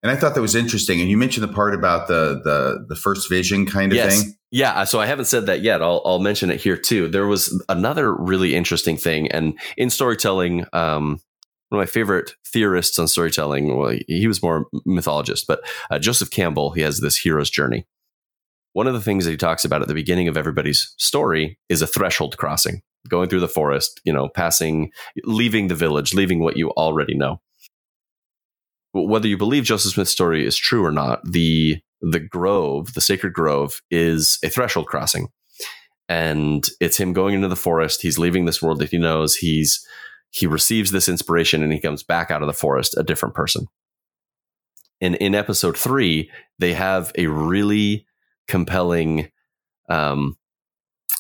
And 0.03 0.11
I 0.11 0.15
thought 0.15 0.35
that 0.35 0.41
was 0.41 0.56
interesting. 0.56 0.99
And 0.99 1.10
you 1.10 1.18
mentioned 1.18 1.48
the 1.48 1.53
part 1.53 1.73
about 1.73 2.07
the 2.07 2.41
the 2.44 2.85
the 2.89 2.95
first 2.95 3.30
vision 3.30 3.65
kind 3.65 3.91
of 3.91 3.98
yes. 3.98 4.23
thing. 4.23 4.34
Yeah, 4.49 4.85
so 4.85 4.99
I 4.99 5.06
haven't 5.07 5.26
said 5.26 5.45
that 5.48 5.61
yet. 5.61 5.81
I'll, 5.81 6.02
I'll 6.06 6.19
mention 6.19 6.49
it 6.49 6.61
here 6.61 6.77
too. 6.77 7.10
There 7.10 7.27
was 7.27 7.64
another 7.68 8.14
really 8.14 8.56
interesting 8.56 8.95
thing, 8.95 9.30
and 9.31 9.60
in 9.76 9.89
storytelling, 9.89 10.65
um, 10.72 11.19
one 11.69 11.81
of 11.81 11.85
my 11.85 11.91
favorite 11.91 12.31
theorists 12.45 12.98
on 12.98 13.10
storytelling. 13.10 13.77
Well, 13.77 13.98
he 14.07 14.26
was 14.26 14.41
more 14.41 14.68
mythologist, 14.85 15.45
but 15.48 15.60
uh, 15.91 15.99
Joseph 15.99 16.31
Campbell. 16.31 16.72
He 16.72 16.81
has 16.81 17.02
this 17.02 17.18
hero's 17.18 17.49
journey. 17.49 17.85
One 18.78 18.86
of 18.86 18.94
the 18.94 19.02
things 19.02 19.26
that 19.26 19.32
he 19.32 19.38
talks 19.38 19.66
about 19.66 19.82
at 19.82 19.88
the 19.88 19.95
beginning 19.95 20.28
of 20.28 20.38
everybody's 20.38 20.94
story 20.99 21.58
is 21.68 21.82
a 21.82 21.88
threshold 21.88 22.38
crossing, 22.38 22.84
going 23.10 23.28
through 23.28 23.40
the 23.40 23.48
forest, 23.48 23.99
you 24.04 24.14
know, 24.14 24.30
passing, 24.30 24.91
leaving 25.24 25.68
the 25.68 25.74
village, 25.74 26.14
leaving 26.14 26.41
what 26.41 26.58
you 26.58 26.70
already 26.74 27.16
know. 27.16 27.41
Whether 28.94 29.28
you 29.28 29.36
believe 29.36 29.64
Joseph 29.64 29.94
Smith's 29.94 30.12
story 30.12 30.45
is 30.45 30.56
true 30.56 30.86
or 30.86 30.91
not, 30.91 31.22
the 31.24 31.82
the 32.02 32.20
grove, 32.20 32.94
the 32.94 33.02
sacred 33.02 33.34
grove, 33.34 33.82
is 33.90 34.38
a 34.44 34.49
threshold 34.49 34.86
crossing. 34.86 35.30
And 36.08 36.64
it's 36.80 36.98
him 36.98 37.14
going 37.14 37.34
into 37.34 37.48
the 37.48 37.56
forest. 37.56 38.04
He's 38.04 38.20
leaving 38.20 38.45
this 38.45 38.62
world 38.62 38.78
that 38.78 38.91
he 38.91 38.99
knows. 38.99 39.38
He's 39.38 39.84
he 40.30 40.45
receives 40.45 40.91
this 40.91 41.10
inspiration 41.10 41.64
and 41.64 41.74
he 41.74 41.82
comes 41.82 42.04
back 42.04 42.30
out 42.30 42.44
of 42.44 42.48
the 42.48 42.54
forest 42.54 42.95
a 42.95 43.02
different 43.02 43.34
person. 43.34 43.66
And 45.02 45.16
in 45.16 45.34
episode 45.34 45.76
three, 45.76 46.30
they 46.60 46.76
have 46.76 47.12
a 47.18 47.26
really 47.26 48.06
compelling 48.48 49.30
um 49.90 50.36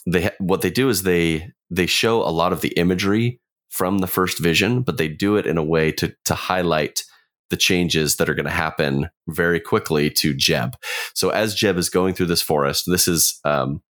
they 0.05 0.29
what 0.39 0.61
they 0.61 0.69
do 0.69 0.89
is 0.89 1.03
they 1.03 1.51
they 1.69 1.85
show 1.85 2.21
a 2.21 2.31
lot 2.31 2.53
of 2.53 2.61
the 2.61 2.69
imagery 2.69 3.39
from 3.69 3.99
the 3.99 4.07
first 4.07 4.39
vision, 4.39 4.81
but 4.81 4.97
they 4.97 5.07
do 5.07 5.35
it 5.35 5.45
in 5.45 5.57
a 5.57 5.63
way 5.63 5.91
to 5.91 6.13
to 6.25 6.35
highlight 6.35 7.03
the 7.49 7.57
changes 7.57 8.17
that 8.17 8.29
are 8.29 8.33
going 8.33 8.45
to 8.45 8.51
happen 8.51 9.09
very 9.27 9.59
quickly 9.59 10.09
to 10.09 10.33
Jeb. 10.33 10.75
So 11.13 11.29
as 11.29 11.55
Jeb 11.55 11.77
is 11.77 11.89
going 11.89 12.13
through 12.13 12.25
this 12.25 12.41
forest, 12.41 12.85
this 12.87 13.07
is 13.07 13.39
um, 13.45 13.81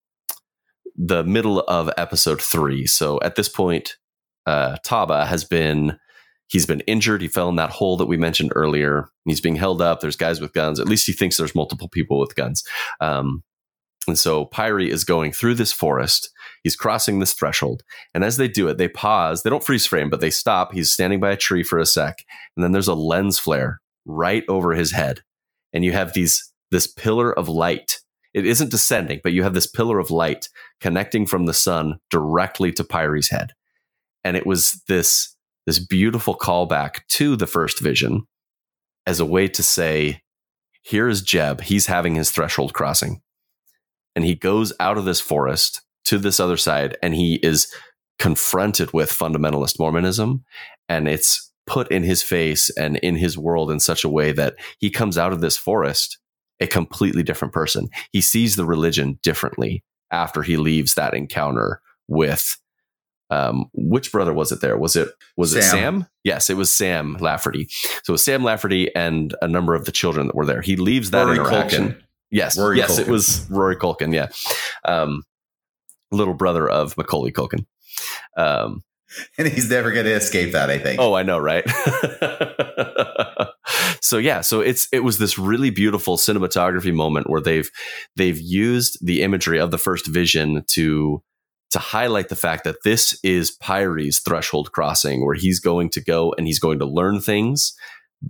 the 0.95 1.23
middle 1.23 1.61
of 1.61 1.89
episode 1.97 2.41
three. 2.41 2.85
So 2.85 3.19
at 3.21 3.35
this 3.35 3.49
point, 3.49 3.97
uh, 4.45 4.77
Taba 4.85 5.25
has 5.25 5.43
been 5.43 5.97
he's 6.47 6.65
been 6.65 6.81
injured. 6.81 7.21
He 7.21 7.27
fell 7.27 7.49
in 7.49 7.55
that 7.57 7.69
hole 7.69 7.97
that 7.97 8.07
we 8.07 8.17
mentioned 8.17 8.51
earlier. 8.55 9.09
He's 9.25 9.41
being 9.41 9.55
held 9.55 9.81
up. 9.81 9.99
There's 9.99 10.15
guys 10.15 10.39
with 10.39 10.53
guns. 10.53 10.79
At 10.79 10.87
least 10.87 11.07
he 11.07 11.13
thinks 11.13 11.37
there's 11.37 11.55
multiple 11.55 11.89
people 11.89 12.19
with 12.19 12.35
guns. 12.35 12.63
Um, 12.99 13.43
and 14.07 14.17
so 14.17 14.45
Pyre 14.45 14.79
is 14.79 15.03
going 15.03 15.33
through 15.33 15.55
this 15.55 15.73
forest. 15.73 16.29
He's 16.63 16.77
crossing 16.77 17.19
this 17.19 17.33
threshold. 17.33 17.83
And 18.13 18.23
as 18.23 18.37
they 18.37 18.47
do 18.47 18.69
it, 18.69 18.77
they 18.77 18.87
pause. 18.87 19.43
They 19.43 19.49
don't 19.49 19.63
freeze 19.63 19.85
frame, 19.85 20.09
but 20.09 20.21
they 20.21 20.29
stop. 20.29 20.73
He's 20.73 20.91
standing 20.91 21.19
by 21.19 21.31
a 21.31 21.37
tree 21.37 21.63
for 21.63 21.77
a 21.77 21.85
sec. 21.85 22.15
And 22.55 22.63
then 22.63 22.71
there's 22.71 22.87
a 22.87 22.93
lens 22.93 23.37
flare 23.37 23.81
right 24.05 24.43
over 24.47 24.73
his 24.73 24.93
head. 24.93 25.21
And 25.73 25.83
you 25.83 25.91
have 25.91 26.13
these 26.13 26.51
this 26.71 26.87
pillar 26.87 27.37
of 27.37 27.47
light. 27.47 27.99
it 28.33 28.45
isn't 28.45 28.71
descending, 28.71 29.19
but 29.23 29.31
you 29.31 29.41
have 29.43 29.53
this 29.53 29.67
pillar 29.67 29.99
of 29.99 30.11
light 30.11 30.49
connecting 30.81 31.25
from 31.25 31.45
the 31.45 31.53
sun 31.53 31.97
directly 32.09 32.71
to 32.73 32.83
Pyre's 32.83 33.29
head. 33.29 33.53
And 34.23 34.35
it 34.37 34.45
was 34.45 34.83
this, 34.87 35.35
this 35.67 35.77
beautiful 35.77 36.35
callback 36.35 37.05
to 37.09 37.35
the 37.35 37.45
first 37.45 37.79
vision 37.79 38.23
as 39.05 39.19
a 39.19 39.25
way 39.25 39.47
to 39.49 39.61
say, 39.61 40.21
here 40.81 41.07
is 41.09 41.21
Jeb. 41.21 41.61
He's 41.61 41.85
having 41.85 42.15
his 42.15 42.31
threshold 42.31 42.73
crossing. 42.73 43.21
And 44.15 44.25
he 44.25 44.33
goes 44.33 44.73
out 44.79 44.97
of 44.97 45.05
this 45.05 45.21
forest 45.21 45.81
to 46.05 46.17
this 46.17 46.39
other 46.39 46.57
side 46.57 46.97
and 47.03 47.13
he 47.13 47.35
is 47.43 47.71
confronted 48.17 48.93
with 48.93 49.11
fundamentalist 49.11 49.77
Mormonism. 49.77 50.43
And 50.89 51.07
it's 51.07 51.51
put 51.67 51.91
in 51.91 52.03
his 52.03 52.23
face 52.23 52.69
and 52.77 52.95
in 52.97 53.15
his 53.15 53.37
world 53.37 53.69
in 53.69 53.81
such 53.81 54.05
a 54.05 54.09
way 54.09 54.31
that 54.31 54.55
he 54.79 54.89
comes 54.89 55.17
out 55.17 55.33
of 55.33 55.41
this 55.41 55.57
forest 55.57 56.17
a 56.59 56.65
completely 56.65 57.21
different 57.21 57.53
person. 57.53 57.89
He 58.13 58.21
sees 58.21 58.55
the 58.55 58.65
religion 58.65 59.19
differently 59.21 59.83
after 60.11 60.41
he 60.41 60.55
leaves 60.55 60.95
that 60.95 61.13
encounter 61.13 61.81
with 62.07 62.57
um, 63.29 63.65
which 63.73 64.11
brother 64.11 64.33
was 64.33 64.51
it 64.51 64.61
there? 64.61 64.77
Was 64.77 64.95
it 64.95 65.09
was 65.35 65.51
Sam. 65.51 65.59
it 65.59 65.63
Sam? 65.63 66.07
Yes, 66.23 66.49
it 66.49 66.57
was 66.57 66.71
Sam 66.71 67.17
Lafferty. 67.19 67.67
So 68.03 68.11
it 68.11 68.11
was 68.11 68.23
Sam 68.23 68.43
Lafferty 68.43 68.93
and 68.95 69.35
a 69.41 69.47
number 69.47 69.75
of 69.75 69.85
the 69.85 69.91
children 69.91 70.27
that 70.27 70.35
were 70.35 70.45
there. 70.45 70.61
He 70.61 70.75
leaves 70.75 71.11
that 71.11 71.25
Rory 71.25 71.37
interaction. 71.37 71.89
Culkin. 71.89 72.01
Yes, 72.31 72.57
Rory 72.57 72.77
yes, 72.77 72.97
Culkin. 72.97 73.01
it 73.01 73.07
was 73.07 73.49
Rory 73.49 73.75
Culkin. 73.75 74.13
Yeah, 74.13 74.27
um, 74.85 75.23
little 76.11 76.33
brother 76.33 76.69
of 76.69 76.95
Macaulay 76.97 77.31
Culkin. 77.31 77.65
Um, 78.35 78.83
and 79.37 79.47
he's 79.47 79.69
never 79.69 79.91
going 79.91 80.05
to 80.05 80.13
escape 80.13 80.53
that. 80.53 80.69
I 80.69 80.77
think. 80.77 80.99
Oh, 80.99 81.13
I 81.13 81.23
know, 81.23 81.37
right? 81.37 81.65
so 84.01 84.17
yeah, 84.17 84.41
so 84.41 84.61
it's 84.61 84.87
it 84.91 85.03
was 85.03 85.17
this 85.17 85.37
really 85.37 85.69
beautiful 85.69 86.17
cinematography 86.17 86.93
moment 86.93 87.29
where 87.29 87.41
they've 87.41 87.69
they've 88.15 88.39
used 88.39 88.97
the 89.05 89.21
imagery 89.21 89.59
of 89.59 89.71
the 89.71 89.77
first 89.77 90.07
vision 90.07 90.63
to 90.67 91.21
to 91.71 91.79
highlight 91.79 92.29
the 92.29 92.35
fact 92.35 92.63
that 92.63 92.83
this 92.83 93.19
is 93.23 93.51
Pyre's 93.51 94.19
threshold 94.19 94.71
crossing, 94.71 95.25
where 95.25 95.35
he's 95.35 95.59
going 95.59 95.89
to 95.91 96.03
go 96.03 96.33
and 96.37 96.47
he's 96.47 96.59
going 96.59 96.79
to 96.79 96.85
learn 96.85 97.19
things 97.19 97.73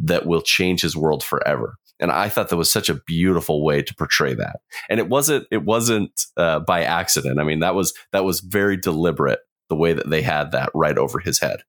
that 0.02 0.26
will 0.26 0.42
change 0.42 0.82
his 0.82 0.98
world 0.98 1.24
forever. 1.24 1.76
And 2.00 2.12
I 2.12 2.30
thought 2.30 2.50
that 2.50 2.58
was 2.58 2.72
such 2.72 2.90
a 2.90 3.00
beautiful 3.08 3.64
way 3.64 3.82
to 3.82 3.96
portray 3.96 4.34
that. 4.36 4.58
And 4.90 5.00
it 5.00 5.10
wasn't 5.10 5.48
it 5.52 5.64
wasn't 5.64 6.26
uh, 6.36 6.60
by 6.60 6.84
accident. 6.84 7.40
I 7.40 7.44
mean, 7.44 7.60
that 7.60 7.76
was 7.76 7.94
that 8.12 8.24
was 8.24 8.40
very 8.40 8.78
deliberate 8.78 9.40
the 9.70 9.76
way 9.76 9.94
that 9.94 10.10
they 10.10 10.22
had 10.22 10.52
that 10.52 10.70
right 10.74 10.98
over 10.98 11.20
his 11.20 11.40
head. 11.40 11.64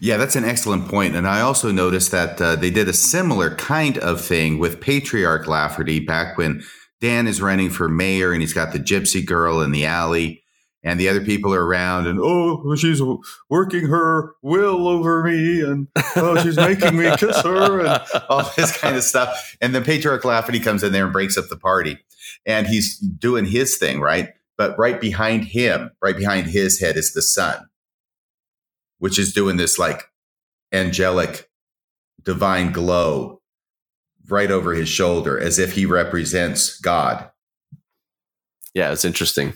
Yeah, 0.00 0.16
that's 0.16 0.36
an 0.36 0.44
excellent 0.44 0.88
point. 0.88 1.16
And 1.16 1.26
I 1.26 1.40
also 1.40 1.72
noticed 1.72 2.12
that 2.12 2.40
uh, 2.40 2.56
they 2.56 2.70
did 2.70 2.88
a 2.88 2.92
similar 2.92 3.54
kind 3.56 3.98
of 3.98 4.20
thing 4.20 4.58
with 4.58 4.80
Patriarch 4.80 5.46
Lafferty 5.46 5.98
back 5.98 6.38
when 6.38 6.62
Dan 7.00 7.26
is 7.26 7.42
running 7.42 7.70
for 7.70 7.88
mayor 7.88 8.32
and 8.32 8.40
he's 8.40 8.52
got 8.52 8.72
the 8.72 8.78
gypsy 8.78 9.24
girl 9.24 9.60
in 9.60 9.72
the 9.72 9.84
alley 9.84 10.42
and 10.84 11.00
the 11.00 11.08
other 11.08 11.20
people 11.20 11.52
are 11.52 11.64
around 11.64 12.06
and 12.06 12.20
oh 12.20 12.74
she's 12.76 13.02
working 13.48 13.86
her 13.86 14.34
will 14.42 14.86
over 14.86 15.24
me 15.24 15.60
and 15.60 15.88
oh 16.16 16.40
she's 16.42 16.56
making 16.56 16.96
me 16.96 17.14
kiss 17.16 17.40
her 17.42 17.80
and 17.80 18.02
all 18.28 18.50
this 18.56 18.76
kind 18.76 18.96
of 18.96 19.02
stuff. 19.02 19.56
And 19.60 19.74
then 19.74 19.84
patriarch 19.84 20.24
lafferty 20.24 20.60
comes 20.60 20.82
in 20.82 20.92
there 20.92 21.04
and 21.04 21.12
breaks 21.12 21.36
up 21.36 21.48
the 21.48 21.56
party. 21.56 21.98
And 22.46 22.66
he's 22.66 22.98
doing 22.98 23.44
his 23.44 23.76
thing 23.76 24.00
right? 24.00 24.30
But 24.56 24.78
right 24.78 25.00
behind 25.00 25.44
him 25.44 25.90
right 26.00 26.16
behind 26.16 26.46
his 26.48 26.80
head 26.80 26.96
is 26.96 27.12
the 27.12 27.22
sun 27.22 27.68
which 28.98 29.18
is 29.18 29.32
doing 29.32 29.56
this 29.56 29.78
like 29.78 30.04
angelic 30.72 31.48
divine 32.22 32.72
glow 32.72 33.40
right 34.28 34.50
over 34.50 34.74
his 34.74 34.88
shoulder 34.88 35.38
as 35.38 35.58
if 35.58 35.72
he 35.72 35.86
represents 35.86 36.78
god. 36.80 37.30
Yeah 38.74 38.92
it's 38.92 39.04
interesting 39.04 39.54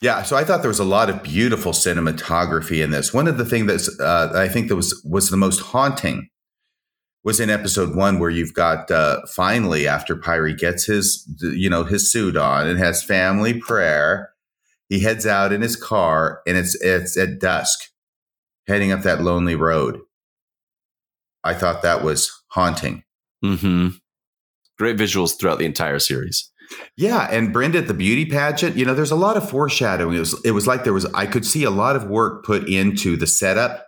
yeah, 0.00 0.22
so 0.22 0.36
I 0.36 0.44
thought 0.44 0.62
there 0.62 0.68
was 0.68 0.78
a 0.78 0.84
lot 0.84 1.10
of 1.10 1.22
beautiful 1.22 1.72
cinematography 1.72 2.82
in 2.82 2.90
this. 2.90 3.14
One 3.14 3.28
of 3.28 3.38
the 3.38 3.44
things 3.44 3.66
that 3.66 4.04
uh, 4.04 4.36
I 4.36 4.48
think 4.48 4.68
that 4.68 4.76
was 4.76 5.00
was 5.08 5.30
the 5.30 5.36
most 5.36 5.60
haunting 5.60 6.28
was 7.24 7.38
in 7.38 7.50
episode 7.50 7.94
one, 7.94 8.18
where 8.18 8.30
you've 8.30 8.54
got 8.54 8.90
uh, 8.90 9.20
finally 9.34 9.86
after 9.86 10.16
Pyre 10.16 10.52
gets 10.52 10.86
his 10.86 11.26
you 11.40 11.70
know 11.70 11.84
his 11.84 12.10
suit 12.10 12.36
on 12.36 12.66
and 12.66 12.78
has 12.78 13.02
family 13.02 13.54
prayer, 13.54 14.30
he 14.88 15.00
heads 15.00 15.26
out 15.26 15.52
in 15.52 15.62
his 15.62 15.76
car 15.76 16.42
and 16.46 16.56
it's 16.56 16.74
it's 16.82 17.16
at 17.16 17.38
dusk, 17.38 17.80
heading 18.66 18.92
up 18.92 19.02
that 19.02 19.22
lonely 19.22 19.54
road. 19.54 20.00
I 21.44 21.54
thought 21.54 21.82
that 21.82 22.04
was 22.04 22.30
haunting. 22.48 23.02
Mm-hmm. 23.44 23.88
Great 24.78 24.96
visuals 24.96 25.38
throughout 25.38 25.58
the 25.58 25.64
entire 25.64 25.98
series. 25.98 26.51
Yeah, 26.96 27.28
and 27.30 27.52
Brenda 27.52 27.78
at 27.78 27.88
the 27.88 27.94
beauty 27.94 28.26
pageant, 28.26 28.76
you 28.76 28.84
know, 28.84 28.94
there's 28.94 29.10
a 29.10 29.16
lot 29.16 29.36
of 29.36 29.48
foreshadowing. 29.48 30.16
It 30.16 30.20
was 30.20 30.40
it 30.44 30.50
was 30.52 30.66
like 30.66 30.84
there 30.84 30.92
was 30.92 31.06
I 31.06 31.26
could 31.26 31.46
see 31.46 31.64
a 31.64 31.70
lot 31.70 31.96
of 31.96 32.04
work 32.04 32.44
put 32.44 32.68
into 32.68 33.16
the 33.16 33.26
setup 33.26 33.86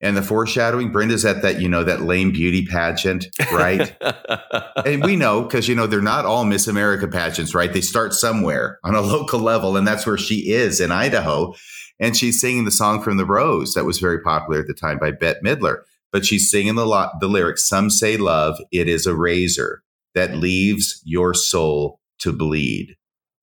and 0.00 0.16
the 0.16 0.22
foreshadowing. 0.22 0.90
Brenda's 0.90 1.24
at 1.24 1.42
that, 1.42 1.60
you 1.60 1.68
know, 1.68 1.84
that 1.84 2.02
lame 2.02 2.32
beauty 2.32 2.66
pageant, 2.66 3.26
right? 3.52 3.94
and 4.84 5.04
we 5.04 5.16
know 5.16 5.42
because 5.42 5.68
you 5.68 5.74
know 5.74 5.86
they're 5.86 6.00
not 6.00 6.24
all 6.24 6.44
Miss 6.44 6.66
America 6.66 7.06
pageants, 7.08 7.54
right? 7.54 7.72
They 7.72 7.80
start 7.80 8.14
somewhere 8.14 8.78
on 8.84 8.94
a 8.94 9.00
local 9.02 9.40
level, 9.40 9.76
and 9.76 9.86
that's 9.86 10.06
where 10.06 10.18
she 10.18 10.50
is 10.50 10.80
in 10.80 10.90
Idaho. 10.90 11.54
And 12.00 12.16
she's 12.16 12.40
singing 12.40 12.64
the 12.64 12.72
song 12.72 13.02
from 13.02 13.18
the 13.18 13.24
Rose 13.24 13.74
that 13.74 13.84
was 13.84 14.00
very 14.00 14.20
popular 14.20 14.60
at 14.60 14.66
the 14.66 14.74
time 14.74 14.98
by 14.98 15.12
Bette 15.12 15.38
Midler. 15.44 15.82
But 16.10 16.26
she's 16.26 16.50
singing 16.50 16.74
the, 16.74 16.86
lo- 16.86 17.10
the 17.20 17.28
lyrics. 17.28 17.68
Some 17.68 17.88
say 17.88 18.16
love, 18.16 18.58
it 18.72 18.88
is 18.88 19.06
a 19.06 19.14
razor 19.14 19.83
that 20.14 20.36
leaves 20.36 21.00
your 21.04 21.34
soul 21.34 22.00
to 22.20 22.32
bleed. 22.32 22.96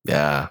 Yeah. 0.06 0.50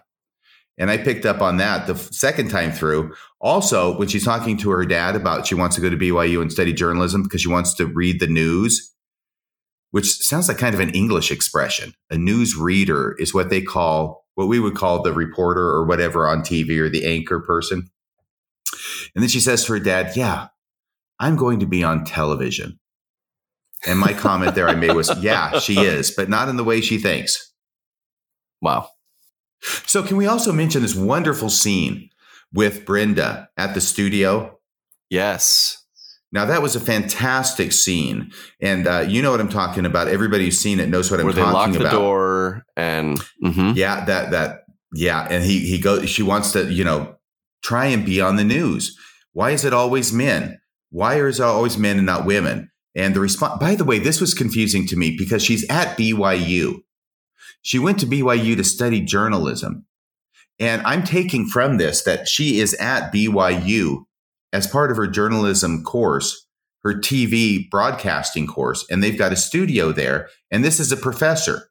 And 0.78 0.90
I 0.90 0.96
picked 0.96 1.26
up 1.26 1.42
on 1.42 1.58
that 1.58 1.86
the 1.86 1.94
second 1.94 2.48
time 2.48 2.72
through. 2.72 3.14
Also, 3.38 3.98
when 3.98 4.08
she's 4.08 4.24
talking 4.24 4.56
to 4.58 4.70
her 4.70 4.86
dad 4.86 5.14
about 5.14 5.46
she 5.46 5.54
wants 5.54 5.76
to 5.76 5.82
go 5.82 5.90
to 5.90 5.96
BYU 5.96 6.40
and 6.40 6.50
study 6.50 6.72
journalism 6.72 7.22
because 7.22 7.42
she 7.42 7.50
wants 7.50 7.74
to 7.74 7.86
read 7.86 8.18
the 8.18 8.26
news, 8.26 8.94
which 9.90 10.06
sounds 10.06 10.48
like 10.48 10.56
kind 10.56 10.74
of 10.74 10.80
an 10.80 10.90
English 10.90 11.30
expression. 11.30 11.92
A 12.08 12.16
news 12.16 12.56
reader 12.56 13.14
is 13.18 13.34
what 13.34 13.50
they 13.50 13.60
call, 13.60 14.24
what 14.36 14.48
we 14.48 14.58
would 14.58 14.74
call 14.74 15.02
the 15.02 15.12
reporter 15.12 15.62
or 15.62 15.84
whatever 15.84 16.26
on 16.26 16.40
TV 16.40 16.78
or 16.78 16.88
the 16.88 17.04
anchor 17.04 17.40
person. 17.40 17.90
And 19.14 19.22
then 19.22 19.28
she 19.28 19.40
says 19.40 19.64
to 19.64 19.74
her 19.74 19.80
dad, 19.80 20.16
Yeah, 20.16 20.48
I'm 21.18 21.36
going 21.36 21.60
to 21.60 21.66
be 21.66 21.84
on 21.84 22.04
television. 22.04 22.79
And 23.86 23.98
my 23.98 24.12
comment 24.12 24.54
there 24.54 24.68
I 24.68 24.74
made 24.74 24.92
was, 24.92 25.10
yeah, 25.20 25.58
she 25.58 25.80
is, 25.80 26.10
but 26.10 26.28
not 26.28 26.48
in 26.48 26.56
the 26.56 26.64
way 26.64 26.80
she 26.80 26.98
thinks. 26.98 27.52
Wow. 28.60 28.90
So, 29.86 30.02
can 30.02 30.16
we 30.16 30.26
also 30.26 30.52
mention 30.52 30.82
this 30.82 30.94
wonderful 30.94 31.50
scene 31.50 32.10
with 32.52 32.84
Brenda 32.84 33.48
at 33.56 33.74
the 33.74 33.80
studio? 33.80 34.58
Yes. 35.08 35.80
Now 36.32 36.44
that 36.46 36.62
was 36.62 36.76
a 36.76 36.80
fantastic 36.80 37.72
scene, 37.72 38.30
and 38.60 38.86
uh, 38.86 39.00
you 39.00 39.20
know 39.20 39.32
what 39.32 39.40
I'm 39.40 39.48
talking 39.48 39.84
about. 39.84 40.06
Everybody 40.06 40.44
who's 40.44 40.60
seen 40.60 40.78
it 40.78 40.88
knows 40.88 41.10
what 41.10 41.18
I'm 41.18 41.26
talking 41.26 41.42
about. 41.42 41.54
Where 41.54 41.72
they 41.72 41.74
lock 41.74 41.90
the 41.90 41.98
door, 41.98 42.66
and 42.76 43.20
mm-hmm. 43.44 43.72
yeah, 43.74 44.04
that 44.04 44.30
that 44.30 44.64
yeah, 44.94 45.26
and 45.28 45.42
he 45.42 45.58
he 45.58 45.78
goes. 45.78 46.08
She 46.08 46.22
wants 46.22 46.52
to 46.52 46.72
you 46.72 46.84
know 46.84 47.16
try 47.64 47.86
and 47.86 48.06
be 48.06 48.20
on 48.20 48.36
the 48.36 48.44
news. 48.44 48.96
Why 49.32 49.50
is 49.50 49.64
it 49.64 49.74
always 49.74 50.12
men? 50.12 50.60
Why 50.90 51.20
is 51.20 51.40
it 51.40 51.44
always 51.44 51.76
men 51.76 51.96
and 51.96 52.06
not 52.06 52.24
women? 52.24 52.69
And 52.94 53.14
the 53.14 53.20
response, 53.20 53.60
by 53.60 53.74
the 53.74 53.84
way, 53.84 53.98
this 53.98 54.20
was 54.20 54.34
confusing 54.34 54.86
to 54.88 54.96
me 54.96 55.16
because 55.16 55.42
she's 55.42 55.68
at 55.68 55.96
BYU. 55.96 56.82
She 57.62 57.78
went 57.78 58.00
to 58.00 58.06
BYU 58.06 58.56
to 58.56 58.64
study 58.64 59.00
journalism. 59.00 59.86
And 60.58 60.82
I'm 60.82 61.04
taking 61.04 61.46
from 61.46 61.78
this 61.78 62.02
that 62.02 62.28
she 62.28 62.60
is 62.60 62.74
at 62.74 63.12
BYU 63.12 64.04
as 64.52 64.66
part 64.66 64.90
of 64.90 64.96
her 64.96 65.06
journalism 65.06 65.84
course, 65.84 66.46
her 66.82 66.94
TV 66.94 67.70
broadcasting 67.70 68.46
course, 68.46 68.84
and 68.90 69.02
they've 69.02 69.18
got 69.18 69.32
a 69.32 69.36
studio 69.36 69.92
there. 69.92 70.28
And 70.50 70.64
this 70.64 70.80
is 70.80 70.90
a 70.90 70.96
professor 70.96 71.68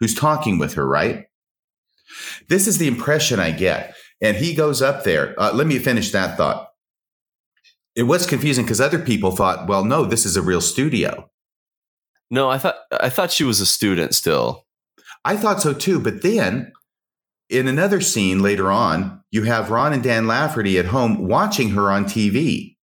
who's 0.00 0.14
talking 0.14 0.58
with 0.58 0.74
her, 0.74 0.86
right? 0.86 1.26
This 2.48 2.66
is 2.66 2.78
the 2.78 2.88
impression 2.88 3.40
I 3.40 3.52
get. 3.52 3.94
And 4.20 4.36
he 4.36 4.54
goes 4.54 4.82
up 4.82 5.04
there. 5.04 5.34
Uh, 5.38 5.52
let 5.52 5.66
me 5.66 5.78
finish 5.78 6.12
that 6.12 6.36
thought 6.36 6.65
it 7.96 8.02
was 8.02 8.26
confusing 8.26 8.64
because 8.64 8.80
other 8.80 8.98
people 8.98 9.30
thought, 9.30 9.66
well, 9.66 9.84
no, 9.84 10.04
this 10.04 10.26
is 10.26 10.36
a 10.36 10.42
real 10.42 10.60
studio. 10.60 11.28
No, 12.30 12.50
I 12.50 12.58
thought 12.58 12.76
I 12.92 13.08
thought 13.08 13.32
she 13.32 13.44
was 13.44 13.60
a 13.60 13.66
student 13.66 14.14
still. 14.14 14.66
I 15.24 15.36
thought 15.36 15.62
so 15.62 15.72
too, 15.72 15.98
but 15.98 16.22
then 16.22 16.72
in 17.48 17.66
another 17.66 18.00
scene 18.00 18.42
later 18.42 18.70
on, 18.70 19.22
you 19.30 19.44
have 19.44 19.70
Ron 19.70 19.92
and 19.92 20.02
Dan 20.02 20.26
Lafferty 20.26 20.78
at 20.78 20.86
home 20.86 21.26
watching 21.26 21.70
her 21.70 21.90
on 21.90 22.04
TV, 22.04 22.76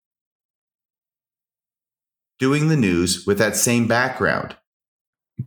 doing 2.39 2.69
the 2.69 2.77
news 2.77 3.25
with 3.27 3.37
that 3.37 3.55
same 3.55 3.87
background. 3.87 4.55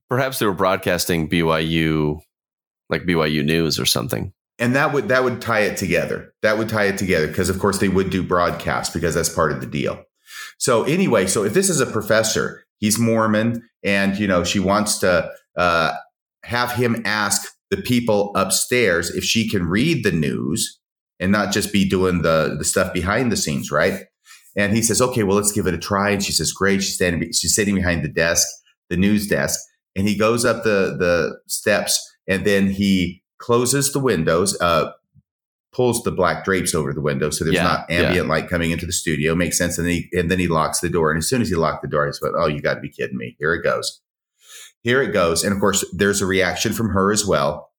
Perhaps 0.09 0.39
they 0.39 0.47
were 0.47 0.53
broadcasting 0.53 1.29
BYU, 1.29 2.21
like 2.91 3.03
BYU 3.03 3.45
News 3.45 3.81
or 3.81 3.87
something 3.87 4.33
and 4.59 4.75
that 4.75 4.93
would 4.93 5.09
that 5.09 5.25
would 5.25 5.41
tie 5.41 5.61
it 5.61 5.77
together 5.77 6.33
that 6.43 6.59
would 6.59 6.69
tie 6.69 6.85
it 6.85 6.99
together 6.99 7.27
because 7.27 7.51
of 7.51 7.59
course 7.59 7.79
they 7.79 7.89
would 7.89 8.11
do 8.11 8.23
broadcast 8.23 8.93
because 8.93 9.15
that's 9.15 9.29
part 9.29 9.53
of 9.53 9.61
the 9.61 9.67
deal 9.67 10.03
so 10.59 10.85
anyway 10.85 11.27
so 11.27 11.45
if 11.45 11.55
this 11.55 11.69
is 11.69 11.81
a 11.81 11.87
professor 11.87 12.65
he's 12.79 12.99
mormon 12.99 13.63
and 13.83 14.19
you 14.19 14.27
know 14.27 14.45
she 14.45 14.59
wants 14.59 14.99
to 14.99 15.31
uh, 15.57 15.95
have 16.45 16.73
him 16.73 17.03
ask 17.05 17.49
the 17.71 17.77
people 17.77 18.33
upstairs 18.37 19.11
if 19.11 19.25
she 19.25 19.49
can 19.49 19.67
read 19.67 20.05
the 20.05 20.13
news 20.13 20.79
and 21.19 21.33
not 21.33 21.53
just 21.53 21.73
be 21.73 21.89
doing 21.89 22.23
the 22.23 22.57
the 22.59 22.65
stuff 22.65 22.93
behind 22.93 23.33
the 23.33 23.37
scenes, 23.37 23.71
right? 23.71 24.05
And 24.57 24.75
he 24.75 24.83
says, 24.83 25.01
"Okay, 25.01 25.23
well, 25.23 25.37
let's 25.37 25.53
give 25.53 25.67
it 25.67 25.75
a 25.75 25.79
try." 25.79 26.11
And 26.11 26.23
she 26.23 26.33
says, 26.33 26.53
"Great." 26.53 26.83
She's 26.83 26.95
standing, 26.95 27.33
she's 27.33 27.55
sitting 27.55 27.75
behind 27.75 28.05
the 28.05 28.09
desk, 28.09 28.47
the 28.89 28.97
news 28.97 29.27
desk, 29.27 29.59
and 29.95 30.09
he 30.09 30.17
goes 30.17 30.45
up 30.45 30.65
the 30.65 30.97
the 30.99 31.39
steps, 31.47 31.99
and 32.27 32.45
then 32.45 32.71
he 32.71 33.23
closes 33.39 33.93
the 33.93 33.99
windows, 34.01 34.59
uh, 34.61 34.93
pulls 35.73 36.03
the 36.03 36.11
black 36.13 36.45
drapes 36.45 36.75
over 36.75 36.95
the 36.95 37.01
window 37.03 37.29
so 37.31 37.45
there's 37.45 37.57
Yeah, 37.57 37.65
not 37.65 37.91
ambient 37.91 38.29
light 38.29 38.49
coming 38.49 38.71
into 38.71 38.87
the 38.87 38.93
studio. 38.93 39.35
Makes 39.35 39.59
sense. 39.59 39.77
And 39.77 39.87
then 39.87 39.95
he 39.95 40.09
and 40.19 40.31
then 40.31 40.39
he 40.39 40.49
locks 40.49 40.81
the 40.81 40.89
door. 40.89 41.11
And 41.11 41.19
as 41.19 41.29
soon 41.29 41.43
as 41.43 41.49
he 41.49 41.55
locked 41.55 41.83
the 41.83 41.89
door, 41.89 42.09
I 42.09 42.13
said, 42.13 42.33
"Oh, 42.37 42.47
you 42.47 42.63
got 42.63 42.75
to 42.75 42.81
be 42.81 42.89
kidding 42.91 43.19
me! 43.19 43.37
Here 43.39 43.55
it 43.55 43.63
goes." 43.63 44.01
Here 44.83 45.03
it 45.03 45.13
goes. 45.13 45.43
And 45.43 45.53
of 45.53 45.59
course, 45.59 45.85
there's 45.93 46.23
a 46.23 46.27
reaction 46.27 46.73
from 46.73 46.91
her 46.91 47.11
as 47.11 47.27
well. 47.27 47.73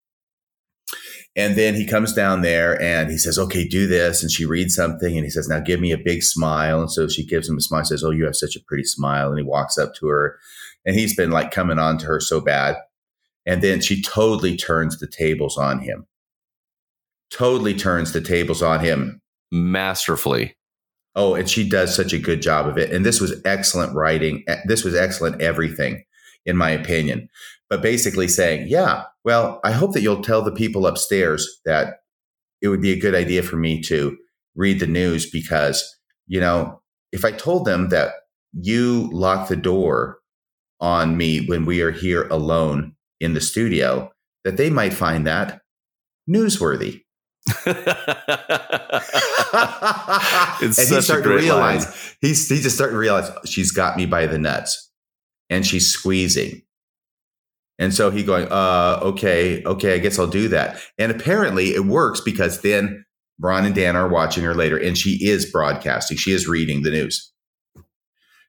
And 1.38 1.56
then 1.56 1.76
he 1.76 1.86
comes 1.86 2.12
down 2.14 2.42
there 2.42 2.82
and 2.82 3.10
he 3.10 3.18
says, 3.18 3.38
Okay, 3.40 3.66
do 3.66 3.88
this. 3.88 4.22
And 4.22 4.32
she 4.32 4.44
reads 4.46 4.76
something 4.76 5.16
and 5.16 5.24
he 5.24 5.30
says, 5.30 5.48
Now 5.48 5.60
give 5.60 5.80
me 5.80 5.92
a 5.94 5.98
big 5.98 6.22
smile. 6.24 6.82
And 6.82 6.92
so 6.92 7.08
she 7.08 7.26
gives 7.26 7.48
him 7.48 7.58
a 7.58 7.62
smile, 7.62 7.86
says, 7.86 8.04
Oh, 8.04 8.10
you 8.12 8.26
have 8.26 8.36
such 8.36 8.56
a 8.58 8.64
pretty 8.68 8.84
smile. 8.84 9.30
And 9.30 9.38
he 9.38 9.46
walks 9.46 9.78
up 9.78 9.94
to 10.00 10.08
her 10.08 10.38
and 10.86 10.96
he's 10.96 11.16
been 11.16 11.32
like 11.32 11.52
coming 11.52 11.80
on 11.80 11.98
to 12.00 12.08
her 12.08 12.20
so 12.20 12.42
bad. 12.42 12.76
And 13.48 13.62
then 13.62 13.80
she 13.80 14.02
totally 14.02 14.58
turns 14.58 15.00
the 15.00 15.08
tables 15.08 15.58
on 15.58 15.80
him. 15.80 16.06
Totally 17.32 17.74
turns 17.74 18.12
the 18.12 18.22
tables 18.22 18.62
on 18.62 18.82
him. 18.82 19.22
Masterfully. 19.52 20.58
Oh, 21.16 21.34
and 21.34 21.50
she 21.50 21.68
does 21.68 21.96
such 21.96 22.12
a 22.12 22.20
good 22.20 22.42
job 22.42 22.68
of 22.68 22.78
it. 22.78 22.92
And 22.92 23.06
this 23.06 23.22
was 23.22 23.42
excellent 23.46 23.96
writing. 23.96 24.44
This 24.66 24.84
was 24.84 24.94
excellent 24.94 25.42
everything, 25.42 26.04
in 26.46 26.58
my 26.58 26.70
opinion. 26.70 27.30
But 27.70 27.82
basically 27.82 28.28
saying, 28.28 28.68
yeah, 28.68 29.06
well, 29.24 29.62
I 29.64 29.72
hope 29.72 29.94
that 29.94 30.02
you'll 30.02 30.22
tell 30.22 30.42
the 30.42 30.52
people 30.52 30.86
upstairs 30.86 31.60
that 31.66 32.02
it 32.62 32.68
would 32.68 32.82
be 32.82 32.92
a 32.92 33.00
good 33.00 33.16
idea 33.16 33.44
for 33.44 33.56
me 33.56 33.82
to 33.84 34.18
read 34.56 34.80
the 34.80 34.88
news 34.88 35.30
because, 35.30 35.98
you 36.28 36.40
know, 36.40 36.82
if 37.14 37.24
I 37.24 37.32
told 37.32 37.66
them 37.66 37.90
that 37.90 38.12
you 38.54 39.10
lock 39.14 39.48
the 39.48 39.56
door 39.56 40.20
on 40.80 41.16
me 41.16 41.46
when 41.46 41.66
we 41.66 41.82
are 41.82 41.92
here 41.92 42.28
alone 42.28 42.96
in 43.20 43.34
the 43.34 43.42
studio, 43.42 44.12
that 44.44 44.58
they 44.58 44.70
might 44.70 44.94
find 44.94 45.26
that 45.28 45.62
newsworthy. 46.30 47.04
It's 50.60 50.78
and 50.80 50.88
such 50.88 50.88
he's 50.88 50.98
a 50.98 51.02
starting 51.02 51.30
to 51.30 51.36
realize 51.36 51.86
line. 51.86 51.94
he's 52.22 52.50
he's 52.50 52.64
just 52.64 52.76
starting 52.76 52.96
to 52.96 53.00
realize 53.00 53.30
she's 53.46 53.72
got 53.72 53.98
me 53.98 54.06
by 54.06 54.26
the 54.26 54.38
nuts, 54.38 54.92
and 55.50 55.66
she's 55.66 55.88
squeezing. 55.88 56.64
And 57.80 57.94
so 57.94 58.10
he 58.10 58.24
going, 58.24 58.48
uh, 58.52 59.00
okay, 59.04 59.64
okay, 59.64 59.94
I 59.94 59.98
guess 60.00 60.18
I'll 60.18 60.26
do 60.28 60.48
that. 60.48 60.82
And 60.98 61.12
apparently 61.12 61.76
it 61.76 61.86
works 61.86 62.22
because 62.22 62.62
then 62.62 63.06
Ron 63.40 63.66
and 63.66 63.76
Dan 63.76 63.96
are 63.96 64.08
watching 64.08 64.44
her 64.44 64.56
later, 64.56 64.78
and 64.78 64.98
she 64.98 65.24
is 65.24 65.52
broadcasting. 65.52 66.18
She 66.18 66.32
is 66.32 66.48
reading 66.48 66.82
the 66.82 66.90
news. 66.90 67.32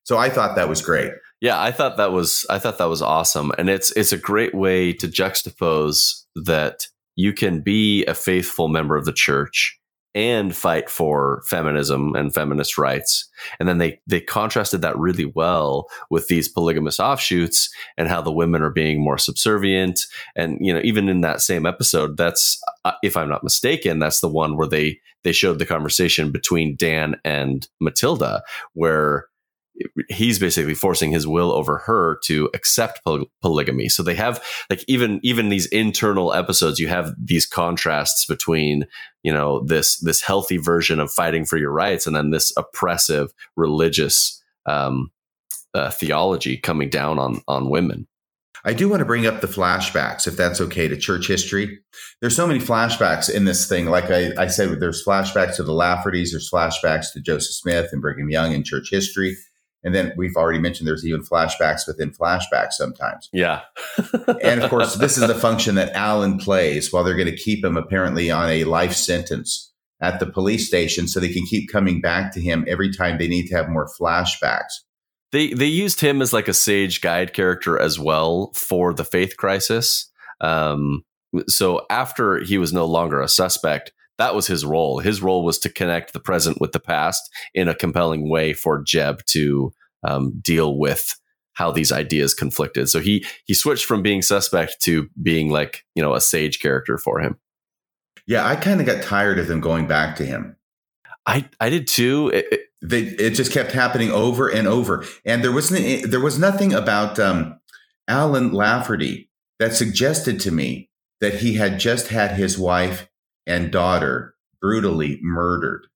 So 0.04 0.16
I 0.16 0.30
thought 0.30 0.56
that 0.56 0.70
was 0.70 0.80
great. 0.80 1.12
Yeah, 1.40 1.60
I 1.60 1.70
thought 1.70 1.97
that 1.98 2.12
was 2.12 2.44
I 2.51 2.59
thought 2.59 2.78
that 2.78 2.89
was 2.89 3.02
awesome, 3.02 3.52
and 3.59 3.70
it's 3.70 3.93
it's 3.93 4.12
a 4.12 4.19
great 4.19 4.55
way 4.55 4.93
to 4.94 5.06
juxtapose 5.06 6.24
that 6.35 6.86
you 7.15 7.32
can 7.32 7.60
be 7.60 8.05
a 8.06 8.15
faithful 8.15 8.69
member 8.69 8.97
of 8.97 9.05
the 9.05 9.12
church 9.12 9.78
and 10.15 10.56
fight 10.56 10.90
for 10.90 11.43
feminism 11.47 12.16
and 12.16 12.35
feminist 12.35 12.77
rights, 12.77 13.28
and 13.60 13.69
then 13.69 13.78
they 13.78 14.01
they 14.09 14.20
contrasted 14.20 14.82
that 14.82 14.98
really 14.98 15.27
well 15.27 15.86
with 16.10 16.27
these 16.27 16.48
polygamous 16.48 16.98
offshoots 16.98 17.70
and 17.97 18.09
how 18.09 18.20
the 18.20 18.32
women 18.32 18.60
are 18.60 18.70
being 18.70 19.01
more 19.01 19.19
subservient, 19.19 20.01
and 20.35 20.59
you 20.60 20.74
know 20.74 20.81
even 20.82 21.09
in 21.09 21.20
that 21.20 21.40
same 21.40 21.66
episode, 21.66 22.16
that's 22.16 22.60
uh, 22.85 22.93
if 23.05 23.16
I'm 23.16 23.28
not 23.28 23.44
mistaken, 23.44 24.01
that's 24.01 24.20
the 24.20 24.28
one 24.28 24.56
where 24.56 24.69
they 24.69 24.98
they 25.23 25.32
showed 25.32 25.60
the 25.60 25.66
conversation 25.66 26.32
between 26.32 26.74
Dan 26.74 27.15
and 27.24 27.69
Matilda, 27.81 28.43
where 28.73 29.27
he's 30.09 30.38
basically 30.38 30.74
forcing 30.74 31.10
his 31.10 31.26
will 31.26 31.52
over 31.52 31.78
her 31.78 32.18
to 32.24 32.48
accept 32.55 33.02
poly- 33.05 33.30
polygamy 33.40 33.88
so 33.88 34.02
they 34.02 34.14
have 34.14 34.42
like 34.70 34.84
even 34.88 35.20
even 35.22 35.48
these 35.48 35.66
internal 35.66 36.32
episodes 36.32 36.78
you 36.78 36.88
have 36.88 37.14
these 37.18 37.46
contrasts 37.46 38.24
between 38.26 38.86
you 39.22 39.32
know 39.32 39.64
this 39.64 39.98
this 40.00 40.20
healthy 40.20 40.56
version 40.56 41.00
of 41.00 41.10
fighting 41.10 41.44
for 41.44 41.56
your 41.56 41.72
rights 41.72 42.06
and 42.06 42.16
then 42.16 42.30
this 42.30 42.52
oppressive 42.56 43.32
religious 43.56 44.42
um 44.66 45.10
uh, 45.74 45.90
theology 45.90 46.56
coming 46.56 46.88
down 46.88 47.18
on 47.18 47.40
on 47.46 47.68
women 47.68 48.06
I 48.64 48.72
do 48.72 48.88
want 48.88 49.00
to 49.00 49.06
bring 49.06 49.26
up 49.26 49.40
the 49.40 49.46
flashbacks, 49.46 50.26
if 50.26 50.36
that's 50.36 50.60
okay, 50.60 50.88
to 50.88 50.96
church 50.96 51.28
history. 51.28 51.78
There's 52.20 52.34
so 52.34 52.46
many 52.46 52.59
flashbacks 52.59 53.32
in 53.32 53.44
this 53.44 53.68
thing. 53.68 53.86
Like 53.86 54.10
I, 54.10 54.32
I 54.36 54.48
said, 54.48 54.80
there's 54.80 55.05
flashbacks 55.05 55.56
to 55.56 55.62
the 55.62 55.72
Laffertys, 55.72 56.32
there's 56.32 56.50
flashbacks 56.50 57.12
to 57.12 57.20
Joseph 57.20 57.55
Smith 57.55 57.90
and 57.92 58.02
Brigham 58.02 58.30
Young 58.30 58.52
in 58.52 58.64
church 58.64 58.88
history. 58.90 59.36
And 59.84 59.94
then 59.94 60.12
we've 60.16 60.36
already 60.36 60.59
mentioned 60.59 60.88
there's 60.88 61.06
even 61.06 61.22
flashbacks 61.22 61.86
within 61.86 62.10
flashbacks 62.10 62.72
sometimes. 62.72 63.28
yeah 63.32 63.62
And 64.42 64.62
of 64.62 64.70
course, 64.70 64.96
this 64.96 65.16
is 65.16 65.26
the 65.26 65.34
function 65.48 65.76
that 65.76 65.92
Alan 65.92 66.38
plays 66.38 66.92
while 66.92 67.05
they're 67.05 67.14
going 67.16 67.30
to 67.30 67.36
keep 67.36 67.64
him 67.64 67.76
apparently 67.76 68.30
on 68.30 68.48
a 68.50 68.64
life 68.64 68.92
sentence 68.92 69.72
at 70.00 70.20
the 70.20 70.26
police 70.26 70.66
station 70.66 71.09
so 71.09 71.20
they 71.20 71.32
can 71.32 71.44
keep 71.46 71.70
coming 71.70 72.00
back 72.00 72.32
to 72.32 72.40
him 72.40 72.64
every 72.68 72.92
time 72.92 73.18
they 73.18 73.28
need 73.28 73.46
to 73.48 73.55
have 73.55 73.68
more 73.68 73.88
flashbacks. 74.00 74.82
they 75.32 75.52
they 75.52 75.66
used 75.66 76.00
him 76.00 76.22
as 76.22 76.32
like 76.32 76.48
a 76.48 76.55
sage 76.55 77.00
guide 77.00 77.32
character 77.32 77.78
as 77.78 77.98
well 77.98 78.52
for 78.55 78.94
the 78.94 79.05
faith 79.05 79.36
crisis 79.36 80.10
um 80.40 81.02
so 81.46 81.84
after 81.90 82.38
he 82.38 82.59
was 82.59 82.72
no 82.72 82.86
longer 82.86 83.20
a 83.20 83.28
suspect 83.28 83.92
that 84.18 84.34
was 84.34 84.46
his 84.46 84.64
role 84.64 84.98
his 84.98 85.22
role 85.22 85.44
was 85.44 85.58
to 85.58 85.68
connect 85.68 86.12
the 86.12 86.20
present 86.20 86.60
with 86.60 86.72
the 86.72 86.80
past 86.80 87.30
in 87.54 87.68
a 87.68 87.74
compelling 87.74 88.28
way 88.28 88.52
for 88.52 88.82
jeb 88.82 89.24
to 89.26 89.72
um, 90.04 90.32
deal 90.40 90.76
with 90.78 91.18
how 91.54 91.70
these 91.72 91.90
ideas 91.92 92.34
conflicted 92.34 92.88
so 92.88 93.00
he 93.00 93.24
he 93.44 93.54
switched 93.54 93.84
from 93.84 94.02
being 94.02 94.22
suspect 94.22 94.80
to 94.80 95.08
being 95.22 95.50
like 95.50 95.84
you 95.94 96.02
know 96.02 96.14
a 96.14 96.20
sage 96.20 96.60
character 96.60 96.98
for 96.98 97.20
him 97.20 97.36
Yeah, 98.26 98.46
I 98.46 98.56
kind 98.56 98.80
of 98.80 98.86
got 98.86 99.02
tired 99.02 99.38
of 99.38 99.46
them 99.48 99.60
going 99.60 99.86
back 99.88 100.16
to 100.16 100.24
him. 100.24 100.56
i 101.26 101.48
i 101.60 101.68
did 101.70 101.86
too 101.88 102.30
It- 102.34 102.46
it- 102.52 102.60
they, 102.80 103.00
it 103.00 103.30
just 103.30 103.50
kept 103.50 103.72
happening 103.72 104.12
over 104.12 104.46
and 104.48 104.68
over. 104.68 105.04
And 105.24 105.42
there 105.42 105.50
wasn't 105.50 106.08
there 106.08 106.20
was 106.20 106.38
nothing 106.38 106.72
about 106.72 107.18
um, 107.18 107.58
Alan 108.06 108.52
Lafferty 108.52 109.30
that 109.58 109.74
suggested 109.74 110.38
to 110.42 110.52
me 110.52 110.88
that 111.20 111.34
he 111.42 111.54
had 111.54 111.80
just 111.80 112.06
had 112.06 112.36
his 112.36 112.56
wife 112.56 113.08
and 113.48 113.72
daughter 113.72 114.34
brutally 114.60 115.18
murdered. 115.22 115.86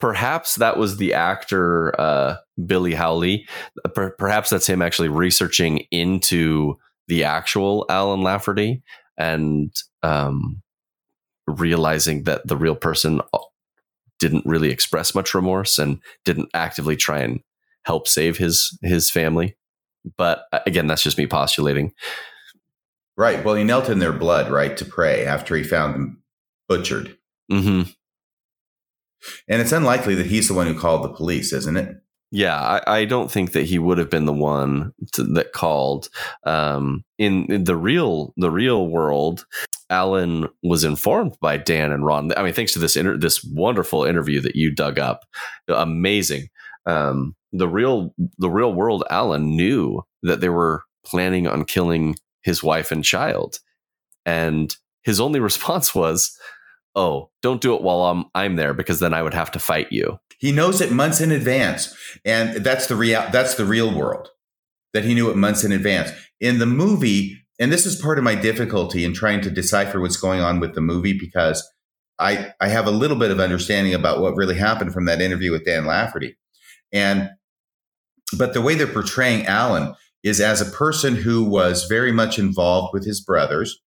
perhaps 0.00 0.56
that 0.56 0.76
was 0.76 0.98
the 0.98 1.14
actor 1.14 1.98
uh, 1.98 2.36
Billy 2.66 2.94
Howley. 2.94 3.46
Per- 3.94 4.10
perhaps 4.18 4.50
that's 4.50 4.66
him 4.66 4.82
actually 4.82 5.08
researching 5.08 5.78
into 5.90 6.76
the 7.08 7.24
actual 7.24 7.86
Alan 7.88 8.22
Lafferty 8.22 8.82
and 9.16 9.72
um, 10.02 10.60
realizing 11.46 12.24
that 12.24 12.46
the 12.46 12.56
real 12.56 12.74
person 12.74 13.20
didn't 14.18 14.44
really 14.46 14.70
express 14.70 15.14
much 15.14 15.34
remorse 15.34 15.78
and 15.78 16.00
didn't 16.24 16.50
actively 16.54 16.96
try 16.96 17.20
and 17.20 17.40
help 17.84 18.08
save 18.08 18.36
his 18.38 18.76
his 18.82 19.10
family. 19.10 19.56
But 20.18 20.44
uh, 20.52 20.60
again, 20.66 20.86
that's 20.86 21.02
just 21.02 21.18
me 21.18 21.26
postulating. 21.26 21.92
Right. 23.16 23.44
Well, 23.44 23.54
he 23.54 23.64
knelt 23.64 23.88
in 23.88 24.00
their 24.00 24.12
blood, 24.12 24.50
right, 24.50 24.76
to 24.76 24.84
pray 24.84 25.24
after 25.24 25.54
he 25.56 25.62
found 25.62 25.94
them 25.94 26.22
butchered. 26.68 27.16
hmm 27.50 27.82
And 29.48 29.60
it's 29.60 29.72
unlikely 29.72 30.14
that 30.16 30.26
he's 30.26 30.48
the 30.48 30.54
one 30.54 30.66
who 30.66 30.78
called 30.78 31.04
the 31.04 31.14
police, 31.14 31.52
isn't 31.52 31.76
it? 31.76 31.96
Yeah, 32.30 32.60
I, 32.60 33.00
I 33.00 33.04
don't 33.04 33.30
think 33.30 33.52
that 33.52 33.66
he 33.66 33.78
would 33.78 33.98
have 33.98 34.10
been 34.10 34.24
the 34.24 34.32
one 34.32 34.92
to, 35.12 35.22
that 35.34 35.52
called. 35.52 36.08
Um, 36.44 37.04
in, 37.16 37.44
in 37.52 37.62
the 37.62 37.76
real 37.76 38.34
the 38.36 38.50
real 38.50 38.88
world, 38.88 39.46
Alan 39.88 40.48
was 40.62 40.82
informed 40.82 41.36
by 41.40 41.58
Dan 41.58 41.92
and 41.92 42.04
Ron. 42.04 42.32
I 42.36 42.42
mean, 42.42 42.52
thanks 42.52 42.72
to 42.72 42.80
this 42.80 42.96
inter- 42.96 43.16
this 43.16 43.44
wonderful 43.44 44.02
interview 44.04 44.40
that 44.40 44.56
you 44.56 44.74
dug 44.74 44.98
up, 44.98 45.24
amazing. 45.68 46.48
Um, 46.86 47.36
the 47.52 47.68
real 47.68 48.12
the 48.38 48.50
real 48.50 48.74
world, 48.74 49.04
Alan 49.10 49.54
knew 49.54 50.02
that 50.24 50.40
they 50.40 50.48
were 50.48 50.82
planning 51.06 51.46
on 51.46 51.64
killing 51.64 52.16
his 52.42 52.64
wife 52.64 52.90
and 52.90 53.04
child, 53.04 53.60
and 54.26 54.74
his 55.04 55.20
only 55.20 55.38
response 55.50 55.94
was, 55.94 56.36
"Oh, 56.94 57.30
don't 57.42 57.60
do 57.60 57.74
it 57.74 57.82
while 57.82 58.02
I'm 58.02 58.24
I'm 58.34 58.56
there 58.56 58.74
because 58.74 59.00
then 59.00 59.14
I 59.14 59.22
would 59.22 59.34
have 59.34 59.50
to 59.52 59.58
fight 59.58 59.88
you." 59.90 60.18
He 60.38 60.52
knows 60.52 60.80
it 60.80 60.92
months 60.92 61.20
in 61.20 61.30
advance, 61.30 61.94
and 62.24 62.64
that's 62.64 62.86
the 62.86 62.96
real 62.96 63.24
that's 63.32 63.54
the 63.54 63.64
real 63.64 63.94
world 63.94 64.28
that 64.92 65.04
he 65.04 65.14
knew 65.14 65.30
it 65.30 65.36
months 65.36 65.64
in 65.64 65.72
advance. 65.72 66.10
In 66.40 66.58
the 66.58 66.66
movie, 66.66 67.36
and 67.58 67.72
this 67.72 67.86
is 67.86 68.00
part 68.00 68.18
of 68.18 68.24
my 68.24 68.34
difficulty 68.34 69.04
in 69.04 69.12
trying 69.12 69.40
to 69.42 69.50
decipher 69.50 70.00
what's 70.00 70.16
going 70.16 70.40
on 70.40 70.60
with 70.60 70.74
the 70.74 70.80
movie 70.80 71.16
because 71.18 71.66
I 72.18 72.52
I 72.60 72.68
have 72.68 72.86
a 72.86 72.92
little 72.92 73.18
bit 73.18 73.30
of 73.30 73.40
understanding 73.40 73.94
about 73.94 74.20
what 74.20 74.36
really 74.36 74.56
happened 74.56 74.92
from 74.92 75.04
that 75.06 75.20
interview 75.20 75.50
with 75.50 75.64
Dan 75.64 75.86
Lafferty, 75.86 76.36
and 76.92 77.30
but 78.36 78.54
the 78.54 78.62
way 78.62 78.74
they're 78.74 78.86
portraying 78.86 79.46
Alan 79.46 79.94
is 80.22 80.40
as 80.40 80.60
a 80.60 80.70
person 80.76 81.16
who 81.16 81.44
was 81.44 81.84
very 81.84 82.12
much 82.12 82.38
involved 82.38 82.92
with 82.92 83.04
his 83.04 83.20
brothers 83.20 83.80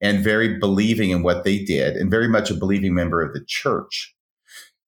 and 0.00 0.22
very 0.22 0.58
believing 0.58 1.10
in 1.10 1.22
what 1.22 1.44
they 1.44 1.58
did 1.58 1.96
and 1.96 2.10
very 2.10 2.28
much 2.28 2.50
a 2.50 2.54
believing 2.54 2.94
member 2.94 3.22
of 3.22 3.32
the 3.32 3.44
church. 3.46 4.14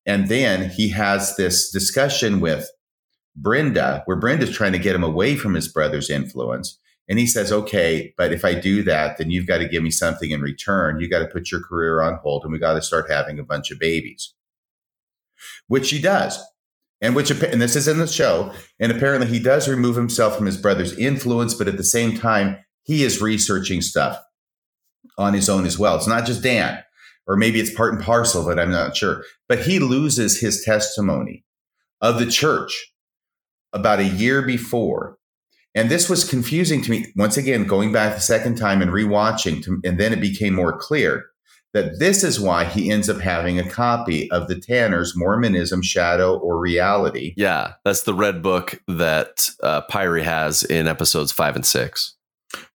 And 0.07 0.29
then 0.29 0.71
he 0.71 0.89
has 0.91 1.37
this 1.37 1.71
discussion 1.71 2.41
with 2.41 2.69
Brenda, 3.37 4.03
where 4.07 4.17
Brenda's 4.17 4.55
trying 4.55 4.73
to 4.73 4.79
get 4.79 4.95
him 4.95 5.05
away 5.05 5.37
from 5.37 5.55
his 5.55 5.69
brother's 5.69 6.11
influence. 6.11 6.79
And 7.09 7.19
he 7.19 7.27
says, 7.27 7.53
okay, 7.53 8.13
but 8.19 8.33
if 8.33 8.45
I 8.45 8.55
do 8.55 8.83
that, 8.83 9.17
then 9.17 9.31
you've 9.31 9.47
got 9.47 9.59
to 9.59 9.69
give 9.69 9.83
me 9.83 9.91
something 9.91 10.31
in 10.31 10.43
return. 10.43 11.01
You 11.01 11.09
got 11.09 11.21
to 11.21 11.27
put 11.27 11.51
your 11.51 11.63
career 11.63 12.03
on 12.03 12.19
hold 12.23 12.45
and 12.45 12.53
we 12.53 12.59
got 12.59 12.75
to 12.75 12.83
start 12.83 13.11
having 13.11 13.39
a 13.39 13.45
bunch 13.45 13.71
of 13.71 13.79
babies, 13.79 14.35
which 15.69 15.91
he 15.91 16.01
does. 16.01 16.39
And 17.01 17.15
which, 17.15 17.31
and 17.31 17.63
this 17.63 17.77
is 17.77 17.87
in 17.87 17.99
the 17.99 18.09
show. 18.09 18.53
And 18.81 18.91
apparently 18.91 19.29
he 19.29 19.39
does 19.39 19.69
remove 19.69 19.95
himself 19.95 20.37
from 20.37 20.47
his 20.47 20.57
brother's 20.57 20.99
influence, 20.99 21.55
but 21.55 21.69
at 21.69 21.77
the 21.77 21.85
same 21.85 22.17
time, 22.17 22.57
he 22.83 23.05
is 23.05 23.23
researching 23.23 23.81
stuff 23.83 24.19
on 25.19 25.35
his 25.35 25.49
own 25.49 25.67
as 25.67 25.79
well. 25.79 25.97
It's 25.97 26.07
not 26.07 26.25
just 26.25 26.43
Dan, 26.43 26.83
or 27.27 27.37
maybe 27.37 27.61
it's 27.61 27.75
part 27.75 27.93
and 27.93 28.03
parcel, 28.03 28.45
but 28.45 28.59
I'm 28.59 28.71
not 28.71 28.97
sure. 28.97 29.25
But 29.49 29.61
he 29.61 29.79
loses 29.79 30.41
his 30.41 30.65
testimony 30.65 31.45
of 32.01 32.19
the 32.19 32.27
church 32.27 32.93
about 33.73 34.01
a 34.01 34.05
year 34.05 34.43
before. 34.43 35.19
And 35.75 35.91
this 35.91 36.09
was 36.09 36.29
confusing 36.29 36.81
to 36.83 36.91
me. 36.91 37.07
Once 37.17 37.37
again, 37.37 37.67
going 37.67 37.93
back 37.93 38.15
the 38.15 38.21
second 38.21 38.57
time 38.57 38.81
and 38.81 38.91
rewatching, 38.91 39.63
to, 39.65 39.81
and 39.85 40.01
then 40.01 40.13
it 40.13 40.21
became 40.21 40.55
more 40.55 40.77
clear 40.77 41.27
that 41.75 41.99
this 41.99 42.25
is 42.25 42.41
why 42.41 42.65
he 42.65 42.91
ends 42.91 43.11
up 43.11 43.21
having 43.21 43.59
a 43.59 43.69
copy 43.69 44.31
of 44.31 44.49
the 44.49 44.59
Tanner's 44.59 45.15
Mormonism, 45.15 45.83
Shadow, 45.83 46.39
or 46.39 46.59
Reality. 46.59 47.35
Yeah, 47.37 47.75
that's 47.85 48.03
the 48.03 48.15
red 48.15 48.43
book 48.43 48.83
that 48.89 49.51
uh, 49.63 49.83
Pyre 49.83 50.19
has 50.19 50.63
in 50.63 50.89
episodes 50.89 51.31
five 51.31 51.55
and 51.57 51.67
six. 51.67 52.17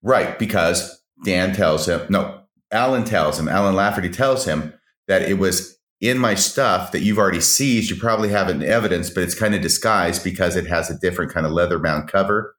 Right, 0.02 0.38
because 0.38 1.02
Dan 1.24 1.54
tells 1.54 1.88
him, 1.88 2.06
no, 2.08 2.40
Alan 2.70 3.04
tells 3.04 3.38
him, 3.38 3.48
Alan 3.48 3.74
Lafferty 3.74 4.08
tells 4.08 4.44
him 4.44 4.74
that 5.08 5.22
it 5.22 5.38
was 5.38 5.78
in 6.00 6.18
my 6.18 6.34
stuff 6.34 6.92
that 6.92 7.00
you've 7.00 7.18
already 7.18 7.40
seized. 7.40 7.90
You 7.90 7.96
probably 7.96 8.28
have 8.28 8.48
it 8.48 8.56
in 8.56 8.62
evidence, 8.62 9.10
but 9.10 9.22
it's 9.22 9.38
kind 9.38 9.54
of 9.54 9.62
disguised 9.62 10.22
because 10.22 10.56
it 10.56 10.66
has 10.66 10.90
a 10.90 10.98
different 10.98 11.32
kind 11.32 11.46
of 11.46 11.52
leather 11.52 11.78
bound 11.78 12.08
cover 12.08 12.54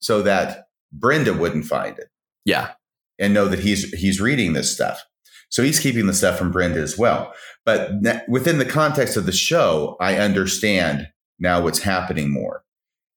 so 0.00 0.22
that 0.22 0.66
Brenda 0.92 1.32
wouldn't 1.32 1.64
find 1.64 1.98
it. 1.98 2.08
Yeah. 2.44 2.72
And 3.18 3.32
know 3.32 3.46
that 3.48 3.60
he's 3.60 3.90
he's 3.92 4.20
reading 4.20 4.52
this 4.52 4.72
stuff. 4.72 5.04
So 5.48 5.62
he's 5.62 5.78
keeping 5.78 6.06
the 6.06 6.14
stuff 6.14 6.38
from 6.38 6.50
Brenda 6.50 6.80
as 6.80 6.98
well. 6.98 7.32
But 7.64 7.92
within 8.28 8.58
the 8.58 8.64
context 8.64 9.16
of 9.16 9.26
the 9.26 9.32
show, 9.32 9.96
I 10.00 10.16
understand 10.16 11.08
now 11.38 11.62
what's 11.62 11.80
happening 11.80 12.32
more. 12.32 12.64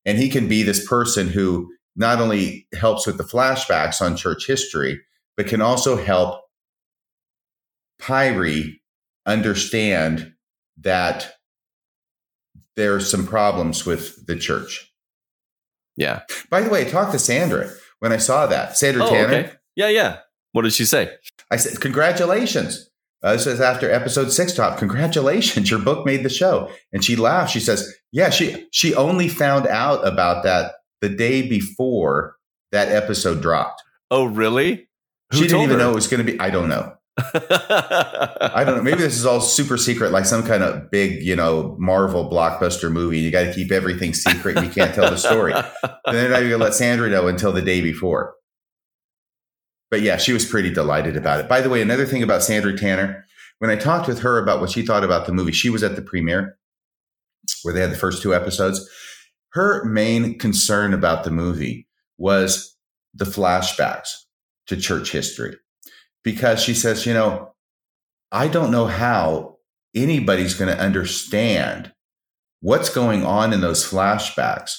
And 0.05 0.17
he 0.19 0.30
can 0.30 0.47
be 0.47 0.61
this 0.61 0.85
person 0.85 1.30
who 1.30 1.72
not 1.95 2.19
only 2.19 2.67
helps 2.77 3.07
with 3.07 3.17
the 3.17 3.23
flashbacks 3.23 4.01
on 4.01 4.17
church 4.17 4.47
history, 4.47 5.01
but 5.38 5.47
can 5.47 5.61
also 5.61 5.95
help 5.95 6.41
Pyre 7.99 8.63
understand 9.26 10.34
that 10.77 11.34
there 12.76 12.93
are 12.95 12.99
some 12.99 13.26
problems 13.26 13.85
with 13.85 14.26
the 14.27 14.35
church. 14.35 14.91
Yeah. 15.95 16.22
By 16.49 16.61
the 16.61 16.69
way, 16.69 16.81
I 16.81 16.89
talked 16.89 17.13
to 17.13 17.19
Sandra 17.19 17.69
when 17.99 18.11
I 18.11 18.17
saw 18.17 18.47
that. 18.47 18.77
Sandra 18.77 19.05
oh, 19.05 19.09
Tanner. 19.09 19.34
Okay. 19.34 19.51
Yeah, 19.76 19.89
yeah. 19.89 20.17
What 20.51 20.63
did 20.63 20.73
she 20.73 20.85
say? 20.85 21.11
I 21.51 21.57
said, 21.57 21.80
Congratulations. 21.80 22.89
Uh, 23.23 23.34
this 23.34 23.47
is 23.47 23.61
after 23.61 23.89
episode 23.89 24.31
six 24.31 24.53
top. 24.53 24.77
Congratulations, 24.77 25.72
your 25.72 25.80
book 25.80 26.05
made 26.05 26.23
the 26.23 26.30
show. 26.30 26.69
And 26.93 27.03
she 27.03 27.15
laughed. 27.15 27.51
She 27.51 27.59
says, 27.59 27.93
Yeah, 28.11 28.30
she 28.30 28.67
she 28.72 28.93
only 28.93 29.27
found 29.30 29.67
out 29.67 30.05
about 30.05 30.43
that 30.43 30.73
the 31.07 31.15
day 31.15 31.48
before 31.48 32.36
that 32.72 32.90
episode 32.90 33.41
dropped. 33.41 33.84
Oh, 34.10 34.26
really? 34.26 34.88
Who 35.32 35.38
she 35.38 35.44
didn't 35.44 35.61
even 35.61 35.73
her? 35.73 35.77
know 35.77 35.91
it 35.91 35.95
was 35.95 36.07
going 36.07 36.26
to 36.26 36.32
be. 36.32 36.40
I 36.40 36.49
don't 36.49 36.68
know. 36.68 36.94
I 37.18 38.64
don't 38.65 38.77
know. 38.77 38.84
Maybe 38.84 38.98
this 38.98 39.18
is 39.18 39.26
all 39.26 39.40
super 39.40 39.77
secret, 39.77 40.11
like 40.11 40.26
some 40.26 40.44
kind 40.44 40.64
of 40.64 40.90
big, 40.90 41.22
you 41.22 41.36
know, 41.36 41.76
Marvel 41.80 42.30
blockbuster 42.30 42.91
movie. 42.91 43.19
You 43.19 43.32
got 43.32 43.44
to 43.44 43.53
keep 43.53 43.72
everything 43.72 44.14
secret. 44.14 44.61
you 44.64 44.69
can't 44.69 44.95
tell 44.95 45.10
the 45.10 45.18
story. 45.18 45.53
and 45.53 45.65
then 46.11 46.34
I 46.34 46.41
let 46.56 46.73
Sandra 46.73 47.10
know 47.10 47.27
until 47.27 47.52
the 47.52 47.61
day 47.61 47.82
before. 47.82 48.34
But 49.91 50.02
yeah, 50.02 50.18
she 50.18 50.34
was 50.34 50.45
pretty 50.45 50.73
delighted 50.73 51.15
about 51.15 51.40
it. 51.40 51.48
By 51.48 51.61
the 51.61 51.69
way, 51.69 51.82
another 51.82 52.06
thing 52.06 52.23
about 52.23 52.44
Sandra 52.44 52.76
Tanner, 52.76 53.23
when 53.60 53.69
I 53.69 53.76
talked 53.76 54.07
with 54.07 54.19
her 54.19 54.40
about 54.40 54.60
what 54.60 54.72
she 54.72 54.82
thought 54.82 55.03
about 55.03 55.27
the 55.27 55.34
movie, 55.34 55.52
she 55.52 55.69
was 55.69 55.84
at 55.84 55.95
the 55.95 56.02
premiere 56.02 56.57
where 57.64 57.73
they 57.73 57.82
had 57.82 57.91
the 57.91 57.98
first 57.98 58.22
two 58.22 58.34
episodes. 58.34 58.90
Her 59.56 59.86
main 59.86 60.38
concern 60.38 60.94
about 60.94 61.23
the 61.23 61.32
movie 61.32 61.88
was 62.18 62.76
the 63.14 63.23
flashbacks 63.23 64.10
to 64.68 64.76
church 64.76 65.14
history 65.14 65.56
because 66.26 66.61
she 66.61 66.73
says, 66.73 67.06
you 67.06 67.14
know, 67.14 67.53
I 68.34 68.49
don't 68.49 68.69
know 68.69 68.86
how 68.86 69.56
anybody's 69.95 70.56
going 70.56 70.76
to 70.76 70.84
understand 70.84 71.94
what's 72.60 72.90
going 72.90 73.23
on 73.23 73.53
in 73.53 73.61
those 73.61 73.90
flashbacks 73.90 74.73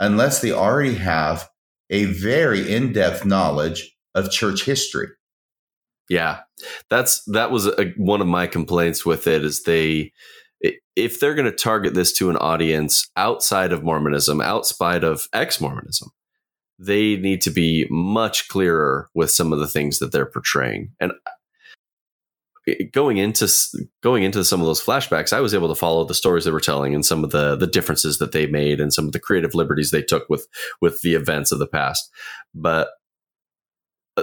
unless 0.00 0.40
they 0.40 0.50
already 0.50 0.94
have 0.94 1.48
a 1.88 2.06
very 2.06 2.68
in-depth 2.68 3.24
knowledge 3.24 3.96
of 4.16 4.32
church 4.32 4.64
history. 4.64 5.06
Yeah. 6.08 6.40
That's 6.90 7.22
that 7.26 7.52
was 7.52 7.66
a, 7.66 7.92
one 7.96 8.20
of 8.20 8.26
my 8.26 8.48
complaints 8.48 9.06
with 9.06 9.28
it 9.28 9.44
is 9.44 9.62
they 9.62 10.12
if 10.96 11.20
they're 11.20 11.34
going 11.34 11.50
to 11.50 11.52
target 11.52 11.94
this 11.94 12.12
to 12.14 12.30
an 12.30 12.36
audience 12.38 13.08
outside 13.16 13.72
of 13.72 13.84
Mormonism, 13.84 14.40
outside 14.40 15.04
of 15.04 15.28
ex-Mormonism, 15.32 16.10
they 16.78 17.16
need 17.16 17.42
to 17.42 17.50
be 17.50 17.86
much 17.90 18.48
clearer 18.48 19.08
with 19.14 19.30
some 19.30 19.52
of 19.52 19.60
the 19.60 19.68
things 19.68 19.98
that 19.98 20.10
they're 20.10 20.26
portraying. 20.26 20.90
And 20.98 21.12
uh, 21.12 22.72
going 22.92 23.18
into 23.18 23.48
going 24.02 24.24
into 24.24 24.44
some 24.44 24.60
of 24.60 24.66
those 24.66 24.82
flashbacks, 24.82 25.32
I 25.32 25.40
was 25.40 25.54
able 25.54 25.68
to 25.68 25.74
follow 25.74 26.04
the 26.04 26.14
stories 26.14 26.44
they 26.44 26.50
were 26.50 26.60
telling 26.60 26.94
and 26.94 27.04
some 27.04 27.22
of 27.24 27.30
the 27.30 27.56
the 27.56 27.66
differences 27.66 28.18
that 28.18 28.32
they 28.32 28.46
made 28.46 28.80
and 28.80 28.92
some 28.92 29.06
of 29.06 29.12
the 29.12 29.20
creative 29.20 29.54
liberties 29.54 29.90
they 29.90 30.02
took 30.02 30.28
with 30.28 30.46
with 30.80 31.00
the 31.02 31.14
events 31.14 31.52
of 31.52 31.58
the 31.58 31.66
past. 31.66 32.10
But 32.54 32.88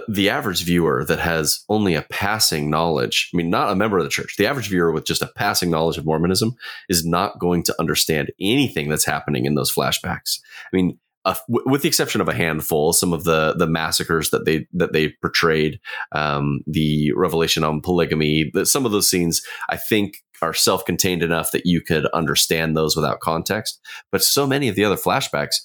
the 0.07 0.29
average 0.29 0.63
viewer 0.63 1.05
that 1.05 1.19
has 1.19 1.63
only 1.69 1.93
a 1.93 2.01
passing 2.03 2.69
knowledge, 2.69 3.29
I 3.33 3.37
mean, 3.37 3.49
not 3.49 3.71
a 3.71 3.75
member 3.75 3.97
of 3.97 4.03
the 4.03 4.09
church, 4.09 4.35
the 4.37 4.47
average 4.47 4.69
viewer 4.69 4.91
with 4.91 5.05
just 5.05 5.21
a 5.21 5.31
passing 5.35 5.69
knowledge 5.69 5.97
of 5.97 6.05
Mormonism 6.05 6.55
is 6.89 7.05
not 7.05 7.39
going 7.39 7.63
to 7.63 7.75
understand 7.79 8.31
anything 8.41 8.89
that's 8.89 9.05
happening 9.05 9.45
in 9.45 9.55
those 9.55 9.73
flashbacks. 9.73 10.39
I 10.65 10.75
mean, 10.75 10.97
uh, 11.25 11.35
w- 11.47 11.69
with 11.69 11.83
the 11.83 11.87
exception 11.87 12.21
of 12.21 12.27
a 12.27 12.33
handful, 12.33 12.91
some 12.91 13.13
of 13.13 13.23
the 13.23 13.53
the 13.57 13.67
massacres 13.67 14.31
that 14.31 14.45
they 14.45 14.67
that 14.73 14.93
they 14.93 15.13
portrayed, 15.21 15.79
um, 16.11 16.61
the 16.67 17.13
revelation 17.13 17.63
on 17.63 17.81
polygamy, 17.81 18.51
the, 18.53 18.65
some 18.65 18.85
of 18.85 18.91
those 18.91 19.09
scenes, 19.09 19.41
I 19.69 19.77
think, 19.77 20.17
are 20.41 20.53
self 20.53 20.85
contained 20.85 21.23
enough 21.23 21.51
that 21.51 21.65
you 21.65 21.81
could 21.81 22.07
understand 22.07 22.75
those 22.75 22.95
without 22.95 23.21
context. 23.21 23.79
But 24.11 24.23
so 24.23 24.45
many 24.45 24.67
of 24.67 24.75
the 24.75 24.83
other 24.83 24.97
flashbacks, 24.97 25.55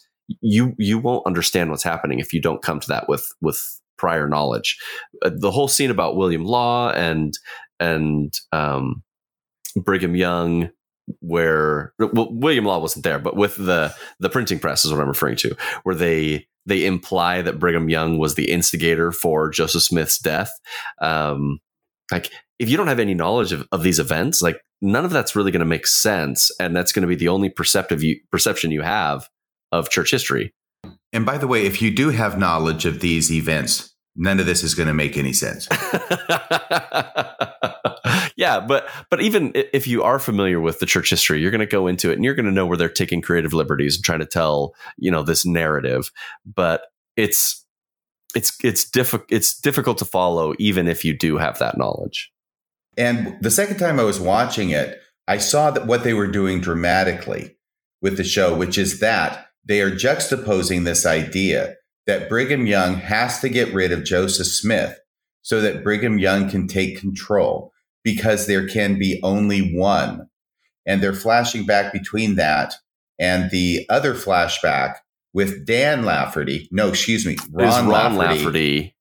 you 0.40 0.74
you 0.78 0.98
won't 0.98 1.26
understand 1.26 1.70
what's 1.70 1.82
happening 1.82 2.20
if 2.20 2.32
you 2.32 2.40
don't 2.40 2.62
come 2.62 2.78
to 2.80 2.88
that 2.88 3.09
with 3.09 3.26
with 3.40 3.80
prior 3.98 4.28
knowledge. 4.28 4.78
Uh, 5.22 5.30
the 5.34 5.50
whole 5.50 5.68
scene 5.68 5.90
about 5.90 6.16
William 6.16 6.44
Law 6.44 6.90
and 6.90 7.34
and 7.80 8.32
um, 8.52 9.02
Brigham 9.76 10.16
Young 10.16 10.70
where 11.20 11.94
well, 11.98 12.28
William 12.32 12.64
Law 12.64 12.78
wasn't 12.78 13.04
there, 13.04 13.18
but 13.18 13.36
with 13.36 13.56
the 13.56 13.94
the 14.20 14.28
printing 14.28 14.58
press 14.58 14.84
is 14.84 14.92
what 14.92 15.00
I'm 15.00 15.08
referring 15.08 15.36
to, 15.36 15.56
where 15.82 15.94
they 15.94 16.46
they 16.66 16.84
imply 16.84 17.42
that 17.42 17.58
Brigham 17.58 17.88
Young 17.88 18.18
was 18.18 18.34
the 18.34 18.50
instigator 18.50 19.10
for 19.10 19.48
Joseph 19.48 19.82
Smith's 19.82 20.18
death. 20.18 20.50
Um, 21.00 21.60
like, 22.12 22.30
if 22.58 22.68
you 22.68 22.76
don't 22.76 22.88
have 22.88 22.98
any 22.98 23.14
knowledge 23.14 23.52
of, 23.52 23.66
of 23.72 23.82
these 23.82 23.98
events, 23.98 24.42
like 24.42 24.60
none 24.82 25.04
of 25.04 25.10
that's 25.10 25.34
really 25.34 25.50
going 25.50 25.60
to 25.60 25.66
make 25.66 25.86
sense, 25.86 26.50
and 26.60 26.76
that's 26.76 26.92
going 26.92 27.02
to 27.02 27.08
be 27.08 27.14
the 27.14 27.28
only 27.28 27.48
perceptive 27.48 28.02
you, 28.02 28.20
perception 28.30 28.70
you 28.70 28.82
have 28.82 29.28
of 29.72 29.88
church 29.88 30.10
history. 30.10 30.54
And 31.12 31.24
by 31.24 31.39
the 31.39 31.47
way, 31.47 31.64
if 31.64 31.80
you 31.80 31.90
do 31.90 32.10
have 32.10 32.39
knowledge 32.39 32.85
of 32.85 33.01
these 33.01 33.32
events, 33.32 33.94
none 34.14 34.40
of 34.40 34.47
this 34.47 34.62
is 34.62 34.74
going 34.74 34.89
to 34.89 34.94
make 34.94 35.16
any 35.16 35.32
sense. 35.32 35.66
yeah, 38.36 38.60
but 38.60 38.89
but 39.10 39.22
even 39.22 39.52
if 39.55 39.86
you 39.86 40.02
are 40.02 40.18
familiar 40.18 40.60
with 40.60 40.80
the 40.80 40.86
church 40.86 41.10
history, 41.10 41.40
you're 41.40 41.51
going 41.51 41.60
to 41.60 41.66
go 41.66 41.86
into 41.86 42.10
it 42.10 42.14
and 42.14 42.24
you're 42.24 42.35
going 42.35 42.47
to 42.47 42.52
know 42.52 42.66
where 42.66 42.76
they're 42.76 42.89
taking 42.89 43.22
creative 43.22 43.55
liberties 43.55 43.97
and 43.97 44.05
trying 44.05 44.18
to 44.18 44.26
tell 44.26 44.74
you 44.97 45.10
know 45.10 45.22
this 45.22 45.47
narrative. 45.47 46.10
But 46.44 46.82
it's 47.16 47.64
it's 48.35 48.56
it's 48.62 48.89
difficult 48.89 49.30
it's 49.32 49.59
difficult 49.59 49.98
to 49.98 50.05
follow 50.05 50.55
even 50.59 50.89
if 50.89 51.05
you 51.05 51.16
do 51.16 51.39
have 51.39 51.59
that 51.59 51.78
knowledge. 51.78 52.30
And 52.97 53.36
the 53.40 53.51
second 53.51 53.78
time 53.78 54.01
I 54.01 54.05
was 54.05 54.20
watching 54.20 54.70
it, 54.70 55.01
I 55.28 55.39
saw 55.39 55.70
that 55.70 55.86
what 55.86 56.05
they 56.05 56.14
were 56.14 56.26
doing 56.26 56.60
dramatically 56.60 57.56
with 58.02 58.16
the 58.16 58.24
show, 58.24 58.56
which 58.56 58.76
is 58.76 59.01
that 59.01 59.47
they 59.68 59.80
are 59.82 59.90
juxtaposing 59.90 60.84
this 60.84 61.06
idea 61.06 61.76
that 62.06 62.28
Brigham 62.28 62.66
Young 62.66 62.94
has 62.94 63.38
to 63.40 63.48
get 63.48 63.72
rid 63.72 63.92
of 63.92 64.02
Joseph 64.02 64.46
Smith 64.46 64.98
so 65.42 65.60
that 65.60 65.84
Brigham 65.84 66.18
Young 66.18 66.48
can 66.48 66.66
take 66.66 66.98
control 66.98 67.72
because 68.02 68.46
there 68.46 68.66
can 68.66 68.98
be 68.98 69.20
only 69.22 69.76
one. 69.76 70.28
And 70.86 71.02
they're 71.02 71.12
flashing 71.12 71.66
back 71.66 71.92
between 71.92 72.36
that 72.36 72.74
and 73.18 73.50
the 73.50 73.84
other 73.90 74.14
flashback 74.14 74.96
with 75.34 75.66
Dan 75.66 76.04
Lafferty. 76.04 76.66
No, 76.72 76.88
excuse 76.88 77.26
me, 77.26 77.36
Ron, 77.52 77.88
Ron 77.88 78.16
Lafferty, 78.16 78.38
Lafferty. 78.38 78.96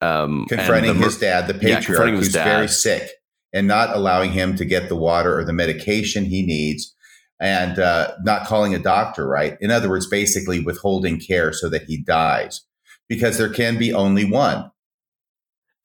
Um, 0.00 0.46
confronting 0.48 0.98
the- 0.98 1.04
his 1.04 1.18
dad, 1.18 1.46
the 1.46 1.54
patriarch, 1.54 2.10
his 2.10 2.18
who's 2.18 2.32
dad. 2.32 2.44
very 2.44 2.68
sick, 2.68 3.08
and 3.52 3.68
not 3.68 3.94
allowing 3.94 4.32
him 4.32 4.56
to 4.56 4.64
get 4.64 4.88
the 4.88 4.96
water 4.96 5.38
or 5.38 5.44
the 5.44 5.52
medication 5.52 6.24
he 6.24 6.42
needs, 6.42 6.94
and 7.40 7.78
uh, 7.78 8.12
not 8.22 8.46
calling 8.46 8.74
a 8.74 8.78
doctor. 8.78 9.26
Right. 9.28 9.56
In 9.60 9.70
other 9.70 9.88
words, 9.88 10.08
basically 10.08 10.60
withholding 10.60 11.20
care 11.20 11.52
so 11.52 11.68
that 11.68 11.84
he 11.84 12.02
dies, 12.02 12.62
because 13.08 13.38
there 13.38 13.52
can 13.52 13.78
be 13.78 13.92
only 13.92 14.24
one. 14.24 14.70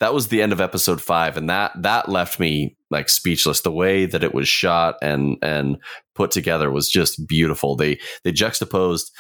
that 0.04 0.14
was 0.14 0.28
the 0.28 0.42
end 0.42 0.52
of 0.52 0.60
episode 0.60 1.02
five, 1.02 1.38
and 1.38 1.50
that 1.50 1.72
that 1.82 2.10
left 2.10 2.38
me 2.38 2.76
like 2.92 3.08
speechless. 3.08 3.62
The 3.62 3.72
way 3.72 4.06
that 4.06 4.22
it 4.24 4.34
was 4.34 4.50
shot 4.50 4.98
and 5.02 5.38
and 5.42 5.78
put 6.14 6.30
together 6.30 6.70
was 6.70 6.90
just 6.90 7.26
beautiful. 7.26 7.78
They 7.78 8.00
they 8.26 8.34
juxtaposed, 8.34 9.12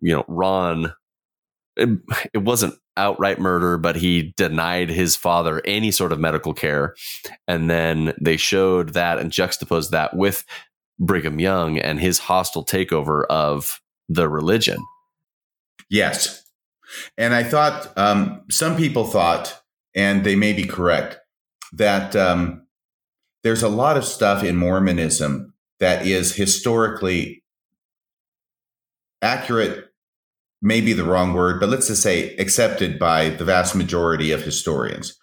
you 0.00 0.14
know, 0.14 0.24
Ron. 0.28 0.92
It, 1.76 1.88
it 2.34 2.38
wasn't 2.44 2.74
outright 2.96 3.40
murder, 3.40 3.76
but 3.76 3.96
he 3.96 4.32
denied 4.36 4.90
his 4.90 5.16
father 5.16 5.62
any 5.64 5.90
sort 5.90 6.12
of 6.12 6.20
medical 6.20 6.54
care, 6.54 6.94
and 7.48 7.68
then 7.68 8.12
they 8.20 8.36
showed 8.36 8.90
that 8.90 9.18
and 9.18 9.32
juxtaposed 9.32 9.90
that 9.90 10.16
with 10.16 10.44
Brigham 11.00 11.40
Young 11.40 11.78
and 11.78 11.98
his 11.98 12.18
hostile 12.18 12.64
takeover 12.64 13.24
of 13.30 13.80
the 14.08 14.28
religion. 14.28 14.78
Yes. 15.88 16.44
And 17.16 17.34
I 17.34 17.42
thought 17.42 17.96
um, 17.96 18.42
some 18.50 18.76
people 18.76 19.04
thought, 19.04 19.62
and 19.94 20.24
they 20.24 20.36
may 20.36 20.52
be 20.52 20.64
correct, 20.64 21.18
that 21.72 22.14
um, 22.14 22.66
there's 23.42 23.62
a 23.62 23.68
lot 23.68 23.96
of 23.96 24.04
stuff 24.04 24.44
in 24.44 24.56
Mormonism 24.56 25.54
that 25.78 26.06
is 26.06 26.34
historically 26.34 27.42
accurate, 29.22 29.86
maybe 30.60 30.92
the 30.92 31.04
wrong 31.04 31.32
word, 31.32 31.60
but 31.60 31.68
let's 31.68 31.86
just 31.86 32.02
say 32.02 32.36
accepted 32.36 32.98
by 32.98 33.30
the 33.30 33.44
vast 33.44 33.74
majority 33.74 34.32
of 34.32 34.42
historians, 34.42 35.18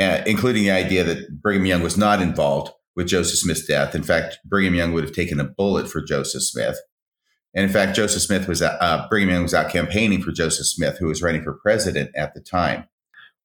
uh, 0.00 0.22
including 0.26 0.64
the 0.64 0.70
idea 0.70 1.04
that 1.04 1.40
Brigham 1.40 1.66
Young 1.66 1.82
was 1.82 1.96
not 1.96 2.20
involved 2.20 2.72
with 2.96 3.08
Joseph 3.08 3.38
Smith's 3.38 3.66
death. 3.66 3.94
In 3.94 4.02
fact, 4.02 4.38
Brigham 4.44 4.74
Young 4.74 4.92
would 4.92 5.04
have 5.04 5.14
taken 5.14 5.40
a 5.40 5.44
bullet 5.44 5.90
for 5.90 6.02
Joseph 6.02 6.42
Smith. 6.42 6.78
And 7.54 7.64
in 7.64 7.70
fact, 7.70 7.96
Joseph 7.96 8.22
Smith 8.22 8.48
was 8.48 8.62
uh, 8.62 9.06
Brigham 9.10 9.30
Young 9.30 9.42
was 9.42 9.54
out 9.54 9.70
campaigning 9.70 10.22
for 10.22 10.32
Joseph 10.32 10.66
Smith, 10.66 10.98
who 10.98 11.06
was 11.06 11.22
running 11.22 11.42
for 11.42 11.54
president 11.54 12.10
at 12.16 12.34
the 12.34 12.40
time. 12.40 12.84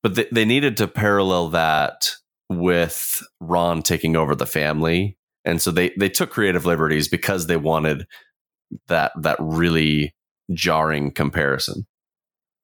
But 0.03 0.15
they, 0.15 0.27
they 0.31 0.45
needed 0.45 0.77
to 0.77 0.87
parallel 0.87 1.49
that 1.49 2.11
with 2.49 3.21
Ron 3.41 3.81
taking 3.81 4.15
over 4.15 4.35
the 4.35 4.45
family. 4.45 5.17
And 5.43 5.61
so 5.61 5.71
they, 5.71 5.91
they 5.97 6.09
took 6.09 6.29
creative 6.29 6.65
liberties 6.65 7.07
because 7.07 7.47
they 7.47 7.57
wanted 7.57 8.07
that 8.87 9.11
that 9.21 9.37
really 9.39 10.13
jarring 10.53 11.11
comparison. 11.11 11.87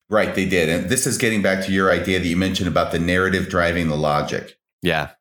Right, 0.09 0.35
they 0.35 0.45
did. 0.45 0.69
And 0.69 0.89
this 0.89 1.07
is 1.07 1.17
getting 1.17 1.41
back 1.41 1.65
to 1.65 1.71
your 1.71 1.91
idea 1.91 2.19
that 2.19 2.27
you 2.27 2.37
mentioned 2.37 2.67
about 2.67 2.91
the 2.91 2.99
narrative 2.99 3.49
driving 3.49 3.87
the 3.87 3.95
logic. 3.95 4.57
Yeah. 4.81 5.11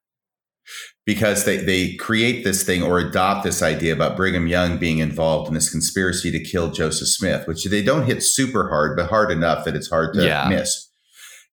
Because 1.04 1.44
they, 1.44 1.56
they 1.56 1.94
create 1.94 2.44
this 2.44 2.62
thing 2.62 2.80
or 2.82 3.00
adopt 3.00 3.42
this 3.42 3.60
idea 3.60 3.92
about 3.92 4.16
Brigham 4.16 4.46
Young 4.46 4.78
being 4.78 4.98
involved 4.98 5.48
in 5.48 5.54
this 5.54 5.68
conspiracy 5.68 6.30
to 6.30 6.38
kill 6.38 6.70
Joseph 6.70 7.08
Smith, 7.08 7.48
which 7.48 7.64
they 7.64 7.82
don't 7.82 8.06
hit 8.06 8.22
super 8.22 8.68
hard, 8.68 8.96
but 8.96 9.08
hard 9.08 9.32
enough 9.32 9.64
that 9.64 9.74
it's 9.74 9.90
hard 9.90 10.14
to 10.14 10.24
Yeah. 10.24 10.48
miss. 10.48 10.90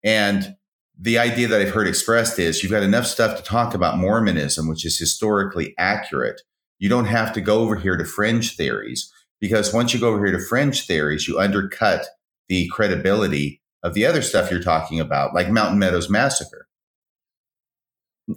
And 0.05 0.55
the 1.01 1.19
idea 1.19 1.49
that 1.49 1.61
I've 1.63 1.71
heard 1.73 1.89
expressed 1.89 2.39
is 2.39 2.63
you've 2.63 2.73
got 2.73 2.83
enough 2.83 3.07
stuff 3.07 3.37
to 3.39 3.43
talk 3.43 3.73
about 3.73 3.99
Mormonism, 3.99 4.69
which 4.69 4.85
is 4.85 4.99
historically 4.99 5.75
accurate. 5.79 6.43
You 6.79 6.89
don't 6.89 7.07
have 7.07 7.33
to 7.33 7.41
go 7.41 7.61
over 7.61 7.77
here 7.77 7.97
to 7.97 8.05
fringe 8.05 8.57
theories 8.57 9.11
because 9.41 9.73
once 9.73 9.95
you 9.95 10.01
go 10.01 10.09
over 10.09 10.25
here 10.27 10.37
to 10.37 10.45
fringe 10.45 10.87
theories, 10.87 11.27
you 11.27 11.39
undercut 11.41 12.07
the 12.49 12.69
credibility 12.69 13.63
of 13.83 13.95
the 13.95 14.05
other 14.05 14.23
stuff 14.23 14.51
you're 14.51 14.61
talking 14.61 14.99
about, 15.01 15.35
like 15.35 15.51
Mountain 15.51 15.79
Meadows 15.79 16.11
Massacre. 16.11 16.68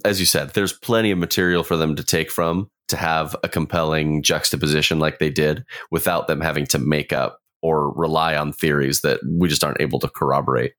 As 0.04 0.20
you 0.20 0.26
said, 0.26 0.50
there's 0.50 0.72
plenty 0.72 1.10
of 1.10 1.18
material 1.18 1.62
for 1.64 1.76
them 1.76 1.96
to 1.96 2.04
take 2.04 2.30
from 2.30 2.70
to 2.88 2.96
have 2.96 3.36
a 3.42 3.48
compelling 3.48 4.22
juxtaposition 4.22 4.98
like 4.98 5.18
they 5.18 5.30
did 5.30 5.64
without 5.90 6.26
them 6.28 6.40
having 6.40 6.66
to 6.66 6.78
make 6.78 7.12
up 7.12 7.38
or 7.62 7.92
rely 7.92 8.36
on 8.36 8.52
theories 8.52 9.02
that 9.02 9.20
we 9.28 9.48
just 9.48 9.62
aren't 9.64 9.80
able 9.80 9.98
to 10.00 10.08
corroborate. 10.08 10.72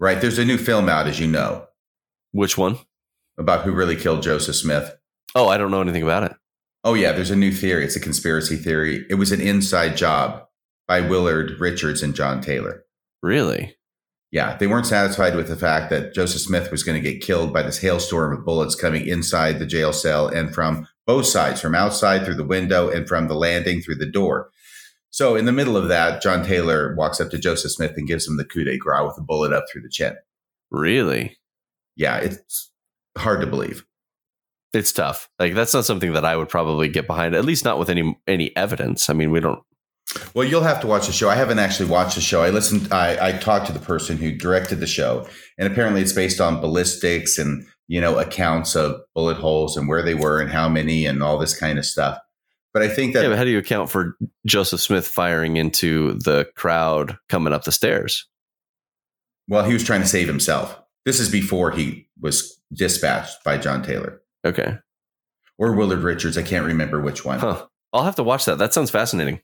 Right. 0.00 0.20
There's 0.20 0.38
a 0.38 0.44
new 0.44 0.58
film 0.58 0.88
out, 0.88 1.06
as 1.06 1.20
you 1.20 1.26
know, 1.26 1.66
Which 2.32 2.56
one? 2.58 2.78
about 3.38 3.62
who 3.64 3.72
really 3.72 3.96
killed 3.96 4.22
Joseph 4.22 4.56
Smith. 4.56 4.94
Oh, 5.34 5.48
I 5.48 5.58
don't 5.58 5.70
know 5.72 5.80
anything 5.80 6.02
about 6.04 6.22
it. 6.24 6.32
Oh, 6.84 6.94
yeah. 6.94 7.12
There's 7.12 7.30
a 7.32 7.36
new 7.36 7.50
theory. 7.52 7.84
It's 7.84 7.96
a 7.96 8.00
conspiracy 8.00 8.56
theory. 8.56 9.04
It 9.10 9.14
was 9.14 9.32
an 9.32 9.40
inside 9.40 9.96
job 9.96 10.44
by 10.86 11.00
Willard 11.00 11.58
Richards 11.58 12.02
and 12.02 12.14
John 12.14 12.40
Taylor. 12.40 12.84
Really? 13.22 13.76
Yeah. 14.34 14.56
They 14.56 14.66
weren't 14.66 14.86
satisfied 14.86 15.36
with 15.36 15.46
the 15.46 15.54
fact 15.56 15.90
that 15.90 16.12
Joseph 16.12 16.40
Smith 16.40 16.72
was 16.72 16.82
going 16.82 17.00
to 17.00 17.10
get 17.12 17.22
killed 17.22 17.52
by 17.52 17.62
this 17.62 17.78
hailstorm 17.78 18.36
of 18.36 18.44
bullets 18.44 18.74
coming 18.74 19.06
inside 19.06 19.60
the 19.60 19.64
jail 19.66 19.92
cell 19.92 20.26
and 20.26 20.52
from 20.52 20.88
both 21.06 21.26
sides, 21.26 21.60
from 21.60 21.76
outside 21.76 22.24
through 22.24 22.34
the 22.34 22.44
window 22.44 22.90
and 22.90 23.06
from 23.06 23.28
the 23.28 23.34
landing 23.36 23.80
through 23.80 23.94
the 23.94 24.10
door. 24.10 24.50
So, 25.10 25.36
in 25.36 25.44
the 25.44 25.52
middle 25.52 25.76
of 25.76 25.86
that, 25.86 26.20
John 26.20 26.44
Taylor 26.44 26.96
walks 26.96 27.20
up 27.20 27.30
to 27.30 27.38
Joseph 27.38 27.70
Smith 27.70 27.92
and 27.96 28.08
gives 28.08 28.26
him 28.26 28.36
the 28.36 28.44
coup 28.44 28.64
de 28.64 28.76
grace 28.76 29.06
with 29.06 29.16
a 29.18 29.22
bullet 29.22 29.52
up 29.52 29.66
through 29.70 29.82
the 29.82 29.88
chin. 29.88 30.16
Really? 30.72 31.38
Yeah. 31.94 32.16
It's 32.16 32.72
hard 33.16 33.40
to 33.40 33.46
believe. 33.46 33.84
it's 34.72 34.90
tough. 34.90 35.28
Like 35.38 35.54
that's 35.54 35.74
not 35.74 35.84
something 35.84 36.12
that 36.14 36.24
I 36.24 36.36
would 36.36 36.48
probably 36.48 36.88
get 36.88 37.06
behind. 37.06 37.36
At 37.36 37.44
least 37.44 37.64
not 37.64 37.78
with 37.78 37.88
any 37.88 38.18
any 38.26 38.54
evidence. 38.56 39.08
I 39.08 39.12
mean, 39.12 39.30
we 39.30 39.38
don't. 39.38 39.62
Well, 40.34 40.46
you'll 40.46 40.62
have 40.62 40.80
to 40.80 40.86
watch 40.86 41.06
the 41.06 41.12
show. 41.12 41.28
I 41.28 41.34
haven't 41.34 41.58
actually 41.58 41.88
watched 41.88 42.14
the 42.14 42.20
show. 42.20 42.42
I 42.42 42.50
listened. 42.50 42.92
I, 42.92 43.28
I 43.28 43.32
talked 43.32 43.66
to 43.66 43.72
the 43.72 43.80
person 43.80 44.16
who 44.16 44.32
directed 44.32 44.76
the 44.80 44.86
show, 44.86 45.26
and 45.58 45.70
apparently 45.70 46.02
it's 46.02 46.12
based 46.12 46.40
on 46.40 46.60
ballistics 46.60 47.38
and 47.38 47.66
you 47.88 48.00
know 48.00 48.18
accounts 48.18 48.76
of 48.76 49.00
bullet 49.14 49.36
holes 49.36 49.76
and 49.76 49.88
where 49.88 50.02
they 50.02 50.14
were 50.14 50.40
and 50.40 50.50
how 50.50 50.68
many 50.68 51.06
and 51.06 51.22
all 51.22 51.38
this 51.38 51.58
kind 51.58 51.78
of 51.78 51.86
stuff. 51.86 52.18
But 52.72 52.82
I 52.82 52.88
think 52.88 53.14
that 53.14 53.22
Yeah, 53.22 53.28
but 53.30 53.38
how 53.38 53.44
do 53.44 53.50
you 53.50 53.58
account 53.58 53.90
for 53.90 54.16
Joseph 54.46 54.80
Smith 54.80 55.06
firing 55.06 55.56
into 55.56 56.14
the 56.14 56.48
crowd 56.56 57.16
coming 57.28 57.52
up 57.52 57.64
the 57.64 57.72
stairs? 57.72 58.26
well, 59.48 59.64
he 59.64 59.72
was 59.74 59.84
trying 59.84 60.00
to 60.00 60.08
save 60.08 60.26
himself. 60.26 60.78
This 61.04 61.20
is 61.20 61.28
before 61.30 61.70
he 61.70 62.08
was 62.20 62.58
dispatched 62.72 63.44
by 63.44 63.58
John 63.58 63.82
Taylor 63.82 64.22
Okay, 64.44 64.78
or 65.58 65.72
Willard 65.74 66.02
Richards. 66.02 66.36
I 66.38 66.42
can't 66.42 66.66
remember 66.66 67.00
which 67.00 67.24
one. 67.24 67.38
huh? 67.40 67.66
I'll 67.92 68.04
have 68.04 68.16
to 68.16 68.22
watch 68.22 68.44
that. 68.46 68.58
That 68.58 68.72
sounds 68.74 68.90
fascinating. 68.90 69.40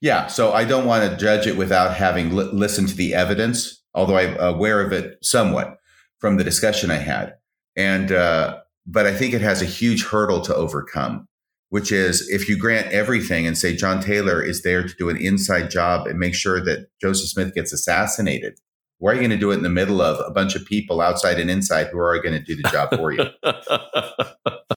Yeah, 0.00 0.26
so 0.26 0.52
I 0.52 0.64
don't 0.64 0.86
want 0.86 1.10
to 1.10 1.16
judge 1.16 1.46
it 1.46 1.56
without 1.56 1.94
having 1.94 2.34
li- 2.34 2.50
listened 2.52 2.88
to 2.88 2.96
the 2.96 3.14
evidence, 3.14 3.82
although 3.94 4.16
I'm 4.16 4.36
aware 4.38 4.80
of 4.80 4.92
it 4.92 5.18
somewhat 5.22 5.78
from 6.18 6.36
the 6.36 6.44
discussion 6.44 6.90
I 6.90 6.96
had. 6.96 7.34
And 7.76 8.10
uh, 8.10 8.60
but 8.86 9.06
I 9.06 9.14
think 9.14 9.34
it 9.34 9.40
has 9.40 9.62
a 9.62 9.66
huge 9.66 10.04
hurdle 10.04 10.40
to 10.42 10.54
overcome, 10.54 11.28
which 11.68 11.92
is 11.92 12.28
if 12.28 12.48
you 12.48 12.58
grant 12.58 12.92
everything 12.92 13.46
and 13.46 13.56
say 13.56 13.76
John 13.76 14.00
Taylor 14.00 14.42
is 14.42 14.62
there 14.62 14.82
to 14.82 14.94
do 14.96 15.10
an 15.10 15.16
inside 15.16 15.70
job 15.70 16.06
and 16.06 16.18
make 16.18 16.34
sure 16.34 16.64
that 16.64 16.88
Joseph 17.00 17.28
Smith 17.28 17.54
gets 17.54 17.72
assassinated. 17.72 18.58
Why 18.98 19.12
are 19.12 19.14
you 19.14 19.20
going 19.20 19.30
to 19.30 19.36
do 19.36 19.52
it 19.52 19.58
in 19.58 19.62
the 19.62 19.68
middle 19.68 20.02
of 20.02 20.18
a 20.26 20.32
bunch 20.32 20.56
of 20.56 20.64
people 20.64 21.00
outside 21.00 21.38
and 21.38 21.48
inside 21.48 21.86
who 21.88 21.98
are 21.98 22.20
going 22.20 22.34
to 22.34 22.42
do 22.42 22.56
the 22.56 22.68
job 22.68 22.96
for 22.96 23.12
you? 23.12 23.26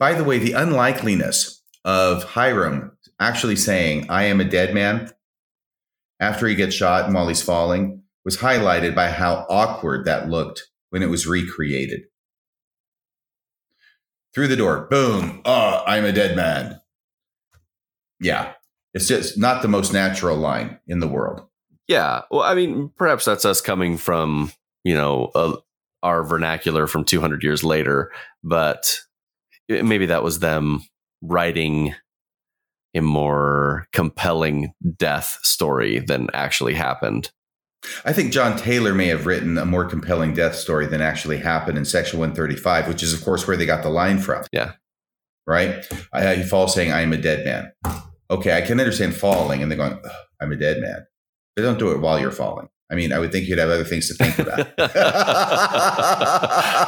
By 0.00 0.14
the 0.14 0.24
way, 0.24 0.38
the 0.38 0.52
unlikeliness 0.52 1.62
of 1.84 2.24
Hyrum 2.24 2.92
actually 3.20 3.56
saying, 3.56 4.06
I 4.08 4.24
am 4.24 4.40
a 4.40 4.44
dead 4.44 4.74
man 4.74 5.12
after 6.18 6.46
he 6.46 6.54
gets 6.54 6.74
shot 6.74 7.04
and 7.04 7.14
while 7.14 7.28
he's 7.28 7.42
falling 7.42 8.02
was 8.24 8.38
highlighted 8.38 8.94
by 8.94 9.10
how 9.10 9.46
awkward 9.48 10.04
that 10.06 10.28
looked 10.28 10.68
when 10.90 11.02
it 11.02 11.10
was 11.10 11.26
recreated. 11.26 12.02
Through 14.34 14.48
the 14.48 14.56
door, 14.56 14.86
boom, 14.90 15.42
oh, 15.44 15.82
I'm 15.86 16.04
a 16.04 16.12
dead 16.12 16.36
man. 16.36 16.80
Yeah, 18.20 18.52
it's 18.94 19.08
just 19.08 19.38
not 19.38 19.62
the 19.62 19.68
most 19.68 19.92
natural 19.92 20.36
line 20.36 20.78
in 20.86 21.00
the 21.00 21.08
world. 21.08 21.46
yeah. 21.88 22.22
Well, 22.30 22.42
I 22.42 22.54
mean, 22.54 22.90
perhaps 22.96 23.24
that's 23.24 23.44
us 23.44 23.60
coming 23.60 23.96
from 23.96 24.52
you 24.84 24.94
know 24.94 25.30
uh, 25.34 25.56
our 26.02 26.22
vernacular 26.22 26.86
from 26.86 27.04
200 27.04 27.42
years 27.42 27.64
later, 27.64 28.12
but 28.44 29.00
maybe 29.68 30.06
that 30.06 30.22
was 30.22 30.38
them 30.38 30.82
writing 31.22 31.94
a 32.94 33.00
more 33.00 33.86
compelling 33.92 34.72
death 34.96 35.38
story 35.42 35.98
than 35.98 36.28
actually 36.32 36.74
happened. 36.74 37.30
I 38.04 38.12
think 38.12 38.32
John 38.32 38.58
Taylor 38.58 38.94
may 38.94 39.06
have 39.06 39.26
written 39.26 39.56
a 39.56 39.64
more 39.64 39.84
compelling 39.86 40.34
death 40.34 40.54
story 40.54 40.86
than 40.86 41.00
actually 41.00 41.38
happened 41.38 41.78
in 41.78 41.84
Section 41.84 42.18
135, 42.18 42.88
which 42.88 43.02
is, 43.02 43.14
of 43.14 43.24
course, 43.24 43.46
where 43.46 43.56
they 43.56 43.64
got 43.64 43.82
the 43.82 43.88
line 43.88 44.18
from. 44.18 44.44
Yeah. 44.52 44.72
Right? 45.46 45.86
I, 46.12 46.34
he 46.36 46.42
falls 46.42 46.74
saying, 46.74 46.92
I 46.92 47.00
am 47.00 47.12
a 47.12 47.16
dead 47.16 47.44
man. 47.44 47.72
Okay, 48.30 48.56
I 48.56 48.60
can 48.60 48.78
understand 48.78 49.14
falling 49.14 49.62
and 49.62 49.70
they're 49.70 49.78
going, 49.78 49.98
I'm 50.40 50.52
a 50.52 50.56
dead 50.56 50.80
man. 50.80 51.06
But 51.56 51.62
don't 51.62 51.78
do 51.78 51.90
it 51.92 52.00
while 52.00 52.20
you're 52.20 52.30
falling. 52.30 52.68
I 52.90 52.96
mean, 52.96 53.12
I 53.12 53.18
would 53.20 53.30
think 53.30 53.46
you'd 53.48 53.58
have 53.58 53.70
other 53.70 53.84
things 53.84 54.08
to 54.08 54.14
think 54.14 54.38
about. 54.38 54.58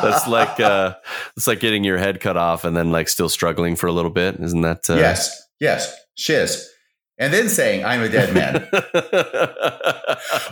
That's 0.02 0.26
like 0.26 0.58
uh, 0.58 0.96
it's 1.36 1.46
like 1.46 1.60
getting 1.60 1.84
your 1.84 1.96
head 1.96 2.20
cut 2.20 2.36
off 2.36 2.64
and 2.64 2.76
then 2.76 2.90
like 2.90 3.08
still 3.08 3.28
struggling 3.28 3.76
for 3.76 3.86
a 3.86 3.92
little 3.92 4.10
bit, 4.10 4.34
isn't 4.40 4.62
that? 4.62 4.90
Uh, 4.90 4.96
yes, 4.96 5.41
yes, 5.62 5.96
shiz. 6.14 6.68
and 7.18 7.32
then 7.32 7.48
saying, 7.48 7.84
I'm 7.84 8.02
a 8.02 8.08
dead 8.08 8.34
man. 8.34 8.68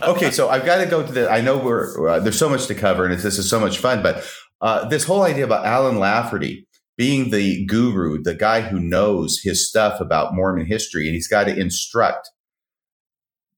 okay, 0.15 0.31
so 0.31 0.49
I've 0.49 0.65
got 0.65 0.77
to 0.77 0.85
go 0.87 1.05
to 1.05 1.11
the. 1.11 1.29
I 1.29 1.41
know 1.41 1.57
we're 1.57 2.09
uh, 2.09 2.19
there's 2.19 2.39
so 2.39 2.49
much 2.49 2.67
to 2.67 2.75
cover, 2.75 3.05
and 3.05 3.13
this 3.13 3.37
is 3.37 3.49
so 3.49 3.59
much 3.59 3.77
fun. 3.77 4.01
But 4.01 4.25
uh, 4.61 4.87
this 4.87 5.03
whole 5.03 5.23
idea 5.23 5.43
about 5.43 5.65
Alan 5.65 5.99
Lafferty 5.99 6.65
being 6.97 7.31
the 7.31 7.65
guru, 7.65 8.21
the 8.21 8.35
guy 8.35 8.61
who 8.61 8.79
knows 8.79 9.39
his 9.43 9.67
stuff 9.67 9.99
about 9.99 10.33
Mormon 10.33 10.65
history, 10.65 11.07
and 11.07 11.13
he's 11.15 11.27
got 11.27 11.45
to 11.45 11.59
instruct 11.59 12.29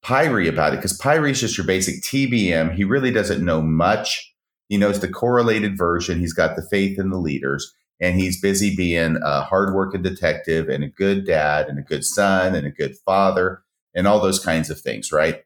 Pyre 0.01 0.47
about 0.47 0.73
it 0.73 0.77
because 0.77 0.97
Pyre 0.97 1.27
is 1.27 1.39
just 1.39 1.57
your 1.57 1.67
basic 1.67 2.03
TBM. 2.03 2.75
He 2.75 2.83
really 2.83 3.11
doesn't 3.11 3.43
know 3.43 3.61
much. 3.61 4.33
He 4.69 4.77
knows 4.77 4.99
the 4.99 5.07
correlated 5.07 5.77
version. 5.77 6.19
He's 6.19 6.33
got 6.33 6.55
the 6.55 6.65
faith 6.69 6.99
in 6.99 7.09
the 7.09 7.17
leaders, 7.17 7.73
and 8.03 8.19
he's 8.19 8.41
busy 8.41 8.75
being 8.75 9.17
a 9.23 9.41
hardworking 9.41 10.01
detective 10.01 10.67
and 10.67 10.83
a 10.83 10.89
good 10.89 11.25
dad 11.25 11.69
and 11.69 11.79
a 11.79 11.83
good 11.83 12.03
son 12.03 12.53
and 12.53 12.67
a 12.67 12.71
good 12.71 12.97
father 13.05 13.63
and 13.95 14.07
all 14.07 14.19
those 14.19 14.43
kinds 14.43 14.69
of 14.69 14.77
things, 14.77 15.13
right? 15.13 15.43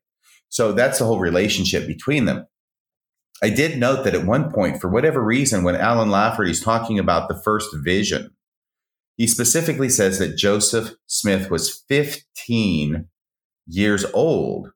So 0.50 0.72
that's 0.72 0.98
the 0.98 1.06
whole 1.06 1.20
relationship 1.20 1.86
between 1.86 2.26
them. 2.26 2.48
I 3.44 3.52
did 3.52 3.78
note 3.78 4.04
that 4.06 4.16
at 4.16 4.26
one 4.26 4.52
point, 4.52 4.82
for 4.82 4.90
whatever 4.90 5.24
reason, 5.24 5.64
when 5.64 5.76
Alan 5.76 6.10
Lafferty's 6.10 6.64
talking 6.64 6.98
about 6.98 7.30
the 7.30 7.40
first 7.44 7.70
vision, 7.84 8.32
he 9.18 9.28
specifically 9.28 9.90
says 9.90 10.18
that 10.18 10.36
Joseph 10.36 10.96
Smith 11.06 11.52
was 11.52 11.84
15 11.88 13.08
years 13.68 14.04
old. 14.16 14.72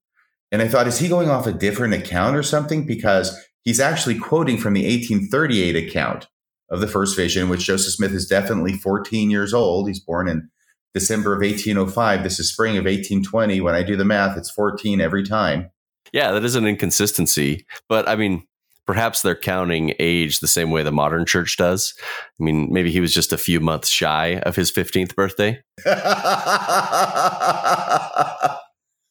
And 0.51 0.61
I 0.61 0.67
thought, 0.67 0.85
is 0.85 0.99
he 0.99 1.07
going 1.07 1.31
off 1.31 1.47
a 1.47 1.51
different 1.51 1.95
account 1.95 2.35
or 2.35 2.43
something? 2.43 2.85
Because 2.85 3.35
he's 3.63 3.79
actually 3.79 4.19
quoting 4.19 4.59
from 4.59 4.75
the 4.75 4.83
1838 4.83 5.87
account 5.87 6.27
of 6.71 6.79
the 6.79 6.87
first 6.87 7.15
vision, 7.15 7.49
which 7.49 7.65
Joseph 7.65 7.93
Smith 7.93 8.13
is 8.13 8.25
definitely 8.25 8.73
14 8.73 9.29
years 9.29 9.53
old. 9.53 9.87
He's 9.87 9.99
born 9.99 10.27
in 10.27 10.49
December 10.93 11.33
of 11.33 11.41
1805. 11.41 12.23
This 12.23 12.39
is 12.39 12.51
spring 12.51 12.77
of 12.77 12.85
1820. 12.85 13.61
When 13.61 13.75
I 13.75 13.83
do 13.83 13.95
the 13.95 14.05
math, 14.05 14.37
it's 14.37 14.49
14 14.49 15.01
every 15.01 15.23
time. 15.23 15.69
Yeah, 16.13 16.31
that 16.31 16.43
is 16.43 16.55
an 16.55 16.65
inconsistency. 16.65 17.65
But 17.87 18.07
I 18.07 18.15
mean, 18.15 18.45
perhaps 18.87 19.21
they're 19.21 19.35
counting 19.35 19.93
age 19.99 20.39
the 20.39 20.47
same 20.47 20.71
way 20.71 20.83
the 20.83 20.91
modern 20.91 21.25
church 21.25 21.57
does. 21.57 21.93
I 22.39 22.43
mean, 22.43 22.71
maybe 22.71 22.91
he 22.91 22.99
was 22.99 23.13
just 23.13 23.33
a 23.33 23.37
few 23.37 23.59
months 23.59 23.89
shy 23.89 24.41
of 24.43 24.55
his 24.55 24.71
15th 24.71 25.15
birthday. 25.15 25.61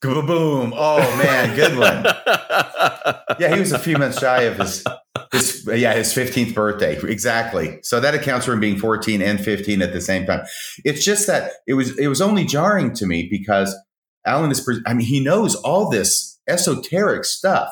Boom! 0.03 0.73
Oh 0.75 0.99
man, 1.19 1.55
good 1.55 1.77
one. 1.77 2.05
yeah, 3.39 3.55
he 3.55 3.61
was 3.61 3.73
a 3.73 3.79
few 3.79 3.99
months 3.99 4.19
shy 4.19 4.43
of 4.43 4.57
his 4.57 4.85
his 5.31 5.69
yeah 5.75 5.93
his 5.93 6.13
fifteenth 6.13 6.55
birthday 6.55 6.99
exactly. 7.03 7.79
So 7.83 8.01
that 8.01 8.15
accounts 8.15 8.47
for 8.47 8.55
him 8.55 8.61
being 8.61 8.79
fourteen 8.79 9.21
and 9.21 9.39
fifteen 9.39 9.83
at 9.83 9.93
the 9.93 10.01
same 10.01 10.25
time. 10.25 10.45
It's 10.85 11.05
just 11.05 11.27
that 11.27 11.53
it 11.67 11.75
was 11.75 11.99
it 11.99 12.07
was 12.09 12.23
only 12.23 12.47
jarring 12.47 12.95
to 12.95 13.07
me 13.07 13.29
because 13.31 13.77
Alan 14.25 14.51
is. 14.51 14.67
I 14.87 14.95
mean, 14.95 15.07
he 15.07 15.21
knows 15.21 15.55
all 15.57 15.91
this 15.91 16.39
esoteric 16.49 17.25
stuff, 17.25 17.71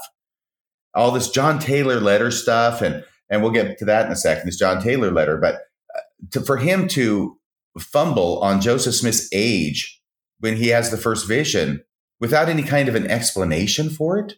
all 0.95 1.11
this 1.11 1.31
John 1.31 1.59
Taylor 1.59 1.99
letter 1.99 2.31
stuff, 2.31 2.83
and 2.83 3.05
and 3.31 3.43
we'll 3.43 3.53
get 3.53 3.79
to 3.79 3.85
that 3.87 4.05
in 4.05 4.13
a 4.13 4.17
second. 4.17 4.47
This 4.47 4.59
John 4.59 4.83
Taylor 4.83 5.11
letter, 5.11 5.39
but 5.39 5.55
uh, 5.97 6.01
to, 6.33 6.41
for 6.43 6.59
him 6.59 6.89
to 6.89 7.39
fumble 7.79 8.41
on 8.41 8.61
Joseph 8.61 8.95
Smith's 8.95 9.29
age 9.33 10.03
when 10.41 10.57
he 10.57 10.69
has 10.69 10.91
the 10.91 10.97
first 10.97 11.27
vision 11.27 11.83
without 12.21 12.49
any 12.49 12.63
kind 12.63 12.89
of 12.89 12.95
an 12.95 13.07
explanation 13.07 13.91
for 13.91 14.19
it 14.19 14.35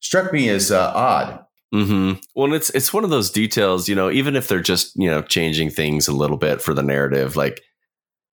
struck 0.00 0.32
me 0.32 0.48
as 0.48 0.70
uh, 0.70 0.92
odd. 0.94 1.44
Mm-hmm. 1.74 2.20
Well, 2.34 2.54
it's 2.54 2.70
it's 2.70 2.94
one 2.94 3.04
of 3.04 3.10
those 3.10 3.30
details, 3.30 3.88
you 3.88 3.94
know, 3.94 4.10
even 4.10 4.36
if 4.36 4.48
they're 4.48 4.60
just 4.60 4.96
you 4.96 5.10
know 5.10 5.22
changing 5.22 5.70
things 5.70 6.08
a 6.08 6.14
little 6.14 6.38
bit 6.38 6.62
for 6.62 6.72
the 6.72 6.82
narrative, 6.82 7.36
like 7.36 7.62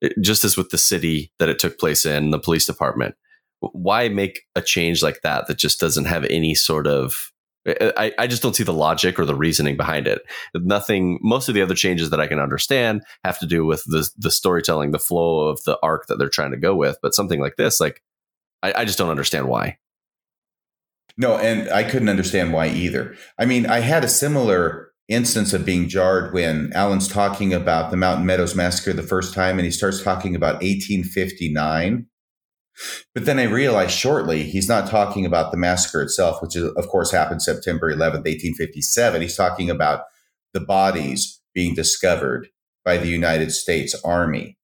it, 0.02 0.14
just 0.22 0.46
as 0.46 0.56
with 0.56 0.70
the 0.70 0.78
city 0.78 1.34
that 1.40 1.50
it 1.50 1.60
took 1.60 1.78
place 1.78 2.06
in, 2.06 2.32
the 2.32 2.40
police 2.40 2.66
department. 2.66 3.16
Why 3.60 4.10
make 4.10 4.42
a 4.56 4.62
change 4.62 5.02
like 5.02 5.22
that 5.24 5.48
that 5.48 5.58
just 5.58 5.80
doesn't 5.80 6.06
have 6.06 6.24
any 6.26 6.56
sort 6.56 6.88
of 6.88 7.32
I, 7.68 8.14
I 8.20 8.28
just 8.28 8.44
don't 8.44 8.56
see 8.56 8.64
the 8.64 8.72
logic 8.72 9.18
or 9.18 9.26
the 9.26 9.36
reasoning 9.36 9.76
behind 9.76 10.08
it. 10.08 10.22
Nothing. 10.54 11.18
Most 11.22 11.50
of 11.50 11.56
the 11.56 11.64
other 11.64 11.74
changes 11.74 12.12
that 12.12 12.20
I 12.20 12.28
can 12.28 12.40
understand 12.40 13.02
have 13.24 13.40
to 13.40 13.48
do 13.48 13.66
with 13.66 13.84
the 13.86 14.08
the 14.18 14.30
storytelling, 14.30 14.92
the 14.92 15.00
flow 15.00 15.48
of 15.48 15.64
the 15.64 15.80
arc 15.82 16.06
that 16.08 16.20
they're 16.20 16.30
trying 16.30 16.52
to 16.52 16.58
go 16.58 16.76
with. 16.76 16.98
But 17.02 17.16
something 17.16 17.42
like 17.42 17.56
this, 17.56 17.80
like 17.80 18.04
I, 18.64 18.74
I 18.82 18.86
just 18.86 18.98
don't 18.98 19.10
understand 19.10 19.48
why. 19.48 19.78
No, 21.18 21.38
and 21.38 21.70
I 21.70 21.84
couldn't 21.84 22.10
understand 22.10 22.52
why 22.52 22.68
either. 22.68 23.16
I 23.40 23.46
mean, 23.46 23.66
I 23.66 23.80
had 23.80 24.04
a 24.04 24.10
similar 24.10 24.92
instance 25.08 25.54
of 25.54 25.66
being 25.66 25.88
jarred 25.88 26.34
when 26.34 26.74
Alan's 26.74 27.08
talking 27.08 27.54
about 27.54 27.92
the 27.92 27.98
Mountain 27.98 28.26
Meadows 28.26 28.56
Massacre 28.56 28.92
the 28.92 29.04
first 29.04 29.34
time, 29.34 29.58
and 29.58 29.66
he 29.66 29.72
starts 29.72 30.04
talking 30.04 30.36
about 30.36 30.56
1859. 30.56 32.08
But 33.14 33.26
then 33.26 33.40
I 33.40 33.44
realized 33.44 33.98
shortly 33.98 34.44
he's 34.44 34.68
not 34.68 34.90
talking 34.90 35.26
about 35.26 35.52
the 35.52 35.58
massacre 35.58 36.02
itself, 36.02 36.42
which 36.42 36.58
is, 36.58 36.70
of 36.76 36.88
course 36.88 37.12
happened 37.12 37.42
September 37.42 37.90
11th, 37.90 38.26
1857. 38.26 39.22
He's 39.22 39.38
talking 39.38 39.70
about 39.70 40.02
the 40.54 40.60
bodies 40.60 41.42
being 41.54 41.74
discovered 41.74 42.50
by 42.84 42.98
the 42.98 43.08
United 43.08 43.52
States 43.52 43.96
Army. 44.04 44.58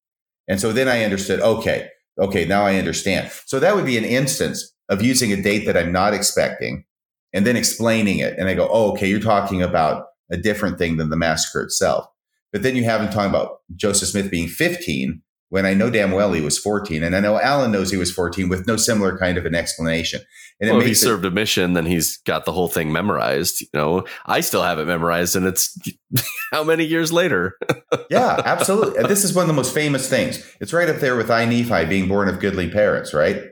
And 0.47 0.59
so 0.59 0.73
then 0.73 0.89
I 0.89 1.05
understood, 1.05 1.39
okay, 1.39 1.88
okay, 2.20 2.46
now 2.46 2.64
I 2.64 2.76
understand. 2.76 3.32
So 3.46 3.60
that 3.60 3.76
would 3.76 3.86
be 3.86 3.98
an 3.98 4.06
instance 4.06 4.74
of 4.90 5.02
using 5.02 5.32
a 5.32 5.42
date 5.42 5.66
that 5.66 5.78
I'm 5.78 5.92
not 5.92 6.14
expecting 6.14 6.86
and 7.34 7.46
then 7.46 7.56
explaining 7.56 8.20
it. 8.20 8.38
And 8.38 8.50
I 8.50 8.54
go, 8.54 8.68
oh, 8.70 8.92
okay, 8.92 9.08
you're 9.08 9.20
talking 9.20 9.62
about 9.62 10.08
a 10.30 10.38
different 10.38 10.78
thing 10.78 10.98
than 10.98 11.10
the 11.10 11.18
massacre 11.18 11.62
itself. 11.62 12.06
But 12.52 12.64
then 12.64 12.76
you 12.76 12.84
have 12.84 13.02
him 13.02 13.10
talking 13.10 13.30
about 13.30 13.60
Joseph 13.76 14.10
Smith 14.10 14.30
being 14.30 14.48
15 14.48 15.22
when 15.52 15.65
I 15.65 15.73
know 15.73 15.90
damn 15.90 16.11
well 16.11 16.32
he 16.32 16.40
was 16.40 16.57
14. 16.57 17.03
And 17.03 17.14
I 17.14 17.19
know 17.19 17.38
Alan 17.38 17.73
knows 17.73 17.91
he 17.91 17.98
was 17.98 18.10
14 18.10 18.48
with 18.48 18.68
no 18.68 18.78
similar 18.78 19.18
kind 19.18 19.38
of 19.38 19.45
an 19.45 19.53
explanation. 19.53 20.22
And 20.61 20.69
well, 20.69 20.80
if 20.80 20.88
he 20.88 20.94
served 20.94 21.26
a 21.26 21.30
mission, 21.30 21.73
then 21.73 21.86
he's 21.86 22.18
got 22.19 22.45
the 22.45 22.53
whole 22.53 22.69
thing 22.69 22.94
memorized. 22.94 23.60
You 23.60 23.68
know, 23.73 24.06
I 24.26 24.40
still 24.40 24.64
have 24.64 24.80
it 24.80 24.88
memorized, 24.88 25.36
and 25.36 25.45
it's 25.45 25.78
how 26.53 26.64
many 26.64 26.86
years 26.86 27.11
later? 27.11 27.57
yeah, 28.10 28.41
absolutely. 28.45 29.03
This 29.03 29.26
is 29.26 29.36
one 29.36 29.44
of 29.44 29.48
the 29.48 29.53
most 29.53 29.73
famous 29.73 30.10
things. 30.10 30.41
It's 30.61 30.72
right 30.72 30.88
up 30.88 30.98
there 30.98 31.18
with 31.18 31.30
I 31.30 31.44
Nephi 31.44 31.86
being 31.86 32.07
born 32.07 32.30
of 32.30 32.40
goodly 32.40 32.69
parents, 32.69 33.14
right? 33.14 33.44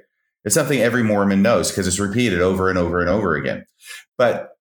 It's 0.45 0.55
something 0.55 0.79
every 0.79 1.03
Mormon 1.03 1.41
knows 1.41 1.69
because 1.69 1.85
it's 1.85 1.99
repeated 1.99 2.39
over 2.39 2.69
and 2.69 2.77
over 2.77 3.01
and 3.01 3.09
over 3.09 3.35
again. 3.35 3.65
But 4.17 4.51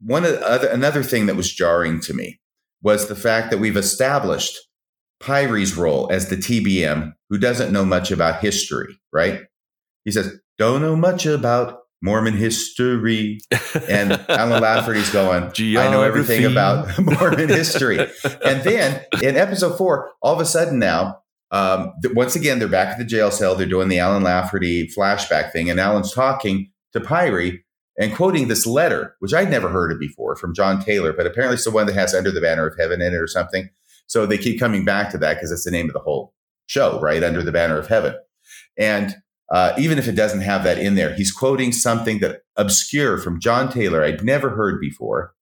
one 0.00 0.24
other, 0.24 0.66
another 0.66 1.04
thing 1.04 1.26
that 1.26 1.36
was 1.36 1.52
jarring 1.52 2.00
to 2.00 2.12
me 2.14 2.40
was 2.82 3.06
the 3.06 3.14
fact 3.14 3.52
that 3.52 3.58
we've 3.58 3.76
established 3.76 4.58
Pyre's 5.22 5.76
role 5.76 6.08
as 6.10 6.28
the 6.28 6.36
TBM 6.36 7.12
who 7.30 7.38
doesn't 7.38 7.72
know 7.72 7.84
much 7.84 8.10
about 8.10 8.40
history, 8.40 8.98
right? 9.12 9.42
He 10.04 10.10
says, 10.10 10.38
don't 10.58 10.82
know 10.82 10.96
much 10.96 11.26
about 11.26 11.78
Mormon 12.02 12.34
history. 12.36 13.38
And 13.88 14.12
Alan 14.28 14.60
Lafferty's 14.62 15.10
going, 15.10 15.44
I 15.44 15.90
know 15.90 16.02
everything 16.02 16.44
about 16.44 16.98
Mormon 16.98 17.48
history. 17.48 17.98
and 18.44 18.62
then 18.62 19.02
in 19.22 19.36
episode 19.36 19.78
four, 19.78 20.10
all 20.20 20.34
of 20.34 20.40
a 20.40 20.44
sudden 20.44 20.78
now, 20.78 21.20
um, 21.50 21.92
th- 22.02 22.14
once 22.14 22.36
again, 22.36 22.58
they're 22.58 22.68
back 22.68 22.88
at 22.88 22.98
the 22.98 23.04
jail 23.04 23.30
cell. 23.30 23.54
They're 23.54 23.66
doing 23.66 23.88
the 23.88 23.98
Alan 23.98 24.22
Lafferty 24.22 24.88
flashback 24.88 25.52
thing. 25.52 25.70
And 25.70 25.80
Alan's 25.80 26.12
talking 26.12 26.70
to 26.92 27.00
Pyre 27.00 27.60
and 27.98 28.14
quoting 28.14 28.48
this 28.48 28.66
letter, 28.66 29.16
which 29.20 29.34
I'd 29.34 29.50
never 29.50 29.68
heard 29.68 29.92
of 29.92 29.98
before 29.98 30.36
from 30.36 30.54
John 30.54 30.82
Taylor, 30.82 31.12
but 31.12 31.26
apparently 31.26 31.54
it's 31.54 31.64
the 31.64 31.70
one 31.70 31.86
that 31.86 31.94
has 31.94 32.14
Under 32.14 32.30
the 32.30 32.40
Banner 32.40 32.66
of 32.66 32.76
Heaven 32.78 33.00
in 33.00 33.14
it 33.14 33.20
or 33.20 33.26
something. 33.26 33.68
So 34.12 34.26
they 34.26 34.36
keep 34.36 34.60
coming 34.60 34.84
back 34.84 35.08
to 35.12 35.18
that 35.18 35.36
because 35.36 35.50
it's 35.50 35.64
the 35.64 35.70
name 35.70 35.88
of 35.88 35.94
the 35.94 36.00
whole 36.00 36.34
show, 36.66 37.00
right? 37.00 37.24
Under 37.24 37.42
the 37.42 37.50
banner 37.50 37.78
of 37.78 37.86
heaven. 37.86 38.14
And 38.76 39.14
uh, 39.50 39.72
even 39.78 39.98
if 39.98 40.06
it 40.06 40.12
doesn't 40.12 40.42
have 40.42 40.64
that 40.64 40.76
in 40.76 40.96
there, 40.96 41.14
he's 41.14 41.32
quoting 41.32 41.72
something 41.72 42.18
that 42.18 42.42
obscure 42.56 43.16
from 43.16 43.40
John 43.40 43.72
Taylor 43.72 44.04
I'd 44.04 44.22
never 44.22 44.50
heard 44.50 44.82
before. 44.82 45.32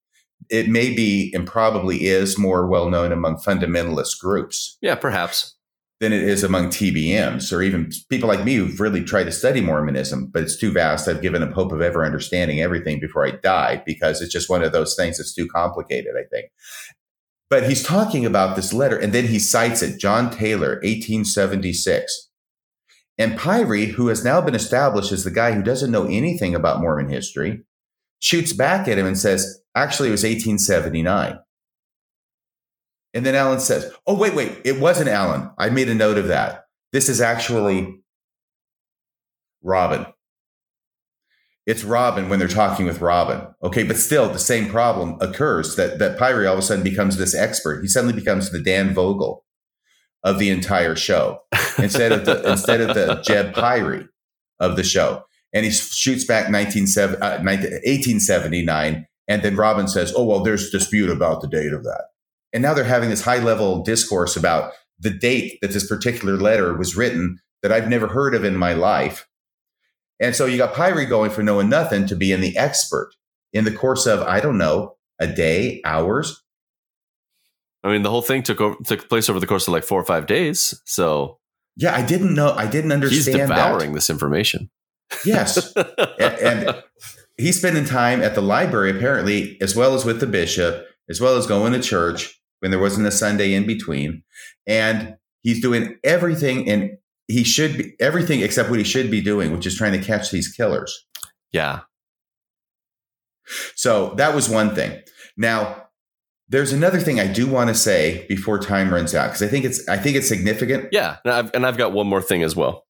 It 0.51 0.69
may 0.69 0.95
be 0.95 1.33
and 1.35 1.49
probably 1.49 2.05
is 2.05 2.39
more 2.39 2.69
well 2.69 2.89
known 2.89 3.11
among 3.11 3.39
fundamentalist 3.39 4.21
groups. 4.21 4.79
Yeah, 4.81 4.95
perhaps. 4.95 5.57
Than 5.99 6.13
it 6.13 6.23
is 6.23 6.45
among 6.45 6.69
TBMs 6.69 7.53
or 7.53 7.63
even 7.63 7.91
people 8.09 8.29
like 8.29 8.45
me 8.45 8.55
who've 8.55 8.79
really 8.79 9.03
tried 9.03 9.25
to 9.25 9.33
study 9.33 9.61
Mormonism, 9.61 10.31
but 10.33 10.45
it's 10.45 10.57
too 10.57 10.71
vast. 10.71 11.09
I've 11.09 11.23
given 11.23 11.43
up 11.43 11.53
hope 11.53 11.73
of 11.73 11.81
ever 11.81 12.05
understanding 12.05 12.61
everything 12.61 13.01
before 13.01 13.27
I 13.27 13.33
die 13.33 13.83
because 13.85 14.23
it's 14.23 14.33
just 14.33 14.49
one 14.49 14.63
of 14.63 14.71
those 14.71 14.95
things 14.95 15.19
that's 15.19 15.35
too 15.35 15.49
complicated, 15.49 16.15
I 16.17 16.23
think. 16.31 16.53
But 17.51 17.69
he's 17.69 17.83
talking 17.83 18.25
about 18.25 18.55
this 18.55 18.73
letter, 18.73 18.97
and 18.97 19.13
then 19.13 19.27
he 19.27 19.41
cites 19.41 19.83
it, 19.83 19.99
John 19.99 20.31
Taylor, 20.31 20.75
1876. 20.85 22.31
And 23.19 23.37
Pyre, 23.37 23.87
who 23.87 24.07
has 24.07 24.25
now 24.25 24.41
been 24.41 24.55
established 24.55 25.13
as 25.13 25.25
the 25.25 25.33
guy 25.33 25.53
who 25.53 25.63
doesn't 25.63 25.91
know 25.91 26.07
anything 26.07 26.55
about 26.55 26.81
Mormon 26.81 27.11
history, 27.11 27.65
shoots 28.21 28.53
back 28.53 28.87
at 28.87 28.99
him 28.99 29.05
and 29.05 29.19
says, 29.19 29.63
actually, 29.75 30.09
it 30.09 30.13
was 30.13 30.23
1879. 30.23 31.39
And 33.13 33.27
then 33.27 33.35
Alan 33.35 33.59
says, 33.59 33.93
oh, 34.07 34.17
wait, 34.17 34.35
wait, 34.35 34.61
it 34.65 34.81
wasn't 34.81 35.09
Alan. 35.09 35.51
I 35.59 35.71
made 35.71 35.89
a 35.89 35.95
note 35.95 36.19
of 36.19 36.29
that. 36.29 36.67
This 36.93 37.09
is 37.09 37.21
actually 37.21 38.01
Robin. 39.63 40.07
It's 41.71 41.85
Robin 41.85 42.29
when 42.29 42.41
they're 42.41 42.49
talking 42.49 42.85
with 42.85 43.01
Robin. 43.01 43.47
Okay, 43.63 43.85
but 43.85 43.97
still 43.97 44.29
the 44.29 44.41
same 44.41 44.69
problem 44.69 45.17
occurs 45.21 45.77
that 45.77 46.01
that 46.01 46.19
Pyre 46.19 46.49
all 46.49 46.55
of 46.55 46.59
a 46.59 46.63
sudden 46.63 46.83
becomes 46.83 47.17
this 47.17 47.33
expert. 47.33 47.83
He 47.83 47.87
suddenly 47.87 48.13
becomes 48.13 48.51
the 48.51 48.61
Dan 48.61 48.93
Vogel 48.93 49.45
of 50.25 50.41
the 50.41 50.51
entire 50.51 50.97
show 50.97 51.43
instead 51.79 52.11
of 52.11 52.25
the 52.25 52.51
instead 52.51 52.81
of 52.81 52.97
the 52.97 53.23
Jeb 53.23 53.55
Pyre 53.55 54.09
of 54.59 54.75
the 54.75 54.83
show. 54.83 55.23
And 55.53 55.65
he 55.65 55.71
shoots 55.71 56.25
back 56.25 56.51
1879, 56.51 58.95
uh, 58.95 59.01
and 59.29 59.43
then 59.43 59.55
Robin 59.55 59.87
says, 59.87 60.13
"Oh 60.17 60.25
well, 60.25 60.41
there's 60.41 60.71
dispute 60.71 61.09
about 61.09 61.41
the 61.41 61.47
date 61.47 61.73
of 61.73 61.85
that." 61.85 62.07
And 62.53 62.65
now 62.65 62.75
they're 62.75 62.83
having 62.83 63.11
this 63.11 63.23
high 63.23 63.39
level 63.39 63.85
discourse 63.85 64.35
about 64.35 64.73
the 64.99 65.11
date 65.11 65.61
that 65.63 65.71
this 65.71 65.87
particular 65.87 66.37
letter 66.37 66.77
was 66.77 66.97
written 66.97 67.39
that 67.63 67.71
I've 67.71 67.89
never 67.89 68.09
heard 68.09 68.35
of 68.35 68.45
in 68.45 68.57
my 68.57 68.73
life. 68.73 69.29
And 70.21 70.37
so 70.37 70.47
you 70.47 70.59
got 70.59 70.75
Pyre 70.75 71.07
going 71.07 71.31
from 71.31 71.47
knowing 71.47 71.71
nothing 71.71 72.07
to 72.07 72.15
being 72.15 72.41
the 72.41 72.57
expert 72.57 73.11
in 73.53 73.65
the 73.65 73.73
course 73.73 74.07
of, 74.07 74.21
I 74.21 74.41
don't 74.41 74.59
know, 74.59 74.97
a 75.19 75.27
day, 75.27 75.81
hours. 75.85 76.43
I 77.83 77.91
mean, 77.91 78.03
the 78.03 78.11
whole 78.11 78.23
thing 78.23 78.43
took 78.43 78.61
over, 78.61 78.77
took 78.85 79.09
place 79.09 79.31
over 79.31 79.41
the 79.41 79.47
course 79.47 79.67
of 79.67 79.73
like 79.73 79.85
four 79.85 80.01
or 80.01 80.05
five 80.05 80.27
days. 80.27 80.81
So 80.85 81.39
yeah, 81.77 81.95
I 81.95 82.05
didn't 82.05 82.35
know. 82.35 82.53
I 82.53 82.67
didn't 82.67 82.93
understand. 82.93 83.25
He's 83.25 83.49
devouring 83.49 83.93
that. 83.93 83.97
this 83.97 84.11
information. 84.11 84.71
Yes, 85.25 85.75
and, 85.75 86.21
and 86.21 86.83
he's 87.39 87.59
spending 87.59 87.85
time 87.85 88.23
at 88.23 88.35
the 88.35 88.43
library 88.43 88.91
apparently, 88.91 89.61
as 89.61 89.75
well 89.75 89.95
as 89.95 90.05
with 90.05 90.21
the 90.21 90.27
bishop, 90.27 90.87
as 91.09 91.21
well 91.21 91.37
as 91.37 91.47
going 91.47 91.73
to 91.73 91.81
church 91.81 92.39
when 92.61 92.71
there 92.71 92.81
wasn't 92.81 93.07
a 93.07 93.11
Sunday 93.11 93.55
in 93.55 93.67
between, 93.67 94.23
and 94.67 95.17
he's 95.43 95.63
doing 95.63 95.99
everything 96.05 96.69
and 96.69 96.99
he 97.31 97.44
should 97.44 97.78
be 97.78 97.94
everything 98.01 98.40
except 98.40 98.70
what 98.70 98.78
he 98.78 98.85
should 98.85 99.11
be 99.11 99.20
doing, 99.20 99.52
which 99.52 99.66
is 99.66 99.77
trying 99.77 99.93
to 99.93 100.05
catch 100.05 100.31
these 100.31 100.48
killers. 100.48 101.07
Yeah. 101.52 101.81
So 103.74 104.11
that 104.16 104.35
was 104.35 104.48
one 104.48 104.74
thing. 104.74 105.01
Now, 105.36 105.85
there's 106.48 106.73
another 106.73 106.98
thing 106.98 107.20
I 107.20 107.27
do 107.27 107.47
want 107.47 107.69
to 107.69 107.74
say 107.74 108.27
before 108.28 108.59
time 108.59 108.93
runs 108.93 109.15
out 109.15 109.28
because 109.28 109.43
I 109.43 109.48
think 109.48 109.65
it's 109.65 109.89
I 109.89 109.97
think 109.97 110.16
it's 110.16 110.28
significant. 110.28 110.89
Yeah, 110.93 111.16
and 111.24 111.32
I've, 111.32 111.55
and 111.55 111.66
I've 111.66 111.77
got 111.78 111.93
one 111.93 112.07
more 112.07 112.23
thing 112.23 112.43
as 112.43 112.57
well. 112.57 112.85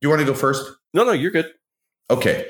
Do 0.00 0.06
you 0.06 0.10
want 0.10 0.20
to 0.20 0.26
go 0.26 0.34
first? 0.34 0.70
No, 0.94 1.04
no, 1.04 1.12
you're 1.12 1.30
good. 1.30 1.46
Okay. 2.10 2.48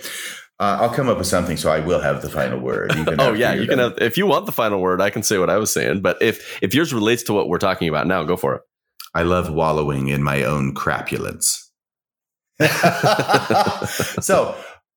Uh, 0.59 0.79
I'll 0.83 0.93
come 0.93 1.09
up 1.09 1.17
with 1.17 1.27
something, 1.27 1.57
so 1.57 1.71
I 1.73 1.81
will 1.81 2.01
have 2.01 2.21
the 2.21 2.29
final 2.29 2.59
word. 2.59 2.93
oh 3.19 3.33
yeah, 3.33 3.55
you 3.55 3.67
can 3.67 3.79
have. 3.79 3.99
If 3.99 4.19
you 4.19 4.27
want 4.27 4.47
the 4.47 4.53
final 4.53 4.81
word, 4.81 5.01
I 5.01 5.11
can 5.11 5.23
say 5.23 5.39
what 5.39 5.49
I 5.49 5.57
was 5.57 5.73
saying. 5.73 6.03
But 6.03 6.21
if 6.21 6.63
if 6.63 6.75
yours 6.75 6.93
relates 6.93 7.23
to 7.25 7.33
what 7.33 7.49
we're 7.49 7.59
talking 7.59 7.89
about 7.89 8.07
now, 8.07 8.25
go 8.25 8.37
for 8.37 8.57
it. 8.57 8.63
I 9.15 9.23
love 9.23 9.53
wallowing 9.53 10.09
in 10.09 10.23
my 10.23 10.45
own 10.45 10.75
crapulence. 10.75 11.69
so 14.21 14.55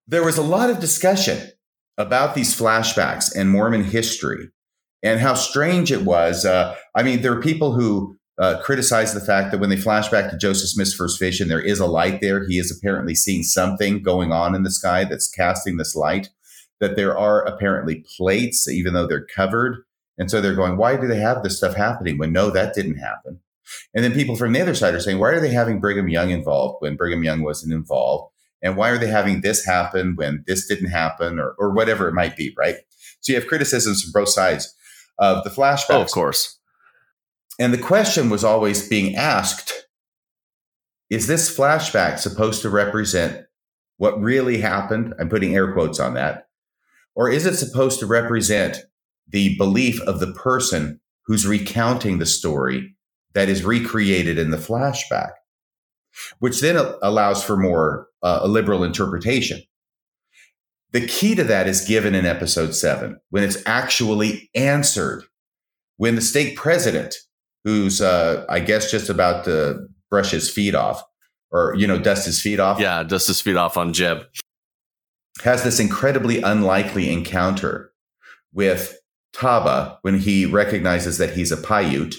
there 0.08 0.24
was 0.24 0.38
a 0.38 0.44
lot 0.44 0.70
of 0.70 0.80
discussion 0.80 1.50
about 1.98 2.36
these 2.36 2.56
flashbacks 2.56 3.34
and 3.36 3.50
Mormon 3.50 3.84
history 3.84 4.50
and 5.02 5.20
how 5.20 5.34
strange 5.34 5.92
it 5.92 6.04
was. 6.04 6.46
Uh, 6.46 6.76
I 6.96 7.04
mean, 7.04 7.22
there 7.22 7.34
are 7.34 7.42
people 7.42 7.74
who 7.74 8.18
uh, 8.40 8.60
criticize 8.64 9.14
the 9.14 9.20
fact 9.20 9.52
that 9.52 9.60
when 9.60 9.70
they 9.70 9.78
flash 9.78 10.10
back 10.10 10.32
to 10.32 10.38
Joseph 10.38 10.70
Smith's 10.70 10.94
first 10.94 11.20
vision, 11.20 11.48
there 11.48 11.62
is 11.62 11.80
a 11.80 11.86
light 11.86 12.20
there. 12.22 12.46
He 12.48 12.58
is 12.58 12.76
apparently 12.76 13.14
seeing 13.14 13.44
something 13.44 14.02
going 14.02 14.32
on 14.32 14.56
in 14.56 14.64
the 14.64 14.72
sky 14.72 15.04
that's 15.04 15.30
casting 15.30 15.78
this 15.78 15.96
light. 15.96 16.30
That 16.80 16.96
there 16.96 17.18
are 17.18 17.46
apparently 17.46 18.04
plates, 18.18 18.68
even 18.68 18.94
though 18.94 19.08
they're 19.08 19.26
covered. 19.26 19.84
And 20.18 20.30
so 20.30 20.42
they're 20.42 20.56
going, 20.56 20.78
why 20.78 20.98
do 20.98 21.08
they 21.08 21.20
have 21.20 21.42
this 21.42 21.58
stuff 21.58 21.76
happening 21.76 22.18
when 22.18 22.34
no, 22.34 22.50
that 22.50 22.74
didn't 22.74 22.98
happen? 22.98 23.40
And 23.94 24.04
then 24.04 24.14
people 24.14 24.36
from 24.36 24.54
the 24.54 24.62
other 24.62 24.76
side 24.76 24.94
are 24.94 25.00
saying, 25.00 25.20
why 25.20 25.30
are 25.30 25.40
they 25.40 25.52
having 25.52 25.80
Brigham 25.80 26.10
Young 26.10 26.30
involved 26.30 26.78
when 26.80 26.96
Brigham 26.96 27.24
Young 27.24 27.44
wasn't 27.44 27.74
involved? 27.74 28.32
And 28.62 28.78
why 28.78 28.90
are 28.90 28.98
they 28.98 29.08
having 29.08 29.42
this 29.42 29.66
happen 29.66 30.16
when 30.16 30.44
this 30.48 30.68
didn't 30.68 30.90
happen 30.90 31.40
or, 31.40 31.56
or 31.60 31.74
whatever 31.74 32.08
it 32.08 32.14
might 32.14 32.36
be, 32.36 32.54
right? 32.58 32.78
So 33.22 33.34
you 33.34 33.40
have 33.40 33.48
criticisms 33.48 34.02
from 34.02 34.12
both 34.14 34.30
sides 34.30 34.74
of 35.20 35.44
the 35.44 35.50
flashbacks. 35.50 35.86
Oh, 35.90 36.02
of 36.02 36.12
course. 36.12 36.60
And 37.60 37.74
the 37.74 37.78
question 37.78 38.30
was 38.30 38.44
always 38.44 38.88
being 38.88 39.16
asked 39.16 39.72
is 41.10 41.28
this 41.28 41.56
flashback 41.56 42.18
supposed 42.18 42.64
to 42.64 42.70
represent 42.70 43.46
what 43.98 44.20
really 44.20 44.58
happened? 44.58 45.14
I'm 45.20 45.30
putting 45.30 45.54
air 45.54 45.72
quotes 45.72 46.00
on 46.00 46.16
that. 46.16 46.48
Or 47.14 47.30
is 47.30 47.46
it 47.46 47.56
supposed 47.56 48.00
to 48.00 48.08
represent 48.08 48.80
the 49.28 49.56
belief 49.58 50.02
of 50.02 50.20
the 50.20 50.34
person 50.34 51.00
who's 51.28 51.46
recounting 51.46 52.18
the 52.18 52.26
story 52.26 52.96
that 53.34 53.50
is 53.50 53.64
recreated 53.64 54.38
in 54.38 54.52
the 54.52 54.58
flashback, 54.58 55.32
which 56.40 56.62
then 56.62 56.78
allows 57.02 57.44
for 57.44 57.58
more 57.58 58.08
uh, 58.22 58.40
a 58.44 58.48
liberal 58.48 58.84
interpretation. 58.84 59.62
The 60.92 61.08
key 61.08 61.34
to 61.36 61.44
that 61.46 61.68
is 61.68 61.86
given 61.86 62.14
in 62.14 62.26
episode 62.26 62.76
seven 62.76 63.20
when 63.32 63.44
it's 63.44 63.62
actually 63.66 64.50
answered. 64.56 65.24
When 65.98 66.16
the 66.16 66.22
stake 66.22 66.56
president, 66.56 67.16
who's 67.64 68.02
uh, 68.02 68.46
I 68.50 68.60
guess 68.60 68.92
just 68.92 69.10
about 69.10 69.46
to 69.46 69.88
brush 70.10 70.32
his 70.32 70.50
feet 70.50 70.76
off, 70.76 71.04
or 71.52 71.76
you 71.76 71.88
know, 71.88 72.00
dust 72.00 72.26
his 72.26 72.42
feet 72.42 72.60
off. 72.60 72.80
Yeah, 72.80 73.04
dust 73.04 73.28
his 73.28 73.42
feet 73.42 73.56
off 73.56 73.78
on 73.78 73.94
Jeb. 73.94 74.24
Has 75.44 75.64
this 75.64 75.80
incredibly 75.80 76.42
unlikely 76.42 77.12
encounter 77.12 77.92
with 78.54 78.98
Taba 79.36 79.98
when 80.02 80.20
he 80.20 80.46
recognizes 80.46 81.18
that 81.18 81.32
he's 81.32 81.52
a 81.52 81.58
Paiute 81.58 82.16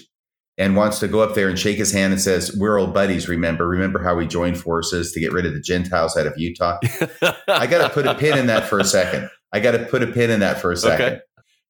and 0.57 0.77
wants 0.77 1.01
to 1.01 1.09
go 1.09 1.21
up 1.21 1.35
there 1.35 1.49
and 1.49 1.59
shake 1.59 1.79
his 1.79 1.93
hand 1.93 2.13
and 2.13 2.23
says, 2.23 2.57
We're 2.57 2.79
old 2.79 2.95
buddies, 2.95 3.29
remember? 3.29 3.69
Remember 3.69 4.03
how 4.03 4.15
we 4.15 4.27
joined 4.27 4.59
forces 4.59 5.13
to 5.13 5.21
get 5.21 5.33
rid 5.33 5.47
of 5.47 5.55
the 5.55 5.61
Gentiles 5.61 6.17
out 6.17 6.27
of 6.27 6.35
Utah? 6.37 6.79
I 7.49 7.67
got 7.67 7.87
to 7.87 7.91
put 7.93 8.07
a 8.07 8.15
pin 8.15 8.39
in 8.39 8.47
that 8.47 8.69
for 8.69 8.79
a 8.79 8.85
second. 8.85 9.31
I 9.53 9.61
got 9.61 9.73
to 9.73 9.85
put 9.87 10.03
a 10.03 10.07
pin 10.07 10.31
in 10.31 10.41
that 10.41 10.61
for 10.61 10.71
a 10.71 10.77
second. 10.77 11.07
Okay. 11.07 11.21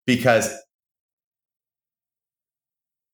Because 0.06 0.54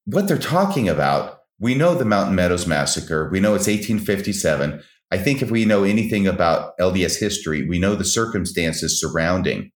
what 0.06 0.26
they're 0.26 0.38
talking 0.38 0.88
about, 0.88 1.38
we 1.60 1.74
know 1.74 1.94
the 1.94 2.04
Mountain 2.04 2.34
Meadows 2.34 2.66
Massacre. 2.66 3.28
We 3.30 3.38
know 3.38 3.54
it's 3.54 3.68
1857. 3.68 4.82
I 5.12 5.18
think 5.18 5.42
if 5.42 5.50
we 5.50 5.64
know 5.64 5.84
anything 5.84 6.26
about 6.26 6.76
LDS 6.78 7.18
history, 7.18 7.66
we 7.66 7.78
know 7.78 7.94
the 7.94 8.04
circumstances 8.04 9.00
surrounding 9.00 9.70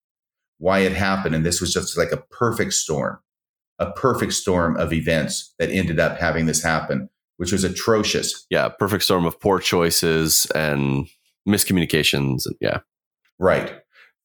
why 0.58 0.80
it 0.80 0.92
happened. 0.92 1.36
And 1.36 1.46
this 1.46 1.60
was 1.60 1.74
just 1.74 1.98
like 1.98 2.12
a 2.12 2.24
perfect 2.30 2.74
storm 2.74 3.20
a 3.82 3.92
perfect 3.94 4.34
storm 4.34 4.78
of 4.78 4.94
events 4.94 5.54
that 5.58 5.72
ended 5.72 6.00
up 6.00 6.18
having 6.20 6.46
this 6.46 6.62
happen, 6.64 7.10
which 7.38 7.52
was 7.52 7.64
atrocious. 7.64 8.46
Yeah, 8.50 8.70
perfect 8.70 9.04
storm 9.04 9.26
of 9.26 9.40
poor 9.40 9.60
choices 9.60 10.46
and 10.54 11.08
miscommunications. 11.50 12.46
Yeah. 12.62 12.82
Right. 13.40 13.74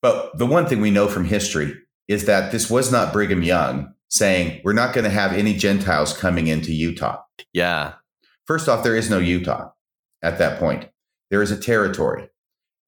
But 0.03 0.37
the 0.37 0.47
one 0.47 0.67
thing 0.67 0.83
we 0.83 0.91
know 0.91 1.09
from 1.09 1.25
history 1.25 1.75
is 2.07 2.27
that 2.27 2.53
this 2.53 2.71
was 2.71 2.93
not 2.93 3.15
Brigham 3.15 3.43
Young 3.43 3.95
saying, 4.11 4.61
we're 4.63 4.75
not 4.75 4.95
going 4.95 5.05
to 5.05 5.11
have 5.11 5.33
any 5.33 5.55
Gentiles 5.55 6.17
coming 6.17 6.47
into 6.47 6.73
Utah. 6.73 7.23
Yeah. 7.53 7.95
First 8.45 8.69
off, 8.69 8.85
there 8.85 8.95
is 8.95 9.11
no 9.11 9.19
Utah 9.19 9.71
at 10.23 10.39
that 10.39 10.61
point. 10.61 10.89
There 11.31 11.43
is 11.43 11.51
a 11.51 11.57
territory. 11.57 12.29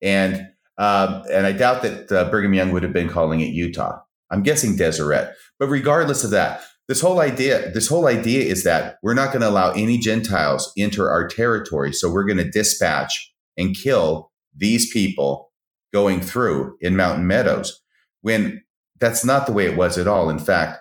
And 0.02 0.48
uh, 0.76 1.24
and 1.32 1.44
I 1.44 1.52
doubt 1.52 1.82
that 1.82 2.12
uh, 2.12 2.30
Brigham 2.30 2.54
Young 2.54 2.70
would 2.70 2.84
have 2.84 2.92
been 2.92 3.08
calling 3.08 3.40
it 3.40 3.46
Utah. 3.46 4.00
I'm 4.30 4.42
guessing 4.42 4.76
Deseret. 4.76 5.34
But 5.58 5.68
regardless 5.68 6.24
of 6.24 6.30
that, 6.30 6.62
this 6.88 7.00
whole 7.00 7.20
idea, 7.20 7.70
this 7.72 7.88
whole 7.88 8.06
idea 8.06 8.44
is 8.44 8.64
that 8.64 8.96
we're 9.02 9.14
not 9.14 9.28
going 9.28 9.42
to 9.42 9.48
allow 9.48 9.72
any 9.72 9.98
Gentiles 9.98 10.72
enter 10.78 11.10
our 11.10 11.28
territory. 11.28 11.92
So 11.92 12.10
we're 12.10 12.24
going 12.24 12.38
to 12.38 12.50
dispatch 12.50 13.32
and 13.56 13.76
kill 13.76 14.30
these 14.56 14.90
people 14.92 15.52
going 15.92 16.20
through 16.20 16.76
in 16.80 16.96
Mountain 16.96 17.26
Meadows. 17.26 17.80
When 18.22 18.62
that's 19.00 19.24
not 19.24 19.46
the 19.46 19.52
way 19.52 19.66
it 19.66 19.76
was 19.76 19.98
at 19.98 20.08
all. 20.08 20.28
In 20.30 20.38
fact, 20.38 20.78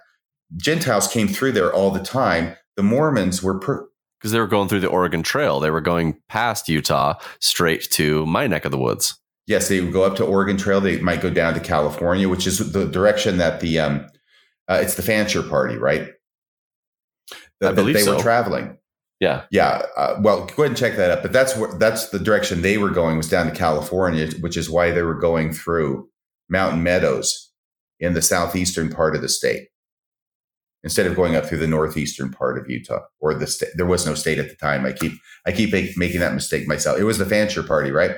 Gentiles 0.56 1.08
came 1.08 1.28
through 1.28 1.52
there 1.52 1.74
all 1.74 1.92
the 1.92 2.04
time. 2.04 2.56
The 2.76 2.84
Mormons 2.84 3.44
were 3.44 3.60
per- 3.60 3.88
because 4.20 4.32
they 4.32 4.40
were 4.40 4.48
going 4.48 4.68
through 4.68 4.80
the 4.80 4.88
Oregon 4.88 5.22
Trail. 5.24 5.60
They 5.60 5.70
were 5.70 5.82
going 5.82 6.20
past 6.28 6.68
Utah 6.68 7.16
straight 7.40 7.84
to 7.92 8.26
my 8.26 8.48
neck 8.48 8.66
of 8.66 8.72
the 8.72 8.78
woods. 8.78 9.20
Yes, 9.48 9.70
they 9.70 9.80
would 9.80 9.94
go 9.94 10.04
up 10.04 10.18
to 10.18 10.26
Oregon 10.26 10.58
Trail. 10.58 10.82
They 10.82 11.00
might 11.00 11.22
go 11.22 11.30
down 11.30 11.54
to 11.54 11.60
California, 11.60 12.28
which 12.28 12.46
is 12.46 12.72
the 12.72 12.86
direction 12.86 13.38
that 13.38 13.62
the 13.62 13.80
um, 13.80 14.08
uh, 14.70 14.80
it's 14.82 14.96
the 14.96 15.02
Fancher 15.02 15.42
Party, 15.42 15.78
right? 15.78 16.10
The, 17.62 17.70
I 17.70 17.72
believe 17.72 17.96
they 17.96 18.04
so. 18.04 18.18
were 18.18 18.22
traveling. 18.22 18.78
Yeah, 19.20 19.46
yeah. 19.50 19.84
Uh, 19.96 20.18
well, 20.22 20.46
go 20.46 20.64
ahead 20.64 20.68
and 20.68 20.78
check 20.78 20.96
that 20.98 21.10
up. 21.10 21.22
But 21.22 21.32
that's 21.32 21.56
where 21.56 21.74
that's 21.80 22.10
the 22.10 22.20
direction 22.20 22.62
they 22.62 22.78
were 22.78 22.90
going 22.90 23.18
was 23.18 23.30
down 23.30 23.48
to 23.48 23.56
California, 23.56 24.30
which 24.42 24.58
is 24.58 24.70
why 24.70 24.92
they 24.92 25.02
were 25.02 25.18
going 25.18 25.54
through 25.54 26.10
Mountain 26.50 26.84
Meadows 26.84 27.52
in 28.00 28.14
the 28.14 28.22
southeastern 28.22 28.90
part 28.90 29.16
of 29.16 29.22
the 29.22 29.30
state 29.30 29.70
instead 30.84 31.08
of 31.08 31.16
going 31.16 31.36
up 31.36 31.46
through 31.46 31.58
the 31.58 31.68
northeastern 31.68 32.32
part 32.32 32.58
of 32.58 32.70
Utah 32.70 33.00
or 33.20 33.34
the 33.34 33.48
state. 33.48 33.70
There 33.76 33.86
was 33.86 34.06
no 34.06 34.14
state 34.14 34.40
at 34.40 34.50
the 34.50 34.56
time. 34.56 34.86
I 34.86 34.92
keep 34.92 35.14
I 35.46 35.52
keep 35.52 35.72
making 35.98 36.20
that 36.20 36.34
mistake 36.34 36.68
myself. 36.68 37.00
It 37.00 37.06
was 37.06 37.18
the 37.18 37.26
Fancher 37.26 37.64
Party, 37.64 37.92
right? 37.92 38.12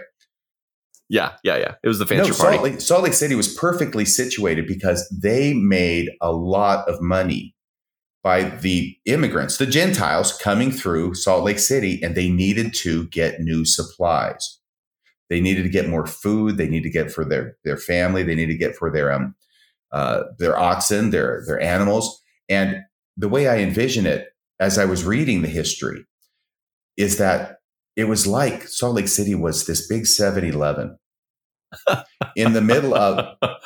Yeah, 1.10 1.34
yeah, 1.44 1.58
yeah. 1.58 1.76
It 1.84 1.88
was 1.88 1.98
the 1.98 2.06
Fancher 2.06 2.28
no, 2.28 2.34
Salt 2.34 2.56
Party. 2.56 2.72
Lake, 2.72 2.82
Salt 2.82 3.04
Lake 3.04 3.14
City 3.14 3.34
was 3.34 3.54
perfectly 3.56 4.06
situated 4.06 4.68
because 4.68 5.10
they 5.10 5.54
made 5.56 6.12
a 6.22 6.32
lot 6.32 6.88
of 6.88 7.02
money 7.02 7.56
by 8.24 8.44
the 8.44 8.96
immigrants, 9.06 9.58
the 9.58 9.66
Gentiles 9.66 10.38
coming 10.38 10.72
through 10.72 11.16
Salt 11.16 11.44
Lake 11.44 11.58
City, 11.58 12.00
and 12.04 12.16
they 12.16 12.30
needed 12.30 12.74
to 12.76 13.08
get 13.08 13.40
new 13.40 13.66
supplies. 13.66 14.60
They 15.30 15.40
needed 15.42 15.64
to 15.64 15.70
get 15.70 15.90
more 15.90 16.06
food. 16.06 16.58
They 16.58 16.68
needed 16.68 16.84
to 16.84 16.94
get 16.94 17.12
for 17.12 17.26
their 17.26 17.58
their 17.64 17.78
family. 17.78 18.24
They 18.24 18.36
needed 18.36 18.54
to 18.54 18.60
get 18.60 18.76
for 18.76 18.92
their 18.92 19.12
um 19.12 19.36
uh, 19.92 20.24
their 20.38 20.58
oxen, 20.58 21.10
their 21.10 21.44
their 21.48 21.60
animals. 21.60 22.22
And 22.50 22.82
the 23.18 23.30
way 23.30 23.48
I 23.48 23.58
envision 23.58 24.06
it, 24.06 24.28
as 24.60 24.78
I 24.78 24.86
was 24.86 25.04
reading 25.04 25.42
the 25.42 25.48
history, 25.48 26.06
is 26.98 27.18
that 27.18 27.59
it 28.00 28.08
was 28.08 28.26
like 28.26 28.66
Salt 28.66 28.96
Lake 28.96 29.10
City 29.10 29.36
was 29.36 29.66
this 29.66 29.86
big 29.86 30.08
7 30.08 30.46
Eleven 30.46 30.98
in 32.38 32.54
the 32.54 32.62
middle 32.62 32.96
of. 32.96 33.36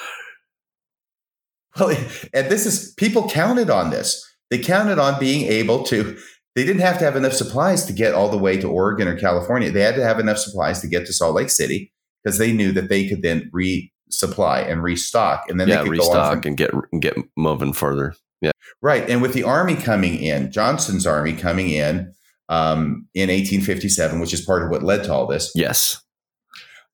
Well, 1.80 1.98
and 2.36 2.52
this 2.52 2.68
is 2.68 2.94
people 2.98 3.28
counted 3.28 3.72
on 3.72 3.90
this. 3.90 4.24
They 4.52 4.60
counted 4.60 5.00
on 5.00 5.20
being 5.20 5.52
able 5.52 5.82
to, 5.86 6.16
they 6.56 6.66
didn't 6.66 6.84
have 6.84 7.00
to 7.00 7.04
have 7.04 7.16
enough 7.16 7.34
supplies 7.34 7.86
to 7.86 7.94
get 7.94 8.14
all 8.14 8.30
the 8.30 8.38
way 8.38 8.58
to 8.58 8.70
Oregon 8.70 9.08
or 9.08 9.18
California. 9.18 9.72
They 9.72 9.82
had 9.82 9.96
to 9.96 10.04
have 10.04 10.20
enough 10.20 10.38
supplies 10.38 10.82
to 10.82 10.88
get 10.88 11.08
to 11.08 11.14
Salt 11.14 11.34
Lake 11.34 11.50
City 11.50 11.92
because 12.24 12.38
they 12.38 12.54
knew 12.54 12.74
that 12.74 12.90
they 12.90 13.10
could 13.10 13.24
then 13.24 13.50
resupply 13.52 14.72
and 14.72 14.84
restock. 14.84 15.50
And 15.50 15.60
then 15.60 15.68
yeah, 15.68 15.78
they 15.78 15.84
could 15.86 15.92
restock 15.94 16.44
from, 16.44 16.50
and 16.50 16.58
get, 16.58 16.70
get 17.00 17.18
moving 17.36 17.74
further. 17.74 18.14
Yeah. 18.40 18.52
Right. 18.84 19.10
And 19.10 19.24
with 19.24 19.34
the 19.34 19.42
army 19.42 19.76
coming 19.76 20.18
in, 20.18 20.52
Johnson's 20.52 21.08
army 21.08 21.34
coming 21.34 21.72
in 21.72 22.14
um, 22.54 23.08
in 23.16 23.30
1857, 23.30 24.20
which 24.20 24.34
is 24.34 24.46
part 24.46 24.64
of 24.64 24.70
what 24.70 24.84
led 24.84 25.04
to 25.06 25.14
all 25.14 25.26
this. 25.26 25.52
Yes. 25.56 26.00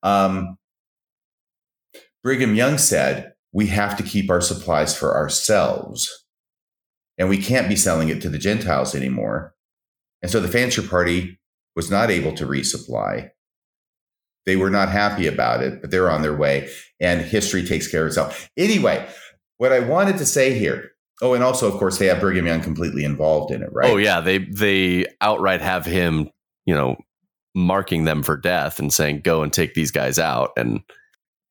Um, 0.02 0.56
Brigham 2.24 2.54
Young 2.54 2.78
said, 2.78 3.32
we 3.52 3.66
have 3.66 3.96
to 3.98 4.02
keep 4.02 4.30
our 4.30 4.40
supplies 4.40 4.96
for 4.96 5.14
ourselves 5.14 6.24
and 7.18 7.28
we 7.28 7.36
can't 7.36 7.68
be 7.68 7.76
selling 7.76 8.08
it 8.08 8.22
to 8.22 8.30
the 8.30 8.38
Gentiles 8.38 8.94
anymore. 8.94 9.54
And 10.22 10.30
so 10.30 10.40
the 10.40 10.48
Fancher 10.48 10.82
Party 10.82 11.38
was 11.76 11.90
not 11.90 12.10
able 12.10 12.32
to 12.36 12.46
resupply. 12.46 13.30
They 14.46 14.56
were 14.56 14.70
not 14.70 14.88
happy 14.88 15.26
about 15.26 15.62
it, 15.62 15.82
but 15.82 15.90
they're 15.90 16.10
on 16.10 16.22
their 16.22 16.36
way, 16.36 16.70
and 16.98 17.20
history 17.20 17.66
takes 17.66 17.88
care 17.88 18.02
of 18.02 18.08
itself. 18.08 18.48
Anyway, 18.56 19.06
what 19.58 19.72
I 19.72 19.80
wanted 19.80 20.16
to 20.18 20.26
say 20.26 20.58
here. 20.58 20.92
Oh, 21.22 21.34
and 21.34 21.44
also, 21.44 21.70
of 21.70 21.78
course, 21.78 21.98
they 21.98 22.06
have 22.06 22.20
Brigham 22.20 22.46
Young 22.46 22.62
completely 22.62 23.04
involved 23.04 23.52
in 23.52 23.62
it, 23.62 23.70
right? 23.72 23.90
Oh, 23.90 23.96
yeah, 23.96 24.20
they 24.20 24.38
they 24.38 25.04
outright 25.20 25.60
have 25.60 25.84
him, 25.84 26.30
you 26.64 26.74
know, 26.74 26.96
marking 27.54 28.04
them 28.04 28.22
for 28.22 28.36
death 28.36 28.78
and 28.78 28.92
saying, 28.92 29.20
"Go 29.20 29.42
and 29.42 29.52
take 29.52 29.74
these 29.74 29.90
guys 29.90 30.18
out." 30.18 30.52
And 30.56 30.80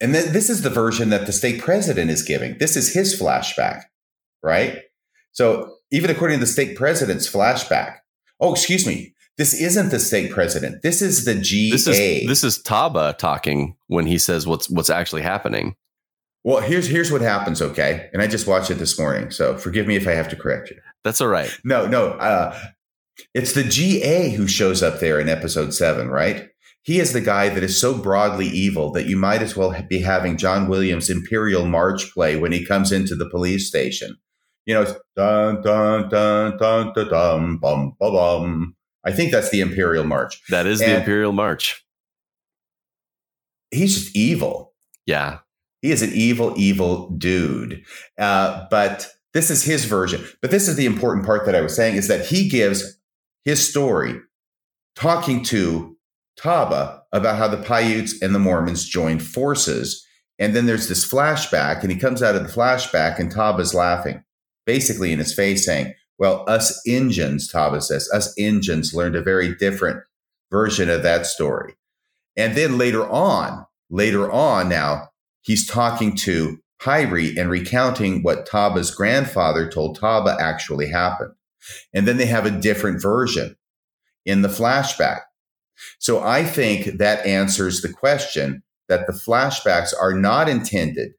and 0.02 0.16
then 0.16 0.34
this 0.34 0.50
is 0.50 0.62
the 0.64 0.70
version 0.70 1.10
that 1.10 1.26
the 1.26 1.32
stake 1.32 1.62
president 1.62 2.10
is 2.10 2.24
giving. 2.24 2.58
This 2.58 2.76
is 2.76 2.94
his 2.94 3.20
flashback, 3.20 3.84
right? 4.42 4.80
So 5.32 5.76
even 5.92 6.10
according 6.10 6.40
to 6.40 6.46
the 6.46 6.52
stake 6.52 6.76
president's 6.76 7.32
flashback, 7.32 7.98
oh, 8.40 8.52
excuse 8.54 8.88
me, 8.88 9.14
this 9.38 9.54
isn't 9.54 9.90
the 9.90 10.00
stake 10.00 10.32
president. 10.32 10.82
This 10.82 11.02
is 11.02 11.26
the 11.26 11.36
GA. 11.36 11.72
This 11.72 11.88
is, 11.88 12.28
this 12.28 12.44
is 12.44 12.64
Taba 12.64 13.18
talking 13.18 13.76
when 13.88 14.06
he 14.06 14.18
says 14.18 14.48
what's 14.48 14.70
what's 14.70 14.90
actually 14.90 15.22
happening. 15.22 15.76
Well, 16.44 16.62
here's 16.62 16.88
here's 16.88 17.12
what 17.12 17.22
happens, 17.22 17.62
okay? 17.62 18.10
And 18.14 18.22
I 18.22 18.28
just 18.28 18.48
watched 18.48 18.72
it 18.72 18.76
this 18.76 18.98
morning, 18.98 19.30
so 19.32 19.58
forgive 19.58 19.88
me 19.88 19.96
if 19.96 20.08
I 20.08 20.12
have 20.12 20.30
to 20.30 20.36
correct 20.36 20.70
you. 20.70 20.78
That's 21.04 21.22
all 21.22 21.28
right. 21.28 21.52
No, 21.64 21.86
no, 21.86 22.12
uh, 22.12 22.58
it's 23.34 23.54
the 23.54 23.64
GA 23.64 24.30
who 24.30 24.48
shows 24.48 24.82
up 24.82 25.00
there 25.00 25.20
in 25.20 25.28
episode 25.28 25.74
seven, 25.74 26.10
right? 26.10 26.50
He 26.82 27.00
is 27.00 27.14
the 27.14 27.22
guy 27.22 27.50
that 27.50 27.64
is 27.64 27.80
so 27.80 27.98
broadly 27.98 28.48
evil 28.48 28.92
that 28.94 29.06
you 29.06 29.18
might 29.18 29.42
as 29.42 29.56
well 29.56 29.76
be 29.90 30.00
having 30.00 30.38
John 30.38 30.68
Williams' 30.70 31.10
Imperial 31.10 31.66
March 31.66 32.12
play 32.14 32.38
when 32.38 32.52
he 32.52 32.66
comes 32.66 32.92
into 32.92 33.16
the 33.16 33.30
police 33.30 33.68
station. 33.68 34.18
You 34.66 34.76
know, 34.76 34.86
dun 35.16 35.62
dun 35.62 36.10
dun 36.10 36.58
dun 36.58 36.94
dun 36.94 37.10
dun 37.10 37.58
bum 37.58 37.96
bum 38.00 38.14
bum. 38.14 38.76
I 39.04 39.12
think 39.12 39.32
that's 39.32 39.50
the 39.50 39.62
Imperial 39.62 40.06
March. 40.06 40.42
That 40.50 40.66
is 40.66 40.82
and 40.82 40.92
the 40.92 41.00
Imperial 41.00 41.32
March. 41.32 41.86
He's 43.72 43.96
just 44.00 44.16
evil. 44.16 44.74
Yeah, 45.06 45.40
he 45.82 45.92
is 45.92 46.02
an 46.02 46.12
evil, 46.14 46.54
evil 46.58 47.10
dude. 47.12 47.84
Uh, 48.18 48.66
but 48.70 49.10
this 49.34 49.50
is 49.50 49.64
his 49.64 49.86
version. 49.86 50.26
But 50.42 50.52
this 50.52 50.68
is 50.68 50.76
the 50.76 50.86
important 50.86 51.26
part 51.26 51.46
that 51.46 51.56
I 51.56 51.62
was 51.62 51.76
saying 51.76 51.96
is 51.96 52.08
that 52.08 52.26
he 52.26 52.50
gives 52.50 53.00
his 53.46 53.68
story 53.68 54.20
talking 54.96 55.44
to 55.46 55.98
Taba 56.40 57.02
about 57.12 57.38
how 57.38 57.48
the 57.48 57.62
Paiutes 57.62 58.22
and 58.22 58.34
the 58.34 58.40
Mormons 58.40 58.88
joined 58.88 59.24
forces. 59.24 60.06
And 60.38 60.56
then 60.56 60.66
there's 60.66 60.88
this 60.88 61.10
flashback, 61.10 61.82
and 61.82 61.92
he 61.92 61.98
comes 61.98 62.24
out 62.24 62.36
of 62.36 62.44
the 62.44 62.54
flashback, 62.54 63.20
and 63.20 63.34
Taba's 63.34 63.74
laughing, 63.74 64.24
basically 64.66 65.12
in 65.12 65.20
his 65.20 65.34
face, 65.34 65.66
saying, 65.66 65.94
Well, 66.18 66.46
us 66.48 66.82
Injuns, 66.88 67.52
Taba 67.52 67.82
says, 67.84 68.10
us 68.14 68.34
Injuns 68.38 68.94
learned 68.94 69.16
a 69.16 69.22
very 69.22 69.54
different 69.56 70.02
version 70.50 70.90
of 70.90 71.04
that 71.04 71.26
story. 71.26 71.76
And 72.38 72.56
then 72.56 72.78
later 72.78 73.08
on, 73.10 73.66
later 73.90 74.32
on 74.32 74.70
now, 74.70 75.10
he's 75.50 75.66
talking 75.66 76.16
to 76.16 76.60
Pyre 76.80 77.34
and 77.36 77.50
recounting 77.50 78.22
what 78.22 78.48
Taba's 78.48 78.92
grandfather 78.92 79.68
told 79.68 79.98
Taba 79.98 80.40
actually 80.40 80.88
happened. 80.88 81.34
And 81.92 82.08
then 82.08 82.18
they 82.18 82.28
have 82.28 82.46
a 82.46 82.52
different 82.52 83.02
version 83.02 83.56
in 84.28 84.44
the 84.44 84.48
flashback. 84.48 85.22
So 85.98 86.22
I 86.22 86.44
think 86.44 87.00
that 87.00 87.26
answers 87.26 87.82
the 87.82 87.92
question 87.92 88.62
that 88.90 89.08
the 89.08 89.14
flashbacks 89.14 89.92
are 90.00 90.14
not 90.14 90.48
intended 90.48 91.14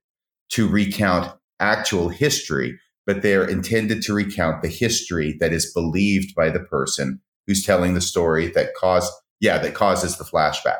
to 0.51 0.69
recount 0.69 1.37
actual 1.59 2.09
history, 2.09 2.79
but 3.07 3.23
they're 3.23 3.49
intended 3.49 4.01
to 4.03 4.15
recount 4.15 4.63
the 4.63 4.69
history 4.69 5.37
that 5.41 5.53
is 5.53 5.73
believed 5.73 6.37
by 6.37 6.51
the 6.51 6.61
person 6.61 7.21
who's 7.49 7.67
telling 7.67 7.95
the 7.95 8.01
story 8.01 8.47
that 8.53 8.75
caused, 8.77 9.13
yeah, 9.41 9.59
that 9.59 9.75
causes 9.75 10.19
the 10.19 10.25
flashback. 10.25 10.79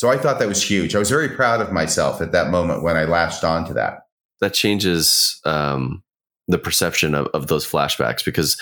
So 0.00 0.08
I 0.08 0.16
thought 0.16 0.38
that 0.38 0.48
was 0.48 0.62
huge. 0.62 0.96
I 0.96 0.98
was 0.98 1.10
very 1.10 1.28
proud 1.28 1.60
of 1.60 1.72
myself 1.72 2.22
at 2.22 2.32
that 2.32 2.48
moment 2.48 2.82
when 2.82 2.96
I 2.96 3.04
latched 3.04 3.44
on 3.44 3.66
to 3.66 3.74
that. 3.74 4.04
That 4.40 4.54
changes 4.54 5.38
um, 5.44 6.02
the 6.48 6.56
perception 6.56 7.14
of, 7.14 7.26
of 7.34 7.48
those 7.48 7.70
flashbacks 7.70 8.24
because 8.24 8.58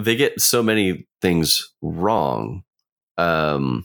they 0.00 0.16
get 0.16 0.40
so 0.40 0.62
many 0.62 1.06
things 1.20 1.70
wrong. 1.82 2.62
Um, 3.18 3.84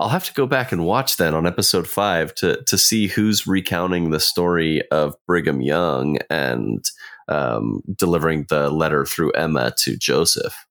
I'll 0.00 0.08
have 0.08 0.24
to 0.24 0.34
go 0.34 0.48
back 0.48 0.72
and 0.72 0.84
watch 0.84 1.16
that 1.18 1.32
on 1.32 1.46
episode 1.46 1.86
five 1.86 2.34
to 2.34 2.64
to 2.64 2.76
see 2.76 3.06
who's 3.06 3.46
recounting 3.46 4.10
the 4.10 4.18
story 4.18 4.82
of 4.90 5.14
Brigham 5.28 5.62
Young 5.62 6.18
and 6.28 6.84
um, 7.28 7.82
delivering 7.96 8.46
the 8.48 8.68
letter 8.68 9.04
through 9.04 9.30
Emma 9.30 9.72
to 9.78 9.96
Joseph. 9.96 10.66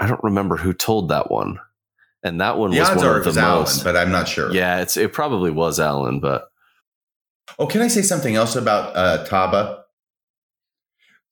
I 0.00 0.08
don't 0.08 0.24
remember 0.24 0.56
who 0.56 0.72
told 0.72 1.10
that 1.10 1.30
one, 1.30 1.60
and 2.26 2.40
that 2.40 2.58
one 2.58 2.70
the 2.70 2.80
was 2.80 2.88
one 2.88 3.06
of 3.06 3.24
the 3.24 3.32
most. 3.32 3.38
Alan, 3.38 3.84
but 3.84 3.96
I'm 3.96 4.10
not 4.10 4.26
sure. 4.26 4.52
Yeah, 4.52 4.80
it's 4.80 4.96
it 4.96 5.12
probably 5.12 5.50
was 5.50 5.78
Alan, 5.78 6.18
but 6.20 6.48
oh, 7.58 7.66
can 7.66 7.80
I 7.80 7.88
say 7.88 8.02
something 8.02 8.34
else 8.34 8.56
about 8.56 8.96
uh, 8.96 9.24
Taba? 9.26 9.82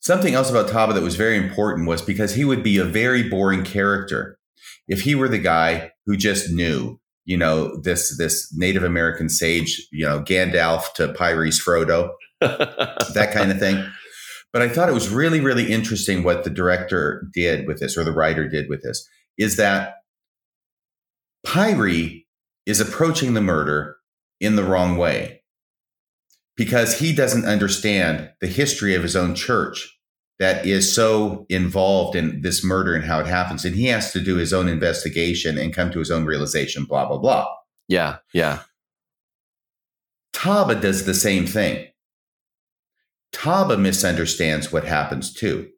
Something 0.00 0.34
else 0.34 0.50
about 0.50 0.68
Taba 0.68 0.94
that 0.94 1.02
was 1.02 1.16
very 1.16 1.36
important 1.36 1.88
was 1.88 2.00
because 2.00 2.34
he 2.34 2.44
would 2.44 2.62
be 2.62 2.78
a 2.78 2.84
very 2.84 3.28
boring 3.28 3.64
character 3.64 4.38
if 4.86 5.02
he 5.02 5.14
were 5.14 5.28
the 5.28 5.38
guy 5.38 5.92
who 6.06 6.16
just 6.16 6.50
knew, 6.50 7.00
you 7.24 7.36
know, 7.36 7.80
this 7.80 8.16
this 8.16 8.54
Native 8.56 8.84
American 8.84 9.28
sage, 9.28 9.86
you 9.90 10.06
know, 10.06 10.20
Gandalf 10.20 10.92
to 10.94 11.12
Pyre's 11.12 11.60
Frodo, 11.60 12.10
that 12.40 13.30
kind 13.32 13.50
of 13.50 13.58
thing. 13.58 13.84
But 14.52 14.62
I 14.62 14.68
thought 14.68 14.88
it 14.88 14.94
was 14.94 15.08
really, 15.08 15.40
really 15.40 15.72
interesting 15.72 16.22
what 16.22 16.44
the 16.44 16.50
director 16.50 17.26
did 17.34 17.66
with 17.66 17.80
this, 17.80 17.98
or 17.98 18.04
the 18.04 18.12
writer 18.12 18.48
did 18.48 18.68
with 18.68 18.82
this, 18.84 19.04
is 19.36 19.56
that 19.56 19.94
Pyre 21.44 22.22
is 22.66 22.80
approaching 22.80 23.34
the 23.34 23.40
murder 23.40 23.96
in 24.40 24.56
the 24.56 24.64
wrong 24.64 24.96
way 24.96 25.42
because 26.56 26.98
he 26.98 27.12
doesn't 27.12 27.44
understand 27.44 28.30
the 28.40 28.46
history 28.46 28.94
of 28.94 29.02
his 29.02 29.16
own 29.16 29.34
church 29.34 29.90
that 30.38 30.66
is 30.66 30.92
so 30.92 31.46
involved 31.48 32.16
in 32.16 32.42
this 32.42 32.64
murder 32.64 32.94
and 32.94 33.04
how 33.04 33.20
it 33.20 33.26
happens. 33.26 33.64
And 33.64 33.76
he 33.76 33.86
has 33.86 34.12
to 34.12 34.20
do 34.20 34.36
his 34.36 34.52
own 34.52 34.68
investigation 34.68 35.58
and 35.58 35.72
come 35.72 35.90
to 35.92 35.98
his 35.98 36.10
own 36.10 36.24
realization, 36.24 36.84
blah, 36.84 37.06
blah, 37.06 37.18
blah. 37.18 37.46
Yeah, 37.88 38.16
yeah. 38.32 38.60
Taba 40.32 40.80
does 40.80 41.04
the 41.04 41.14
same 41.14 41.46
thing. 41.46 41.86
Taba 43.32 43.78
misunderstands 43.78 44.72
what 44.72 44.84
happens 44.84 45.32
too, 45.32 45.68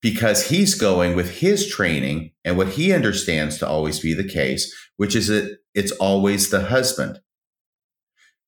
because 0.00 0.48
he's 0.48 0.74
going 0.74 1.16
with 1.16 1.38
his 1.38 1.68
training 1.68 2.32
and 2.44 2.56
what 2.56 2.70
he 2.70 2.92
understands 2.92 3.58
to 3.58 3.68
always 3.68 4.00
be 4.00 4.14
the 4.14 4.28
case, 4.28 4.74
which 4.96 5.16
is 5.16 5.28
that 5.28 5.58
it's 5.74 5.92
always 5.92 6.50
the 6.50 6.66
husband. 6.66 7.20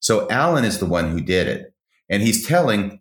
So 0.01 0.29
Alan 0.31 0.65
is 0.65 0.79
the 0.79 0.87
one 0.87 1.11
who 1.11 1.21
did 1.21 1.49
it. 1.49 1.75
And 2.09 2.23
he's 2.23 2.47
telling 2.47 3.01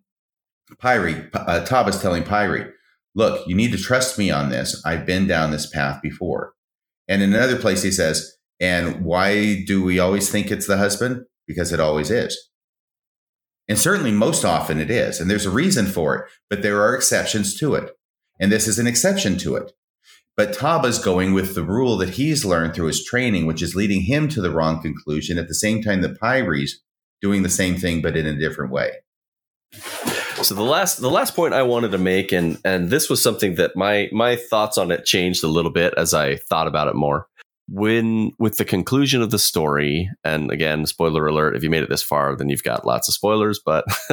Pyre, 0.79 1.29
uh, 1.33 1.65
Taba 1.65 1.89
is 1.89 2.01
telling 2.01 2.23
Pyre, 2.23 2.73
look, 3.15 3.47
you 3.47 3.55
need 3.55 3.71
to 3.71 3.77
trust 3.77 4.17
me 4.17 4.29
on 4.31 4.49
this. 4.49 4.81
I've 4.85 5.05
been 5.05 5.27
down 5.27 5.51
this 5.51 5.69
path 5.69 6.01
before. 6.01 6.53
And 7.07 7.21
in 7.21 7.33
another 7.33 7.57
place, 7.57 7.83
he 7.83 7.91
says, 7.91 8.37
and 8.59 9.05
why 9.05 9.63
do 9.65 9.83
we 9.83 9.99
always 9.99 10.29
think 10.29 10.51
it's 10.51 10.67
the 10.67 10.77
husband? 10.77 11.25
Because 11.45 11.71
it 11.71 11.79
always 11.79 12.11
is. 12.11 12.37
And 13.69 13.77
certainly 13.77 14.11
most 14.11 14.43
often 14.43 14.79
it 14.79 14.89
is. 14.89 15.19
And 15.19 15.29
there's 15.29 15.45
a 15.45 15.51
reason 15.51 15.85
for 15.85 16.15
it, 16.15 16.25
but 16.49 16.61
there 16.61 16.81
are 16.81 16.95
exceptions 16.95 17.57
to 17.59 17.75
it. 17.75 17.91
And 18.39 18.51
this 18.51 18.67
is 18.67 18.79
an 18.79 18.87
exception 18.87 19.37
to 19.39 19.55
it. 19.55 19.71
But 20.35 20.53
Taba's 20.53 20.99
going 20.99 21.33
with 21.33 21.55
the 21.55 21.63
rule 21.63 21.97
that 21.97 22.11
he's 22.11 22.45
learned 22.45 22.75
through 22.75 22.87
his 22.87 23.03
training, 23.03 23.47
which 23.47 23.63
is 23.63 23.75
leading 23.75 24.01
him 24.01 24.27
to 24.29 24.41
the 24.41 24.51
wrong 24.51 24.81
conclusion 24.81 25.39
at 25.39 25.47
the 25.47 25.55
same 25.55 25.81
time 25.81 26.01
that 26.01 26.19
Pyre's 26.19 26.83
doing 27.21 27.41
the 27.41 27.49
same 27.49 27.75
thing, 27.75 28.01
but 28.01 28.15
in 28.15 28.27
a 28.27 28.37
different 28.37 28.71
way. 28.71 28.91
So 30.43 30.53
the 30.53 30.61
last 30.61 31.01
the 31.01 31.09
last 31.09 31.35
point 31.35 31.55
I 31.55 31.63
wanted 31.63 31.91
to 31.91 31.97
make, 31.97 32.31
and 32.31 32.59
and 32.63 32.91
this 32.91 33.09
was 33.09 33.21
something 33.23 33.55
that 33.55 33.75
my 33.75 34.07
my 34.11 34.35
thoughts 34.35 34.77
on 34.77 34.91
it 34.91 35.03
changed 35.03 35.43
a 35.43 35.47
little 35.47 35.71
bit 35.71 35.95
as 35.97 36.13
I 36.13 36.35
thought 36.35 36.67
about 36.67 36.87
it 36.87 36.95
more. 36.95 37.27
When 37.67 38.31
with 38.37 38.57
the 38.57 38.63
conclusion 38.63 39.21
of 39.23 39.31
the 39.31 39.39
story, 39.39 40.09
and 40.23 40.51
again, 40.51 40.85
spoiler 40.85 41.25
alert, 41.27 41.55
if 41.55 41.63
you 41.63 41.71
made 41.71 41.83
it 41.83 41.89
this 41.89 42.03
far, 42.03 42.35
then 42.35 42.49
you've 42.49 42.63
got 42.63 42.85
lots 42.85 43.07
of 43.07 43.15
spoilers. 43.15 43.59
But 43.65 43.85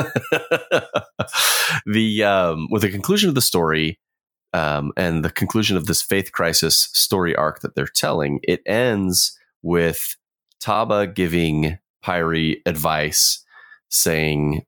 the 1.87 2.25
um, 2.25 2.69
with 2.71 2.83
the 2.83 2.91
conclusion 2.91 3.29
of 3.29 3.35
the 3.35 3.43
story, 3.43 4.01
um, 4.55 4.93
and 4.97 5.25
the 5.25 5.31
conclusion 5.31 5.77
of 5.77 5.87
this 5.87 6.01
faith 6.01 6.31
crisis 6.31 6.89
story 6.93 7.35
arc 7.35 7.61
that 7.61 7.75
they're 7.75 7.87
telling, 7.87 8.39
it 8.45 8.63
ends 8.67 9.37
with 9.63 10.17
Taba 10.63 11.13
giving 11.13 11.79
Pyre 12.03 12.55
advice, 12.65 13.45
saying 13.89 14.65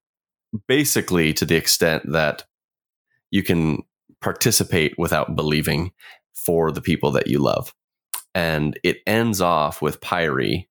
basically 0.67 1.33
to 1.35 1.45
the 1.45 1.55
extent 1.55 2.03
that 2.11 2.45
you 3.31 3.45
can 3.45 3.85
participate 4.21 4.95
without 4.99 5.37
believing 5.37 5.93
for 6.35 6.73
the 6.73 6.83
people 6.83 7.13
that 7.13 7.29
you 7.29 7.39
love. 7.39 7.73
And 8.35 8.79
it 8.83 8.99
ends 9.07 9.41
off 9.41 9.81
with 9.81 10.01
Pyre 10.01 10.65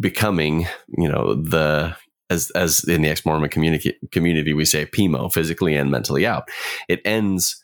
becoming, 0.00 0.66
you 0.88 1.08
know, 1.08 1.34
the 1.34 1.96
as 2.30 2.50
as 2.50 2.82
in 2.82 3.02
the 3.02 3.08
ex-Mormon 3.08 3.50
community 3.50 3.96
community 4.10 4.52
we 4.52 4.64
say 4.64 4.86
PMO, 4.86 5.32
physically 5.32 5.76
and 5.76 5.90
mentally 5.90 6.26
out. 6.26 6.48
It 6.88 7.00
ends 7.04 7.62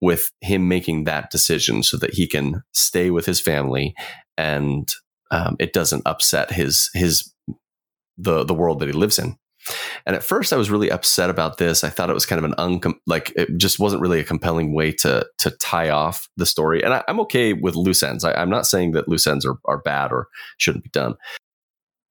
with 0.00 0.30
him 0.40 0.68
making 0.68 1.04
that 1.04 1.30
decision 1.30 1.82
so 1.82 1.96
that 1.96 2.14
he 2.14 2.26
can 2.26 2.62
stay 2.72 3.10
with 3.10 3.26
his 3.26 3.40
family 3.40 3.94
and 4.36 4.92
um, 5.30 5.56
it 5.58 5.72
doesn't 5.72 6.06
upset 6.06 6.52
his 6.52 6.90
his 6.94 7.32
the 8.16 8.44
the 8.44 8.54
world 8.54 8.80
that 8.80 8.86
he 8.86 8.92
lives 8.92 9.18
in. 9.18 9.36
And 10.06 10.16
at 10.16 10.22
first, 10.22 10.52
I 10.52 10.56
was 10.56 10.70
really 10.70 10.90
upset 10.90 11.28
about 11.28 11.58
this. 11.58 11.84
I 11.84 11.90
thought 11.90 12.08
it 12.08 12.14
was 12.14 12.24
kind 12.24 12.42
of 12.42 12.50
an 12.50 12.56
uncom- 12.58 13.00
like 13.06 13.32
it 13.36 13.58
just 13.58 13.78
wasn't 13.78 14.00
really 14.00 14.20
a 14.20 14.24
compelling 14.24 14.72
way 14.72 14.92
to 14.92 15.26
to 15.38 15.50
tie 15.50 15.90
off 15.90 16.28
the 16.36 16.46
story. 16.46 16.82
And 16.82 16.94
I, 16.94 17.04
am 17.08 17.20
okay 17.20 17.52
with 17.52 17.76
loose 17.76 18.02
ends. 18.02 18.24
I, 18.24 18.40
am 18.40 18.50
not 18.50 18.66
saying 18.66 18.92
that 18.92 19.08
loose 19.08 19.26
ends 19.26 19.44
are, 19.44 19.58
are 19.66 19.82
bad 19.82 20.12
or 20.12 20.28
shouldn't 20.56 20.84
be 20.84 20.90
done. 20.90 21.16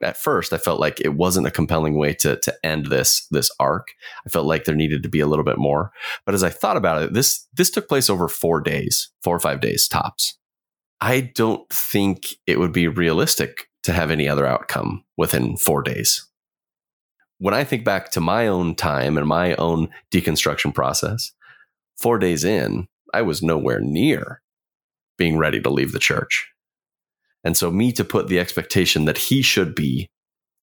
At 0.02 0.18
first, 0.18 0.54
I 0.54 0.58
felt 0.58 0.80
like 0.80 1.02
it 1.02 1.16
wasn't 1.16 1.48
a 1.48 1.52
compelling 1.52 1.98
way 1.98 2.14
to 2.16 2.38
to 2.38 2.54
end 2.64 2.88
this 2.88 3.28
this 3.32 3.50
arc. 3.60 3.88
I 4.26 4.30
felt 4.30 4.46
like 4.46 4.66
there 4.66 4.76
needed 4.76 5.04
to 5.04 5.10
be 5.10 5.20
a 5.20 5.28
little 5.28 5.46
bit 5.46 5.58
more. 5.58 5.92
But 6.26 6.36
as 6.36 6.44
I 6.44 6.50
thought 6.50 6.78
about 6.78 7.02
it, 7.02 7.14
this 7.14 7.48
this 7.54 7.72
took 7.72 7.88
place 7.88 8.10
over 8.10 8.28
four 8.28 8.62
days, 8.62 9.10
four 9.24 9.36
or 9.36 9.40
five 9.40 9.60
days 9.60 9.88
tops. 9.88 10.38
I 11.02 11.32
don't 11.36 11.68
think 11.70 12.36
it 12.46 12.60
would 12.60 12.72
be 12.72 12.88
realistic 12.88 13.70
to 13.84 13.94
have 13.94 14.12
any 14.12 14.28
other 14.28 14.46
outcome 14.46 15.04
within 15.16 15.58
four 15.58 15.82
days. 15.82 16.28
When 17.40 17.54
I 17.54 17.64
think 17.64 17.86
back 17.86 18.10
to 18.12 18.22
my 18.22 18.48
own 18.48 18.76
time 18.76 19.18
and 19.18 19.28
my 19.28 19.56
own 19.56 19.90
deconstruction 20.12 20.74
process, 20.74 21.32
four 21.96 22.18
days 22.18 22.44
in, 22.44 22.88
I 23.14 23.22
was 23.22 23.44
nowhere 23.44 23.80
near 23.80 24.42
being 25.18 25.38
ready 25.38 25.62
to 25.62 25.70
leave 25.70 25.92
the 25.92 26.00
church. 26.00 26.52
And 27.48 27.56
so, 27.56 27.72
me 27.72 27.94
to 27.94 28.04
put 28.04 28.28
the 28.28 28.42
expectation 28.42 29.06
that 29.06 29.18
he 29.18 29.42
should 29.42 29.74
be 29.74 30.10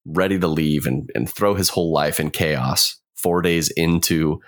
ready 0.05 0.37
to 0.37 0.47
leave 0.47 0.85
and, 0.85 1.09
and 1.15 1.27
throw 1.27 1.55
his 1.55 1.69
whole 1.69 1.91
life 1.91 2.19
in 2.19 2.29
chaos 2.29 3.01
four 3.15 3.41
days 3.41 3.71
into 3.71 4.39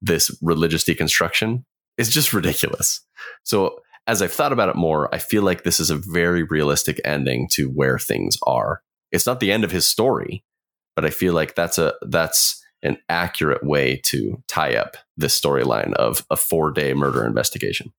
this 0.00 0.30
religious 0.40 0.84
deconstruction 0.84 1.64
is 1.98 2.10
just 2.10 2.32
ridiculous. 2.32 3.04
So, 3.42 3.80
as 4.06 4.22
I've 4.22 4.32
thought 4.32 4.52
about 4.52 4.68
it 4.68 4.76
more, 4.76 5.12
I 5.12 5.18
feel 5.18 5.42
like 5.42 5.64
this 5.64 5.80
is 5.80 5.90
a 5.90 5.96
very 5.96 6.44
realistic 6.44 7.00
ending 7.04 7.48
to 7.54 7.66
where 7.66 7.98
things 7.98 8.38
are. 8.46 8.82
It's 9.10 9.26
not 9.26 9.40
the 9.40 9.50
end 9.50 9.64
of 9.64 9.72
his 9.72 9.84
story, 9.84 10.44
but 10.94 11.04
I 11.04 11.10
feel 11.10 11.34
like 11.34 11.56
that's 11.56 11.78
a 11.78 11.94
that's 12.02 12.64
an 12.84 12.98
accurate 13.08 13.64
way 13.64 13.96
to 14.04 14.40
tie 14.46 14.76
up 14.76 14.96
this 15.16 15.40
storyline 15.40 15.92
of 15.94 16.24
a 16.30 16.36
four 16.36 16.70
day 16.70 16.94
murder 16.94 17.26
investigation. 17.26 17.92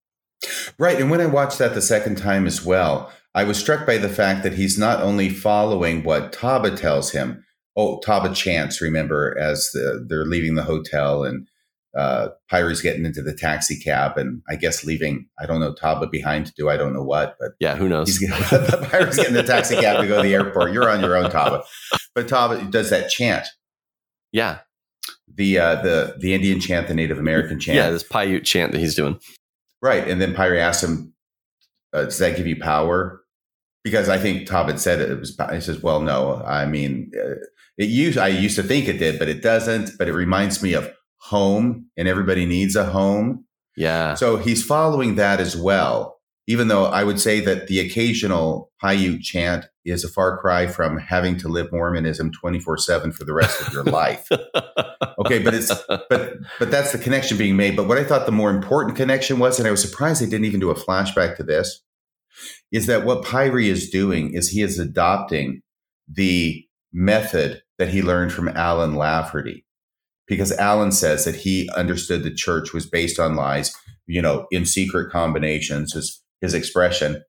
Right. 0.79 0.97
And 0.97 1.11
when 1.11 1.19
I 1.19 1.25
watched 1.25 1.57
that 1.59 1.73
the 1.73 1.81
second 1.81 2.17
time 2.17 2.47
as 2.47 2.63
well, 2.63 3.11
I 3.35 3.43
was 3.43 3.59
struck 3.59 3.85
by 3.85 3.97
the 3.97 4.09
fact 4.09 4.43
that 4.43 4.53
he's 4.53 4.79
not 4.79 5.01
only 5.01 5.29
following 5.29 6.03
what 6.03 6.31
Taba 6.31 6.75
tells 6.75 7.11
him. 7.11 7.43
Oh, 7.75 7.99
Taba 7.99 8.33
chants, 8.33 8.81
remember, 8.81 9.37
as 9.37 9.69
the, 9.73 10.05
they're 10.07 10.25
leaving 10.25 10.55
the 10.55 10.63
hotel 10.63 11.25
and 11.25 11.45
uh, 11.95 12.29
Pyre's 12.49 12.81
getting 12.81 13.05
into 13.05 13.21
the 13.21 13.33
taxi 13.33 13.77
cab 13.77 14.17
and 14.17 14.41
I 14.49 14.55
guess 14.55 14.85
leaving, 14.85 15.27
I 15.37 15.45
don't 15.45 15.59
know, 15.59 15.73
Taba 15.73 16.09
behind 16.09 16.45
to 16.45 16.53
do 16.55 16.69
I 16.69 16.77
don't 16.77 16.93
know 16.93 17.03
what, 17.03 17.35
but 17.37 17.51
yeah, 17.59 17.75
who 17.75 17.89
knows? 17.89 18.17
He's 18.17 18.29
Pyre's 18.89 19.17
getting 19.17 19.33
the 19.33 19.43
taxi 19.43 19.75
cab 19.75 20.01
to 20.01 20.07
go 20.07 20.17
to 20.17 20.23
the 20.27 20.33
airport. 20.33 20.71
You're 20.71 20.89
on 20.89 21.01
your 21.01 21.17
own, 21.17 21.29
Taba. 21.29 21.63
But 22.13 22.27
Taba 22.27 22.71
does 22.71 22.89
that 22.89 23.09
chant. 23.09 23.47
Yeah. 24.31 24.59
The 25.33 25.59
uh, 25.59 25.75
the 25.81 26.15
the 26.19 26.33
Indian 26.33 26.61
chant, 26.61 26.87
the 26.87 26.93
Native 26.93 27.17
American 27.17 27.59
chant. 27.59 27.75
Yeah, 27.75 27.89
this 27.89 28.03
Paiute 28.03 28.45
chant 28.45 28.71
that 28.71 28.79
he's 28.79 28.95
doing. 28.95 29.19
Right. 29.81 30.07
And 30.07 30.21
then 30.21 30.33
Pyre 30.33 30.55
asks 30.55 30.83
him, 30.83 31.13
uh, 31.93 32.05
does 32.05 32.19
that 32.19 32.37
give 32.37 32.47
you 32.47 32.57
power? 32.57 33.21
Because 33.85 34.09
I 34.09 34.17
think 34.17 34.49
had 34.49 34.79
said 34.81 34.99
it, 34.99 35.11
it 35.11 35.19
was, 35.19 35.37
he 35.53 35.61
says, 35.61 35.81
well, 35.81 36.01
no, 36.01 36.41
I 36.43 36.65
mean, 36.65 37.11
uh, 37.15 37.35
it 37.77 37.87
used, 37.87 38.17
I 38.17 38.27
used 38.27 38.57
to 38.57 38.63
think 38.63 38.87
it 38.87 38.97
did, 38.97 39.17
but 39.17 39.29
it 39.29 39.41
doesn't, 39.41 39.91
but 39.97 40.09
it 40.09 40.13
reminds 40.13 40.61
me 40.61 40.73
of 40.73 40.91
home 41.17 41.85
and 41.95 42.07
everybody 42.07 42.45
needs 42.45 42.75
a 42.75 42.85
home. 42.85 43.45
Yeah. 43.77 44.15
So 44.15 44.37
he's 44.37 44.65
following 44.65 45.15
that 45.15 45.39
as 45.39 45.55
well, 45.55 46.19
even 46.47 46.67
though 46.67 46.85
I 46.85 47.03
would 47.03 47.19
say 47.19 47.39
that 47.41 47.67
the 47.67 47.79
occasional 47.79 48.71
Paiute 48.81 49.21
chant 49.21 49.65
is 49.85 50.03
a 50.03 50.09
far 50.09 50.37
cry 50.39 50.67
from 50.67 50.97
having 50.97 51.37
to 51.37 51.47
live 51.47 51.71
Mormonism 51.71 52.31
24 52.31 52.77
7 52.77 53.11
for 53.11 53.23
the 53.23 53.33
rest 53.33 53.61
of 53.61 53.73
your 53.73 53.83
life. 53.83 54.27
okay, 55.19 55.39
but 55.39 55.53
it's 55.53 55.71
but 55.87 56.33
but 56.59 56.71
that's 56.71 56.91
the 56.91 56.97
connection 56.97 57.37
being 57.37 57.55
made. 57.55 57.75
But 57.75 57.87
what 57.87 57.97
I 57.97 58.03
thought 58.03 58.25
the 58.25 58.31
more 58.31 58.49
important 58.49 58.95
connection 58.95 59.37
was, 59.39 59.59
and 59.59 59.67
I 59.67 59.71
was 59.71 59.81
surprised 59.81 60.21
they 60.21 60.25
didn't 60.25 60.45
even 60.45 60.59
do 60.59 60.71
a 60.71 60.75
flashback 60.75 61.37
to 61.37 61.43
this, 61.43 61.81
is 62.71 62.87
that 62.87 63.05
what 63.05 63.23
Pyre 63.23 63.59
is 63.59 63.89
doing 63.89 64.33
is 64.33 64.49
he 64.49 64.61
is 64.61 64.79
adopting 64.79 65.61
the 66.07 66.63
method 66.93 67.61
that 67.77 67.89
he 67.89 68.01
learned 68.01 68.31
from 68.31 68.47
Alan 68.49 68.95
Lafferty 68.95 69.65
because 70.27 70.51
Alan 70.53 70.91
says 70.91 71.25
that 71.25 71.35
he 71.35 71.69
understood 71.75 72.23
the 72.23 72.33
church 72.33 72.73
was 72.73 72.85
based 72.85 73.19
on 73.19 73.35
lies, 73.35 73.75
you 74.07 74.21
know, 74.21 74.47
in 74.51 74.65
secret 74.65 75.11
combinations, 75.11 75.95
is 75.95 76.21
his 76.41 76.53
expression. 76.53 77.23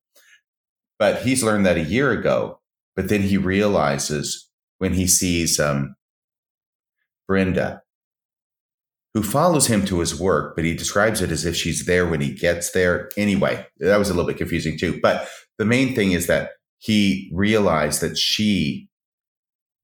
But 0.99 1.23
he's 1.23 1.43
learned 1.43 1.67
that 1.67 1.77
a 1.77 1.85
year 1.85 2.11
ago. 2.11 2.61
But 2.95 3.09
then 3.09 3.23
he 3.23 3.37
realizes 3.37 4.49
when 4.79 4.95
he 4.95 5.07
sees 5.07 5.61
um, 5.61 5.95
Brenda, 7.29 7.83
who 9.17 9.23
follows 9.23 9.67
him 9.67 9.83
to 9.83 10.01
his 10.01 10.21
work, 10.21 10.55
but 10.55 10.67
he 10.67 10.75
describes 10.75 11.23
it 11.23 11.31
as 11.31 11.47
if 11.47 11.57
she's 11.57 11.87
there 11.87 12.07
when 12.07 12.21
he 12.21 12.35
gets 12.35 12.73
there. 12.73 13.09
Anyway, 13.17 13.67
that 13.79 13.97
was 13.97 14.11
a 14.11 14.13
little 14.13 14.29
bit 14.29 14.37
confusing 14.37 14.77
too. 14.77 15.01
But 15.03 15.27
the 15.57 15.65
main 15.65 15.95
thing 15.95 16.13
is 16.13 16.27
that 16.27 16.51
he 16.77 17.31
realized 17.33 18.03
that 18.03 18.19
she 18.19 18.91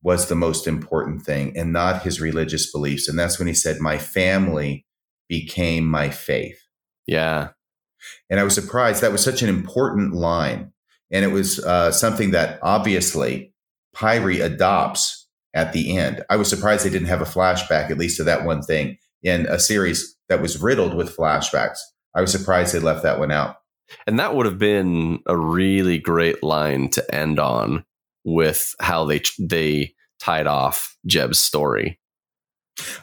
was 0.02 0.28
the 0.28 0.34
most 0.34 0.66
important 0.66 1.22
thing 1.22 1.56
and 1.56 1.72
not 1.72 2.02
his 2.02 2.20
religious 2.20 2.70
beliefs. 2.70 3.09
And 3.09 3.18
that's 3.18 3.38
when 3.38 3.48
he 3.48 3.54
said, 3.54 3.80
My 3.80 3.96
family 3.96 4.84
became 5.30 5.86
my 5.86 6.10
faith. 6.10 6.60
Yeah. 7.06 7.52
And 8.28 8.38
I 8.38 8.44
was 8.44 8.54
surprised. 8.54 9.00
That 9.00 9.12
was 9.12 9.24
such 9.24 9.40
an 9.40 9.48
important 9.48 10.12
line. 10.12 10.72
And 11.10 11.24
it 11.24 11.32
was 11.32 11.59
uh, 11.59 11.90
something 11.90 12.32
that 12.32 12.59
obviously 12.62 13.54
Pyre 13.94 14.42
adopts 14.42 15.26
at 15.54 15.72
the 15.72 15.96
end. 15.96 16.22
I 16.28 16.36
was 16.36 16.50
surprised 16.50 16.84
they 16.84 16.90
didn't 16.90 17.09
have 17.09 17.22
a 17.22 17.24
flashback, 17.24 17.90
at 17.90 17.96
least 17.96 18.18
to 18.18 18.24
that 18.24 18.44
one 18.44 18.60
thing, 18.60 18.98
in 19.23 19.47
a 19.47 19.59
series 19.59 20.16
that 20.28 20.43
was 20.43 20.61
riddled 20.61 20.94
with 20.94 21.16
flashbacks. 21.16 21.78
I 22.15 22.20
was 22.20 22.32
surprised 22.32 22.74
they 22.74 22.78
left 22.78 23.03
that 23.03 23.19
one 23.19 23.31
out. 23.31 23.57
And 24.07 24.19
that 24.19 24.35
would 24.35 24.47
have 24.47 24.59
been 24.59 25.20
a 25.27 25.36
really 25.36 25.99
great 25.99 26.43
line 26.43 26.89
to 26.90 27.15
end 27.15 27.39
on 27.39 27.85
with 28.24 28.74
how 28.81 29.05
they 29.05 29.20
they 29.39 29.94
tied 30.20 30.47
off 30.47 30.97
Jeb's 31.07 31.39
story. 31.39 31.99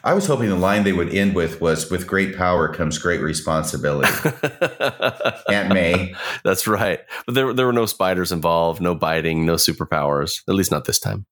I 0.02 0.14
was 0.14 0.26
hoping 0.26 0.48
the 0.48 0.56
line 0.56 0.82
they 0.82 0.92
would 0.92 1.14
end 1.14 1.34
with 1.34 1.60
was 1.60 1.90
"With 1.90 2.06
great 2.06 2.36
power 2.36 2.72
comes 2.72 2.98
great 2.98 3.20
responsibility." 3.20 4.10
Aunt 5.48 5.72
May. 5.72 6.14
That's 6.42 6.66
right. 6.66 7.00
But 7.26 7.34
there 7.34 7.52
there 7.52 7.66
were 7.66 7.72
no 7.72 7.86
spiders 7.86 8.32
involved, 8.32 8.80
no 8.80 8.94
biting, 8.94 9.46
no 9.46 9.54
superpowers. 9.54 10.40
At 10.48 10.54
least 10.54 10.72
not 10.72 10.86
this 10.86 10.98
time. 10.98 11.26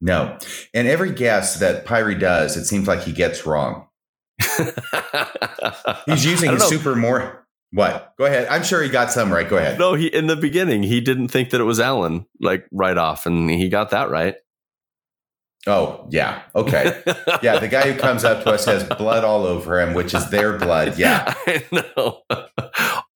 No. 0.00 0.38
And 0.72 0.88
every 0.88 1.12
guess 1.12 1.60
that 1.60 1.84
Pyre 1.84 2.14
does, 2.14 2.56
it 2.56 2.64
seems 2.64 2.88
like 2.88 3.02
he 3.02 3.12
gets 3.12 3.46
wrong. 3.46 3.86
He's 6.06 6.26
using 6.26 6.50
his 6.50 6.60
know. 6.60 6.68
super 6.68 6.94
more 6.96 7.44
what? 7.74 8.14
Go 8.18 8.24
ahead. 8.24 8.46
I'm 8.48 8.62
sure 8.62 8.80
he 8.84 8.88
got 8.88 9.10
some 9.10 9.32
right. 9.32 9.48
Go 9.48 9.56
ahead. 9.56 9.80
No, 9.80 9.94
he 9.94 10.06
in 10.06 10.28
the 10.28 10.36
beginning 10.36 10.84
he 10.84 11.00
didn't 11.00 11.28
think 11.28 11.50
that 11.50 11.60
it 11.60 11.64
was 11.64 11.80
Alan, 11.80 12.24
like 12.40 12.66
right 12.70 12.96
off, 12.96 13.26
and 13.26 13.50
he 13.50 13.68
got 13.68 13.90
that 13.90 14.10
right. 14.10 14.36
Oh 15.66 16.06
yeah, 16.10 16.42
okay, 16.54 17.02
yeah. 17.42 17.58
The 17.58 17.66
guy 17.66 17.90
who 17.90 17.98
comes 17.98 18.22
up 18.22 18.44
to 18.44 18.50
us 18.50 18.64
has 18.66 18.84
blood 18.84 19.24
all 19.24 19.44
over 19.44 19.80
him, 19.80 19.92
which 19.92 20.14
is 20.14 20.30
their 20.30 20.56
blood. 20.56 20.96
Yeah, 20.98 21.34
I 21.46 21.64
know. 21.72 22.22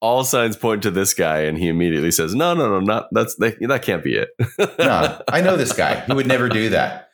All 0.00 0.24
signs 0.24 0.56
point 0.56 0.82
to 0.82 0.90
this 0.90 1.14
guy, 1.14 1.42
and 1.42 1.56
he 1.56 1.68
immediately 1.68 2.10
says, 2.10 2.34
"No, 2.34 2.54
no, 2.54 2.68
no, 2.68 2.80
not 2.80 3.06
that's 3.12 3.36
that, 3.36 3.58
that 3.60 3.82
can't 3.82 4.02
be 4.02 4.16
it." 4.16 4.30
no, 4.78 5.22
I 5.28 5.40
know 5.40 5.56
this 5.56 5.72
guy. 5.72 6.00
He 6.00 6.12
would 6.12 6.26
never 6.26 6.48
do 6.48 6.70
that. 6.70 7.10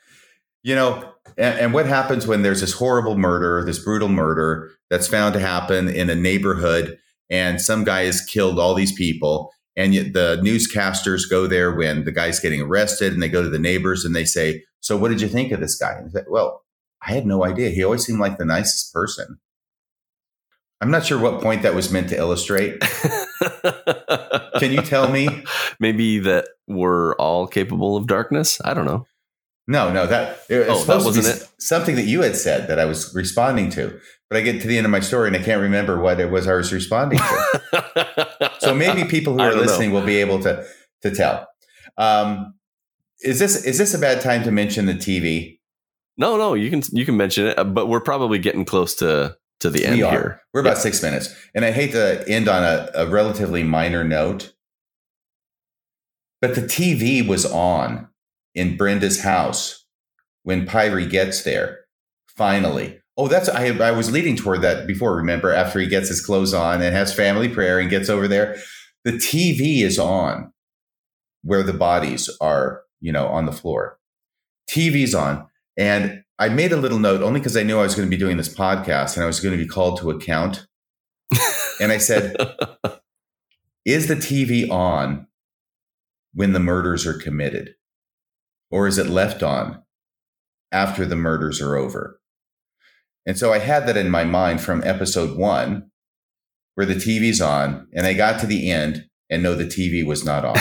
You 0.63 0.77
know, 0.77 1.14
And, 1.37 1.59
and 1.59 1.75
what 1.75 1.87
happens 1.87 2.27
when 2.27 2.43
there's 2.43 2.61
this 2.61 2.73
horrible 2.73 3.17
murder, 3.17 3.65
this 3.65 3.79
brutal 3.79 4.09
murder 4.09 4.71
that's 4.91 5.09
found 5.09 5.35
to 5.35 5.41
happen 5.41 5.89
in 5.89 6.11
a 6.11 6.15
neighborhood, 6.15 6.99
and 7.31 7.61
some 7.61 7.85
guy 7.85 8.05
has 8.05 8.21
killed 8.21 8.59
all 8.59 8.75
these 8.75 8.93
people, 8.93 9.53
and 9.77 9.95
yet 9.95 10.13
the 10.13 10.41
newscasters 10.43 11.29
go 11.29 11.47
there 11.47 11.75
when 11.75 12.05
the 12.05 12.13
guy's 12.13 12.41
getting 12.41 12.61
arrested, 12.61 13.13
and 13.13 13.23
they 13.23 13.29
go 13.29 13.43
to 13.43 13.51
the 13.51 13.59
neighbors 13.59 14.05
and 14.05 14.15
they 14.15 14.25
say, 14.25 14.63
"So, 14.81 14.97
what 14.97 15.09
did 15.09 15.21
you 15.21 15.29
think 15.29 15.53
of 15.53 15.61
this 15.61 15.77
guy?" 15.77 15.93
And 15.93 16.11
they 16.11 16.21
say, 16.21 16.27
well, 16.29 16.65
I 17.07 17.13
had 17.13 17.27
no 17.27 17.45
idea. 17.45 17.71
He 17.71 17.85
always 17.85 18.05
seemed 18.05 18.21
like 18.21 18.39
the 18.39 18.45
nicest 18.45 18.93
person. 18.93 19.39
I'm 20.81 20.91
not 20.91 21.05
sure 21.05 21.19
what 21.19 21.41
point 21.41 21.63
that 21.63 21.75
was 21.75 21.91
meant 21.91 22.09
to 22.11 22.17
illustrate. 22.17 22.81
Can 24.59 24.73
you 24.73 24.83
tell 24.83 25.11
me? 25.11 25.45
Maybe 25.81 26.19
that 26.21 26.49
we're 26.67 27.15
all 27.17 27.47
capable 27.47 27.97
of 27.97 28.07
darkness. 28.07 28.61
I 28.65 28.75
don't 28.75 28.85
know. 28.85 29.07
No, 29.67 29.93
no, 29.93 30.07
that 30.07 30.41
it 30.51 30.69
was 30.69 30.83
Oh, 30.83 30.85
that 30.85 31.05
wasn't 31.05 31.27
it? 31.27 31.49
something 31.59 31.95
that 31.97 32.05
you 32.05 32.21
had 32.23 32.37
said 32.37 32.69
that 32.69 32.79
I 32.79 32.85
was 32.85 33.15
responding 33.15 33.71
to. 33.71 33.99
But 34.29 34.39
I 34.39 34.43
get 34.43 34.61
to 34.63 34.69
the 34.69 34.77
end 34.77 34.85
of 34.87 34.91
my 34.91 35.01
story 35.01 35.29
and 35.29 35.37
I 35.37 35.43
can't 35.43 35.61
remember 35.63 36.01
what 36.01 36.21
it 36.21 36.31
was 36.31 36.47
I 36.49 36.55
was 36.55 36.73
responding 36.73 37.19
to. 37.19 38.51
so 38.61 38.75
maybe 38.75 39.05
people 39.05 39.35
who 39.35 39.41
are 39.41 39.51
don't 39.51 39.57
know. 39.59 39.63
listening 39.63 39.93
will 39.93 40.05
be 40.05 40.17
able 40.17 40.41
to 40.43 40.67
to 41.03 41.11
tell. 41.15 41.47
Um, 41.97 42.55
is 43.21 43.39
this 43.39 43.65
is 43.65 43.79
this 43.79 43.95
a 43.95 43.99
bad 43.99 44.21
time 44.21 44.43
to 44.45 44.51
mention 44.51 44.87
the 44.87 44.95
TV? 44.95 45.59
No, 46.17 46.37
no, 46.37 46.55
you 46.55 46.69
can 46.71 46.83
you 46.93 47.05
can 47.07 47.17
mention 47.17 47.47
it, 47.47 47.75
but 47.75 47.87
we're 47.87 48.01
probably 48.01 48.39
getting 48.39 48.65
close 48.65 48.95
to 48.97 49.37
to 49.61 49.71
the 49.71 49.87
end 49.87 49.97
we 49.97 50.03
are. 50.03 50.11
here. 50.11 50.41
We're 50.53 50.61
about 50.61 50.79
six 50.79 51.03
minutes, 51.03 51.35
and 51.55 51.65
I 51.65 51.71
hate 51.71 51.93
to 51.93 52.25
end 52.29 52.49
on 52.49 52.63
a, 52.65 52.91
a 52.95 53.07
relatively 53.07 53.63
minor 53.63 54.05
note, 54.05 54.53
but 56.41 56.55
the 56.55 56.61
TV 56.63 57.27
was 57.27 57.47
on 57.47 58.09
in 58.55 58.77
Brenda's 58.77 59.23
house 59.23 59.85
when 60.43 60.67
Pyre 60.67 61.05
gets 61.07 61.43
there. 61.43 61.81
Finally, 62.29 62.99
oh, 63.17 63.29
that's 63.29 63.49
I. 63.49 63.67
I 63.79 63.93
was 63.93 64.11
leading 64.11 64.37
toward 64.37 64.63
that 64.63 64.87
before. 64.87 65.17
Remember, 65.17 65.53
after 65.53 65.79
he 65.79 65.87
gets 65.87 66.09
his 66.09 66.25
clothes 66.25 66.53
on 66.53 66.83
and 66.83 66.95
has 66.95 67.15
family 67.15 67.49
prayer 67.49 67.79
and 67.79 67.91
gets 67.91 68.09
over 68.09 68.27
there, 68.27 68.57
the 69.05 69.13
TV 69.13 69.83
is 69.83 69.99
on 69.99 70.53
where 71.43 71.63
the 71.63 71.73
bodies 71.73 72.29
are, 72.41 72.83
you 73.01 73.13
know, 73.13 73.29
on 73.29 73.47
the 73.47 73.53
floor. 73.53 73.99
TV's 74.69 75.15
on, 75.15 75.47
and 75.77 76.25
I 76.39 76.49
made 76.49 76.73
a 76.73 76.77
little 76.77 76.99
note 76.99 77.23
only 77.23 77.41
because 77.41 77.57
I 77.57 77.63
knew 77.63 77.79
I 77.79 77.83
was 77.83 77.95
going 77.95 78.09
to 78.09 78.17
be 78.17 78.21
doing 78.21 78.37
this 78.37 78.53
podcast 78.53 79.15
and 79.15 79.23
I 79.23 79.27
was 79.27 79.41
going 79.41 79.57
to 79.57 79.63
be 79.63 79.69
called 79.69 80.01
to 80.01 80.11
account. 80.11 80.67
and 81.81 81.93
I 81.93 81.99
said, 81.99 82.37
Is 83.85 84.09
the 84.09 84.17
TV 84.17 84.69
on 84.71 85.27
when 86.33 86.53
the 86.53 86.61
murders 86.61 87.07
are 87.07 87.19
committed? 87.19 87.75
Or 88.75 88.89
is 88.89 88.99
it 88.99 89.07
left 89.07 89.45
on 89.45 89.85
after 90.73 91.07
the 91.07 91.15
murders 91.15 91.61
are 91.61 91.77
over? 91.77 92.19
And 93.25 93.39
so 93.39 93.53
I 93.53 93.59
had 93.59 93.87
that 93.87 93.97
in 93.97 94.11
my 94.11 94.25
mind 94.25 94.63
from 94.63 94.83
episode 94.83 95.39
one, 95.39 95.93
where 96.75 96.85
the 96.85 96.97
TV's 96.97 97.41
on, 97.41 97.87
and 97.95 98.05
I 98.05 98.15
got 98.15 98.41
to 98.41 98.49
the 98.49 98.73
end 98.73 99.05
and 99.31 99.45
no, 99.45 99.55
the 99.55 99.65
TV 99.65 100.05
was 100.05 100.25
not 100.25 100.45
on. 100.45 100.57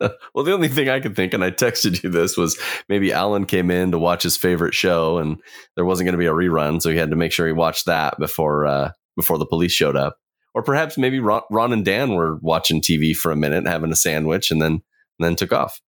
well, 0.34 0.44
the 0.44 0.52
only 0.52 0.68
thing 0.68 0.90
I 0.90 1.00
could 1.00 1.16
think, 1.16 1.32
and 1.32 1.42
I 1.42 1.50
texted 1.50 2.02
you 2.02 2.10
this, 2.10 2.36
was 2.36 2.60
maybe 2.90 3.10
Alan 3.10 3.46
came 3.46 3.70
in 3.70 3.90
to 3.92 3.98
watch 3.98 4.22
his 4.22 4.36
favorite 4.36 4.74
show, 4.74 5.16
and 5.16 5.38
there 5.76 5.86
wasn't 5.86 6.06
going 6.06 6.12
to 6.12 6.18
be 6.18 6.26
a 6.26 6.32
rerun, 6.32 6.82
so 6.82 6.90
he 6.90 6.98
had 6.98 7.08
to 7.08 7.16
make 7.16 7.32
sure 7.32 7.46
he 7.46 7.54
watched 7.54 7.86
that 7.86 8.18
before 8.18 8.66
uh, 8.66 8.90
before 9.16 9.38
the 9.38 9.46
police 9.46 9.72
showed 9.72 9.96
up. 9.96 10.18
Or 10.54 10.62
perhaps 10.62 10.98
maybe 10.98 11.20
Ron, 11.20 11.40
Ron 11.50 11.72
and 11.72 11.86
Dan 11.86 12.14
were 12.14 12.38
watching 12.42 12.82
TV 12.82 13.16
for 13.16 13.32
a 13.32 13.36
minute, 13.36 13.66
having 13.66 13.90
a 13.90 13.96
sandwich, 13.96 14.50
and 14.50 14.60
then 14.60 14.72
and 14.72 14.82
then 15.20 15.36
took 15.36 15.52
off. 15.52 15.80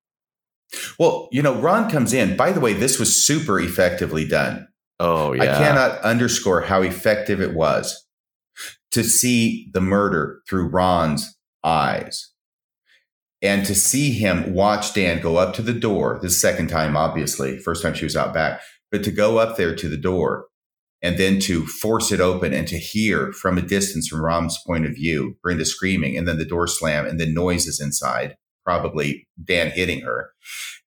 Well, 0.99 1.29
you 1.31 1.41
know, 1.41 1.55
Ron 1.55 1.89
comes 1.89 2.13
in. 2.13 2.35
By 2.35 2.51
the 2.51 2.59
way, 2.59 2.73
this 2.73 2.99
was 2.99 3.25
super 3.25 3.59
effectively 3.59 4.27
done. 4.27 4.67
Oh 4.99 5.33
yeah, 5.33 5.43
I 5.43 5.57
cannot 5.57 5.99
underscore 6.01 6.61
how 6.61 6.81
effective 6.81 7.39
it 7.39 7.53
was 7.53 8.05
to 8.91 9.03
see 9.03 9.69
the 9.73 9.81
murder 9.81 10.41
through 10.49 10.69
Ron's 10.69 11.37
eyes 11.63 12.31
and 13.41 13.65
to 13.65 13.75
see 13.75 14.11
him 14.11 14.53
watch 14.53 14.93
Dan 14.93 15.21
go 15.21 15.37
up 15.37 15.53
to 15.55 15.61
the 15.61 15.73
door. 15.73 16.19
This 16.21 16.41
second 16.41 16.67
time, 16.67 16.97
obviously, 16.97 17.57
first 17.59 17.83
time 17.83 17.93
she 17.93 18.05
was 18.05 18.15
out 18.15 18.33
back, 18.33 18.61
but 18.91 19.03
to 19.03 19.11
go 19.11 19.37
up 19.37 19.57
there 19.57 19.75
to 19.75 19.87
the 19.87 19.97
door 19.97 20.47
and 21.01 21.17
then 21.17 21.39
to 21.39 21.65
force 21.67 22.11
it 22.11 22.19
open 22.19 22.53
and 22.53 22.67
to 22.67 22.77
hear 22.77 23.31
from 23.31 23.57
a 23.57 23.61
distance 23.61 24.07
from 24.07 24.23
Ron's 24.23 24.57
point 24.65 24.85
of 24.85 24.95
view, 24.95 25.35
Brenda 25.43 25.65
screaming, 25.65 26.17
and 26.17 26.27
then 26.27 26.39
the 26.39 26.45
door 26.45 26.67
slam 26.67 27.05
and 27.05 27.19
then 27.19 27.33
noises 27.33 27.79
inside, 27.79 28.35
probably 28.67 29.25
Dan 29.41 29.71
hitting 29.71 30.01
her. 30.01 30.31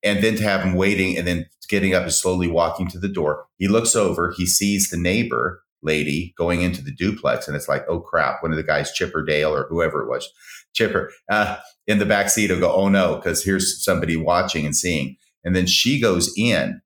And 0.02 0.23
then 0.23 0.36
to 0.36 0.43
have 0.43 0.61
him 0.61 0.74
waiting 0.74 1.16
and 1.16 1.27
then 1.27 1.47
getting 1.70 1.94
up 1.94 2.02
and 2.02 2.12
slowly 2.12 2.47
walking 2.47 2.89
to 2.89 2.98
the 2.98 3.09
door. 3.09 3.47
He 3.57 3.69
looks 3.69 3.97
over, 3.97 4.35
he 4.36 4.44
sees 4.44 4.90
the 4.90 4.98
neighbor 4.98 5.62
lady 5.82 6.35
going 6.36 6.61
into 6.61 6.82
the 6.82 6.93
duplex, 6.94 7.48
and 7.48 7.57
it's 7.57 7.69
like, 7.69 7.86
oh 7.89 8.01
crap, 8.01 8.43
one 8.43 8.52
of 8.52 8.59
the 8.59 8.62
guys, 8.62 8.93
Chipper 8.93 9.24
Dale 9.24 9.55
or 9.55 9.66
whoever 9.70 10.02
it 10.02 10.11
was, 10.11 10.31
Chipper, 10.74 11.11
uh, 11.31 11.57
in 11.86 11.98
the 11.98 12.05
back 12.05 12.28
seat 12.28 12.51
will 12.51 12.61
go, 12.61 12.70
oh 12.70 12.90
no, 12.90 13.16
because 13.16 13.43
here's 13.43 13.82
somebody 13.82 14.15
watching 14.15 14.66
and 14.66 14.77
seeing. 14.77 15.16
And 15.43 15.57
then 15.57 15.66
she 15.66 15.98
goes 15.98 16.31
in. 16.36 16.82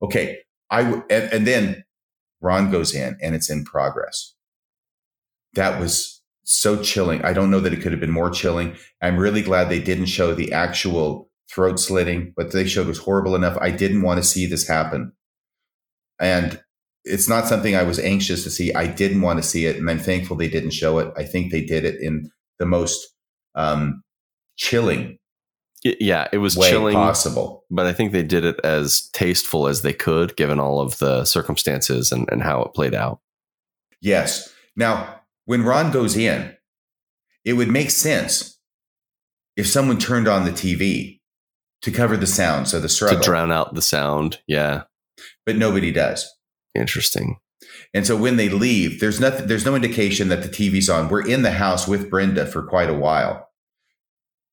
Okay, 0.00 0.38
I 0.70 0.84
w- 0.84 1.04
and, 1.10 1.30
and 1.34 1.46
then 1.46 1.84
Ron 2.40 2.70
goes 2.70 2.94
in, 2.94 3.18
and 3.20 3.34
it's 3.34 3.50
in 3.50 3.64
progress. 3.64 4.34
That 5.52 5.78
was 5.78 6.19
so 6.50 6.82
chilling. 6.82 7.22
I 7.24 7.32
don't 7.32 7.50
know 7.50 7.60
that 7.60 7.72
it 7.72 7.80
could 7.80 7.92
have 7.92 8.00
been 8.00 8.10
more 8.10 8.30
chilling. 8.30 8.76
I'm 9.00 9.16
really 9.16 9.42
glad 9.42 9.68
they 9.68 9.80
didn't 9.80 10.06
show 10.06 10.34
the 10.34 10.52
actual 10.52 11.30
throat 11.52 11.80
slitting. 11.80 12.32
What 12.34 12.52
they 12.52 12.66
showed 12.66 12.86
it 12.86 12.88
was 12.88 12.98
horrible 12.98 13.34
enough. 13.34 13.56
I 13.60 13.70
didn't 13.70 14.02
want 14.02 14.18
to 14.18 14.28
see 14.28 14.46
this 14.46 14.66
happen. 14.66 15.12
And 16.20 16.62
it's 17.04 17.28
not 17.28 17.46
something 17.46 17.74
I 17.74 17.82
was 17.82 17.98
anxious 17.98 18.44
to 18.44 18.50
see. 18.50 18.74
I 18.74 18.86
didn't 18.86 19.22
want 19.22 19.38
to 19.38 19.48
see 19.48 19.66
it. 19.66 19.76
And 19.76 19.88
I'm 19.90 19.98
thankful 19.98 20.36
they 20.36 20.48
didn't 20.48 20.72
show 20.72 20.98
it. 20.98 21.12
I 21.16 21.24
think 21.24 21.50
they 21.50 21.64
did 21.64 21.84
it 21.84 22.00
in 22.00 22.30
the 22.58 22.66
most 22.66 23.14
um, 23.54 24.02
chilling 24.56 25.18
yeah, 25.82 26.28
it 26.30 26.38
was 26.38 26.56
chilling, 26.56 26.94
possible. 26.94 27.64
but 27.70 27.86
I 27.86 27.94
think 27.94 28.12
they 28.12 28.22
did 28.22 28.44
it 28.44 28.60
as 28.62 29.08
tasteful 29.12 29.66
as 29.66 29.80
they 29.80 29.94
could, 29.94 30.36
given 30.36 30.60
all 30.60 30.78
of 30.78 30.98
the 30.98 31.24
circumstances 31.24 32.12
and, 32.12 32.28
and 32.30 32.42
how 32.42 32.62
it 32.62 32.74
played 32.74 32.94
out. 32.94 33.20
Yes. 34.02 34.52
Now, 34.76 35.19
when 35.46 35.62
Ron 35.62 35.90
goes 35.90 36.16
in, 36.16 36.56
it 37.44 37.54
would 37.54 37.68
make 37.68 37.90
sense 37.90 38.58
if 39.56 39.66
someone 39.66 39.98
turned 39.98 40.28
on 40.28 40.44
the 40.44 40.52
TV 40.52 41.20
to 41.82 41.90
cover 41.90 42.16
the 42.16 42.26
sound, 42.26 42.68
so 42.68 42.78
the 42.78 42.88
struggle, 42.88 43.18
to 43.18 43.24
drown 43.24 43.50
out 43.50 43.74
the 43.74 43.82
sound. 43.82 44.40
Yeah, 44.46 44.82
but 45.46 45.56
nobody 45.56 45.92
does. 45.92 46.28
interesting. 46.74 47.38
And 47.92 48.06
so 48.06 48.16
when 48.16 48.36
they 48.36 48.48
leave, 48.48 49.00
there's 49.00 49.20
nothing. 49.20 49.46
There's 49.46 49.64
no 49.64 49.74
indication 49.74 50.28
that 50.28 50.42
the 50.42 50.48
TV's 50.48 50.88
on. 50.88 51.08
We're 51.08 51.26
in 51.26 51.42
the 51.42 51.50
house 51.52 51.88
with 51.88 52.10
Brenda 52.10 52.46
for 52.46 52.62
quite 52.62 52.90
a 52.90 52.94
while. 52.94 53.48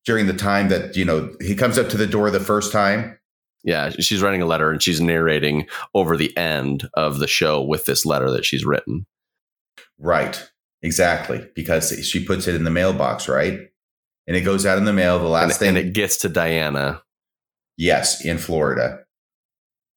During 0.06 0.26
the 0.28 0.34
time 0.34 0.70
that 0.70 0.96
you 0.96 1.04
know 1.06 1.34
he 1.42 1.54
comes 1.56 1.78
up 1.78 1.90
to 1.90 1.98
the 1.98 2.08
door 2.08 2.32
the 2.32 2.40
first 2.40 2.72
time, 2.72 3.20
Yeah, 3.64 3.90
she's 3.90 4.22
writing 4.22 4.42
a 4.42 4.46
letter 4.46 4.72
and 4.72 4.82
she's 4.82 5.02
narrating 5.02 5.68
over 5.94 6.16
the 6.16 6.36
end 6.38 6.90
of 6.94 7.20
the 7.20 7.28
show 7.28 7.62
with 7.62 7.86
this 7.86 8.06
letter 8.06 8.32
that 8.32 8.46
she's 8.46 8.66
written. 8.66 9.06
right? 10.00 10.50
Exactly, 10.84 11.48
because 11.56 11.90
she 12.08 12.24
puts 12.24 12.48
it 12.48 12.56
in 12.56 12.64
the 12.64 12.70
mailbox, 12.72 13.28
right? 13.28 13.60
And 14.28 14.36
it 14.36 14.42
goes 14.42 14.66
out 14.66 14.78
in 14.78 14.86
the 14.86 14.94
mail. 14.94 15.18
The 15.18 15.24
And, 15.26 15.34
last 15.34 15.60
thing, 15.60 15.70
and 15.70 15.78
it 15.78 15.94
gets 15.94 16.18
to 16.18 16.30
Diana. 16.30 17.02
yes, 17.78 18.24
in 18.24 18.38
Florida. 18.38 19.00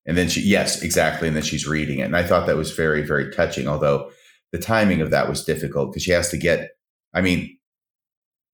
And 0.06 0.16
then 0.16 0.28
she, 0.28 0.40
yes, 0.40 0.82
exactly. 0.82 1.28
And 1.28 1.36
then 1.36 1.42
she's 1.42 1.66
reading 1.66 1.98
it. 1.98 2.04
And 2.04 2.16
I 2.16 2.22
thought 2.22 2.46
that 2.46 2.56
was 2.56 2.72
very, 2.72 3.02
very 3.02 3.30
touching, 3.32 3.68
although 3.68 4.10
the 4.52 4.58
timing 4.58 5.00
of 5.00 5.10
that 5.10 5.28
was 5.28 5.44
difficult 5.44 5.92
because 5.92 6.02
she 6.02 6.10
has 6.12 6.30
to 6.30 6.36
get, 6.38 6.70
I 7.14 7.20
mean, 7.20 7.58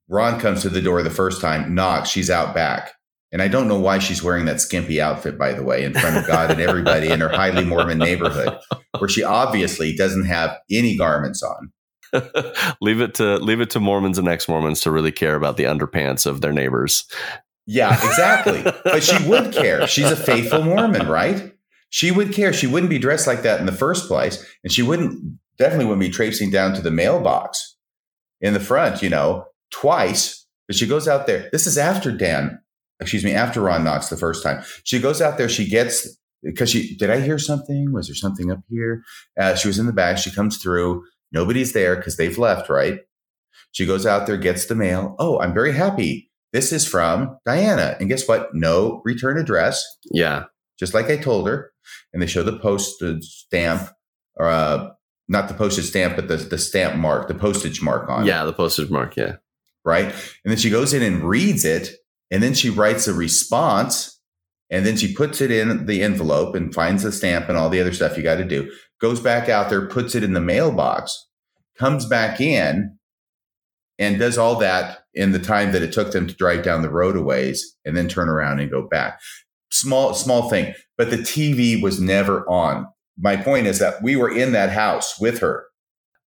Ron 0.09 0.41
comes 0.41 0.63
to 0.63 0.69
the 0.69 0.83
door 0.83 1.03
the 1.03 1.11
first 1.11 1.41
time, 1.41 1.75
knocks, 1.75 2.09
she's 2.11 2.31
out 2.31 2.55
back. 2.55 2.93
And 3.33 3.43
I 3.43 3.49
don't 3.49 3.69
know 3.69 3.79
why 3.79 3.99
she's 3.99 4.23
wearing 4.23 4.45
that 4.47 4.61
skimpy 4.61 5.01
outfit, 5.01 5.37
by 5.39 5.53
the 5.53 5.63
way, 5.63 5.85
in 5.85 5.93
front 5.95 6.17
of 6.17 6.27
God 6.27 6.51
and 6.51 6.61
everybody 6.61 7.09
in 7.11 7.21
her 7.21 7.29
highly 7.29 7.65
Mormon 7.65 7.99
neighborhood, 7.99 8.57
where 8.99 9.09
she 9.09 9.23
obviously 9.23 9.95
doesn't 9.97 10.27
have 10.27 10.57
any 10.71 10.97
garments 10.97 11.43
on. 11.43 11.73
leave 12.81 13.01
it 13.01 13.15
to 13.15 13.37
leave 13.39 13.61
it 13.61 13.71
to 13.71 13.81
Mormons 13.81 14.19
and 14.19 14.29
ex-Mormons 14.29 14.81
to 14.83 14.91
really 14.91 15.13
care 15.13 15.35
about 15.35 15.57
the 15.57 15.65
underpants 15.65 16.27
of 16.27 16.41
their 16.41 16.53
neighbors. 16.53 17.05
Yeah, 17.67 17.95
exactly. 17.95 18.63
but 18.85 19.03
she 19.03 19.27
would 19.29 19.53
care. 19.53 19.87
She's 19.89 20.11
a 20.11 20.17
faithful 20.17 20.63
Mormon, 20.63 21.09
right? 21.09 21.53
She 21.91 22.11
would 22.11 22.33
care. 22.33 22.53
She 22.53 22.67
wouldn't 22.67 22.91
be 22.91 22.99
dressed 22.99 23.27
like 23.27 23.43
that 23.43 23.61
in 23.61 23.67
the 23.67 23.73
first 23.73 24.07
place. 24.07 24.45
And 24.63 24.73
she 24.73 24.83
wouldn't, 24.83 25.39
definitely 25.59 25.87
wouldn't 25.87 26.01
be 26.01 26.11
traipsing 26.11 26.51
down 26.51 26.75
to 26.75 26.83
the 26.83 26.91
mailbox 26.91 27.77
in 28.41 28.55
the 28.55 28.61
front, 28.61 29.03
you 29.03 29.09
know, 29.09 29.47
twice. 29.71 30.47
But 30.69 30.77
she 30.77 30.87
goes 30.87 31.09
out 31.09 31.27
there. 31.27 31.49
This 31.53 31.67
is 31.67 31.79
after 31.79 32.13
Dan, 32.13 32.61
excuse 33.01 33.25
me, 33.25 33.33
after 33.33 33.61
Ron 33.61 33.85
knocks 33.85 34.09
the 34.09 34.17
first 34.17 34.43
time. 34.43 34.63
She 34.85 35.01
goes 35.01 35.21
out 35.21 35.39
there. 35.39 35.49
She 35.49 35.69
gets, 35.69 36.19
because 36.43 36.71
she, 36.71 36.97
did 36.97 37.11
I 37.11 37.21
hear 37.21 37.39
something? 37.39 37.93
Was 37.93 38.09
there 38.09 38.15
something 38.15 38.51
up 38.51 38.61
here? 38.69 39.03
Uh, 39.39 39.55
she 39.55 39.69
was 39.69 39.79
in 39.79 39.87
the 39.87 39.93
back. 39.93 40.19
She 40.19 40.31
comes 40.31 40.59
through. 40.59 41.05
Nobody's 41.33 41.73
there 41.73 41.97
because 41.97 42.17
they've 42.17 42.39
left, 42.39 42.69
right? 42.69 43.01
She 43.73 43.87
goes 43.87 44.07
out 44.07 44.27
there, 44.27 44.37
gets 44.37 44.67
the 44.67 44.75
mail. 44.75 45.17
Oh, 45.19 45.39
I'm 45.41 45.53
very 45.55 45.73
happy. 45.73 46.31
This 46.53 46.73
is 46.73 46.87
from 46.89 47.37
Diana. 47.45 47.97
And 48.01 48.09
guess 48.09 48.27
what? 48.29 48.55
No 48.55 49.03
return 49.05 49.37
address, 49.39 49.85
Yeah. 50.13 50.45
just 50.79 50.95
like 50.95 51.07
I 51.11 51.17
told 51.17 51.49
her. 51.49 51.73
and 52.13 52.21
they 52.23 52.27
show 52.27 52.43
the 52.43 52.59
postage 52.59 53.23
stamp, 53.25 53.91
or 54.37 54.47
uh, 54.49 54.91
not 55.29 55.47
the 55.49 55.55
postage 55.55 55.85
stamp, 55.85 56.17
but 56.17 56.27
the 56.29 56.37
the 56.37 56.59
stamp 56.59 56.97
mark, 56.97 57.29
the 57.29 57.35
postage 57.35 57.81
mark 57.83 58.09
on 58.09 58.25
Yeah, 58.27 58.43
it, 58.43 58.47
the 58.47 58.53
postage 58.53 58.91
mark. 58.91 59.17
Yeah. 59.17 59.37
right? 59.85 60.07
And 60.07 60.51
then 60.51 60.57
she 60.57 60.69
goes 60.71 60.93
in 60.93 61.03
and 61.03 61.23
reads 61.23 61.65
it, 61.65 61.91
and 62.31 62.43
then 62.43 62.55
she 62.55 62.71
writes 62.71 63.07
a 63.07 63.13
response, 63.15 64.21
and 64.71 64.85
then 64.85 64.97
she 64.97 65.15
puts 65.15 65.41
it 65.41 65.51
in 65.53 65.87
the 65.87 66.03
envelope 66.03 66.55
and 66.57 66.75
finds 66.75 67.03
the 67.05 67.13
stamp 67.13 67.49
and 67.49 67.57
all 67.57 67.69
the 67.69 67.81
other 67.81 67.93
stuff 67.93 68.17
you 68.17 68.23
got 68.25 68.37
to 68.37 68.45
do. 68.45 68.69
Goes 69.01 69.21
back 69.21 69.49
out 69.49 69.69
there, 69.69 69.87
puts 69.87 70.15
it 70.15 70.25
in 70.25 70.33
the 70.33 70.41
mailbox, 70.41 71.27
comes 71.79 72.07
back 72.07 72.41
in, 72.41 72.99
and 73.99 74.19
does 74.19 74.39
all 74.39 74.57
that 74.57 75.05
in 75.15 75.33
the 75.33 75.39
time 75.39 75.73
that 75.73 75.83
it 75.83 75.93
took 75.93 76.13
them 76.13 76.27
to 76.27 76.35
drive 76.35 76.63
down 76.63 76.83
the 76.83 76.91
road 76.91 77.17
a 77.17 77.23
ways 77.23 77.77
and 77.85 77.97
then 77.97 78.09
turn 78.09 78.29
around 78.29 78.61
and 78.61 78.71
go 78.71 78.87
back. 78.87 79.21
Small, 79.71 80.15
small 80.15 80.49
thing, 80.49 80.75
but 80.97 81.11
the 81.11 81.17
TV 81.19 81.81
was 81.81 82.01
never 82.01 82.49
on. 82.49 82.87
My 83.19 83.37
point 83.37 83.67
is 83.67 83.79
that 83.79 84.03
we 84.03 84.17
were 84.17 84.31
in 84.31 84.53
that 84.53 84.71
house 84.71 85.19
with 85.19 85.39
her 85.41 85.67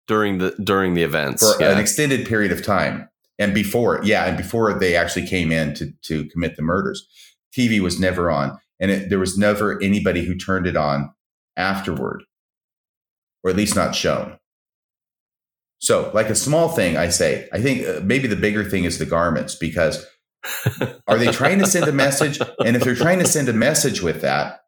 During 0.06 0.38
the 0.38 0.50
during 0.62 0.94
the 0.94 1.02
events. 1.02 1.42
for 1.42 1.62
yeah. 1.62 1.72
an 1.72 1.78
extended 1.78 2.26
period 2.26 2.52
of 2.52 2.64
time. 2.64 3.08
And 3.38 3.54
before, 3.54 4.00
yeah, 4.04 4.26
and 4.26 4.36
before 4.36 4.78
they 4.78 4.96
actually 4.96 5.26
came 5.26 5.50
in 5.50 5.72
to, 5.74 5.90
to 6.02 6.26
commit 6.26 6.56
the 6.56 6.62
murders, 6.62 7.08
TV 7.56 7.80
was 7.80 7.98
never 7.98 8.30
on. 8.30 8.58
And 8.78 8.90
it, 8.90 9.08
there 9.08 9.18
was 9.18 9.38
never 9.38 9.82
anybody 9.82 10.24
who 10.24 10.36
turned 10.36 10.66
it 10.66 10.76
on 10.76 11.10
afterward, 11.56 12.24
or 13.44 13.50
at 13.50 13.56
least 13.56 13.76
not 13.76 13.94
shown. 13.94 14.38
So, 15.78 16.10
like 16.12 16.28
a 16.28 16.34
small 16.34 16.68
thing, 16.68 16.96
I 16.96 17.08
say, 17.08 17.48
I 17.52 17.60
think 17.60 17.86
uh, 17.86 18.00
maybe 18.04 18.28
the 18.28 18.36
bigger 18.36 18.64
thing 18.64 18.84
is 18.84 18.98
the 18.98 19.06
garments 19.06 19.54
because 19.54 20.04
are 21.06 21.16
they 21.18 21.32
trying 21.32 21.58
to 21.60 21.66
send 21.66 21.88
a 21.88 21.92
message? 21.92 22.38
And 22.64 22.76
if 22.76 22.82
they're 22.82 22.94
trying 22.94 23.18
to 23.20 23.26
send 23.26 23.48
a 23.48 23.52
message 23.54 24.02
with 24.02 24.20
that, 24.20 24.60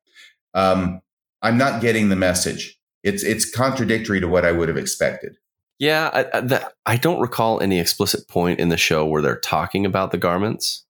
um, 0.55 1.01
I'm 1.43 1.59
not 1.59 1.83
getting 1.83 2.09
the 2.09 2.17
message. 2.17 2.79
It's 3.03 3.23
it's 3.23 3.51
contradictory 3.51 4.21
to 4.21 4.29
what 4.29 4.45
I 4.47 4.53
would 4.53 4.69
have 4.69 4.79
expected. 4.79 5.37
Yeah, 5.79 6.11
I, 6.15 6.39
I, 6.39 6.41
that, 6.43 6.73
I 6.87 6.97
don't 6.97 7.21
recall 7.21 7.61
any 7.61 7.81
explicit 7.81 8.29
point 8.29 8.61
in 8.61 8.69
the 8.69 8.77
show 8.77 9.05
where 9.05 9.21
they're 9.21 9.41
talking 9.41 9.85
about 9.85 10.13
the 10.13 10.19
garments. 10.19 10.85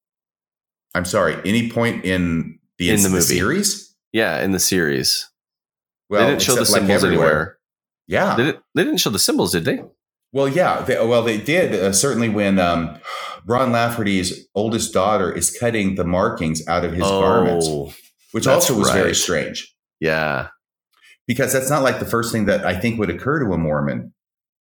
I'm 0.95 1.07
sorry. 1.07 1.37
Any 1.47 1.71
point 1.71 2.05
in 2.05 2.59
the, 2.79 2.91
In 2.91 3.03
the 3.03 3.09
movie. 3.09 3.23
series? 3.23 3.97
Yeah, 4.13 4.43
in 4.43 4.53
the 4.53 4.59
series, 4.61 5.31
Well, 6.11 6.21
they 6.21 6.31
didn't 6.33 6.43
show 6.43 6.55
the 6.55 6.61
except 6.61 6.83
like 6.83 6.89
symbols 6.89 7.05
everywhere. 7.05 7.27
anywhere. 7.29 7.59
Yeah. 8.07 8.37
They 8.37 8.45
didn't, 8.45 8.65
they 8.75 8.85
didn't 8.85 9.01
show 9.01 9.11
the 9.11 9.19
symbols, 9.19 9.53
did 9.53 9.65
they? 9.65 9.83
Well, 10.33 10.49
yeah. 10.49 10.83
They, 10.83 10.97
well, 11.05 11.23
they 11.23 11.39
did 11.39 11.75
uh, 11.75 11.93
certainly 11.93 12.29
when 12.29 12.59
um, 12.59 12.99
Ron 13.47 13.73
Lafferty's 13.73 14.47
oldest 14.55 14.93
daughter 14.93 15.33
is 15.33 15.57
cutting 15.57 15.95
the 15.95 16.05
markings 16.05 16.67
out 16.67 16.85
of 16.85 16.93
his 16.93 17.03
garments, 17.03 17.69
which 18.33 18.47
also 18.47 18.79
was 18.79 18.91
very 18.91 19.15
strange 19.15 19.75
yeah. 20.01 20.49
because 21.27 21.53
that's 21.53 21.71
not 21.71 21.83
like 21.83 22.01
the 22.01 22.07
first 22.07 22.33
thing 22.33 22.47
that 22.47 22.65
I 22.65 22.79
think 22.79 22.99
would 22.99 23.11
occur 23.11 23.39
to 23.45 23.53
a 23.53 23.59
Mormon 23.59 24.13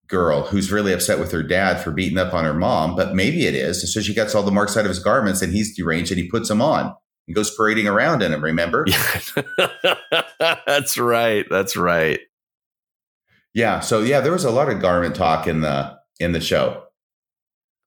girl 0.09 0.43
who's 0.43 0.71
really 0.71 0.93
upset 0.93 1.19
with 1.19 1.33
her 1.33 1.43
dad 1.43 1.83
for 1.83 1.91
beating 1.91 2.19
up 2.19 2.33
on 2.33 2.45
her 2.45 2.55
mom, 2.55 2.97
but 2.97 3.15
maybe 3.15 3.47
it 3.47 3.55
is. 3.55 3.93
So 3.93 4.01
she 4.01 4.15
gets 4.15 4.35
all 4.35 4.43
the 4.43 4.53
marks 4.53 4.77
out 4.77 4.85
of 4.85 4.89
his 4.89 4.99
garments 4.99 5.43
and 5.43 5.53
he's 5.53 5.77
deranged 5.77 6.13
and 6.13 6.21
he 6.21 6.29
puts 6.29 6.49
them 6.49 6.63
on 6.63 6.95
and 7.27 7.35
goes 7.35 7.55
parading 7.55 7.89
around 7.89 8.23
in 8.23 8.31
them. 8.31 8.43
Remember? 8.43 8.85
Yeah. 8.87 9.97
that's 10.67 10.97
right. 10.97 11.45
That's 11.51 11.77
right. 11.77 12.21
Yeah. 13.57 13.81
So 13.81 14.03
yeah, 14.03 14.20
there 14.20 14.33
was 14.33 14.45
a 14.45 14.51
lot 14.51 14.69
of 14.69 14.83
garment 14.83 15.16
talk 15.16 15.47
in 15.47 15.62
the 15.62 15.99
in 16.20 16.33
the 16.33 16.43
show. 16.43 16.83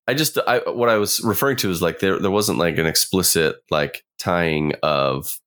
I 0.08 0.16
just 0.16 0.40
I 0.48 0.62
what 0.66 0.90
I 0.90 0.98
was 0.98 1.22
referring 1.24 1.58
to 1.58 1.70
is 1.70 1.80
like 1.80 2.00
there 2.00 2.18
there 2.18 2.32
wasn't 2.32 2.58
like 2.58 2.80
an 2.80 2.88
explicit 2.88 3.58
like 3.70 4.04
tying 4.18 4.74
of 4.82 5.40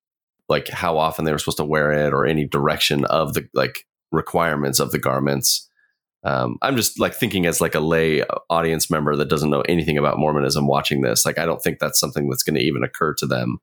like 0.48 0.68
how 0.68 0.96
often 0.96 1.24
they 1.24 1.32
were 1.32 1.40
supposed 1.40 1.56
to 1.56 1.64
wear 1.64 1.90
it 1.90 2.14
or 2.14 2.24
any 2.24 2.46
direction 2.46 3.04
of 3.06 3.34
the 3.34 3.48
like 3.52 3.84
requirements 4.12 4.78
of 4.78 4.92
the 4.92 4.98
garments. 5.00 5.68
Um, 6.22 6.56
I'm 6.62 6.76
just 6.76 7.00
like 7.00 7.14
thinking 7.14 7.44
as 7.46 7.60
like 7.60 7.74
a 7.74 7.80
lay 7.80 8.22
audience 8.48 8.88
member 8.88 9.16
that 9.16 9.28
doesn't 9.28 9.50
know 9.50 9.62
anything 9.62 9.98
about 9.98 10.20
Mormonism 10.20 10.68
watching 10.68 11.00
this. 11.00 11.26
Like 11.26 11.40
I 11.40 11.46
don't 11.46 11.60
think 11.60 11.80
that's 11.80 11.98
something 11.98 12.30
that's 12.30 12.44
going 12.44 12.54
to 12.54 12.62
even 12.64 12.84
occur 12.84 13.12
to 13.14 13.26
them. 13.26 13.58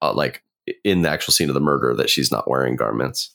Uh, 0.00 0.12
like 0.12 0.44
in 0.84 1.02
the 1.02 1.10
actual 1.10 1.32
scene 1.32 1.50
of 1.50 1.54
the 1.54 1.60
murder 1.60 1.96
that 1.96 2.10
she's 2.10 2.30
not 2.30 2.48
wearing 2.48 2.76
garments. 2.76 3.34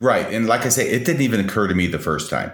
Right. 0.00 0.26
And 0.32 0.46
like 0.46 0.66
I 0.66 0.68
say, 0.68 0.88
it 0.88 1.04
didn't 1.04 1.22
even 1.22 1.40
occur 1.40 1.68
to 1.68 1.74
me 1.74 1.86
the 1.86 1.98
first 1.98 2.30
time. 2.30 2.52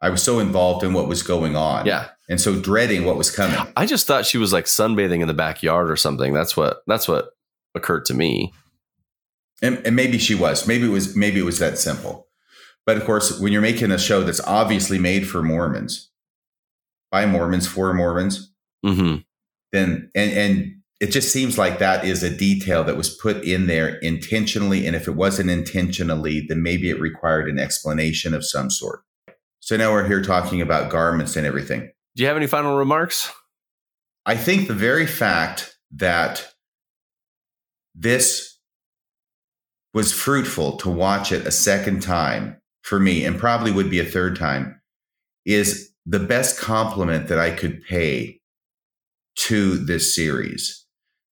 I 0.00 0.10
was 0.10 0.22
so 0.22 0.38
involved 0.38 0.84
in 0.84 0.92
what 0.92 1.08
was 1.08 1.22
going 1.22 1.56
on. 1.56 1.86
Yeah. 1.86 2.08
And 2.28 2.40
so 2.40 2.58
dreading 2.60 3.04
what 3.04 3.16
was 3.16 3.30
coming. 3.30 3.58
I 3.76 3.86
just 3.86 4.06
thought 4.06 4.26
she 4.26 4.38
was 4.38 4.52
like 4.52 4.66
sunbathing 4.66 5.20
in 5.20 5.28
the 5.28 5.34
backyard 5.34 5.90
or 5.90 5.96
something. 5.96 6.32
That's 6.32 6.56
what 6.56 6.82
that's 6.86 7.08
what 7.08 7.30
occurred 7.74 8.04
to 8.06 8.14
me. 8.14 8.52
And, 9.60 9.84
and 9.84 9.96
maybe 9.96 10.18
she 10.18 10.34
was. 10.34 10.68
Maybe 10.68 10.86
it 10.86 10.90
was 10.90 11.16
maybe 11.16 11.40
it 11.40 11.44
was 11.44 11.58
that 11.58 11.78
simple. 11.78 12.28
But 12.86 12.96
of 12.96 13.04
course, 13.04 13.40
when 13.40 13.52
you're 13.52 13.60
making 13.60 13.90
a 13.90 13.98
show 13.98 14.22
that's 14.22 14.40
obviously 14.40 14.98
made 14.98 15.28
for 15.28 15.42
Mormons, 15.42 16.10
by 17.10 17.26
Mormons, 17.26 17.66
for 17.66 17.92
Mormons, 17.92 18.52
hmm 18.84 19.16
then 19.72 20.10
and 20.14 20.32
and 20.32 20.77
it 21.00 21.12
just 21.12 21.32
seems 21.32 21.56
like 21.56 21.78
that 21.78 22.04
is 22.04 22.22
a 22.22 22.36
detail 22.36 22.82
that 22.84 22.96
was 22.96 23.16
put 23.16 23.44
in 23.44 23.68
there 23.68 23.96
intentionally. 23.98 24.86
And 24.86 24.96
if 24.96 25.06
it 25.06 25.14
wasn't 25.14 25.50
intentionally, 25.50 26.44
then 26.48 26.62
maybe 26.62 26.90
it 26.90 27.00
required 27.00 27.48
an 27.48 27.58
explanation 27.58 28.34
of 28.34 28.44
some 28.44 28.70
sort. 28.70 29.00
So 29.60 29.76
now 29.76 29.92
we're 29.92 30.08
here 30.08 30.22
talking 30.22 30.60
about 30.60 30.90
garments 30.90 31.36
and 31.36 31.46
everything. 31.46 31.90
Do 32.16 32.22
you 32.22 32.26
have 32.26 32.36
any 32.36 32.48
final 32.48 32.76
remarks? 32.76 33.30
I 34.26 34.36
think 34.36 34.66
the 34.66 34.74
very 34.74 35.06
fact 35.06 35.78
that 35.92 36.52
this 37.94 38.58
was 39.94 40.12
fruitful 40.12 40.78
to 40.78 40.90
watch 40.90 41.32
it 41.32 41.46
a 41.46 41.50
second 41.50 42.02
time 42.02 42.60
for 42.82 42.98
me, 42.98 43.24
and 43.24 43.38
probably 43.38 43.70
would 43.70 43.90
be 43.90 44.00
a 44.00 44.04
third 44.04 44.36
time, 44.36 44.80
is 45.44 45.92
the 46.06 46.18
best 46.18 46.58
compliment 46.58 47.28
that 47.28 47.38
I 47.38 47.50
could 47.50 47.82
pay 47.82 48.40
to 49.36 49.76
this 49.76 50.14
series. 50.14 50.86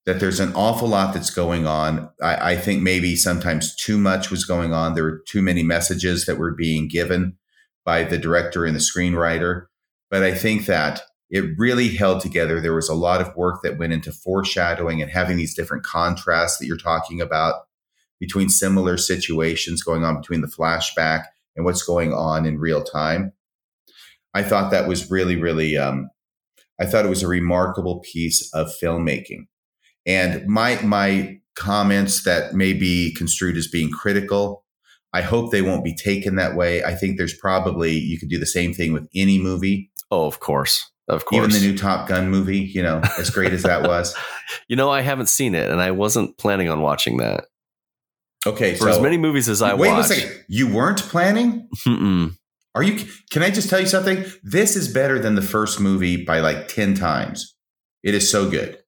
That 0.06 0.20
there's 0.20 0.40
an 0.40 0.54
awful 0.54 0.88
lot 0.88 1.14
that's 1.14 1.30
going 1.30 1.66
on. 1.66 2.08
I, 2.22 2.52
I 2.52 2.56
think 2.56 2.80
maybe 2.80 3.16
sometimes 3.16 3.74
too 3.74 3.98
much 3.98 4.30
was 4.30 4.44
going 4.44 4.72
on. 4.72 4.94
There 4.94 5.04
were 5.04 5.22
too 5.26 5.42
many 5.42 5.64
messages 5.64 6.26
that 6.26 6.38
were 6.38 6.54
being 6.54 6.88
given 6.88 7.36
by 7.84 8.04
the 8.04 8.18
director 8.18 8.64
and 8.64 8.74
the 8.74 8.80
screenwriter. 8.80 9.66
But 10.10 10.22
I 10.22 10.32
think 10.32 10.66
that 10.66 11.02
it 11.28 11.58
really 11.58 11.88
held 11.88 12.20
together. 12.20 12.60
There 12.60 12.74
was 12.74 12.88
a 12.88 12.94
lot 12.94 13.20
of 13.20 13.34
work 13.34 13.62
that 13.62 13.78
went 13.78 13.92
into 13.92 14.12
foreshadowing 14.12 15.02
and 15.02 15.10
having 15.10 15.36
these 15.36 15.54
different 15.54 15.84
contrasts 15.84 16.58
that 16.58 16.66
you're 16.66 16.76
talking 16.76 17.20
about 17.20 17.62
between 18.20 18.48
similar 18.48 18.96
situations 18.96 19.82
going 19.82 20.04
on 20.04 20.20
between 20.20 20.40
the 20.40 20.46
flashback 20.46 21.24
and 21.54 21.64
what's 21.64 21.82
going 21.82 22.12
on 22.12 22.46
in 22.46 22.58
real 22.58 22.84
time. 22.84 23.32
I 24.34 24.42
thought 24.42 24.70
that 24.70 24.86
was 24.86 25.10
really, 25.10 25.36
really, 25.36 25.76
um, 25.76 26.10
I 26.80 26.86
thought 26.86 27.06
it 27.06 27.10
was 27.10 27.22
a 27.22 27.28
remarkable 27.28 28.00
piece 28.00 28.52
of 28.54 28.70
filmmaking. 28.82 29.46
And 30.06 30.46
my, 30.46 30.80
my 30.82 31.38
comments 31.56 32.22
that 32.24 32.54
may 32.54 32.72
be 32.72 33.12
construed 33.14 33.56
as 33.56 33.66
being 33.66 33.90
critical, 33.90 34.64
I 35.12 35.22
hope 35.22 35.50
they 35.50 35.62
won't 35.62 35.84
be 35.84 35.94
taken 35.94 36.36
that 36.36 36.54
way. 36.54 36.84
I 36.84 36.94
think 36.94 37.16
there's 37.16 37.36
probably, 37.36 37.92
you 37.92 38.18
could 38.18 38.28
do 38.28 38.38
the 38.38 38.46
same 38.46 38.72
thing 38.72 38.92
with 38.92 39.08
any 39.14 39.38
movie. 39.38 39.90
Oh, 40.10 40.26
of 40.26 40.40
course. 40.40 40.90
Of 41.08 41.24
course. 41.24 41.38
Even 41.38 41.50
the 41.50 41.60
new 41.60 41.76
Top 41.76 42.08
Gun 42.08 42.30
movie, 42.30 42.58
you 42.58 42.82
know, 42.82 43.00
as 43.18 43.30
great 43.30 43.52
as 43.52 43.62
that 43.62 43.82
was. 43.82 44.14
you 44.68 44.76
know, 44.76 44.90
I 44.90 45.00
haven't 45.02 45.28
seen 45.28 45.54
it 45.54 45.70
and 45.70 45.80
I 45.80 45.92
wasn't 45.92 46.36
planning 46.36 46.68
on 46.68 46.80
watching 46.80 47.18
that. 47.18 47.46
Okay, 48.46 48.74
For 48.74 48.84
so 48.84 48.90
as 48.90 49.00
many 49.00 49.18
movies 49.18 49.48
as 49.48 49.62
I 49.62 49.74
wait 49.74 49.90
watch. 49.90 50.06
a 50.10 50.14
second. 50.14 50.44
You 50.48 50.72
weren't 50.72 51.00
planning? 51.02 51.68
Mm-mm. 51.86 52.36
Are 52.76 52.82
you? 52.82 53.04
Can 53.30 53.42
I 53.42 53.50
just 53.50 53.70
tell 53.70 53.80
you 53.80 53.86
something? 53.86 54.24
This 54.44 54.76
is 54.76 54.92
better 54.92 55.18
than 55.18 55.34
the 55.34 55.42
first 55.42 55.80
movie 55.80 56.24
by 56.24 56.40
like 56.40 56.68
ten 56.68 56.94
times. 56.94 57.56
It 58.04 58.14
is 58.14 58.30
so 58.30 58.48
good. 58.48 58.78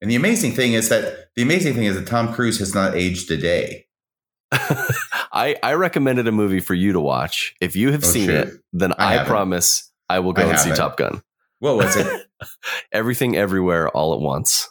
And 0.00 0.10
the 0.10 0.16
amazing 0.16 0.52
thing 0.52 0.74
is 0.74 0.88
that 0.90 1.30
the 1.34 1.42
amazing 1.42 1.74
thing 1.74 1.84
is 1.84 1.96
that 1.96 2.06
Tom 2.06 2.32
Cruise 2.32 2.58
has 2.60 2.74
not 2.74 2.94
aged 2.94 3.30
a 3.30 3.36
day. 3.36 3.86
I, 4.52 5.56
I 5.62 5.74
recommended 5.74 6.26
a 6.28 6.32
movie 6.32 6.60
for 6.60 6.74
you 6.74 6.92
to 6.92 7.00
watch. 7.00 7.54
If 7.60 7.76
you 7.76 7.92
have 7.92 8.04
Oh, 8.04 8.06
seen 8.06 8.26
shit. 8.26 8.48
it, 8.48 8.54
then 8.72 8.92
I 8.98 9.18
I, 9.18 9.24
promise 9.24 9.90
I 10.08 10.20
will 10.20 10.32
go 10.32 10.42
I 10.42 10.50
and 10.50 10.58
see 10.58 10.68
haven't. 10.70 10.76
Top 10.84 10.96
Gun. 10.96 11.22
What 11.60 11.76
was 11.76 11.96
it? 11.96 12.26
Everything, 12.92 13.36
everywhere, 13.36 13.88
all 13.88 14.14
at 14.14 14.20
once. 14.20 14.68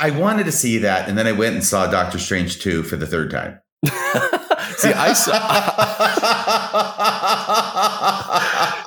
I 0.00 0.10
wanted 0.10 0.44
to 0.46 0.52
see 0.52 0.78
that, 0.78 1.06
and 1.08 1.18
then 1.18 1.26
I 1.26 1.32
went 1.32 1.54
and 1.54 1.62
saw 1.62 1.86
Doctor 1.86 2.18
Strange 2.18 2.60
two 2.60 2.82
for 2.82 2.96
the 2.96 3.06
third 3.06 3.30
time. 3.30 3.60
see, 4.78 4.90
I 4.92 5.12
saw, 5.12 5.32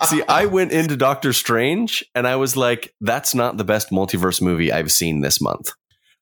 see, 0.06 0.24
I 0.28 0.45
went 0.48 0.72
into 0.72 0.95
Doctor 0.98 1.32
Strange 1.34 2.03
and 2.15 2.28
I 2.28 2.36
was 2.36 2.57
like, 2.57 2.94
"That's 3.02 3.36
not 3.36 3.57
the 3.57 3.64
best 3.64 3.91
multiverse 3.91 4.41
movie 4.41 4.72
I've 4.72 4.91
seen 4.91 5.22
this 5.22 5.40
month." 5.41 5.72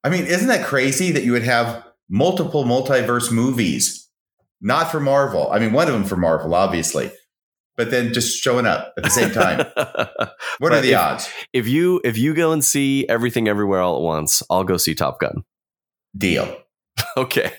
I 0.03 0.09
mean, 0.09 0.25
isn't 0.25 0.47
that 0.47 0.65
crazy 0.65 1.11
that 1.11 1.23
you 1.23 1.31
would 1.33 1.43
have 1.43 1.83
multiple 2.09 2.63
multiverse 2.63 3.31
movies? 3.31 4.07
Not 4.61 4.91
for 4.91 4.99
Marvel. 4.99 5.51
I 5.51 5.59
mean, 5.59 5.73
one 5.73 5.87
of 5.87 5.93
them 5.93 6.03
for 6.03 6.15
Marvel, 6.17 6.53
obviously, 6.53 7.11
but 7.77 7.89
then 7.91 8.13
just 8.13 8.39
showing 8.41 8.65
up 8.65 8.93
at 8.97 9.03
the 9.03 9.09
same 9.09 9.31
time. 9.31 9.65
What 10.59 10.73
are 10.73 10.81
the 10.81 10.91
if- 10.91 10.97
odds? 10.99 11.29
if 11.53 11.67
you 11.67 11.99
if 12.03 12.17
you 12.17 12.33
go 12.35 12.51
and 12.51 12.63
see 12.63 13.07
Everything, 13.09 13.47
Everywhere, 13.47 13.79
all 13.81 13.95
at 13.95 14.01
once, 14.03 14.43
I'll 14.49 14.63
go 14.63 14.77
see 14.77 14.93
Top 14.93 15.19
Gun. 15.19 15.43
Deal. 16.17 16.55
Okay. 17.17 17.51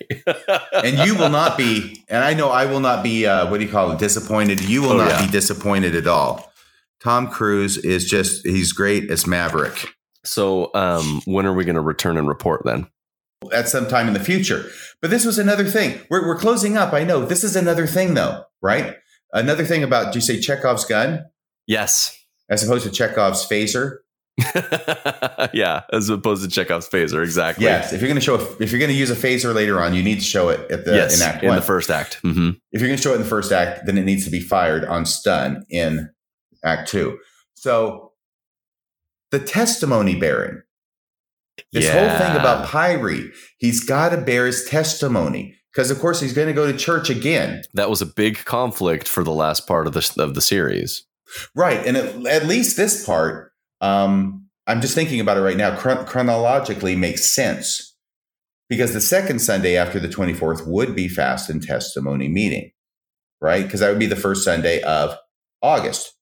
and 0.72 0.98
you 1.06 1.14
will 1.16 1.28
not 1.30 1.58
be, 1.58 2.04
and 2.08 2.22
I 2.22 2.32
know 2.34 2.50
I 2.50 2.66
will 2.66 2.80
not 2.80 3.02
be, 3.02 3.26
uh, 3.26 3.50
what 3.50 3.58
do 3.58 3.64
you 3.64 3.70
call 3.70 3.90
it, 3.90 3.98
disappointed. 3.98 4.60
You 4.62 4.82
will 4.82 4.92
Oh, 4.92 4.96
not 4.98 5.08
yeah. 5.10 5.26
be 5.26 5.32
disappointed 5.32 5.94
at 5.96 6.06
all. 6.06 6.52
Tom 7.02 7.28
Cruise 7.28 7.76
is 7.76 8.04
just, 8.08 8.46
he's 8.46 8.72
great 8.72 9.10
as 9.10 9.26
Maverick. 9.26 9.88
So, 10.24 10.70
um, 10.74 11.22
when 11.24 11.46
are 11.46 11.52
we 11.52 11.64
going 11.64 11.74
to 11.76 11.80
return 11.80 12.16
and 12.16 12.28
report 12.28 12.62
then? 12.64 12.86
At 13.52 13.68
some 13.68 13.88
time 13.88 14.06
in 14.06 14.14
the 14.14 14.20
future. 14.20 14.70
But 15.00 15.10
this 15.10 15.24
was 15.24 15.38
another 15.38 15.64
thing. 15.64 16.00
We're, 16.10 16.26
we're 16.26 16.38
closing 16.38 16.76
up. 16.76 16.92
I 16.92 17.02
know. 17.04 17.24
This 17.26 17.42
is 17.42 17.56
another 17.56 17.86
thing, 17.86 18.14
though, 18.14 18.44
right? 18.60 18.96
Another 19.32 19.64
thing 19.64 19.82
about, 19.82 20.12
do 20.12 20.18
you 20.18 20.20
say 20.22 20.38
Chekhov's 20.40 20.84
gun 20.84 21.24
Yes. 21.66 22.16
as 22.48 22.62
opposed 22.62 22.84
to 22.84 22.90
Chekhov's 22.90 23.44
phaser? 23.46 23.98
yeah, 25.52 25.82
as 25.92 26.08
opposed 26.08 26.42
to 26.42 26.48
Chekhov's 26.48 26.88
phaser, 26.88 27.22
exactly. 27.22 27.64
Yes. 27.64 27.92
If 27.92 28.00
you're 28.00 28.08
going 28.08 28.20
to 28.20 28.24
show, 28.24 28.36
a, 28.36 28.62
if 28.62 28.70
you're 28.70 28.78
going 28.78 28.90
to 28.90 28.96
use 28.96 29.10
a 29.10 29.16
phaser 29.16 29.54
later 29.54 29.80
on, 29.80 29.94
you 29.94 30.02
need 30.02 30.16
to 30.16 30.24
show 30.24 30.48
it 30.48 30.70
at 30.70 30.84
the 30.84 30.92
yes, 30.94 31.20
in 31.20 31.26
Act 31.28 31.44
in 31.44 31.54
the 31.54 31.62
first 31.62 31.90
act. 31.90 32.14
hmm 32.22 32.50
if 32.70 32.80
you're 32.80 32.88
going 32.88 32.96
to 32.96 33.02
show 33.02 33.12
it 33.12 33.16
in 33.16 33.22
the 33.22 33.28
first 33.28 33.52
act, 33.52 33.86
then 33.86 33.98
it 33.98 34.04
needs 34.04 34.24
to 34.24 34.30
be 34.30 34.40
fired 34.40 34.84
on 34.84 35.04
stun 35.04 35.64
in 35.68 36.10
Act 36.64 36.88
Two. 36.88 37.18
So 37.54 38.11
the 39.32 39.40
testimony 39.40 40.14
bearing, 40.14 40.62
this 41.72 41.90
whole 41.90 42.08
thing 42.18 42.36
about 42.36 42.66
Pyre, 42.66 43.32
he's 43.58 43.82
got 43.82 44.10
to 44.10 44.18
bear 44.18 44.46
his 44.46 44.64
testimony 44.64 45.56
because, 45.72 45.90
of 45.90 45.98
course, 45.98 46.20
he's 46.20 46.34
going 46.34 46.48
to 46.48 46.54
go 46.54 46.70
to 46.70 46.76
church 46.76 47.10
again, 47.10 47.62
that 47.74 47.90
was 47.90 48.02
a 48.02 48.06
big 48.06 48.44
conflict 48.44 49.08
for 49.08 49.24
the 49.24 49.32
last 49.32 49.66
part 49.66 49.86
of 49.86 49.94
the 49.94 50.14
of 50.18 50.34
the 50.34 50.40
series. 50.40 51.04
right? 51.54 51.84
And 51.84 51.96
at, 51.96 52.26
at 52.26 52.46
least 52.46 52.76
this 52.76 53.04
part, 53.04 53.52
um, 53.80 54.46
I'm 54.66 54.80
just 54.80 54.94
thinking 54.94 55.18
about 55.18 55.38
it 55.38 55.40
right 55.40 55.56
now. 55.56 55.76
Chron- 55.76 56.06
chronologically, 56.06 56.94
makes 56.94 57.24
sense 57.24 57.96
because 58.68 58.92
the 58.92 59.00
second 59.00 59.40
Sunday 59.40 59.76
after 59.76 59.98
the 59.98 60.08
24th 60.08 60.66
would 60.66 60.94
be 60.94 61.08
fast 61.08 61.50
and 61.50 61.62
testimony 61.62 62.28
meeting, 62.28 62.70
right? 63.40 63.64
Because 63.64 63.80
that 63.80 63.88
would 63.90 63.98
be 63.98 64.06
the 64.06 64.16
first 64.16 64.44
Sunday 64.44 64.82
of 64.82 65.16
August. 65.62 66.14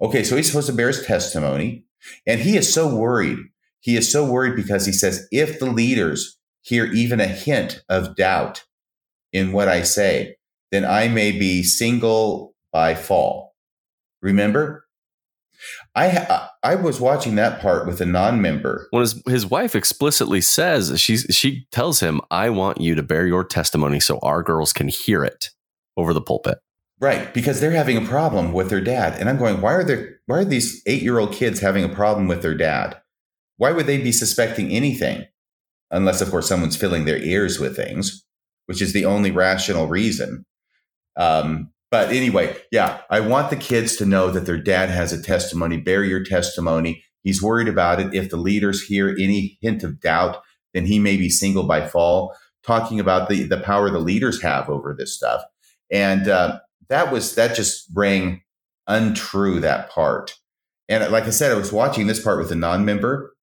Okay, 0.00 0.24
so 0.24 0.36
he's 0.36 0.46
supposed 0.46 0.68
to 0.68 0.72
bear 0.72 0.88
his 0.88 1.04
testimony, 1.04 1.84
and 2.26 2.40
he 2.40 2.56
is 2.56 2.72
so 2.72 2.94
worried. 2.94 3.38
He 3.80 3.96
is 3.96 4.10
so 4.10 4.24
worried 4.30 4.56
because 4.56 4.86
he 4.86 4.92
says, 4.92 5.26
if 5.30 5.58
the 5.58 5.70
leaders 5.70 6.38
hear 6.62 6.86
even 6.86 7.20
a 7.20 7.26
hint 7.26 7.82
of 7.88 8.16
doubt 8.16 8.64
in 9.32 9.52
what 9.52 9.68
I 9.68 9.82
say, 9.82 10.36
then 10.70 10.84
I 10.84 11.08
may 11.08 11.32
be 11.32 11.62
single 11.62 12.54
by 12.72 12.94
fall. 12.94 13.54
Remember? 14.20 14.84
I 15.94 16.48
I 16.62 16.74
was 16.76 17.00
watching 17.00 17.34
that 17.36 17.60
part 17.60 17.86
with 17.86 18.00
a 18.00 18.06
non-member. 18.06 18.86
When 18.90 19.00
his 19.00 19.20
his 19.26 19.46
wife 19.46 19.74
explicitly 19.74 20.40
says 20.40 21.00
she 21.00 21.16
she 21.16 21.66
tells 21.72 22.00
him, 22.00 22.20
"I 22.30 22.50
want 22.50 22.80
you 22.80 22.94
to 22.94 23.02
bear 23.02 23.26
your 23.26 23.44
testimony 23.44 23.98
so 23.98 24.18
our 24.20 24.42
girls 24.42 24.72
can 24.72 24.88
hear 24.88 25.24
it 25.24 25.50
over 25.96 26.14
the 26.14 26.20
pulpit." 26.20 26.58
Right, 27.00 27.32
because 27.32 27.60
they're 27.60 27.70
having 27.70 27.96
a 27.96 28.08
problem 28.08 28.52
with 28.52 28.70
their 28.70 28.80
dad. 28.80 29.18
And 29.20 29.28
I'm 29.28 29.38
going, 29.38 29.60
why 29.60 29.74
are 29.74 29.84
there 29.84 30.18
why 30.26 30.38
are 30.38 30.44
these 30.44 30.82
8-year-old 30.84 31.32
kids 31.32 31.60
having 31.60 31.84
a 31.84 31.88
problem 31.88 32.26
with 32.26 32.42
their 32.42 32.56
dad? 32.56 33.00
Why 33.56 33.72
would 33.72 33.86
they 33.86 33.98
be 33.98 34.12
suspecting 34.12 34.70
anything? 34.70 35.24
Unless 35.90 36.20
of 36.20 36.30
course 36.30 36.48
someone's 36.48 36.76
filling 36.76 37.04
their 37.04 37.18
ears 37.18 37.58
with 37.58 37.76
things, 37.76 38.24
which 38.66 38.82
is 38.82 38.92
the 38.92 39.04
only 39.04 39.30
rational 39.30 39.86
reason. 39.86 40.44
Um, 41.16 41.70
but 41.90 42.10
anyway, 42.10 42.56
yeah, 42.70 43.00
I 43.10 43.20
want 43.20 43.50
the 43.50 43.56
kids 43.56 43.96
to 43.96 44.06
know 44.06 44.30
that 44.30 44.44
their 44.44 44.58
dad 44.58 44.90
has 44.90 45.12
a 45.12 45.22
testimony, 45.22 45.78
bear 45.78 46.04
your 46.04 46.22
testimony. 46.22 47.02
He's 47.22 47.42
worried 47.42 47.68
about 47.68 48.00
it. 48.00 48.12
If 48.12 48.30
the 48.30 48.36
leaders 48.36 48.82
hear 48.82 49.08
any 49.08 49.58
hint 49.62 49.82
of 49.82 50.00
doubt, 50.00 50.42
then 50.74 50.84
he 50.84 50.98
may 50.98 51.16
be 51.16 51.30
single 51.30 51.66
by 51.66 51.86
fall, 51.86 52.36
talking 52.62 53.00
about 53.00 53.28
the, 53.28 53.44
the 53.44 53.60
power 53.60 53.88
the 53.88 53.98
leaders 53.98 54.42
have 54.42 54.68
over 54.68 54.94
this 54.96 55.16
stuff. 55.16 55.42
And 55.90 56.28
uh, 56.28 56.60
that 56.88 57.12
was, 57.12 57.34
that 57.34 57.54
just 57.54 57.88
rang 57.94 58.42
untrue, 58.86 59.60
that 59.60 59.90
part. 59.90 60.34
And 60.88 61.10
like 61.12 61.24
I 61.24 61.30
said, 61.30 61.52
I 61.52 61.56
was 61.56 61.72
watching 61.72 62.06
this 62.06 62.22
part 62.22 62.38
with 62.38 62.50
a 62.50 62.56
non 62.56 62.84
member, 62.84 63.34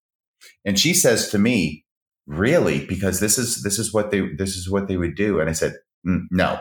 and 0.64 0.80
she 0.80 0.94
says 0.94 1.30
to 1.30 1.40
me, 1.40 1.84
Really? 2.28 2.84
Because 2.86 3.20
this 3.20 3.38
is, 3.38 3.62
this 3.62 3.78
is 3.78 3.94
what 3.94 4.10
they, 4.10 4.28
this 4.36 4.56
is 4.56 4.68
what 4.68 4.88
they 4.88 4.98
would 4.98 5.16
do. 5.16 5.40
And 5.40 5.48
I 5.48 5.54
said, 5.54 5.76
"Mm, 6.08 6.24
No, 6.32 6.60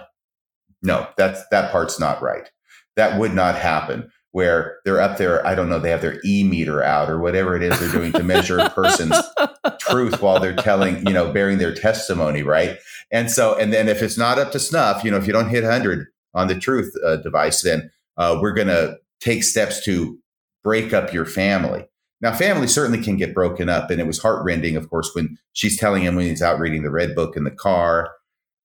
no, 0.82 1.08
that's, 1.16 1.40
that 1.48 1.72
part's 1.72 1.98
not 1.98 2.20
right. 2.20 2.50
That 2.96 3.18
would 3.18 3.32
not 3.32 3.56
happen 3.56 4.10
where 4.32 4.78
they're 4.84 5.00
up 5.00 5.16
there. 5.16 5.46
I 5.46 5.54
don't 5.54 5.68
know. 5.68 5.78
They 5.78 5.90
have 5.90 6.02
their 6.02 6.20
e 6.24 6.42
meter 6.42 6.82
out 6.82 7.08
or 7.08 7.20
whatever 7.20 7.56
it 7.56 7.62
is 7.62 7.78
they're 7.78 7.92
doing 7.92 8.12
to 8.12 8.22
measure 8.24 8.58
a 8.58 8.68
person's 8.68 9.16
truth 9.78 10.20
while 10.20 10.40
they're 10.40 10.56
telling, 10.56 11.06
you 11.06 11.12
know, 11.12 11.32
bearing 11.32 11.58
their 11.58 11.72
testimony, 11.72 12.42
right? 12.42 12.76
And 13.12 13.30
so, 13.30 13.56
and 13.56 13.72
then 13.72 13.88
if 13.88 14.02
it's 14.02 14.18
not 14.18 14.38
up 14.40 14.50
to 14.52 14.58
snuff, 14.58 15.04
you 15.04 15.10
know, 15.12 15.18
if 15.18 15.26
you 15.26 15.32
don't 15.32 15.50
hit 15.50 15.62
100 15.62 16.08
on 16.34 16.48
the 16.48 16.58
truth 16.58 16.92
uh, 17.04 17.16
device, 17.16 17.62
then 17.62 17.90
uh, 18.16 18.38
we're 18.40 18.52
going 18.52 18.68
to 18.68 18.96
take 19.20 19.44
steps 19.44 19.82
to 19.84 20.18
break 20.62 20.92
up 20.92 21.12
your 21.12 21.26
family. 21.26 21.86
Now, 22.20 22.32
family 22.32 22.66
certainly 22.66 23.02
can 23.02 23.16
get 23.16 23.34
broken 23.34 23.68
up, 23.68 23.90
and 23.90 24.00
it 24.00 24.06
was 24.06 24.18
heartrending, 24.18 24.76
of 24.76 24.88
course, 24.88 25.10
when 25.14 25.36
she's 25.52 25.78
telling 25.78 26.02
him 26.02 26.16
when 26.16 26.26
he's 26.26 26.42
out 26.42 26.58
reading 26.58 26.82
the 26.82 26.90
red 26.90 27.14
book 27.14 27.36
in 27.36 27.44
the 27.44 27.50
car 27.50 28.10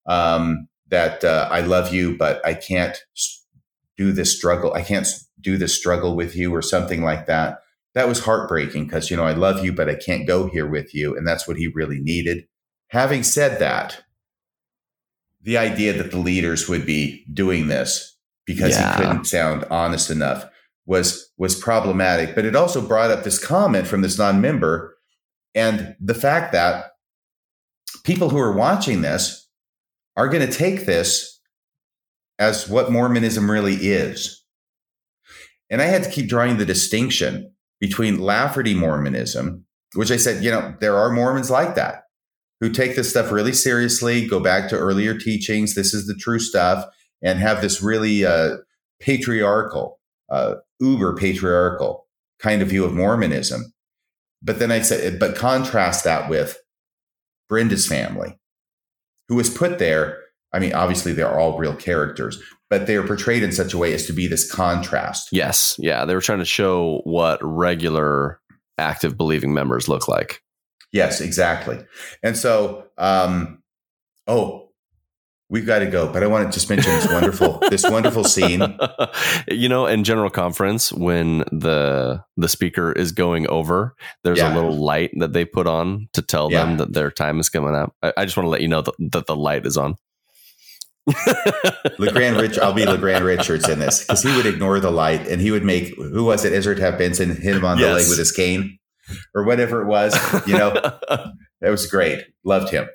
um, 0.05 0.67
that 0.89 1.23
uh, 1.23 1.47
I 1.51 1.61
love 1.61 1.93
you, 1.93 2.17
but 2.17 2.45
I 2.45 2.53
can't 2.53 2.97
do 3.97 4.11
this 4.11 4.35
struggle. 4.35 4.73
I 4.73 4.81
can't 4.81 5.07
do 5.41 5.57
this 5.57 5.77
struggle 5.77 6.15
with 6.15 6.35
you, 6.35 6.53
or 6.55 6.61
something 6.61 7.03
like 7.03 7.25
that. 7.27 7.59
That 7.95 8.07
was 8.07 8.23
heartbreaking 8.23 8.85
because 8.85 9.11
you 9.11 9.17
know 9.17 9.25
I 9.25 9.33
love 9.33 9.63
you, 9.63 9.73
but 9.73 9.89
I 9.89 9.95
can't 9.95 10.27
go 10.27 10.47
here 10.47 10.67
with 10.67 10.93
you, 10.95 11.15
and 11.17 11.27
that's 11.27 11.47
what 11.47 11.57
he 11.57 11.67
really 11.67 11.99
needed. 11.99 12.45
Having 12.89 13.23
said 13.23 13.59
that, 13.59 14.03
the 15.41 15.57
idea 15.57 15.93
that 15.93 16.11
the 16.11 16.17
leaders 16.17 16.67
would 16.67 16.85
be 16.85 17.25
doing 17.33 17.67
this 17.67 18.17
because 18.45 18.71
Yeah. 18.71 18.95
he 18.97 19.03
couldn't 19.03 19.25
sound 19.25 19.65
honest 19.69 20.09
enough 20.09 20.45
was 20.85 21.31
was 21.37 21.55
problematic. 21.55 22.35
But 22.35 22.45
it 22.45 22.55
also 22.55 22.81
brought 22.81 23.11
up 23.11 23.23
this 23.23 23.43
comment 23.43 23.87
from 23.87 24.01
this 24.01 24.17
non-member 24.17 24.97
and 25.55 25.95
the 25.99 26.13
fact 26.13 26.51
that 26.53 26.91
people 28.03 28.29
who 28.29 28.39
are 28.39 28.53
watching 28.53 29.01
this 29.01 29.47
are 30.17 30.27
going 30.27 30.45
to 30.45 30.51
take 30.53 30.85
this 30.85 31.39
as 32.37 32.67
what 32.67 32.91
Mormonism 32.91 33.49
really 33.49 33.75
is. 33.75 34.43
And 35.69 35.81
I 35.81 35.85
had 35.85 36.03
to 36.03 36.09
keep 36.09 36.27
drawing 36.27 36.57
the 36.57 36.65
distinction 36.65 37.53
between 37.79 38.19
Lafferty 38.19 38.73
Mormonism, 38.73 39.65
which 39.93 40.11
I 40.11 40.17
said, 40.17 40.43
you 40.43 40.51
know, 40.51 40.75
there 40.81 40.97
are 40.97 41.11
Mormons 41.11 41.49
like 41.49 41.75
that 41.75 42.03
who 42.59 42.69
take 42.69 42.95
this 42.95 43.09
stuff 43.09 43.31
really 43.31 43.53
seriously, 43.53 44.27
go 44.27 44.39
back 44.39 44.69
to 44.69 44.77
earlier 44.77 45.17
teachings, 45.17 45.75
this 45.75 45.93
is 45.93 46.07
the 46.07 46.15
true 46.15 46.39
stuff, 46.39 46.85
and 47.21 47.39
have 47.39 47.61
this 47.61 47.81
really 47.81 48.25
uh, 48.25 48.57
patriarchal, 48.99 49.99
uh, 50.29 50.55
uber 50.79 51.15
patriarchal 51.15 52.05
kind 52.39 52.61
of 52.61 52.69
view 52.69 52.85
of 52.85 52.93
Mormonism. 52.93 53.73
But 54.41 54.59
then 54.59 54.71
I 54.71 54.81
said, 54.81 55.19
but 55.19 55.35
contrast 55.35 56.03
that 56.05 56.29
with 56.29 56.57
Brenda's 57.49 57.87
family, 57.87 58.37
who 59.27 59.35
was 59.35 59.49
put 59.49 59.79
there. 59.79 60.19
I 60.53 60.59
mean, 60.59 60.73
obviously, 60.73 61.13
they're 61.13 61.39
all 61.39 61.57
real 61.57 61.75
characters, 61.75 62.41
but 62.69 62.87
they 62.87 62.95
are 62.95 63.05
portrayed 63.05 63.43
in 63.43 63.51
such 63.51 63.73
a 63.73 63.77
way 63.77 63.93
as 63.93 64.05
to 64.07 64.13
be 64.13 64.27
this 64.27 64.49
contrast. 64.49 65.29
Yes, 65.31 65.75
yeah, 65.77 66.05
they 66.05 66.15
were 66.15 66.21
trying 66.21 66.39
to 66.39 66.45
show 66.45 67.01
what 67.03 67.39
regular 67.43 68.39
active 68.77 69.17
believing 69.17 69.53
members 69.53 69.87
look 69.87 70.07
like. 70.07 70.41
Yes, 70.91 71.21
exactly. 71.21 71.77
And 72.23 72.35
so, 72.35 72.85
um, 72.97 73.61
oh, 74.27 74.69
we've 75.51 75.65
got 75.65 75.79
to 75.79 75.85
go, 75.87 76.11
but 76.11 76.23
I 76.23 76.27
want 76.27 76.47
to 76.47 76.51
just 76.55 76.69
mention 76.69 76.91
this 76.91 77.07
wonderful, 77.11 77.59
this 77.69 77.83
wonderful 77.89 78.23
scene. 78.23 78.61
you 79.47 79.69
know, 79.69 79.85
in 79.87 80.03
general 80.03 80.29
conference, 80.29 80.91
when 80.93 81.39
the 81.51 82.23
the 82.37 82.49
speaker 82.49 82.91
is 82.91 83.11
going 83.11 83.47
over, 83.47 83.95
there's 84.23 84.37
Yeah. 84.39 84.53
a 84.53 84.55
little 84.55 84.75
light 84.77 85.11
that 85.17 85.33
they 85.33 85.45
put 85.45 85.67
on 85.67 86.09
to 86.13 86.21
tell 86.21 86.51
Yeah. 86.51 86.65
them 86.65 86.77
that 86.77 86.93
their 86.93 87.11
time 87.11 87.39
is 87.39 87.49
coming 87.49 87.75
up. 87.75 87.93
I, 88.01 88.13
I 88.17 88.25
just 88.25 88.35
want 88.37 88.45
to 88.45 88.51
let 88.51 88.61
you 88.61 88.67
know 88.67 88.81
that, 88.81 88.93
that 89.11 89.25
the 89.27 89.35
light 89.35 89.65
is 89.65 89.77
on. 89.77 89.95
Legrand 91.97 92.37
Rich, 92.37 92.59
I'll 92.59 92.73
be 92.73 92.85
Legrand 92.87 93.25
Richards 93.25 93.67
in 93.67 93.79
this 93.79 94.01
because 94.05 94.23
he 94.23 94.35
would 94.35 94.45
ignore 94.45 94.79
the 94.79 94.91
light 94.91 95.27
and 95.27 95.41
he 95.41 95.51
would 95.51 95.63
make 95.63 95.95
who 95.95 96.23
was 96.25 96.45
it? 96.45 96.53
Ezra 96.53 96.75
Taft 96.75 96.97
Benson 96.99 97.29
hit 97.35 97.55
him 97.55 97.65
on 97.65 97.79
the 97.79 97.85
leg 97.87 98.07
with 98.09 98.17
his 98.17 98.31
cane 98.31 98.78
or 99.35 99.43
whatever 99.43 99.81
it 99.81 99.87
was. 99.87 100.15
You 100.47 100.57
know, 100.57 100.71
that 101.61 101.69
was 101.69 101.87
great. 101.87 102.25
Loved 102.43 102.71
him. 102.71 102.87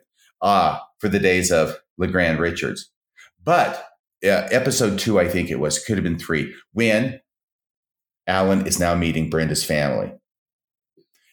Ah, 0.43 0.83
for 1.01 1.09
the 1.09 1.19
days 1.19 1.51
of 1.51 1.77
Legrand 1.99 2.39
Richards. 2.41 2.91
But 3.43 3.77
uh, 4.25 4.49
episode 4.51 4.99
two, 4.99 5.19
I 5.21 5.29
think 5.29 5.51
it 5.51 5.61
was, 5.61 5.79
could 5.79 5.97
have 5.97 6.05
been 6.05 6.19
three, 6.19 6.55
when 6.73 7.21
Alan 8.27 8.67
is 8.67 8.81
now 8.81 8.95
meeting 8.95 9.31
Brenda's 9.31 9.65
family. 9.65 10.13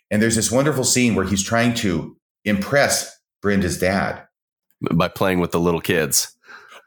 And 0.10 0.22
there's 0.22 0.36
this 0.36 0.52
wonderful 0.52 0.84
scene 0.84 1.16
where 1.16 1.26
he's 1.26 1.44
trying 1.44 1.74
to 1.76 2.18
impress 2.44 3.18
Brenda's 3.42 3.80
dad. 3.80 4.26
by 4.94 5.08
playing 5.08 5.40
with 5.40 5.52
the 5.52 5.60
little 5.60 5.82
kids. 5.82 6.36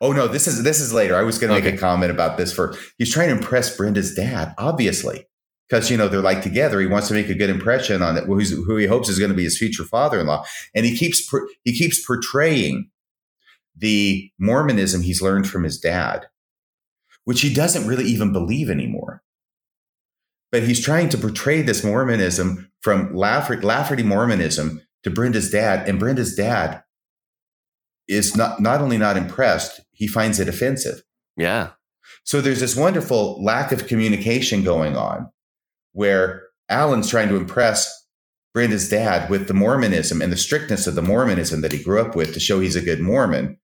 Oh 0.01 0.13
no, 0.13 0.27
this 0.29 0.47
is 0.47 0.63
this 0.63 0.81
is 0.81 0.93
later. 0.93 1.17
I 1.17 1.23
was 1.23 1.39
going 1.39 1.55
to 1.55 1.61
make 1.63 1.73
a 1.73 1.79
comment 1.79 2.11
about 2.11 2.37
this 2.37 2.53
first. 2.53 2.79
He's 2.99 3.13
trying 3.13 3.29
to 3.29 3.37
impress 3.37 3.75
Brenda's 3.75 4.15
dad, 4.15 4.53
obviously. 4.59 5.27
Because 5.75 5.91
you 5.91 5.97
know 5.97 6.07
they're 6.07 6.21
like 6.21 6.41
together. 6.41 6.81
He 6.81 6.87
wants 6.87 7.09
to 7.09 7.15
make 7.15 7.29
a 7.29 7.35
good 7.35 7.51
impression 7.51 8.01
on 8.01 8.17
it, 8.17 8.25
who's, 8.25 8.51
who 8.51 8.77
he 8.77 8.87
hopes 8.87 9.09
is 9.09 9.19
going 9.19 9.33
to 9.33 9.37
be 9.37 9.43
his 9.43 9.59
future 9.59 9.83
father-in-law, 9.83 10.45
and 10.73 10.87
he 10.87 10.97
keeps 10.97 11.29
he 11.65 11.77
keeps 11.77 12.05
portraying 12.05 12.91
the 13.77 14.31
Mormonism 14.39 15.03
he's 15.03 15.21
learned 15.21 15.49
from 15.49 15.65
his 15.65 15.81
dad, 15.81 16.27
which 17.25 17.41
he 17.41 17.53
doesn't 17.53 17.89
really 17.89 18.05
even 18.05 18.33
believe 18.33 18.71
anymore. 18.71 19.25
But 20.53 20.63
he's 20.63 20.81
trying 20.81 21.09
to 21.09 21.19
portray 21.19 21.61
this 21.61 21.83
Mormonism 21.83 22.71
from 22.81 23.13
Lafferty, 23.13 23.67
Lafferty 23.67 24.05
Mormonism 24.05 24.81
to 25.03 25.11
Brenda's 25.11 25.51
dad, 25.51 25.89
and 25.89 25.99
Brenda's 25.99 26.37
dad 26.37 26.85
is 28.07 28.37
not 28.37 28.61
not 28.61 28.81
only 28.81 28.97
not 28.97 29.17
impressed, 29.17 29.81
he 29.91 30.07
finds 30.07 30.39
it 30.39 30.49
offensive. 30.49 31.03
Yeah. 31.37 31.71
So 32.23 32.41
there's 32.41 32.61
this 32.61 32.77
wonderful 32.77 33.43
lack 33.43 33.73
of 33.73 33.89
communication 33.89 34.63
going 34.63 34.97
on 34.97 35.31
where 35.95 36.43
Alan's 36.69 37.09
trying 37.09 37.29
to 37.29 37.37
impress 37.37 38.05
Brenda's 38.53 38.89
dad 38.89 39.31
with 39.31 39.49
the 39.49 39.55
Mormonism 39.55 40.21
and 40.21 40.31
the 40.31 40.37
strictness 40.37 40.87
of 40.87 40.95
the 40.95 41.03
Mormonism 41.03 41.61
that 41.63 41.73
he 41.73 41.83
grew 41.83 42.01
up 42.01 42.15
with 42.15 42.35
to 42.35 42.41
show 42.41 42.61
he's 42.61 42.77
a 42.77 42.83
good 42.83 43.01
Mormon. 43.01 43.59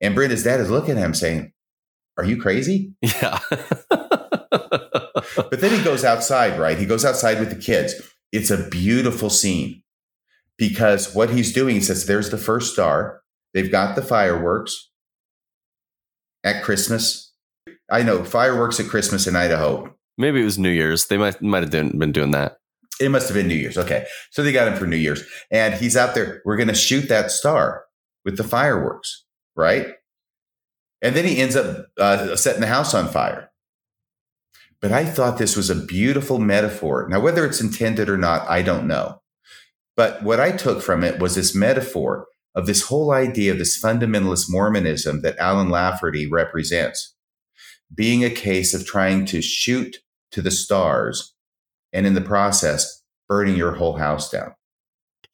And 0.00 0.14
Brenda's 0.14 0.44
dad 0.44 0.60
is 0.60 0.70
looking 0.70 0.96
at 0.96 1.04
him 1.04 1.14
saying, 1.14 1.52
Are 2.16 2.24
you 2.24 2.40
crazy? 2.40 2.94
Yeah. 3.02 3.38
but 3.90 5.60
then 5.60 5.76
he 5.76 5.82
goes 5.82 6.04
outside, 6.04 6.58
right? 6.58 6.78
He 6.78 6.86
goes 6.86 7.04
outside 7.04 7.40
with 7.40 7.50
the 7.50 7.56
kids. 7.56 7.94
It's 8.30 8.50
a 8.50 8.68
beautiful 8.68 9.30
scene 9.30 9.82
because 10.56 11.14
what 11.14 11.30
he's 11.30 11.52
doing, 11.52 11.76
he 11.76 11.80
says, 11.80 12.06
There's 12.06 12.30
the 12.30 12.38
first 12.38 12.72
star. 12.72 13.22
They've 13.54 13.70
got 13.70 13.96
the 13.96 14.02
fireworks 14.02 14.90
at 16.44 16.62
Christmas. 16.62 17.32
I 17.90 18.02
know 18.02 18.24
fireworks 18.24 18.78
at 18.78 18.86
Christmas 18.86 19.26
in 19.26 19.34
Idaho. 19.34 19.97
Maybe 20.18 20.40
it 20.40 20.44
was 20.44 20.58
New 20.58 20.70
Year's. 20.70 21.06
They 21.06 21.16
might 21.16 21.40
might 21.40 21.62
have 21.62 21.70
been 21.70 22.12
doing 22.12 22.32
that. 22.32 22.58
It 23.00 23.10
must 23.10 23.28
have 23.28 23.36
been 23.36 23.46
New 23.46 23.54
Year's. 23.54 23.78
Okay. 23.78 24.06
So 24.30 24.42
they 24.42 24.52
got 24.52 24.68
him 24.68 24.76
for 24.76 24.86
New 24.86 24.96
Year's. 24.96 25.22
And 25.50 25.74
he's 25.74 25.96
out 25.96 26.14
there. 26.14 26.42
We're 26.44 26.56
going 26.56 26.68
to 26.68 26.74
shoot 26.74 27.08
that 27.08 27.30
star 27.30 27.84
with 28.24 28.36
the 28.36 28.44
fireworks, 28.44 29.24
right? 29.54 29.86
And 31.00 31.14
then 31.14 31.24
he 31.24 31.38
ends 31.38 31.54
up 31.54 31.86
uh, 31.98 32.34
setting 32.34 32.60
the 32.60 32.66
house 32.66 32.92
on 32.92 33.06
fire. 33.06 33.50
But 34.80 34.92
I 34.92 35.04
thought 35.04 35.38
this 35.38 35.56
was 35.56 35.70
a 35.70 35.76
beautiful 35.76 36.38
metaphor. 36.38 37.06
Now, 37.08 37.20
whether 37.20 37.44
it's 37.44 37.60
intended 37.60 38.08
or 38.08 38.18
not, 38.18 38.48
I 38.48 38.62
don't 38.62 38.86
know. 38.86 39.22
But 39.96 40.22
what 40.22 40.40
I 40.40 40.52
took 40.52 40.82
from 40.82 41.02
it 41.02 41.20
was 41.20 41.34
this 41.34 41.54
metaphor 41.54 42.26
of 42.54 42.66
this 42.66 42.82
whole 42.82 43.12
idea 43.12 43.52
of 43.52 43.58
this 43.58 43.80
fundamentalist 43.80 44.46
Mormonism 44.48 45.22
that 45.22 45.38
Alan 45.38 45.70
Lafferty 45.70 46.28
represents 46.28 47.14
being 47.94 48.24
a 48.24 48.30
case 48.30 48.74
of 48.74 48.84
trying 48.84 49.24
to 49.26 49.40
shoot 49.40 49.98
to 50.32 50.42
the 50.42 50.50
stars 50.50 51.34
and 51.92 52.06
in 52.06 52.14
the 52.14 52.20
process 52.20 53.02
burning 53.28 53.56
your 53.56 53.72
whole 53.72 53.96
house 53.96 54.30
down. 54.30 54.54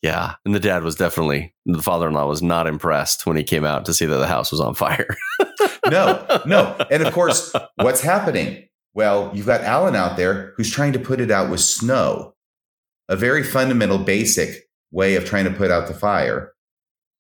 Yeah. 0.02 0.34
And 0.44 0.54
the 0.54 0.60
dad 0.60 0.82
was 0.82 0.96
definitely, 0.96 1.54
the 1.64 1.80
father 1.80 2.08
in 2.08 2.14
law 2.14 2.28
was 2.28 2.42
not 2.42 2.66
impressed 2.66 3.26
when 3.26 3.38
he 3.38 3.42
came 3.42 3.64
out 3.64 3.86
to 3.86 3.94
see 3.94 4.04
that 4.04 4.18
the 4.18 4.26
house 4.26 4.50
was 4.50 4.60
on 4.60 4.74
fire. 4.74 5.16
no, 5.90 6.42
no. 6.44 6.76
And 6.90 7.02
of 7.02 7.14
course, 7.14 7.54
what's 7.76 8.02
happening? 8.02 8.68
Well, 8.92 9.30
you've 9.34 9.46
got 9.46 9.62
Alan 9.62 9.96
out 9.96 10.16
there 10.16 10.52
who's 10.56 10.70
trying 10.70 10.92
to 10.92 10.98
put 10.98 11.20
it 11.20 11.30
out 11.30 11.50
with 11.50 11.60
snow, 11.60 12.34
a 13.08 13.16
very 13.16 13.42
fundamental, 13.42 13.98
basic 13.98 14.68
way 14.90 15.16
of 15.16 15.24
trying 15.24 15.44
to 15.44 15.50
put 15.50 15.70
out 15.70 15.88
the 15.88 15.94
fire. 15.94 16.52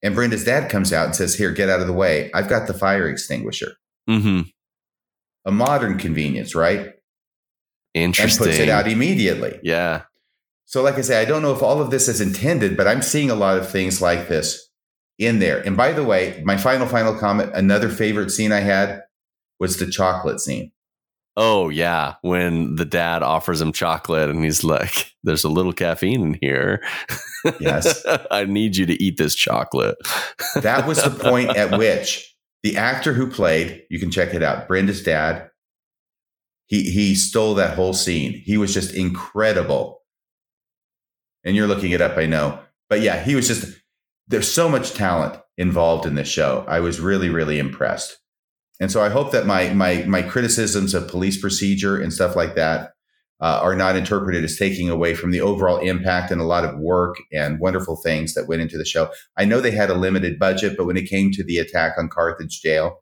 And 0.02 0.14
Brenda's 0.14 0.44
dad 0.44 0.70
comes 0.70 0.92
out 0.92 1.06
and 1.06 1.16
says, 1.16 1.34
Here, 1.34 1.50
get 1.50 1.70
out 1.70 1.80
of 1.80 1.86
the 1.86 1.92
way. 1.92 2.30
I've 2.34 2.48
got 2.48 2.66
the 2.66 2.74
fire 2.74 3.08
extinguisher. 3.08 3.72
Mm-hmm. 4.08 4.42
A 5.46 5.50
modern 5.50 5.98
convenience, 5.98 6.54
right? 6.54 6.93
Interesting. 7.94 8.46
And 8.46 8.50
puts 8.50 8.58
it 8.60 8.68
out 8.68 8.88
immediately. 8.88 9.58
Yeah. 9.62 10.02
So, 10.66 10.82
like 10.82 10.96
I 10.96 11.02
say, 11.02 11.20
I 11.20 11.24
don't 11.24 11.42
know 11.42 11.52
if 11.52 11.62
all 11.62 11.80
of 11.80 11.90
this 11.90 12.08
is 12.08 12.20
intended, 12.20 12.76
but 12.76 12.88
I'm 12.88 13.02
seeing 13.02 13.30
a 13.30 13.34
lot 13.34 13.58
of 13.58 13.70
things 13.70 14.02
like 14.02 14.28
this 14.28 14.68
in 15.18 15.38
there. 15.38 15.60
And 15.60 15.76
by 15.76 15.92
the 15.92 16.04
way, 16.04 16.42
my 16.44 16.56
final, 16.56 16.86
final 16.86 17.16
comment 17.16 17.52
another 17.54 17.88
favorite 17.88 18.30
scene 18.30 18.52
I 18.52 18.60
had 18.60 19.02
was 19.60 19.76
the 19.76 19.86
chocolate 19.86 20.40
scene. 20.40 20.72
Oh, 21.36 21.68
yeah. 21.68 22.14
When 22.22 22.76
the 22.76 22.84
dad 22.84 23.22
offers 23.22 23.60
him 23.60 23.72
chocolate 23.72 24.30
and 24.30 24.44
he's 24.44 24.62
like, 24.64 25.12
there's 25.24 25.44
a 25.44 25.48
little 25.48 25.72
caffeine 25.72 26.22
in 26.22 26.38
here. 26.40 26.82
Yes. 27.58 28.04
I 28.30 28.44
need 28.44 28.76
you 28.76 28.86
to 28.86 29.02
eat 29.02 29.16
this 29.16 29.34
chocolate. 29.34 29.96
that 30.54 30.86
was 30.86 31.02
the 31.02 31.10
point 31.10 31.56
at 31.56 31.76
which 31.76 32.34
the 32.62 32.76
actor 32.76 33.12
who 33.12 33.28
played, 33.28 33.82
you 33.90 33.98
can 33.98 34.10
check 34.10 34.32
it 34.32 34.42
out, 34.42 34.68
Brenda's 34.68 35.02
dad, 35.02 35.50
he, 36.66 36.90
he 36.90 37.14
stole 37.14 37.54
that 37.54 37.76
whole 37.76 37.94
scene. 37.94 38.32
He 38.44 38.56
was 38.56 38.72
just 38.72 38.94
incredible. 38.94 40.00
And 41.44 41.54
you're 41.54 41.66
looking 41.66 41.92
it 41.92 42.00
up, 42.00 42.16
I 42.16 42.26
know. 42.26 42.58
But 42.88 43.00
yeah, 43.00 43.22
he 43.22 43.34
was 43.34 43.48
just, 43.48 43.78
there's 44.28 44.52
so 44.52 44.68
much 44.68 44.92
talent 44.92 45.38
involved 45.56 46.06
in 46.06 46.14
this 46.14 46.28
show. 46.28 46.64
I 46.66 46.80
was 46.80 47.00
really, 47.00 47.28
really 47.28 47.58
impressed. 47.58 48.18
And 48.80 48.90
so 48.90 49.02
I 49.02 49.08
hope 49.08 49.30
that 49.32 49.46
my 49.46 49.72
my 49.72 50.04
my 50.08 50.22
criticisms 50.22 50.94
of 50.94 51.06
police 51.08 51.40
procedure 51.40 52.00
and 52.00 52.12
stuff 52.12 52.34
like 52.34 52.56
that 52.56 52.90
uh, 53.40 53.60
are 53.62 53.76
not 53.76 53.94
interpreted 53.94 54.42
as 54.42 54.56
taking 54.56 54.88
away 54.88 55.14
from 55.14 55.30
the 55.30 55.40
overall 55.40 55.78
impact 55.78 56.30
and 56.30 56.40
a 56.40 56.44
lot 56.44 56.64
of 56.64 56.78
work 56.78 57.16
and 57.32 57.60
wonderful 57.60 57.96
things 57.96 58.34
that 58.34 58.48
went 58.48 58.62
into 58.62 58.76
the 58.76 58.84
show. 58.84 59.10
I 59.36 59.44
know 59.44 59.60
they 59.60 59.70
had 59.70 59.90
a 59.90 59.94
limited 59.94 60.38
budget, 60.38 60.76
but 60.76 60.86
when 60.86 60.96
it 60.96 61.08
came 61.08 61.30
to 61.32 61.44
the 61.44 61.58
attack 61.58 61.94
on 61.98 62.08
Carthage 62.08 62.62
Jail, 62.62 62.98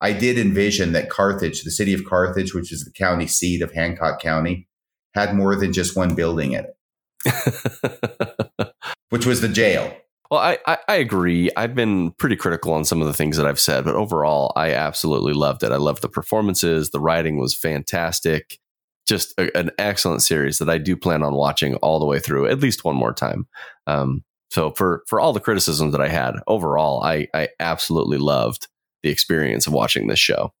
I 0.00 0.12
did 0.12 0.38
envision 0.38 0.92
that 0.92 1.10
Carthage, 1.10 1.62
the 1.62 1.70
city 1.70 1.94
of 1.94 2.04
Carthage, 2.04 2.54
which 2.54 2.72
is 2.72 2.84
the 2.84 2.92
county 2.92 3.26
seat 3.26 3.62
of 3.62 3.72
Hancock 3.72 4.20
County, 4.20 4.68
had 5.14 5.34
more 5.34 5.56
than 5.56 5.72
just 5.72 5.96
one 5.96 6.14
building 6.14 6.52
in 6.52 6.64
it, 6.64 8.74
which 9.10 9.26
was 9.26 9.40
the 9.40 9.48
jail. 9.48 9.96
Well, 10.30 10.40
I, 10.40 10.58
I, 10.66 10.78
I, 10.88 10.94
agree. 10.96 11.50
I've 11.56 11.74
been 11.74 12.10
pretty 12.12 12.34
critical 12.34 12.72
on 12.72 12.84
some 12.84 13.00
of 13.00 13.06
the 13.06 13.14
things 13.14 13.36
that 13.36 13.46
I've 13.46 13.60
said, 13.60 13.84
but 13.84 13.94
overall, 13.94 14.52
I 14.56 14.72
absolutely 14.72 15.32
loved 15.32 15.62
it. 15.62 15.70
I 15.70 15.76
loved 15.76 16.02
the 16.02 16.08
performances. 16.08 16.90
The 16.90 16.98
writing 16.98 17.38
was 17.38 17.54
fantastic. 17.54 18.58
Just 19.06 19.38
a, 19.38 19.56
an 19.56 19.70
excellent 19.78 20.22
series 20.22 20.58
that 20.58 20.70
I 20.70 20.78
do 20.78 20.96
plan 20.96 21.22
on 21.22 21.34
watching 21.34 21.76
all 21.76 22.00
the 22.00 22.06
way 22.06 22.18
through 22.18 22.48
at 22.48 22.60
least 22.60 22.84
one 22.84 22.96
more 22.96 23.12
time. 23.12 23.46
Um, 23.86 24.24
so 24.50 24.70
for 24.70 25.02
for 25.08 25.20
all 25.20 25.32
the 25.32 25.40
criticisms 25.40 25.92
that 25.92 26.00
I 26.00 26.08
had, 26.08 26.36
overall, 26.46 27.02
I 27.02 27.28
I 27.34 27.48
absolutely 27.60 28.18
loved 28.18 28.68
the 29.04 29.10
experience 29.10 29.68
of 29.68 29.72
watching 29.72 30.08
this 30.08 30.18
show. 30.18 30.52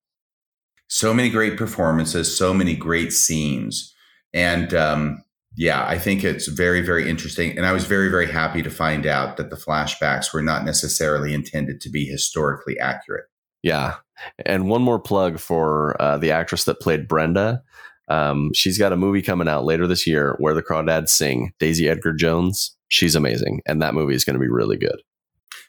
So 0.86 1.12
many 1.12 1.30
great 1.30 1.56
performances, 1.56 2.36
so 2.36 2.54
many 2.54 2.76
great 2.76 3.12
scenes, 3.12 3.92
and 4.32 4.72
um, 4.74 5.24
yeah, 5.56 5.86
I 5.86 5.98
think 5.98 6.24
it's 6.24 6.48
very, 6.48 6.80
very 6.80 7.08
interesting. 7.08 7.56
And 7.56 7.64
I 7.64 7.72
was 7.72 7.84
very, 7.84 8.08
very 8.08 8.30
happy 8.30 8.62
to 8.62 8.70
find 8.70 9.06
out 9.06 9.36
that 9.36 9.50
the 9.50 9.56
flashbacks 9.56 10.32
were 10.32 10.42
not 10.42 10.64
necessarily 10.64 11.32
intended 11.32 11.80
to 11.82 11.90
be 11.90 12.04
historically 12.04 12.78
accurate. 12.78 13.26
Yeah. 13.62 13.96
And 14.44 14.68
one 14.68 14.82
more 14.82 14.98
plug 14.98 15.38
for 15.38 16.00
uh, 16.02 16.18
the 16.18 16.32
actress 16.32 16.64
that 16.64 16.80
played 16.80 17.08
Brenda. 17.08 17.62
Um, 18.08 18.50
she's 18.52 18.78
got 18.78 18.92
a 18.92 18.96
movie 18.96 19.22
coming 19.22 19.48
out 19.48 19.64
later 19.64 19.86
this 19.86 20.06
year 20.06 20.36
where 20.38 20.54
the 20.54 20.62
crawdads 20.62 21.08
sing 21.08 21.52
Daisy 21.58 21.88
Edgar 21.88 22.12
Jones. 22.12 22.76
She's 22.88 23.14
amazing. 23.14 23.62
And 23.64 23.80
that 23.80 23.94
movie 23.94 24.14
is 24.14 24.24
going 24.24 24.34
to 24.34 24.40
be 24.40 24.50
really 24.50 24.76
good. 24.76 25.00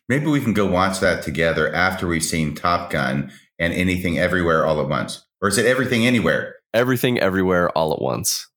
Maybe 0.08 0.28
we 0.28 0.42
can 0.42 0.54
go 0.54 0.66
watch 0.66 1.00
that 1.00 1.24
together 1.24 1.74
after 1.74 2.08
we've 2.08 2.24
seen 2.24 2.54
Top 2.54 2.92
Gun 2.92 3.32
and 3.58 3.74
Anything 3.74 4.20
Everywhere 4.20 4.66
All 4.66 4.80
at 4.80 4.88
Once. 4.88 5.26
Or 5.42 5.48
is 5.48 5.58
it 5.58 5.66
Everything 5.66 6.06
Anywhere? 6.06 6.56
Everything 6.74 7.20
Everywhere 7.20 7.70
All 7.72 7.94
at 7.94 8.02
Once. 8.02 8.48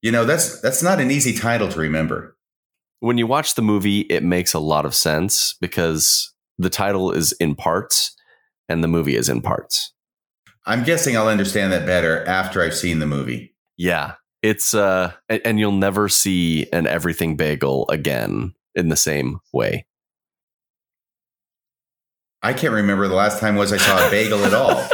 You 0.00 0.10
know, 0.10 0.24
that's 0.24 0.60
that's 0.60 0.82
not 0.82 1.00
an 1.00 1.10
easy 1.10 1.32
title 1.32 1.68
to 1.68 1.78
remember. 1.78 2.36
When 2.98 3.18
you 3.18 3.26
watch 3.26 3.54
the 3.54 3.62
movie, 3.62 4.00
it 4.00 4.24
makes 4.24 4.52
a 4.52 4.58
lot 4.58 4.84
of 4.84 4.94
sense 4.94 5.54
because 5.60 6.32
the 6.58 6.70
title 6.70 7.12
is 7.12 7.32
in 7.32 7.54
parts 7.54 8.16
and 8.68 8.82
the 8.82 8.88
movie 8.88 9.16
is 9.16 9.28
in 9.28 9.42
parts. 9.42 9.92
I'm 10.66 10.84
guessing 10.84 11.16
I'll 11.16 11.28
understand 11.28 11.72
that 11.72 11.86
better 11.86 12.24
after 12.24 12.62
I've 12.62 12.74
seen 12.74 12.98
the 12.98 13.06
movie. 13.06 13.54
Yeah. 13.76 14.14
It's 14.42 14.74
uh 14.74 15.12
and 15.28 15.58
you'll 15.58 15.72
never 15.72 16.08
see 16.08 16.66
an 16.72 16.86
everything 16.86 17.36
bagel 17.36 17.88
again 17.88 18.54
in 18.74 18.88
the 18.88 18.96
same 18.96 19.40
way. 19.52 19.86
I 22.42 22.52
can't 22.52 22.72
remember 22.72 23.08
the 23.08 23.14
last 23.14 23.38
time 23.38 23.56
was 23.56 23.72
I 23.72 23.76
saw 23.76 24.06
a 24.06 24.10
bagel 24.10 24.44
at 24.44 24.54
all. 24.54 24.88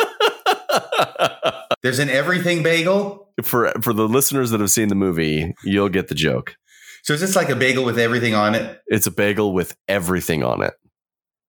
There's 1.82 1.98
an 1.98 2.10
everything 2.10 2.62
bagel? 2.62 3.28
for 3.42 3.72
for 3.80 3.92
the 3.92 4.08
listeners 4.08 4.50
that 4.50 4.60
have 4.60 4.70
seen 4.70 4.88
the 4.88 4.94
movie, 4.94 5.54
you'll 5.64 5.88
get 5.88 6.08
the 6.08 6.14
joke. 6.14 6.56
So 7.02 7.14
is 7.14 7.20
this 7.20 7.36
like 7.36 7.48
a 7.48 7.56
bagel 7.56 7.84
with 7.84 7.98
everything 7.98 8.34
on 8.34 8.54
it? 8.54 8.80
It's 8.86 9.06
a 9.06 9.10
bagel 9.10 9.52
with 9.52 9.76
everything 9.86 10.42
on 10.42 10.62
it. 10.62 10.74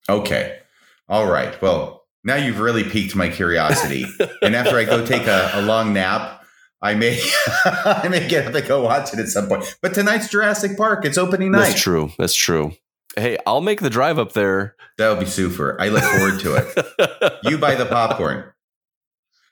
Okay. 0.08 0.60
All 1.08 1.26
right. 1.26 1.60
Well, 1.62 2.06
now 2.24 2.36
you've 2.36 2.60
really 2.60 2.84
piqued 2.84 3.16
my 3.16 3.30
curiosity. 3.30 4.06
and 4.42 4.56
after 4.56 4.78
I 4.78 4.86
go 4.86 5.06
take 5.06 5.28
a, 5.28 5.52
a 5.56 5.62
long 5.64 5.94
nap, 5.94 6.44
I 6.82 6.94
may 6.94 7.20
I 7.66 8.08
may 8.10 8.28
get 8.28 8.48
up 8.48 8.54
and 8.54 8.68
go 8.68 8.84
watch 8.84 9.14
it 9.14 9.20
at 9.20 9.28
some 9.28 9.48
point. 9.48 9.78
But 9.82 9.94
tonight's 9.94 10.30
Jurassic 10.30 10.78
Park. 10.78 11.06
It's 11.06 11.18
opening 11.18 11.52
night. 11.52 11.70
That's 11.70 11.82
true. 11.82 12.12
That's 12.18 12.36
true. 12.36 12.74
Hey, 13.16 13.38
I'll 13.46 13.62
make 13.62 13.82
the 13.82 13.90
drive 13.90 14.20
up 14.20 14.34
there. 14.34 14.76
That 14.98 15.10
would 15.10 15.20
be 15.20 15.26
super. 15.26 15.80
I 15.80 15.90
look 15.90 16.04
forward 16.04 16.40
to 16.42 16.56
it. 16.56 17.34
you 17.44 17.58
buy 17.58 17.76
the 17.76 17.86
popcorn. 17.86 18.52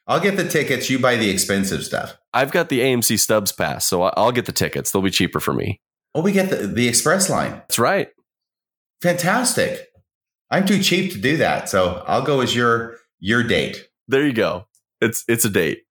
I'll 0.06 0.20
get 0.20 0.38
the 0.38 0.48
tickets. 0.48 0.90
You 0.90 1.00
buy 1.00 1.18
the 1.18 1.30
expensive 1.30 1.84
stuff. 1.84 2.18
I've 2.34 2.52
got 2.52 2.70
the 2.70 2.80
AMC 2.80 3.20
Stubs 3.20 3.52
pass, 3.52 3.86
so 3.86 4.04
I'll 4.04 4.32
get 4.32 4.46
the 4.46 4.52
tickets. 4.52 4.92
They'll 4.92 5.02
be 5.02 5.12
cheaper 5.12 5.40
for 5.40 5.54
me. 5.54 5.82
Oh, 6.16 6.22
we 6.22 6.32
get 6.32 6.50
the, 6.50 6.68
the 6.68 6.88
express 6.88 7.30
line. 7.30 7.52
That's 7.52 7.80
right. 7.80 8.10
Fantastic. 9.02 9.88
I'm 10.50 10.66
too 10.66 10.82
cheap 10.82 11.12
to 11.12 11.18
do 11.18 11.38
that, 11.38 11.70
so 11.70 12.04
I'll 12.08 12.22
go 12.22 12.40
as 12.40 12.56
your 12.56 12.98
your 13.20 13.44
date. 13.44 13.90
There 14.08 14.26
you 14.26 14.34
go. 14.34 14.68
It's 15.02 15.26
it's 15.28 15.44
a 15.44 15.50
date. 15.50 15.84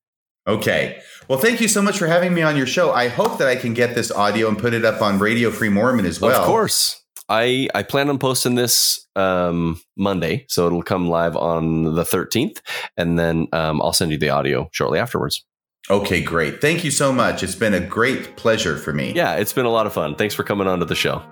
Okay. 0.47 1.03
Well, 1.29 1.39
thank 1.39 1.61
you 1.61 1.69
so 1.69 1.83
much 1.83 1.99
for 1.99 2.07
having 2.07 2.33
me 2.33 2.41
on 2.41 2.57
your 2.57 2.67
show. 2.67 2.93
I 2.93 3.09
hope 3.09 3.39
that 3.39 3.49
I 3.49 3.57
can 3.57 3.75
get 3.75 3.95
this 3.95 4.11
audio 4.11 4.49
and 4.49 4.57
put 4.57 4.73
it 4.75 4.85
up 4.85 5.03
on 5.03 5.19
Radio 5.19 5.51
Free 5.51 5.69
Mormon 5.69 6.07
as 6.07 6.21
well. 6.21 6.41
Of 6.41 6.47
course. 6.47 7.03
I 7.29 7.69
I 7.75 7.83
plan 7.83 8.09
on 8.09 8.19
posting 8.19 8.55
this 8.55 9.07
um, 9.17 9.81
Monday, 9.97 10.47
so 10.49 10.67
it'll 10.67 10.83
come 10.83 11.09
live 11.09 11.37
on 11.37 11.95
the 11.95 12.03
13th, 12.03 12.61
and 12.97 13.19
then 13.19 13.49
um, 13.53 13.83
I'll 13.83 13.93
send 13.93 14.13
you 14.13 14.19
the 14.19 14.31
audio 14.31 14.69
shortly 14.73 14.99
afterwards. 14.99 15.45
Okay, 15.89 16.21
great. 16.21 16.61
Thank 16.61 16.85
you 16.85 16.91
so 16.91 17.13
much. 17.13 17.43
It's 17.43 17.55
been 17.55 17.75
a 17.75 17.81
great 17.81 18.37
pleasure 18.37 18.77
for 18.77 18.93
me. 18.93 19.13
Yeah, 19.13 19.37
it's 19.37 19.53
been 19.53 19.67
a 19.67 19.71
lot 19.71 19.87
of 19.87 19.93
fun. 19.93 20.17
Thanks 20.17 20.35
for 20.35 20.43
coming 20.43 20.67
on 20.67 20.81
to 20.81 20.85
the 20.85 20.97
show. 20.97 21.23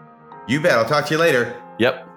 You 0.47 0.61
bet. 0.61 0.73
I'll 0.73 0.85
talk 0.85 1.07
to 1.07 1.15
you 1.15 1.19
later. 1.19 1.61
Yep. 1.79 2.09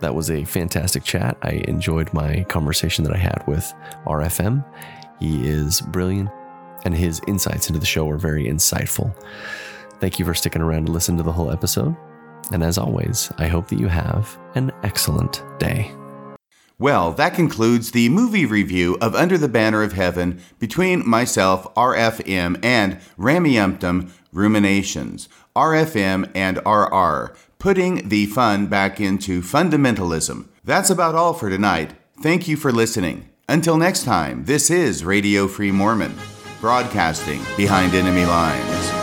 That 0.00 0.14
was 0.14 0.30
a 0.30 0.44
fantastic 0.44 1.04
chat. 1.04 1.36
I 1.42 1.62
enjoyed 1.68 2.12
my 2.12 2.44
conversation 2.48 3.04
that 3.04 3.14
I 3.14 3.18
had 3.18 3.44
with 3.46 3.72
RFM. 4.06 4.64
He 5.20 5.46
is 5.46 5.80
brilliant, 5.80 6.30
and 6.84 6.94
his 6.94 7.20
insights 7.28 7.68
into 7.68 7.78
the 7.78 7.86
show 7.86 8.06
were 8.06 8.18
very 8.18 8.46
insightful. 8.46 9.14
Thank 10.00 10.18
you 10.18 10.24
for 10.24 10.34
sticking 10.34 10.62
around 10.62 10.86
to 10.86 10.92
listen 10.92 11.16
to 11.16 11.22
the 11.22 11.32
whole 11.32 11.50
episode. 11.50 11.96
And 12.50 12.62
as 12.62 12.78
always, 12.78 13.30
I 13.38 13.46
hope 13.46 13.68
that 13.68 13.78
you 13.78 13.88
have 13.88 14.38
an 14.54 14.72
excellent 14.82 15.42
day. 15.58 15.92
Well, 16.80 17.12
that 17.14 17.34
concludes 17.34 17.90
the 17.90 18.08
movie 18.08 18.46
review 18.46 18.96
of 19.00 19.14
Under 19.14 19.36
the 19.36 19.48
Banner 19.48 19.82
of 19.82 19.94
Heaven 19.94 20.40
between 20.60 21.08
myself, 21.08 21.72
RFM, 21.74 22.64
and 22.64 23.00
Ramyumptum 23.18 24.10
Ruminations, 24.32 25.28
RFM 25.56 26.30
and 26.36 26.58
RR, 26.64 27.36
putting 27.58 28.08
the 28.08 28.26
fun 28.26 28.68
back 28.68 29.00
into 29.00 29.42
fundamentalism. 29.42 30.46
That's 30.62 30.90
about 30.90 31.16
all 31.16 31.34
for 31.34 31.50
tonight. 31.50 31.94
Thank 32.22 32.46
you 32.46 32.56
for 32.56 32.70
listening. 32.70 33.28
Until 33.48 33.76
next 33.76 34.04
time, 34.04 34.44
this 34.44 34.70
is 34.70 35.04
Radio 35.04 35.48
Free 35.48 35.72
Mormon, 35.72 36.14
broadcasting 36.60 37.40
behind 37.56 37.94
enemy 37.94 38.24
lines. 38.24 38.97